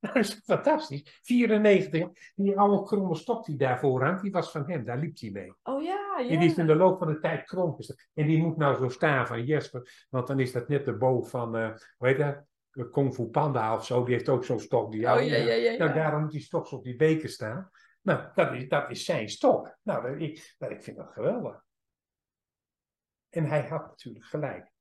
Dat 0.04 0.16
is 0.16 0.34
fantastisch. 0.34 1.20
94, 1.22 2.10
die 2.36 2.60
oude 2.60 2.84
kromme 2.84 3.16
stok 3.16 3.46
die 3.46 3.56
daarvoor 3.58 4.04
hangt, 4.04 4.22
die 4.22 4.32
was 4.32 4.52
van 4.52 4.70
hem, 4.70 4.86
daar 4.86 4.98
liep 4.98 5.20
hij 5.20 5.30
mee. 5.30 5.54
Oh 5.64 5.84
ja, 5.84 6.16
ja. 6.18 6.30
En 6.30 6.40
die 6.40 6.50
is 6.50 6.58
in 6.58 6.68
de 6.68 6.76
loop 6.76 6.98
van 6.98 7.08
de 7.08 7.20
tijd 7.20 7.44
krom 7.44 7.78
En 8.14 8.28
die 8.28 8.42
moet 8.42 8.58
nou 8.58 8.76
zo 8.76 8.90
staan 8.90 9.28
van 9.28 9.46
Jesper, 9.46 10.06
want 10.10 10.28
dan 10.28 10.40
is 10.40 10.52
dat 10.52 10.68
net 10.68 10.86
de 10.86 10.98
boog 10.98 11.30
van, 11.30 11.56
uh, 11.58 11.76
hoe 11.98 12.08
heet 12.08 12.18
dat? 12.18 12.44
Kung 12.92 13.14
Fu 13.14 13.24
Panda 13.24 13.76
of 13.76 13.86
zo, 13.86 14.04
die 14.04 14.14
heeft 14.14 14.30
ook 14.30 14.44
zo'n 14.44 14.60
stok. 14.60 14.92
Die 14.92 15.14
oh 15.14 15.26
ja, 15.26 15.36
ja, 15.36 15.54
ja. 15.54 15.78
Nou, 15.78 15.94
daarom 15.94 16.22
moet 16.22 16.32
die 16.32 16.42
stok 16.42 16.72
op 16.72 16.84
die 16.84 16.96
beker 16.96 17.30
staan. 17.30 17.70
Nou, 18.02 18.32
dat 18.36 18.54
is, 18.54 18.68
dat 18.68 18.90
is 18.90 19.06
zijn 19.06 19.30
stok. 19.30 19.78
Nou, 19.82 20.12
dat, 20.12 20.22
ik, 20.22 20.56
dat, 20.58 20.72
ik 20.72 20.84
vind 20.84 20.98
dat 20.98 21.12
geweldig. 21.12 21.64
En 23.30 23.46
hij 23.46 23.68
had 23.68 23.88
natuurlijk 23.88 24.26
gelijk. 24.26 24.72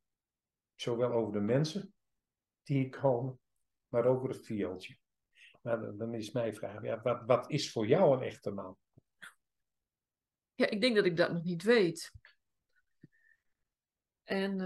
Zowel 0.75 1.13
over 1.13 1.33
de 1.33 1.41
mensen 1.41 1.95
die 2.63 2.89
komen, 2.89 3.41
maar 3.89 4.05
over 4.05 4.29
het 4.29 4.45
viooltje. 4.45 5.01
Nou, 5.63 5.97
dan 5.97 6.15
is 6.15 6.31
mijn 6.31 6.55
vraag, 6.55 6.83
ja, 6.83 7.01
wat, 7.03 7.23
wat 7.27 7.51
is 7.51 7.73
voor 7.73 7.87
jou 7.87 8.17
een 8.17 8.23
echte 8.23 8.51
man? 8.51 8.77
Ja, 10.55 10.71
ik 10.71 10.81
denk 10.81 10.97
dat 10.97 11.05
ik 11.05 11.17
dat 11.17 11.33
nog 11.33 11.43
niet 11.43 11.63
weet. 11.63 12.13
En, 14.25 14.61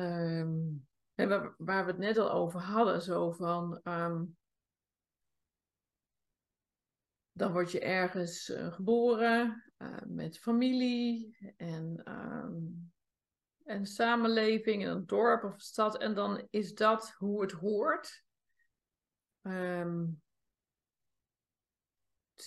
uh, 1.15 1.29
waar, 1.29 1.55
waar, 1.59 1.85
we 1.85 1.91
het 1.91 2.01
net 2.01 2.19
al 2.19 2.31
over 2.31 2.61
hadden, 2.61 3.03
zo 3.03 3.33
van, 3.33 3.81
um, 3.85 4.37
dan 7.33 7.53
word 7.53 7.73
je 7.73 7.81
ergens 7.81 8.49
uh, 8.49 8.73
geboren 8.73 9.73
uh, 9.79 9.97
met 10.07 10.39
familie 10.39 11.37
en, 11.57 12.03
um, 12.09 12.93
en 13.65 13.87
samenleving 13.87 14.83
in 14.83 14.89
een 14.89 15.07
dorp 15.07 15.45
of 15.45 15.61
stad. 15.61 15.99
En 15.99 16.15
dan 16.15 16.47
is 16.51 16.75
dat 16.75 17.11
hoe 17.11 17.43
het 17.43 17.53
hoort. 17.53 18.25
Um, 19.43 20.23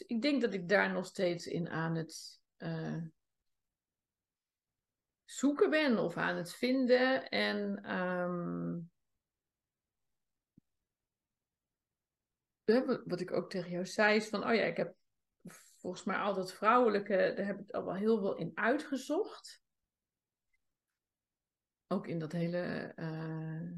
ik 0.07 0.21
denk 0.21 0.41
dat 0.41 0.53
ik 0.53 0.69
daar 0.69 0.91
nog 0.91 1.05
steeds 1.05 1.47
in 1.47 1.69
aan 1.69 1.95
het 1.95 2.41
uh, 2.57 3.03
zoeken 5.23 5.69
ben 5.69 5.97
of 5.97 6.17
aan 6.17 6.35
het 6.35 6.55
vinden. 6.55 7.29
En 7.29 7.91
um, 7.95 8.91
wat 13.05 13.19
ik 13.19 13.31
ook 13.31 13.49
tegen 13.49 13.71
jou 13.71 13.85
zei, 13.85 14.15
is 14.15 14.29
van, 14.29 14.47
oh 14.47 14.53
ja, 14.53 14.63
ik 14.63 14.77
heb 14.77 14.95
volgens 15.77 16.03
mij 16.03 16.17
al 16.17 16.33
dat 16.33 16.53
vrouwelijke, 16.53 17.33
daar 17.35 17.45
heb 17.45 17.59
ik 17.59 17.71
al 17.71 17.85
wel 17.85 17.95
heel 17.95 18.19
veel 18.19 18.35
in 18.35 18.51
uitgezocht. 18.53 19.61
Ook 21.87 22.07
in 22.07 22.19
dat 22.19 22.31
hele. 22.31 22.93
Uh, 22.95 23.71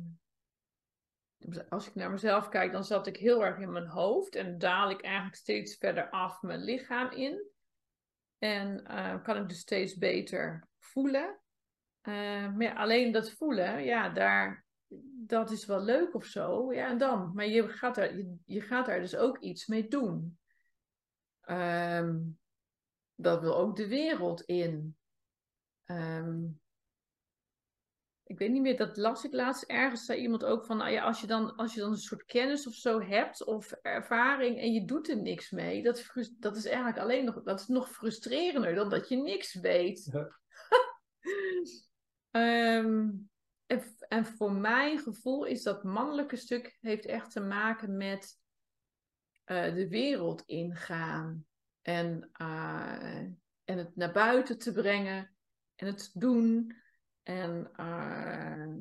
als 1.70 1.88
ik 1.88 1.96
naar 1.96 2.12
mezelf 2.12 2.50
kijk, 2.50 2.72
dan 2.72 2.84
zat 2.84 3.08
ik 3.08 3.18
heel 3.18 3.46
erg 3.46 3.58
in 3.58 3.72
mijn 3.72 3.88
hoofd 3.88 4.36
en 4.36 4.58
daal 4.58 4.90
ik 4.90 5.02
eigenlijk 5.02 5.36
steeds 5.36 5.78
verder 5.78 6.10
af 6.10 6.42
mijn 6.42 6.64
lichaam 6.64 7.12
in. 7.12 7.50
En 8.38 8.86
uh, 8.92 9.24
kan 9.24 9.38
ik 9.38 9.50
dus 9.50 9.60
steeds 9.60 9.98
beter 9.98 10.68
voelen. 10.80 11.40
Uh, 12.04 12.54
maar 12.54 12.76
alleen 12.76 13.12
dat 13.12 13.32
voelen, 13.32 13.84
ja, 13.84 14.10
daar, 14.10 14.66
dat 15.26 15.52
is 15.52 15.66
wel 15.66 15.82
leuk 15.84 16.16
of 16.16 16.26
zo. 16.26 16.74
Ja, 16.74 16.90
en 16.90 16.98
dan. 16.98 17.32
Maar 17.34 17.48
je 17.48 17.70
gaat 17.70 17.98
er, 17.98 18.26
je, 18.46 18.62
gaat 18.62 18.86
daar 18.86 19.00
dus 19.00 19.16
ook 19.16 19.38
iets 19.38 19.68
mee 19.68 19.88
doen. 19.88 20.40
Um, 21.46 22.40
dat 23.16 23.42
wil 23.42 23.58
ook 23.58 23.76
de 23.76 23.88
wereld 23.88 24.42
in. 24.42 24.98
Um, 25.86 26.61
ik 28.32 28.38
weet 28.38 28.52
niet 28.52 28.62
meer, 28.62 28.78
dat 28.78 28.98
las 28.98 29.24
ik 29.24 29.34
laatst 29.34 29.64
ergens, 29.64 30.06
zei 30.06 30.22
iemand 30.22 30.44
ook 30.44 30.66
van, 30.66 30.78
nou 30.78 30.92
ja, 30.92 31.04
als 31.04 31.22
je 31.22 31.28
dan, 31.28 31.56
als 31.56 31.74
je 31.74 31.80
dan 31.80 31.92
een 31.92 31.98
soort 31.98 32.26
kennis 32.26 32.68
of 32.68 32.74
zo 32.74 33.02
hebt, 33.02 33.44
of 33.44 33.72
ervaring, 33.72 34.60
en 34.60 34.74
je 34.74 34.86
doet 34.86 35.10
er 35.10 35.22
niks 35.22 35.50
mee, 35.50 35.84
dat, 35.84 36.12
dat 36.40 36.56
is 36.56 36.66
eigenlijk 36.66 36.98
alleen 36.98 37.26
nog, 37.26 37.44
dat 37.44 37.60
is 37.60 37.68
nog 37.68 37.90
frustrerender 37.90 38.76
dan 38.76 38.90
dat 38.90 39.10
je 39.10 39.16
niks 39.16 39.54
weet. 39.54 40.10
Ja. 40.12 40.40
um, 42.78 43.30
en, 43.72 43.84
en 44.08 44.26
voor 44.26 44.52
mijn 44.52 45.00
gevoel 45.00 45.46
is 45.46 45.64
dat 45.64 45.84
mannelijke 45.84 46.36
stuk 46.36 46.78
heeft 46.82 47.06
echt 47.06 47.32
te 47.32 47.42
maken 47.42 47.98
met 47.98 48.40
uh, 49.46 49.74
de 49.74 49.88
wereld 49.88 50.44
ingaan. 50.46 51.46
En, 51.82 52.30
uh, 52.42 53.18
en 53.64 53.78
het 53.78 53.96
naar 53.96 54.12
buiten 54.12 54.58
te 54.58 54.72
brengen. 54.72 55.36
En 55.76 55.88
het 55.88 56.12
doen. 56.14 56.76
En, 57.24 57.72
uh, 57.80 58.76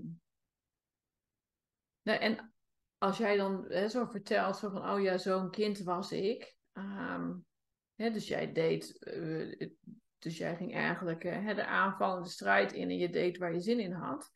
nou, 2.02 2.18
en 2.18 2.54
als 2.98 3.18
jij 3.18 3.36
dan 3.36 3.64
hè, 3.68 3.88
zo 3.88 4.04
vertelt, 4.04 4.56
zo 4.56 4.70
van, 4.70 4.90
oh 4.90 5.02
ja, 5.02 5.18
zo'n 5.18 5.50
kind 5.50 5.78
was 5.78 6.12
ik. 6.12 6.56
Um, 6.72 7.44
hè, 7.94 8.10
dus 8.10 8.28
jij 8.28 8.52
deed, 8.52 8.98
dus 10.18 10.36
jij 10.36 10.56
ging 10.56 10.74
eigenlijk 10.74 11.22
hè, 11.22 11.54
de 11.54 11.66
aanvallende 11.66 12.28
strijd 12.28 12.72
in 12.72 12.90
en 12.90 12.98
je 12.98 13.10
deed 13.10 13.38
waar 13.38 13.52
je 13.52 13.60
zin 13.60 13.80
in 13.80 13.92
had. 13.92 14.30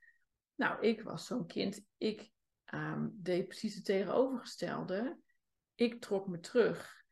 Nou, 0.54 0.80
ik 0.80 1.02
was 1.02 1.26
zo'n 1.26 1.46
kind. 1.46 1.84
Ik 1.98 2.30
um, 2.74 3.10
deed 3.14 3.46
precies 3.46 3.74
het 3.74 3.84
tegenovergestelde. 3.84 5.18
Ik 5.74 6.00
trok 6.00 6.28
me 6.28 6.40
terug. 6.40 7.04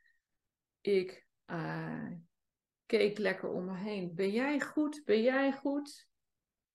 Ik 0.81 1.27
keek 2.87 3.19
lekker 3.19 3.49
om 3.49 3.65
me 3.65 3.77
heen. 3.77 4.15
Ben 4.15 4.31
jij 4.31 4.61
goed? 4.61 5.03
Ben 5.05 5.23
jij 5.23 5.53
goed? 5.53 6.11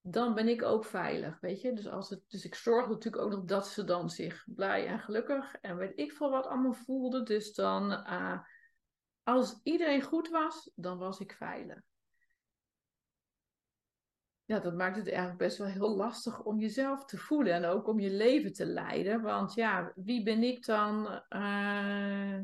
Dan 0.09 0.33
ben 0.33 0.47
ik 0.47 0.63
ook 0.63 0.85
veilig, 0.85 1.39
weet 1.39 1.61
je. 1.61 1.73
Dus, 1.73 1.87
als 1.87 2.09
het, 2.09 2.21
dus 2.27 2.45
ik 2.45 2.55
zorgde 2.55 2.93
natuurlijk 2.93 3.23
ook 3.23 3.31
nog 3.31 3.43
dat 3.43 3.67
ze 3.67 3.83
dan 3.83 4.09
zich 4.09 4.45
blij 4.45 4.87
en 4.87 4.99
gelukkig 4.99 5.55
en 5.61 5.77
weet 5.77 5.99
ik 5.99 6.11
veel 6.11 6.29
wat 6.29 6.47
allemaal 6.47 6.73
voelden. 6.73 7.25
Dus 7.25 7.53
dan, 7.53 7.91
uh, 7.91 8.39
als 9.23 9.59
iedereen 9.63 10.01
goed 10.01 10.29
was, 10.29 10.71
dan 10.75 10.97
was 10.97 11.19
ik 11.19 11.31
veilig 11.31 11.81
ja, 14.47 14.59
dat 14.59 14.73
maakt 14.73 14.95
het 14.95 15.07
eigenlijk 15.07 15.37
best 15.37 15.57
wel 15.57 15.67
heel 15.67 15.95
lastig 15.95 16.43
om 16.43 16.59
jezelf 16.59 17.05
te 17.05 17.17
voelen 17.17 17.53
en 17.53 17.65
ook 17.65 17.87
om 17.87 17.99
je 17.99 18.09
leven 18.09 18.53
te 18.53 18.65
leiden. 18.65 19.21
Want 19.21 19.53
ja, 19.53 19.91
wie 19.95 20.23
ben 20.23 20.43
ik 20.43 20.65
dan? 20.65 21.21
Uh, 21.29 22.39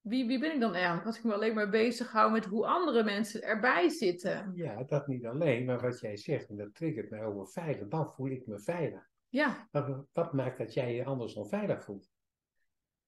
wie, 0.00 0.26
wie 0.26 0.38
ben 0.38 0.54
ik 0.54 0.60
dan 0.60 0.74
eigenlijk? 0.74 1.06
Als 1.06 1.18
ik 1.18 1.24
me 1.24 1.34
alleen 1.34 1.54
maar 1.54 1.70
bezig 1.70 2.12
hou 2.12 2.32
met 2.32 2.44
hoe 2.44 2.66
andere 2.66 3.04
mensen 3.04 3.42
erbij 3.42 3.88
zitten. 3.88 4.52
Ja, 4.54 4.84
dat 4.84 5.06
niet 5.06 5.26
alleen, 5.26 5.64
maar 5.64 5.80
wat 5.80 6.00
jij 6.00 6.16
zegt, 6.16 6.48
en 6.48 6.56
dat 6.56 6.74
triggert 6.74 7.10
mij 7.10 7.24
over 7.24 7.48
veilig, 7.48 7.88
dan 7.88 8.10
voel 8.10 8.30
ik 8.30 8.46
me 8.46 8.60
veilig. 8.60 9.08
Ja. 9.28 9.68
Wat, 9.70 10.06
wat 10.12 10.32
maakt 10.32 10.58
dat 10.58 10.74
jij 10.74 10.94
je 10.94 11.04
anders 11.04 11.34
dan 11.34 11.48
veilig 11.48 11.84
voelt? 11.84 12.10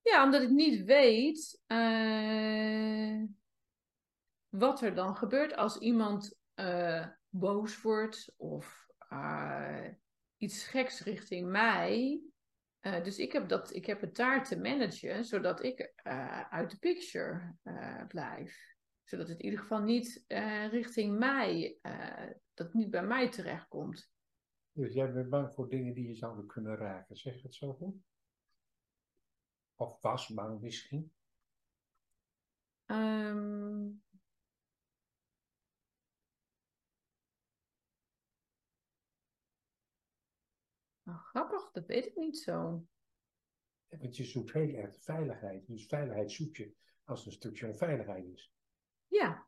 Ja, 0.03 0.25
omdat 0.25 0.43
ik 0.43 0.51
niet 0.51 0.85
weet 0.85 1.63
uh, 1.67 3.23
wat 4.49 4.81
er 4.81 4.95
dan 4.95 5.17
gebeurt 5.17 5.57
als 5.57 5.79
iemand. 5.79 6.41
Uh, 6.57 7.07
boos 7.29 7.83
wordt 7.83 8.35
of 8.37 8.87
uh, 9.13 9.89
iets 10.37 10.65
geks 10.65 11.03
richting 11.03 11.51
mij. 11.51 12.21
Uh, 12.83 13.05
dus 13.05 13.19
ik 13.19 13.33
heb, 13.33 13.49
dat, 13.49 13.75
ik 13.75 13.87
heb 13.87 14.01
het 14.01 14.17
daar 14.17 14.45
te 14.45 14.59
managen, 14.59 15.25
zodat 15.25 15.63
ik 15.63 15.93
uh, 16.05 16.41
uit 16.41 16.71
de 16.71 16.79
picture 16.79 17.57
blijf. 18.09 18.71
Zodat 19.05 19.29
het 19.29 19.39
in 19.39 19.45
ieder 19.45 19.61
geval 19.61 19.83
niet 19.83 20.25
richting 20.71 21.19
mij, 21.19 21.79
dat 22.55 22.75
niet 22.75 22.91
bij 22.91 23.07
mij 23.07 23.31
terechtkomt. 23.31 24.11
Dus 24.73 24.93
jij 24.93 25.13
bent 25.13 25.29
bang 25.29 25.55
voor 25.55 25.69
dingen 25.69 25.95
die 25.95 26.09
je 26.09 26.15
zouden 26.15 26.47
kunnen 26.47 26.77
raken, 26.77 27.17
zeg 27.17 27.43
het 27.43 27.55
zo 27.55 27.73
goed? 27.73 27.95
Of 29.75 30.01
was 30.01 30.29
bang 30.29 30.61
misschien? 30.61 31.13
Um, 32.87 34.03
Nou, 41.03 41.19
grappig, 41.19 41.71
dat 41.73 41.87
weet 41.87 42.07
ik 42.07 42.17
niet 42.17 42.39
zo. 42.39 42.85
want 43.89 44.17
je 44.17 44.25
zoekt 44.25 44.53
heel 44.53 44.75
erg 44.75 44.97
veiligheid. 45.03 45.67
Dus 45.67 45.87
veiligheid 45.87 46.33
zoek 46.33 46.57
je 46.57 46.75
als 47.05 47.27
een 47.27 47.33
stukje 47.33 47.67
onveiligheid 47.67 48.25
is. 48.27 48.53
Ja. 49.07 49.47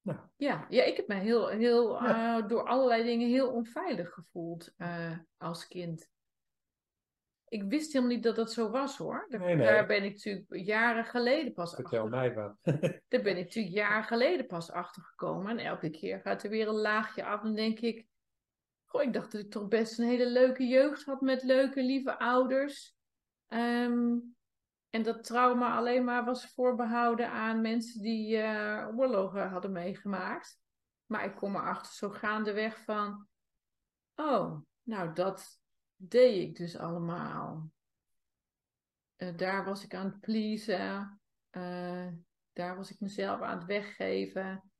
Nou. 0.00 0.18
Ja, 0.36 0.66
ja 0.68 0.82
ik 0.84 0.96
heb 0.96 1.06
me 1.08 1.14
heel, 1.14 1.48
heel, 1.48 2.02
uh, 2.02 2.48
door 2.48 2.66
allerlei 2.68 3.02
dingen 3.02 3.28
heel 3.28 3.52
onveilig 3.52 4.12
gevoeld 4.12 4.74
uh, 4.78 5.18
als 5.36 5.66
kind. 5.68 6.08
ik 7.48 7.62
wist 7.62 7.92
helemaal 7.92 8.14
niet 8.14 8.24
dat 8.24 8.36
dat 8.36 8.52
zo 8.52 8.70
was 8.70 8.96
hoor. 8.96 9.26
Daar, 9.28 9.40
Nee, 9.40 9.54
nee. 9.54 9.66
daar 9.66 9.86
ben 9.86 10.04
ik 10.04 10.12
natuurlijk 10.12 10.46
jaren 10.66 11.04
geleden 11.04 11.52
pas 11.52 11.74
Vertel 11.74 12.02
achter. 12.04 12.18
mij 12.18 12.34
wat. 12.34 12.56
Daar 13.08 13.22
ben 13.22 13.36
ik 13.36 13.44
natuurlijk 13.44 13.74
jaren 13.74 14.04
geleden 14.04 14.46
pas 14.46 14.70
achter 14.70 15.02
gekomen. 15.02 15.58
En 15.58 15.64
elke 15.66 15.90
keer 15.90 16.20
gaat 16.20 16.42
er 16.42 16.50
weer 16.50 16.68
een 16.68 16.74
laagje 16.80 17.24
af. 17.24 17.42
En 17.42 17.54
denk 17.54 17.78
ik, 17.80 18.06
goh, 18.96 19.04
ik 19.06 19.12
dacht 19.12 19.32
dat 19.32 19.40
ik 19.40 19.50
toch 19.50 19.68
best 19.68 19.98
een 19.98 20.06
hele 20.06 20.30
leuke 20.30 20.66
jeugd 20.66 21.04
had 21.04 21.20
met 21.20 21.42
leuke, 21.42 21.82
lieve 21.82 22.18
ouders. 22.18 22.96
Ehm, 23.46 24.18
en 24.90 25.02
dat 25.02 25.24
trauma 25.24 25.76
alleen 25.76 26.04
maar 26.04 26.24
was 26.24 26.52
voorbehouden 26.52 27.30
aan 27.30 27.60
mensen 27.60 28.02
die 28.02 28.36
eh, 28.36 28.88
oorlogen 28.96 29.48
hadden 29.48 29.72
meegemaakt. 29.72 30.60
Maar 31.06 31.24
ik 31.24 31.34
kom 31.34 31.56
erachter 31.56 31.92
zo 31.92 32.10
gaandeweg 32.10 32.78
van, 32.84 33.28
oh, 34.14 34.60
nou 34.82 35.12
dat 35.12 35.60
deed 35.96 36.48
ik 36.48 36.56
dus 36.56 36.76
allemaal. 36.76 37.70
Eh, 39.16 39.36
daar 39.36 39.64
was 39.64 39.84
ik 39.84 39.94
aan 39.94 40.06
het 40.06 40.20
pleasen. 40.20 41.20
Eh, 41.50 42.08
daar 42.52 42.76
was 42.76 42.90
ik 42.90 43.00
mezelf 43.00 43.40
aan 43.40 43.58
het 43.58 43.66
weggeven. 43.66 44.70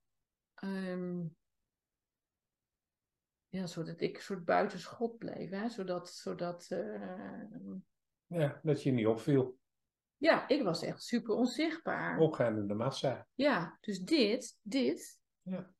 Ehm, 0.55 1.25
ja, 3.57 3.67
zodat 3.67 4.01
ik 4.01 4.17
een 4.17 4.23
soort 4.23 4.45
buitenschot 4.45 5.19
bleef. 5.19 5.51
Hè? 5.51 5.69
Zodat, 5.69 6.09
zodat 6.13 6.67
eh, 6.71 7.43
Ja, 8.27 8.61
dat 8.63 8.83
je 8.83 8.91
niet 8.91 9.07
opviel. 9.07 9.59
ja, 10.17 10.49
ik 10.49 10.63
was 10.63 10.83
echt 10.83 11.03
super 11.03 11.35
onzichtbaar. 11.35 12.19
Opgaan 12.19 12.59
in 12.59 12.67
de 12.67 12.75
massa. 12.75 13.27
Ja, 13.35 13.77
dus 13.81 14.01
dit, 14.01 14.59
dit, 14.63 15.19
Ja. 15.43 15.71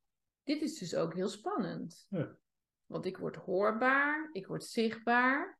dit 0.43 0.61
is 0.61 0.77
dus 0.79 0.95
ook 0.95 1.13
heel 1.13 1.27
spannend. 1.27 2.05
Ja. 2.09 2.37
Want 2.85 3.05
ik 3.05 3.17
word 3.17 3.35
hoorbaar, 3.35 4.29
ik 4.31 4.47
word 4.47 4.63
zichtbaar. 4.63 5.59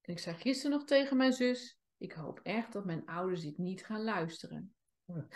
En 0.00 0.12
ik 0.12 0.18
zei 0.18 0.36
gisteren 0.36 0.76
nog 0.78 0.86
tegen 0.86 1.16
mijn 1.16 1.32
zus, 1.32 1.78
ik 1.96 2.12
hoop 2.12 2.40
echt 2.42 2.72
dat 2.72 2.84
mijn 2.84 3.06
ouders 3.06 3.40
dit 3.42 3.58
niet 3.58 3.84
gaan 3.84 4.02
luisteren. 4.04 4.74
Ja, 5.04 5.26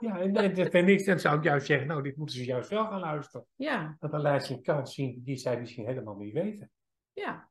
en, 0.00 0.36
en, 0.36 0.70
en 0.70 0.88
ik- 0.88 1.04
dan 1.06 1.20
zou 1.20 1.36
ik 1.36 1.44
juist 1.44 1.66
zeggen, 1.66 1.86
nou, 1.86 2.02
dit 2.02 2.16
moeten 2.16 2.36
ze 2.36 2.44
juist 2.44 2.70
wel 2.70 2.86
gaan 2.86 3.00
luisteren. 3.00 3.46
Ja, 3.54 3.96
Want 3.98 4.12
dan 4.12 4.22
laat 4.22 4.48
je 4.48 4.54
een 4.54 4.62
kans 4.62 4.94
zien 4.94 5.20
die 5.24 5.36
zij 5.36 5.60
misschien 5.60 5.86
helemaal 5.86 6.16
niet 6.16 6.32
weten. 6.32 6.70
ja, 7.12 7.48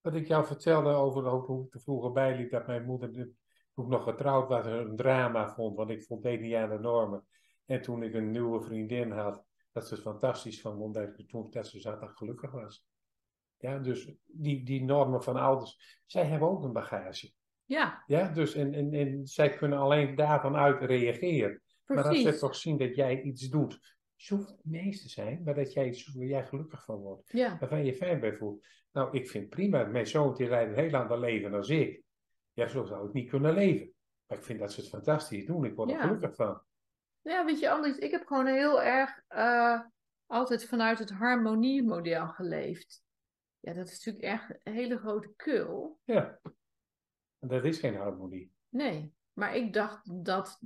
Wat 0.00 0.14
ik 0.14 0.26
jou 0.26 0.46
vertelde 0.46 0.88
over 0.92 1.28
hoe 1.28 1.66
ik 1.66 1.74
er 1.74 1.80
vroeger 1.80 2.12
bijliep, 2.12 2.50
dat 2.50 2.66
mijn 2.66 2.84
moeder, 2.84 3.12
de- 3.12 3.32
toen 3.74 3.84
ik 3.84 3.90
nog 3.90 4.02
getrouwd 4.04 4.48
was, 4.48 4.66
een 4.66 4.96
drama 4.96 5.54
vond, 5.54 5.76
want 5.76 5.90
ik 5.90 6.02
voldeed 6.04 6.40
niet 6.40 6.54
aan 6.54 6.68
de 6.70 6.78
normen. 6.78 7.26
En 7.64 7.80
toen 7.82 8.02
ik 8.02 8.14
een 8.14 8.30
nieuwe 8.30 8.62
vriendin 8.62 9.10
had, 9.10 9.44
dat 9.72 9.88
ze 9.88 9.94
het 9.94 10.02
fantastisch 10.02 10.60
vond, 10.60 10.80
omdat 10.80 11.18
ik 11.18 11.28
toen 11.28 11.50
dat 11.50 11.66
ze 11.66 11.80
zat 11.80 12.00
en 12.02 12.08
gelukkig 12.08 12.50
was. 12.50 12.86
Ja, 13.58 13.78
dus 13.78 14.12
die, 14.24 14.64
die 14.64 14.84
normen 14.84 15.22
van 15.22 15.36
ouders, 15.36 16.00
zij 16.06 16.24
hebben 16.26 16.48
ook 16.48 16.62
een 16.64 16.72
bagage. 16.72 17.32
ja, 17.64 18.02
Ja, 18.06 18.28
dus 18.28 18.54
en, 18.54 18.74
en, 18.74 18.92
en 18.92 19.26
zij 19.26 19.48
kunnen 19.50 19.78
alleen 19.78 20.14
daarvan 20.14 20.56
uit 20.56 20.80
reageren. 20.80 21.62
Maar 21.86 22.04
als 22.04 22.22
ze 22.22 22.38
toch 22.38 22.56
zien 22.56 22.76
dat 22.76 22.94
jij 22.94 23.22
iets 23.22 23.48
doet, 23.48 23.96
je 24.14 24.34
hoeft 24.34 24.48
het 24.48 24.64
niet 24.64 24.80
eens 24.80 25.02
te 25.02 25.08
zijn, 25.08 25.42
maar 25.44 25.54
dat 25.54 25.72
jij 25.72 26.02
waar 26.14 26.26
jij 26.26 26.46
gelukkig 26.46 26.84
van 26.84 26.96
wordt, 26.96 27.30
Ja, 27.30 27.58
waarvan 27.58 27.84
je 27.84 27.94
fijn 27.94 28.20
bij 28.20 28.36
voelt. 28.36 28.66
Nou, 28.92 29.16
ik 29.16 29.30
vind 29.30 29.48
prima, 29.48 29.84
mijn 29.84 30.06
zoon 30.06 30.34
die 30.34 30.48
leidt 30.48 30.76
een 30.76 30.84
heel 30.84 30.94
ander 30.94 31.20
leven 31.20 31.54
als 31.54 31.68
ik. 31.68 32.02
Ja, 32.52 32.66
zo 32.66 32.84
zou 32.84 33.06
ik 33.06 33.12
niet 33.12 33.30
kunnen 33.30 33.54
leven. 33.54 33.94
Maar 34.26 34.38
ik 34.38 34.44
vind 34.44 34.58
dat 34.58 34.72
ze 34.72 34.80
het 34.80 34.88
fantastisch 34.88 35.46
doen, 35.46 35.64
ik 35.64 35.74
word 35.74 35.90
er 35.90 36.00
gelukkig 36.00 36.34
van. 36.34 36.62
ja 37.20 37.44
weet 37.44 37.58
je, 37.58 37.70
Andries, 37.70 37.98
ik 37.98 38.10
heb 38.10 38.26
gewoon 38.26 38.46
heel 38.46 38.82
erg 38.82 39.22
eh, 39.28 39.80
altijd 40.26 40.64
vanuit 40.66 40.98
het 40.98 41.10
harmoniemodel 41.10 42.28
geleefd. 42.28 43.02
Ja, 43.60 43.72
dat 43.72 43.88
is 43.88 44.04
natuurlijk 44.04 44.24
echt 44.24 44.60
een 44.62 44.72
hele 44.72 44.98
grote 44.98 45.32
kul. 45.36 46.00
Ja, 46.04 46.40
dat 47.38 47.64
is 47.64 47.78
geen 47.78 47.96
harmonie. 47.96 48.52
Nee, 48.68 49.14
maar 49.32 49.56
ik 49.56 49.72
dacht 49.72 50.24
dat 50.24 50.60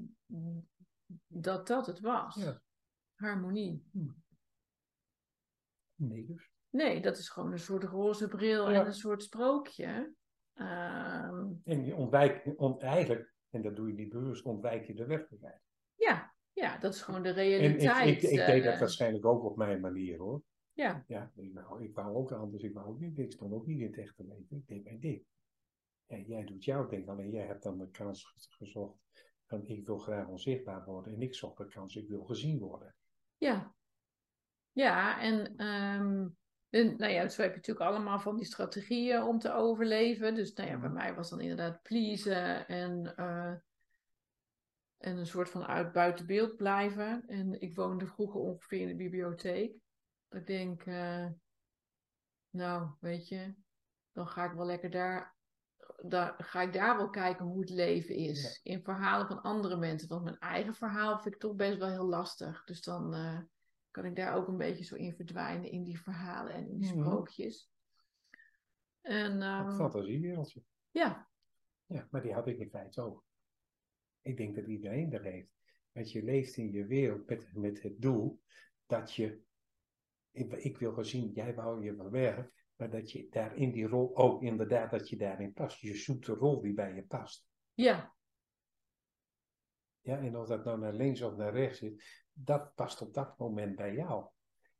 dat, 1.27 1.67
dat 1.67 1.87
het 1.87 2.01
was. 2.01 2.35
Ja. 2.35 2.61
Harmonie. 3.15 3.85
Nee, 5.95 6.27
dus. 6.27 6.51
Nee, 6.71 7.01
dat 7.01 7.19
is 7.19 7.29
gewoon 7.29 7.53
een 7.53 7.59
soort 7.59 7.85
roze 7.85 8.29
bril 8.29 8.71
Ja. 8.71 8.81
en 8.81 8.87
een 8.87 8.93
soort 8.95 9.23
sprookje. 9.23 10.15
Ehm, 10.53 11.53
En 11.65 11.85
je 11.85 11.95
ontwijkt, 11.95 12.57
on, 12.57 12.81
eigenlijk, 12.81 13.35
en 13.51 13.63
dat 13.63 13.77
doe 13.77 13.89
je 13.89 13.95
niet 13.95 14.09
bewust, 14.09 14.45
ontwijk 14.45 14.87
je 14.87 14.95
de 14.95 15.07
werkelijkheid. 15.07 15.61
ja, 15.95 16.35
ja, 16.53 16.79
dat 16.79 16.95
is 16.95 17.03
gewoon 17.03 17.23
de 17.23 17.29
En 17.29 17.35
ik, 17.35 17.61
realiteit. 17.61 18.23
ik, 18.23 18.31
ik 18.31 18.47
deed 18.47 18.65
dat 18.65 18.73
eh, 18.75 18.79
waarschijnlijk 18.81 19.25
ook 19.25 19.45
op 19.45 19.57
mijn 19.57 19.81
manier 19.81 20.19
hoor. 20.19 20.43
ja, 20.73 21.05
Ja, 21.07 21.33
ik 21.35 21.53
wou, 21.55 21.85
ik 21.85 21.95
wou 21.95 22.15
ook 22.17 22.33
anders. 22.33 22.63
Ik 22.63 22.75
wou 22.75 22.87
ook 22.87 22.99
niet, 23.01 23.19
ik 23.19 23.33
stond 23.33 23.53
ook 23.53 23.67
niet 23.67 23.81
in 23.81 23.87
het 23.87 23.99
echte 23.99 24.25
leven. 24.25 24.57
Ik 24.57 24.67
deed 24.67 24.85
mijn 24.85 25.01
ding. 25.01 25.25
Ja, 26.07 26.17
jij 26.17 26.45
doet 26.45 26.65
jouw 26.65 26.87
ding, 26.89 27.09
alleen 27.09 27.31
jij 27.31 27.47
hebt 27.47 27.63
dan 27.63 27.79
de 27.79 27.91
kans 27.91 28.25
ge- 28.25 28.47
gezocht 28.57 28.99
van 29.49 29.67
ik 29.67 29.87
wil 29.87 29.99
graag 29.99 30.27
onzichtbaar 30.27 30.85
worden. 30.85 31.15
En 31.15 31.23
ik 31.23 31.35
zocht 31.35 31.57
de 31.57 31.69
kans, 31.69 31.97
ik 31.97 32.09
wil 32.09 32.25
gezien 32.25 32.59
worden. 32.59 32.95
ja. 33.39 33.77
Ja, 34.73 35.21
en, 35.21 35.57
ehm, 35.57 36.29
en 36.69 36.97
nou 36.97 37.13
ja, 37.13 37.29
zo 37.29 37.43
heb 37.43 37.51
je 37.51 37.57
natuurlijk 37.57 37.91
allemaal 37.91 38.21
van 38.21 38.37
die 38.37 38.45
strategieën 38.47 39.23
om 39.23 39.39
te 39.39 39.53
overleven. 39.53 40.35
Dus 40.35 40.53
nou 40.53 40.69
ja, 40.71 40.79
bij 40.79 40.89
Mhm. 40.89 40.99
mij 40.99 41.15
was 41.15 41.31
dan 41.31 41.41
inderdaad 41.41 41.83
pleasen 41.83 42.67
en, 42.69 43.17
eh, 43.17 43.53
en 44.97 45.17
een 45.17 45.27
soort 45.27 45.51
van 45.51 45.65
uit 45.67 45.93
buiten 45.93 46.27
beeld 46.27 46.57
blijven. 46.57 47.27
En 47.27 47.61
ik 47.61 47.75
woonde 47.75 48.07
vroeger 48.07 48.41
ongeveer 48.41 48.81
in 48.81 48.89
de 48.89 48.97
bibliotheek. 48.97 49.77
Ik 50.31 50.47
denk, 50.47 50.83
eh, 50.87 51.27
nou, 52.51 52.91
weet 53.01 53.29
je, 53.29 53.55
dan 54.13 54.27
ga 54.29 54.45
ik 54.45 54.53
wel 54.53 54.67
lekker 54.67 54.91
daar, 54.91 55.37
daar, 56.05 56.35
ga 56.39 56.63
ik 56.63 56.73
daar 56.73 56.97
wel 56.97 57.11
kijken 57.11 57.45
hoe 57.47 57.61
het 57.61 57.71
leven 57.71 58.15
is. 58.15 58.61
In 58.63 58.83
verhalen 58.83 59.27
van 59.27 59.43
andere 59.43 59.77
mensen. 59.77 60.09
Want 60.09 60.25
mijn 60.25 60.39
eigen 60.39 60.75
verhaal 60.75 61.21
vind 61.21 61.35
ik 61.35 61.41
toch 61.41 61.55
best 61.55 61.79
wel 61.79 61.89
heel 61.89 62.07
lastig. 62.09 62.65
Dus 62.65 62.83
dan 62.83 63.15
eh, 63.15 63.39
kan 63.91 64.05
ik 64.05 64.17
daar 64.17 64.35
ook 64.35 64.49
een 64.49 64.57
beetje 64.57 64.85
zo 64.85 64.95
in 64.95 65.15
verdwijnen 65.15 65.71
in 65.71 65.83
die 65.85 66.01
verhalen 66.01 66.53
en 66.53 66.69
in 66.69 66.79
die 66.79 66.93
Mhm. 66.95 67.01
sprookjes. 67.03 67.71
En 69.01 69.31
Een 69.31 69.43
ehm, 69.43 69.77
fantasiewereldje. 69.77 70.63
ja, 70.91 71.29
Ja, 71.87 72.07
maar 72.11 72.23
die 72.23 72.33
had 72.35 72.47
ik 72.47 72.59
in 72.59 72.71
feite 72.71 73.01
ook. 73.03 73.25
Ik 74.23 74.37
denk 74.37 74.55
dat 74.55 74.67
iedereen 74.67 75.11
dat 75.11 75.23
heeft. 75.23 75.53
Want 75.93 76.13
je 76.13 76.23
leeft 76.23 76.57
in 76.57 76.71
je 76.73 76.87
wereld 76.87 77.29
met, 77.29 77.55
met 77.55 77.83
het 77.83 78.01
doel 78.01 78.43
dat 78.87 79.15
je, 79.15 79.41
ik, 80.31 80.53
ik 80.53 80.79
wil 80.79 80.93
gezien, 80.93 81.33
jij 81.33 81.55
wou 81.55 81.83
je 81.85 82.11
werken, 82.11 82.53
maar 82.79 82.91
dat 82.91 83.11
je 83.13 83.27
daar 83.31 83.57
in 83.57 83.73
die 83.73 83.87
rol 83.87 84.17
ook 84.17 84.43
inderdaad, 84.43 84.91
dat 84.91 85.09
je 85.09 85.17
daarin 85.17 85.53
past. 85.53 85.81
Je 85.81 85.95
zoekt 85.95 86.27
de 86.27 86.33
rol 86.33 86.61
die 86.61 86.73
bij 86.75 86.95
je 86.95 87.03
past. 87.03 87.49
ja, 87.75 88.17
Ja, 90.01 90.19
en 90.19 90.37
of 90.37 90.47
dat 90.47 90.65
nou 90.65 90.79
naar 90.79 90.93
links 90.95 91.23
of 91.23 91.37
naar 91.37 91.53
rechts 91.53 91.83
is, 91.83 92.27
dat 92.33 92.75
past 92.75 93.01
op 93.03 93.15
dat 93.15 93.39
moment 93.39 93.77
bij 93.77 93.95
jou. 93.95 94.27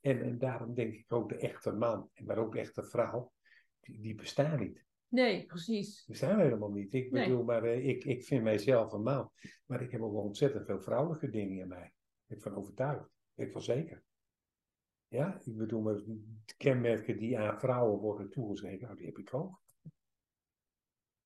En, 0.01 0.23
en 0.23 0.39
daarom 0.39 0.75
denk 0.75 0.95
ik 0.95 1.13
ook 1.13 1.29
de 1.29 1.37
echte 1.37 1.73
man, 1.73 2.11
maar 2.25 2.39
ook 2.39 2.53
de 2.53 2.59
echte 2.59 2.83
vrouw, 2.83 3.33
die, 3.81 4.01
die 4.01 4.15
bestaan 4.15 4.59
niet. 4.59 4.85
nee, 5.09 5.47
precies. 5.47 5.97
Die 5.97 6.07
bestaan 6.07 6.41
helemaal 6.41 6.71
niet. 6.71 6.95
Ik 6.95 7.11
Nee. 7.11 7.29
bedoel, 7.29 7.45
maar 7.45 7.65
eh, 7.65 7.89
ik, 7.89 8.05
ik 8.05 8.25
vind 8.25 8.43
mijzelf 8.43 8.93
een 8.93 9.03
man. 9.03 9.31
Maar 9.67 9.83
ik 9.83 9.91
heb 9.91 10.01
ook 10.01 10.13
wel 10.13 10.23
ontzettend 10.23 10.67
veel 10.67 10.81
vrouwelijke 10.81 11.31
dingen 11.31 11.59
in 11.59 11.69
mij. 11.69 11.93
Ik 12.27 12.43
ben 12.43 12.55
overtuigd. 12.57 13.09
Ik 13.35 13.53
wel 13.53 13.63
zeker. 13.63 14.03
Ja, 15.09 15.41
ik 15.45 15.57
bedoel, 15.57 15.81
maar 15.81 15.95
de 15.95 16.55
kenmerken 16.57 17.19
die 17.19 17.39
aan 17.39 17.59
vrouwen 17.59 18.01
worden 18.01 18.31
toegeschreven, 18.31 18.85
nou, 18.85 18.97
die 18.97 19.07
heb 19.07 19.19
ik 19.19 19.35
ook. 19.35 19.61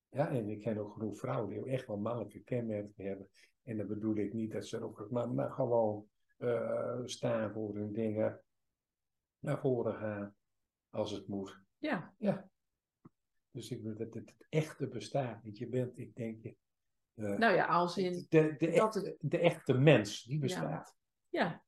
Ja, 0.09 0.29
en 0.29 0.49
ik 0.49 0.61
ken 0.61 0.77
ook 0.77 0.93
genoeg 0.93 1.17
vrouwen 1.17 1.49
die 1.49 1.59
ook 1.59 1.67
echt 1.67 1.87
wel 1.87 1.97
mannelijke 1.97 2.39
kenmerken 2.39 3.05
hebben. 3.05 3.29
En 3.63 3.77
dan 3.77 3.87
bedoel 3.87 4.15
ik 4.15 4.33
niet 4.33 4.51
dat 4.51 4.67
ze 4.67 4.83
ook 4.83 5.07
maar, 5.09 5.29
maar 5.29 5.51
gewoon 5.51 6.07
eh, 6.37 6.99
staan 7.05 7.51
voor 7.51 7.75
hun 7.75 7.93
dingen, 7.93 8.41
naar 9.39 9.59
voren 9.59 9.95
gaan, 9.95 10.35
als 10.89 11.11
het 11.11 11.27
moet. 11.27 11.61
Ja, 11.77 12.13
Ja. 12.17 12.51
Dus 13.51 13.71
ik 13.71 13.83
bedoel 13.83 13.97
dat 13.97 14.13
het, 14.13 14.35
echte 14.49 14.87
bestaat 14.87 15.43
niet. 15.43 15.57
Je 15.57 15.67
bent, 15.67 15.97
ik 15.97 16.15
denk, 16.15 16.41
je, 16.41 16.55
eh, 17.13 17.37
nou 17.37 17.55
ja, 17.55 17.65
als 17.65 17.97
in, 17.97 18.25
de, 18.29 18.55
de, 18.57 18.71
dat 18.71 18.95
echte, 18.95 19.17
de 19.19 19.39
echte 19.39 19.73
mens, 19.73 20.23
die 20.23 20.39
bestaat. 20.39 20.95
ja. 21.29 21.63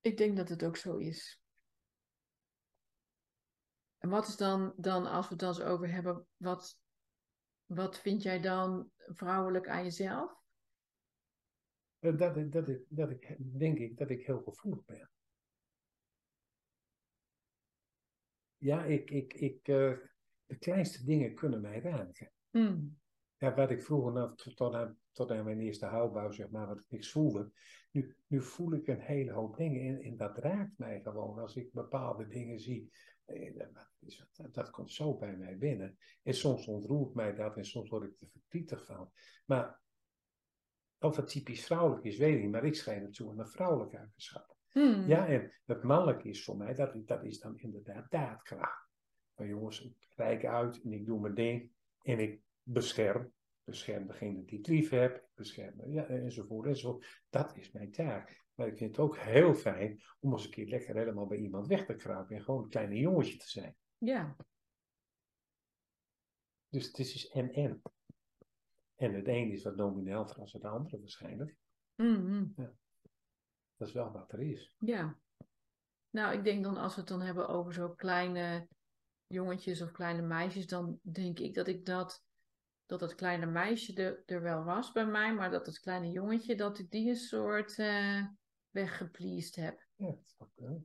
Ik 0.00 0.16
denk 0.16 0.36
dat 0.36 0.48
het 0.48 0.64
ook 0.64 0.76
zo 0.76 0.96
is. 0.96 1.40
En 3.98 4.08
wat 4.08 4.28
is 4.28 4.36
dan, 4.36 4.72
dan 4.76 5.06
als 5.06 5.24
we 5.24 5.30
het 5.30 5.40
dan 5.40 5.48
eens 5.48 5.60
over 5.60 5.92
hebben, 5.92 6.26
wat, 6.36 6.80
wat 7.64 8.00
vind 8.00 8.22
jij 8.22 8.40
dan 8.40 8.90
vrouwelijk 8.96 9.68
aan 9.68 9.82
jezelf? 9.82 10.38
Eh, 11.98 12.18
Dat, 12.18 12.36
ik- 12.36 12.52
dat, 12.52 12.68
ik, 12.68 12.80
dat 12.88 13.10
ik, 13.10 13.36
denk 13.58 13.78
ik, 13.78 13.96
dat 13.96 14.10
ik 14.10 14.26
heel 14.26 14.42
gevoelig 14.42 14.84
ben. 14.84 15.10
Ja, 18.56 18.84
ik, 18.84 19.10
ik, 19.10 19.34
ik, 19.34 19.68
eh, 19.68 19.96
de 20.46 20.58
kleinste 20.58 21.04
dingen 21.04 21.34
kunnen 21.34 21.60
mij 21.60 21.80
raken. 21.80 22.32
Hmm. 22.50 23.00
Ja, 23.40 23.54
wat 23.54 23.70
ik 23.70 23.82
vroeger 23.82 24.12
nou, 24.12 24.36
tot, 24.36 24.74
aan, 24.74 24.98
tot 25.12 25.30
aan 25.30 25.44
mijn 25.44 25.60
eerste 25.60 25.86
houtbouw, 25.86 26.30
zeg 26.30 26.50
maar, 26.50 26.66
wat 26.66 26.78
ik 26.78 26.84
niks 26.88 27.10
voelde. 27.10 27.50
Nu, 27.90 28.16
nu 28.26 28.40
voel 28.40 28.72
ik 28.72 28.86
een 28.86 29.00
hele 29.00 29.32
hoop 29.32 29.56
dingen 29.56 29.80
en, 29.80 30.02
en 30.02 30.16
dat 30.16 30.38
raakt 30.38 30.78
mij 30.78 31.00
gewoon 31.00 31.38
als 31.38 31.56
ik 31.56 31.72
bepaalde 31.72 32.26
dingen 32.26 32.60
zie. 32.60 32.90
Eh, 33.24 33.56
dat, 33.56 34.54
dat 34.54 34.70
komt 34.70 34.92
zo 34.92 35.16
bij 35.16 35.36
mij 35.36 35.58
binnen. 35.58 35.98
En 36.22 36.34
soms 36.34 36.66
ontroert 36.66 37.14
mij 37.14 37.34
dat 37.34 37.56
en 37.56 37.64
soms 37.64 37.90
word 37.90 38.04
ik 38.04 38.20
er 38.20 38.28
verdrietig 38.28 38.84
van. 38.84 39.10
Maar 39.46 39.80
of 40.98 41.16
het 41.16 41.28
typisch 41.28 41.64
vrouwelijk 41.64 42.04
is, 42.04 42.16
weet 42.16 42.34
ik 42.34 42.42
niet, 42.42 42.50
maar 42.50 42.64
ik 42.64 42.74
schijn 42.74 43.02
het 43.02 43.14
toe 43.14 43.30
aan 43.30 43.38
een 43.38 43.48
vrouwelijke 43.48 43.96
eigenschap. 43.96 44.56
Hmm. 44.70 45.06
Ja, 45.06 45.26
en 45.26 45.52
het 45.66 45.82
mannelijk 45.82 46.24
is 46.24 46.44
voor 46.44 46.56
mij, 46.56 46.74
dat, 46.74 47.06
dat 47.06 47.24
is 47.24 47.38
dan 47.38 47.58
inderdaad 47.58 48.10
daadkracht. 48.10 48.88
Maar 49.34 49.46
jongens, 49.46 49.84
ik 49.84 50.12
rijk 50.16 50.44
uit 50.44 50.82
en 50.82 50.92
ik 50.92 51.06
doe 51.06 51.20
mijn 51.20 51.34
ding 51.34 51.70
en 52.02 52.18
ik 52.18 52.42
bescherm. 52.62 53.32
Bescherm 53.64 54.06
degene 54.06 54.44
die 54.44 54.58
het 54.58 54.66
lief 54.66 54.90
heb, 54.90 55.28
bescherm, 55.34 55.90
ja, 55.90 56.06
enzovoort, 56.06 56.66
enzovoort. 56.66 57.24
Dat 57.28 57.56
is 57.56 57.70
mijn 57.70 57.90
taak. 57.90 58.44
Maar 58.54 58.66
ik 58.66 58.76
vind 58.76 58.96
het 58.96 59.04
ook 59.04 59.16
heel 59.16 59.54
fijn 59.54 60.02
om 60.20 60.32
eens 60.32 60.44
een 60.44 60.50
keer 60.50 60.66
lekker 60.66 60.96
helemaal 60.96 61.26
bij 61.26 61.38
iemand 61.38 61.66
weg 61.66 61.86
te 61.86 61.94
kruipen 61.94 62.36
en 62.36 62.42
gewoon 62.42 62.62
een 62.62 62.68
kleine 62.68 62.96
jongetje 62.96 63.36
te 63.36 63.48
zijn. 63.48 63.76
Ja. 63.98 64.36
Dus 66.68 66.86
het 66.86 66.98
is 66.98 67.28
en-en. 67.28 67.82
En 68.94 69.14
het 69.14 69.28
een 69.28 69.50
is 69.50 69.62
wat 69.62 69.76
dominanter 69.76 70.36
dan 70.36 70.48
het 70.52 70.64
andere 70.64 70.98
waarschijnlijk. 70.98 71.56
Mm 71.96 72.52
ja. 72.56 72.72
Dat 73.76 73.88
is 73.88 73.94
wel 73.94 74.12
wat 74.12 74.32
er 74.32 74.40
is. 74.40 74.74
Ja. 74.78 75.18
Nou, 76.10 76.36
ik 76.36 76.44
denk 76.44 76.64
dan 76.64 76.76
als 76.76 76.94
we 76.94 77.00
het 77.00 77.08
dan 77.08 77.20
hebben 77.20 77.48
over 77.48 77.72
zo 77.74 77.88
kleine 77.88 78.68
jongetjes 79.26 79.82
of 79.82 79.92
kleine 79.92 80.22
meisjes, 80.22 80.66
dan 80.66 80.98
denk 81.02 81.38
ik 81.38 81.54
dat 81.54 81.68
ik 81.68 81.86
dat, 81.86 82.24
dat 82.90 83.00
het 83.00 83.14
kleine 83.14 83.46
meisje 83.46 83.94
er, 83.94 84.22
er 84.26 84.42
wel 84.42 84.64
was 84.64 84.92
bij 84.92 85.06
mij, 85.06 85.34
maar 85.34 85.50
dat 85.50 85.66
het 85.66 85.80
kleine 85.80 86.10
jongetje, 86.10 86.56
dat 86.56 86.78
ik 86.78 86.90
die 86.90 87.08
een 87.08 87.16
soort 87.16 87.78
uh, 87.78 88.26
weggepleased 88.70 89.54
heb. 89.54 89.86
Ja, 89.96 90.16
ook 90.38 90.52
wel. 90.54 90.84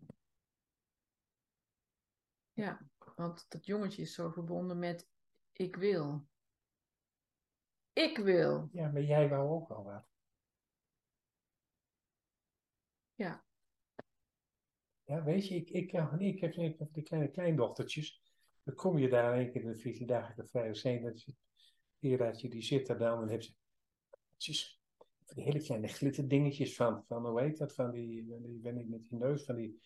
Ja, 2.54 2.88
want 3.16 3.46
dat 3.50 3.66
jongetje 3.66 4.02
is 4.02 4.14
zo 4.14 4.30
verbonden 4.30 4.80
met 4.80 5.10
ik 5.52 5.76
wil. 5.76 6.28
Ik 7.94 8.18
wil. 8.18 8.70
Ja, 8.72 8.92
maar 8.92 9.04
jij 9.04 9.30
wou 9.30 9.50
ook 9.50 9.70
al 9.70 9.84
wat. 9.84 10.08
Ja. 13.16 13.46
Ja, 15.04 15.24
weet 15.24 15.48
je, 15.48 15.56
ik, 15.56 15.70
ik, 15.70 15.92
ik, 16.20 16.40
heb 16.80 16.94
die 16.94 17.04
kleine 17.04 17.32
kleindochtertjes. 17.32 18.22
Dan 18.64 18.76
kom 18.76 18.98
je 18.98 19.10
daar 19.10 19.40
een 19.40 19.52
keer 19.52 19.62
in 19.62 19.68
de 19.68 19.78
14 19.78 20.08
dagen 20.08 20.36
de 20.36 20.48
vrije 20.48 20.76
zee. 20.76 21.02
Dat 21.02 21.24
je 21.24 21.34
die 22.50 22.64
zit 22.64 22.90
er 22.90 22.98
dan 22.98 23.22
en 23.22 23.30
heb 23.30 23.42
ze 24.38 24.78
die 25.34 25.44
hele 25.44 25.62
kleine 25.62 25.88
glitterdingetjes 25.88 26.76
van, 26.76 27.04
van 27.08 27.26
hoe 27.26 27.42
heet 27.42 27.58
dat, 27.58 27.74
van 27.74 27.92
die, 27.92 28.26
die 28.42 28.60
ben 28.62 28.78
ik 28.78 28.88
met 28.88 29.10
die 29.10 29.18
neus, 29.18 29.44
van 29.44 29.56
die 29.56 29.80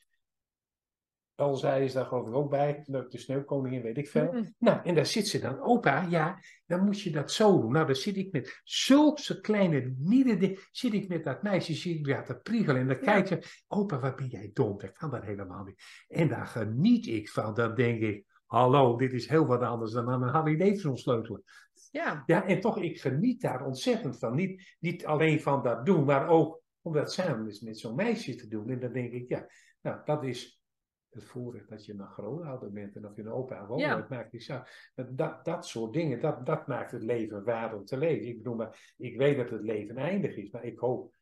zij 1.53 1.84
is 1.84 1.93
daar 1.93 2.05
geloof 2.05 2.28
ik 2.28 2.34
ook 2.34 2.49
bij, 2.49 2.84
de 2.86 3.07
sneeuwkoningin, 3.09 3.82
weet 3.82 3.97
ik 3.97 4.07
veel. 4.07 4.32
Mm. 4.32 4.55
Nou, 4.57 4.80
en 4.84 4.95
daar 4.95 5.05
zit 5.05 5.28
ze 5.28 5.39
dan, 5.39 5.61
opa, 5.61 6.01
ja, 6.09 6.39
dan 6.65 6.86
moet 6.86 7.01
je 7.01 7.11
dat 7.11 7.32
zo 7.32 7.61
doen. 7.61 7.72
Nou, 7.72 7.86
dan 7.86 7.95
zit 7.95 8.17
ik 8.17 8.32
met 8.32 8.61
zulke 8.63 9.41
kleine 9.41 9.93
nieren, 9.97 10.57
zit 10.72 10.93
ik 10.93 11.07
met 11.07 11.24
dat 11.24 11.43
meisje, 11.43 11.74
zie 11.74 11.97
ik 11.97 12.05
daar 12.05 12.26
te 12.26 12.36
priegelen. 12.36 12.82
En 12.82 12.88
dan 12.88 12.99
kijk 12.99 13.30
je, 13.30 13.43
opa, 13.67 13.99
wat 13.99 14.15
ben 14.15 14.28
jij 14.28 14.49
dom, 14.53 14.78
dat 14.78 14.91
kan 14.91 15.09
dat 15.09 15.24
helemaal 15.24 15.63
niet. 15.63 15.82
En 16.07 16.28
daar 16.28 16.47
geniet 16.47 17.07
ik 17.07 17.30
van, 17.30 17.53
dan 17.53 17.76
denk 17.76 18.01
ik, 18.01 18.26
hallo, 18.45 18.97
dit 18.97 19.13
is 19.13 19.28
heel 19.28 19.45
wat 19.45 19.61
anders 19.61 19.91
dan 19.91 20.09
aan 20.09 20.24
een 20.24 20.30
Harley 20.30 20.57
Davidson 20.57 20.97
sleutelen. 20.97 21.43
Ja. 21.92 22.24
ja, 22.26 22.46
en 22.46 22.60
toch, 22.60 22.78
ik 22.78 23.02
geniet 23.02 23.42
daar 23.42 23.66
ontzettend 23.66 24.20
van. 24.20 24.36
Niet, 24.36 24.76
niet 24.80 25.06
alleen 25.06 25.42
van 25.42 25.64
dat 25.64 25.86
doen, 25.86 26.06
maar 26.06 26.28
ook 26.28 26.62
om 26.82 26.94
dat 26.94 27.14
samen 27.14 27.46
eens 27.46 27.60
met 27.60 27.80
zo'n 27.80 27.96
meisje 27.96 28.36
te 28.36 28.48
doen. 28.48 28.70
En 28.70 28.80
dan 28.80 28.94
denk 28.94 29.12
ik, 29.12 29.30
ja, 29.30 29.48
nou, 29.82 30.02
dat 30.06 30.24
is 30.24 30.62
het 31.10 31.24
voorrecht 31.24 31.70
dat 31.70 31.86
je 31.86 31.94
een 31.94 32.08
grootouder 32.08 32.72
bent 32.72 32.96
en 32.96 33.02
dat 33.02 33.16
je 33.16 33.22
een 33.22 33.32
opa 33.32 33.64
of 33.64 33.70
oma 33.70 34.06
maakt 34.10 34.32
niet 34.32 34.44
zo. 34.44 34.62
Dat, 34.96 35.46
dat 35.46 35.66
soort 35.66 35.94
dingen, 35.94 36.20
dat, 36.20 36.46
dat 36.46 36.68
maakt 36.68 36.92
het 36.92 37.04
leven 37.04 37.44
waard 37.44 37.74
om 37.74 37.86
te 37.86 37.98
leven. 37.98 38.28
Ik 38.28 38.38
bedoel, 38.38 38.56
maar 38.56 38.94
ik 38.98 39.18
weet 39.18 39.38
dat 39.38 39.50
het 39.50 39.62
leven 39.62 39.98
eindig 39.98 40.36
is, 40.36 40.52
maar 40.52 40.64
ik 40.64 40.80
hoop 40.80 41.14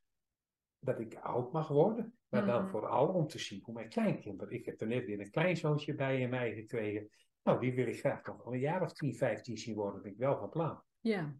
dat 0.80 1.00
ik 1.00 1.16
oud 1.16 1.52
mag 1.52 1.68
worden. 1.68 2.18
Maar 2.30 2.46
dan 2.46 2.62
mhm. 2.62 2.72
vooral 2.72 3.08
om 3.08 3.28
te 3.28 3.40
zien 3.40 3.62
hoe 3.64 3.74
mijn 3.74 3.90
kleinkinderen. 3.90 4.54
Ik 4.54 4.66
heb 4.66 4.82
er 4.82 4.88
net 4.88 5.06
weer 5.06 5.20
een 5.20 5.32
kleinzoontje 5.32 5.96
bij 5.96 6.20
in 6.20 6.30
mij 6.30 6.54
gekregen. 6.54 7.10
Nou, 7.48 7.60
die 7.60 7.74
wil 7.74 7.88
ik 7.88 8.00
graag 8.00 8.26
nog 8.26 8.44
wel 8.44 8.54
een 8.54 8.60
jaar 8.60 8.82
of 8.82 8.94
10, 8.94 9.16
15 9.16 9.58
zien 9.58 9.76
worden. 9.76 10.02
ben 10.02 10.12
ik 10.12 10.18
wel 10.18 10.38
van 10.38 10.50
plan. 10.50 10.84
Ja. 11.00 11.36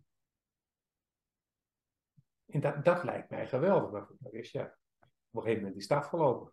En 2.46 2.60
dat, 2.60 2.86
dat 2.86 3.04
lijkt 3.04 3.30
mij 3.30 3.48
geweldig. 3.48 4.12
Maar 4.20 4.32
is 4.32 4.52
ja, 4.52 4.64
op 5.00 5.10
een 5.32 5.42
gegeven 5.42 5.62
moment 5.62 5.76
is 5.76 5.90
het 5.90 5.98
afgelopen. 5.98 6.52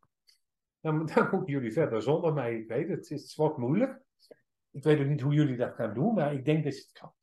Dan, 0.81 1.07
dan 1.15 1.31
moeten 1.31 1.53
jullie 1.53 1.73
verder 1.73 2.03
zonder 2.03 2.33
mij. 2.33 2.57
Ik 2.57 2.69
weet 2.69 2.89
het, 2.89 3.09
het 3.09 3.35
wordt 3.35 3.57
moeilijk. 3.57 4.03
Ik 4.71 4.83
weet 4.83 5.01
ook 5.01 5.07
niet 5.07 5.21
hoe 5.21 5.35
jullie 5.35 5.57
dat 5.57 5.75
gaan 5.75 5.95
doen, 5.95 6.15
maar 6.15 6.35
ik 6.35 6.45
denk 6.45 6.65
dat 6.65 6.77
je 6.77 6.83
het 6.83 6.93
kan. 6.93 7.15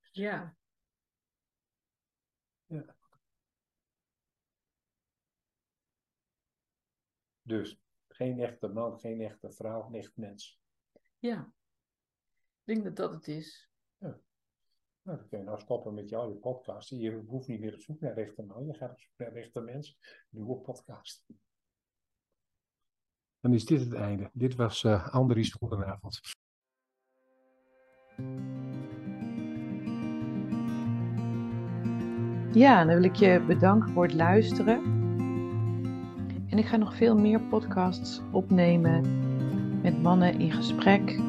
Ja. 0.00 0.56
Ja. 2.66 2.96
Dus 7.42 7.80
geen 8.08 8.40
echte 8.40 8.68
man, 8.68 8.98
geen 8.98 9.20
echte 9.20 9.50
vrouw, 9.50 9.86
een 9.86 9.94
echt 9.94 10.16
mens. 10.16 10.64
Ja. 11.18 11.52
Ik 12.64 12.74
denk 12.74 12.84
dat 12.84 12.96
dat 12.96 13.12
het 13.12 13.28
is. 13.28 13.70
Ja. 13.98 14.20
Nou, 15.02 15.18
dan 15.18 15.28
kun 15.28 15.38
je 15.38 15.44
nou 15.44 15.60
stoppen 15.60 15.94
met 15.94 16.08
jou, 16.08 16.32
je 16.32 16.38
podcast. 16.38 16.88
Je 16.88 17.22
hoeft 17.26 17.48
niet 17.48 17.60
meer 17.60 17.74
op 17.74 17.80
zoek 17.80 18.00
naar 18.00 18.16
echte 18.16 18.42
man. 18.42 18.66
Je 18.66 18.74
gaat 18.74 18.90
op 18.90 19.00
zoek 19.00 19.18
naar 19.18 19.32
echte 19.32 19.60
mens. 19.60 19.98
Nieuwe 20.30 20.56
podcast 20.56 21.24
dan 23.46 23.54
is 23.54 23.64
dit 23.64 23.80
het 23.80 23.94
einde. 23.94 24.30
Dit 24.32 24.54
was 24.54 24.82
uh, 24.82 25.08
Andries 25.08 25.52
Goedenavond. 25.52 26.20
Ja, 32.52 32.84
dan 32.84 32.94
wil 32.94 33.02
ik 33.02 33.14
je 33.14 33.44
bedanken 33.46 33.90
voor 33.90 34.02
het 34.02 34.14
luisteren. 34.14 34.82
En 36.48 36.58
ik 36.58 36.66
ga 36.66 36.76
nog 36.76 36.96
veel 36.96 37.16
meer 37.18 37.40
podcasts 37.40 38.20
opnemen 38.32 39.25
met 39.86 40.02
mannen 40.02 40.38
in 40.38 40.52
gesprek. 40.52 41.20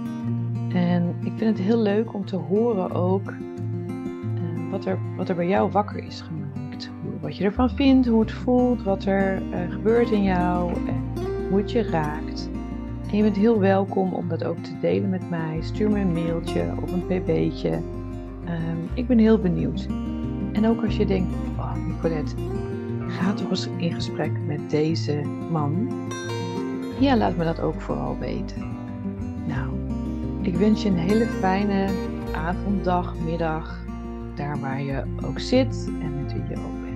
En 0.74 1.16
ik 1.24 1.32
vind 1.36 1.58
het 1.58 1.68
heel 1.68 1.82
leuk 1.82 2.14
om 2.14 2.26
te 2.26 2.36
horen 2.36 2.91
ook 2.91 3.32
uh, 3.32 4.72
wat, 4.72 4.86
er, 4.86 4.99
wat 5.18 5.30
er 5.30 5.36
bij 5.36 5.47
jou 5.47 5.72
wakker 5.72 6.03
is 6.03 6.22
gemaakt. 6.22 6.89
Wat 7.22 7.38
je 7.38 7.43
ervan 7.43 7.70
vindt, 7.70 8.08
hoe 8.08 8.20
het 8.20 8.32
voelt, 8.32 8.84
wat 8.84 9.05
er 9.05 9.41
uh, 9.41 9.58
gebeurt 9.70 10.10
in 10.10 10.24
jou. 10.24 10.74
En 10.74 11.03
hoe 11.49 11.58
het 11.58 11.72
je 11.72 11.82
raakt. 11.82 12.49
En 13.12 13.18
je 13.18 13.24
bent 13.24 13.36
heel 13.36 13.60
welkom 13.60 14.14
om 14.14 14.28
dat 14.28 14.43
ook 14.43 14.58
te 14.58 14.80
delen 14.82 15.10
met 15.10 15.30
mij. 15.30 15.58
Stuur 15.62 15.89
me 15.89 15.99
een 15.99 16.14
mailtje 16.14 16.74
of 16.82 16.91
een 16.91 17.05
pb'tje. 17.05 17.72
Um, 17.72 18.89
ik 18.93 19.08
ben 19.08 19.18
heel 19.18 19.38
benieuwd. 19.39 19.88
En 20.53 20.68
ook 20.68 20.84
als 20.84 20.98
je 20.98 21.06
denkt, 21.06 21.34
oh 21.57 21.73
Nicolette, 21.88 22.36
ga 23.07 23.34
toch 23.34 23.49
eens 23.49 23.69
in 23.77 23.94
gesprek 23.94 24.32
met 24.48 24.69
deze 24.69 25.22
man. 25.52 25.88
Ja, 26.99 27.18
laat 27.18 27.36
me 27.36 27.44
dat 27.44 27.60
ook 27.60 27.82
vooral 27.82 28.18
weten. 28.18 28.76
Nou, 29.45 29.69
ik 30.41 30.56
wens 30.56 30.84
je 30.84 30.90
een 30.90 30.98
hele 30.98 31.26
fijne 31.26 31.88
avond, 32.32 32.84
dag, 32.84 33.15
middag. 33.26 33.80
Daar 34.36 34.60
waar 34.60 34.82
je 34.82 35.03
ook 35.26 35.40
zit 35.40 35.90
en 36.02 36.22
met 36.22 36.34
wie 36.34 36.44
je 36.49 36.56
ook 36.56 36.86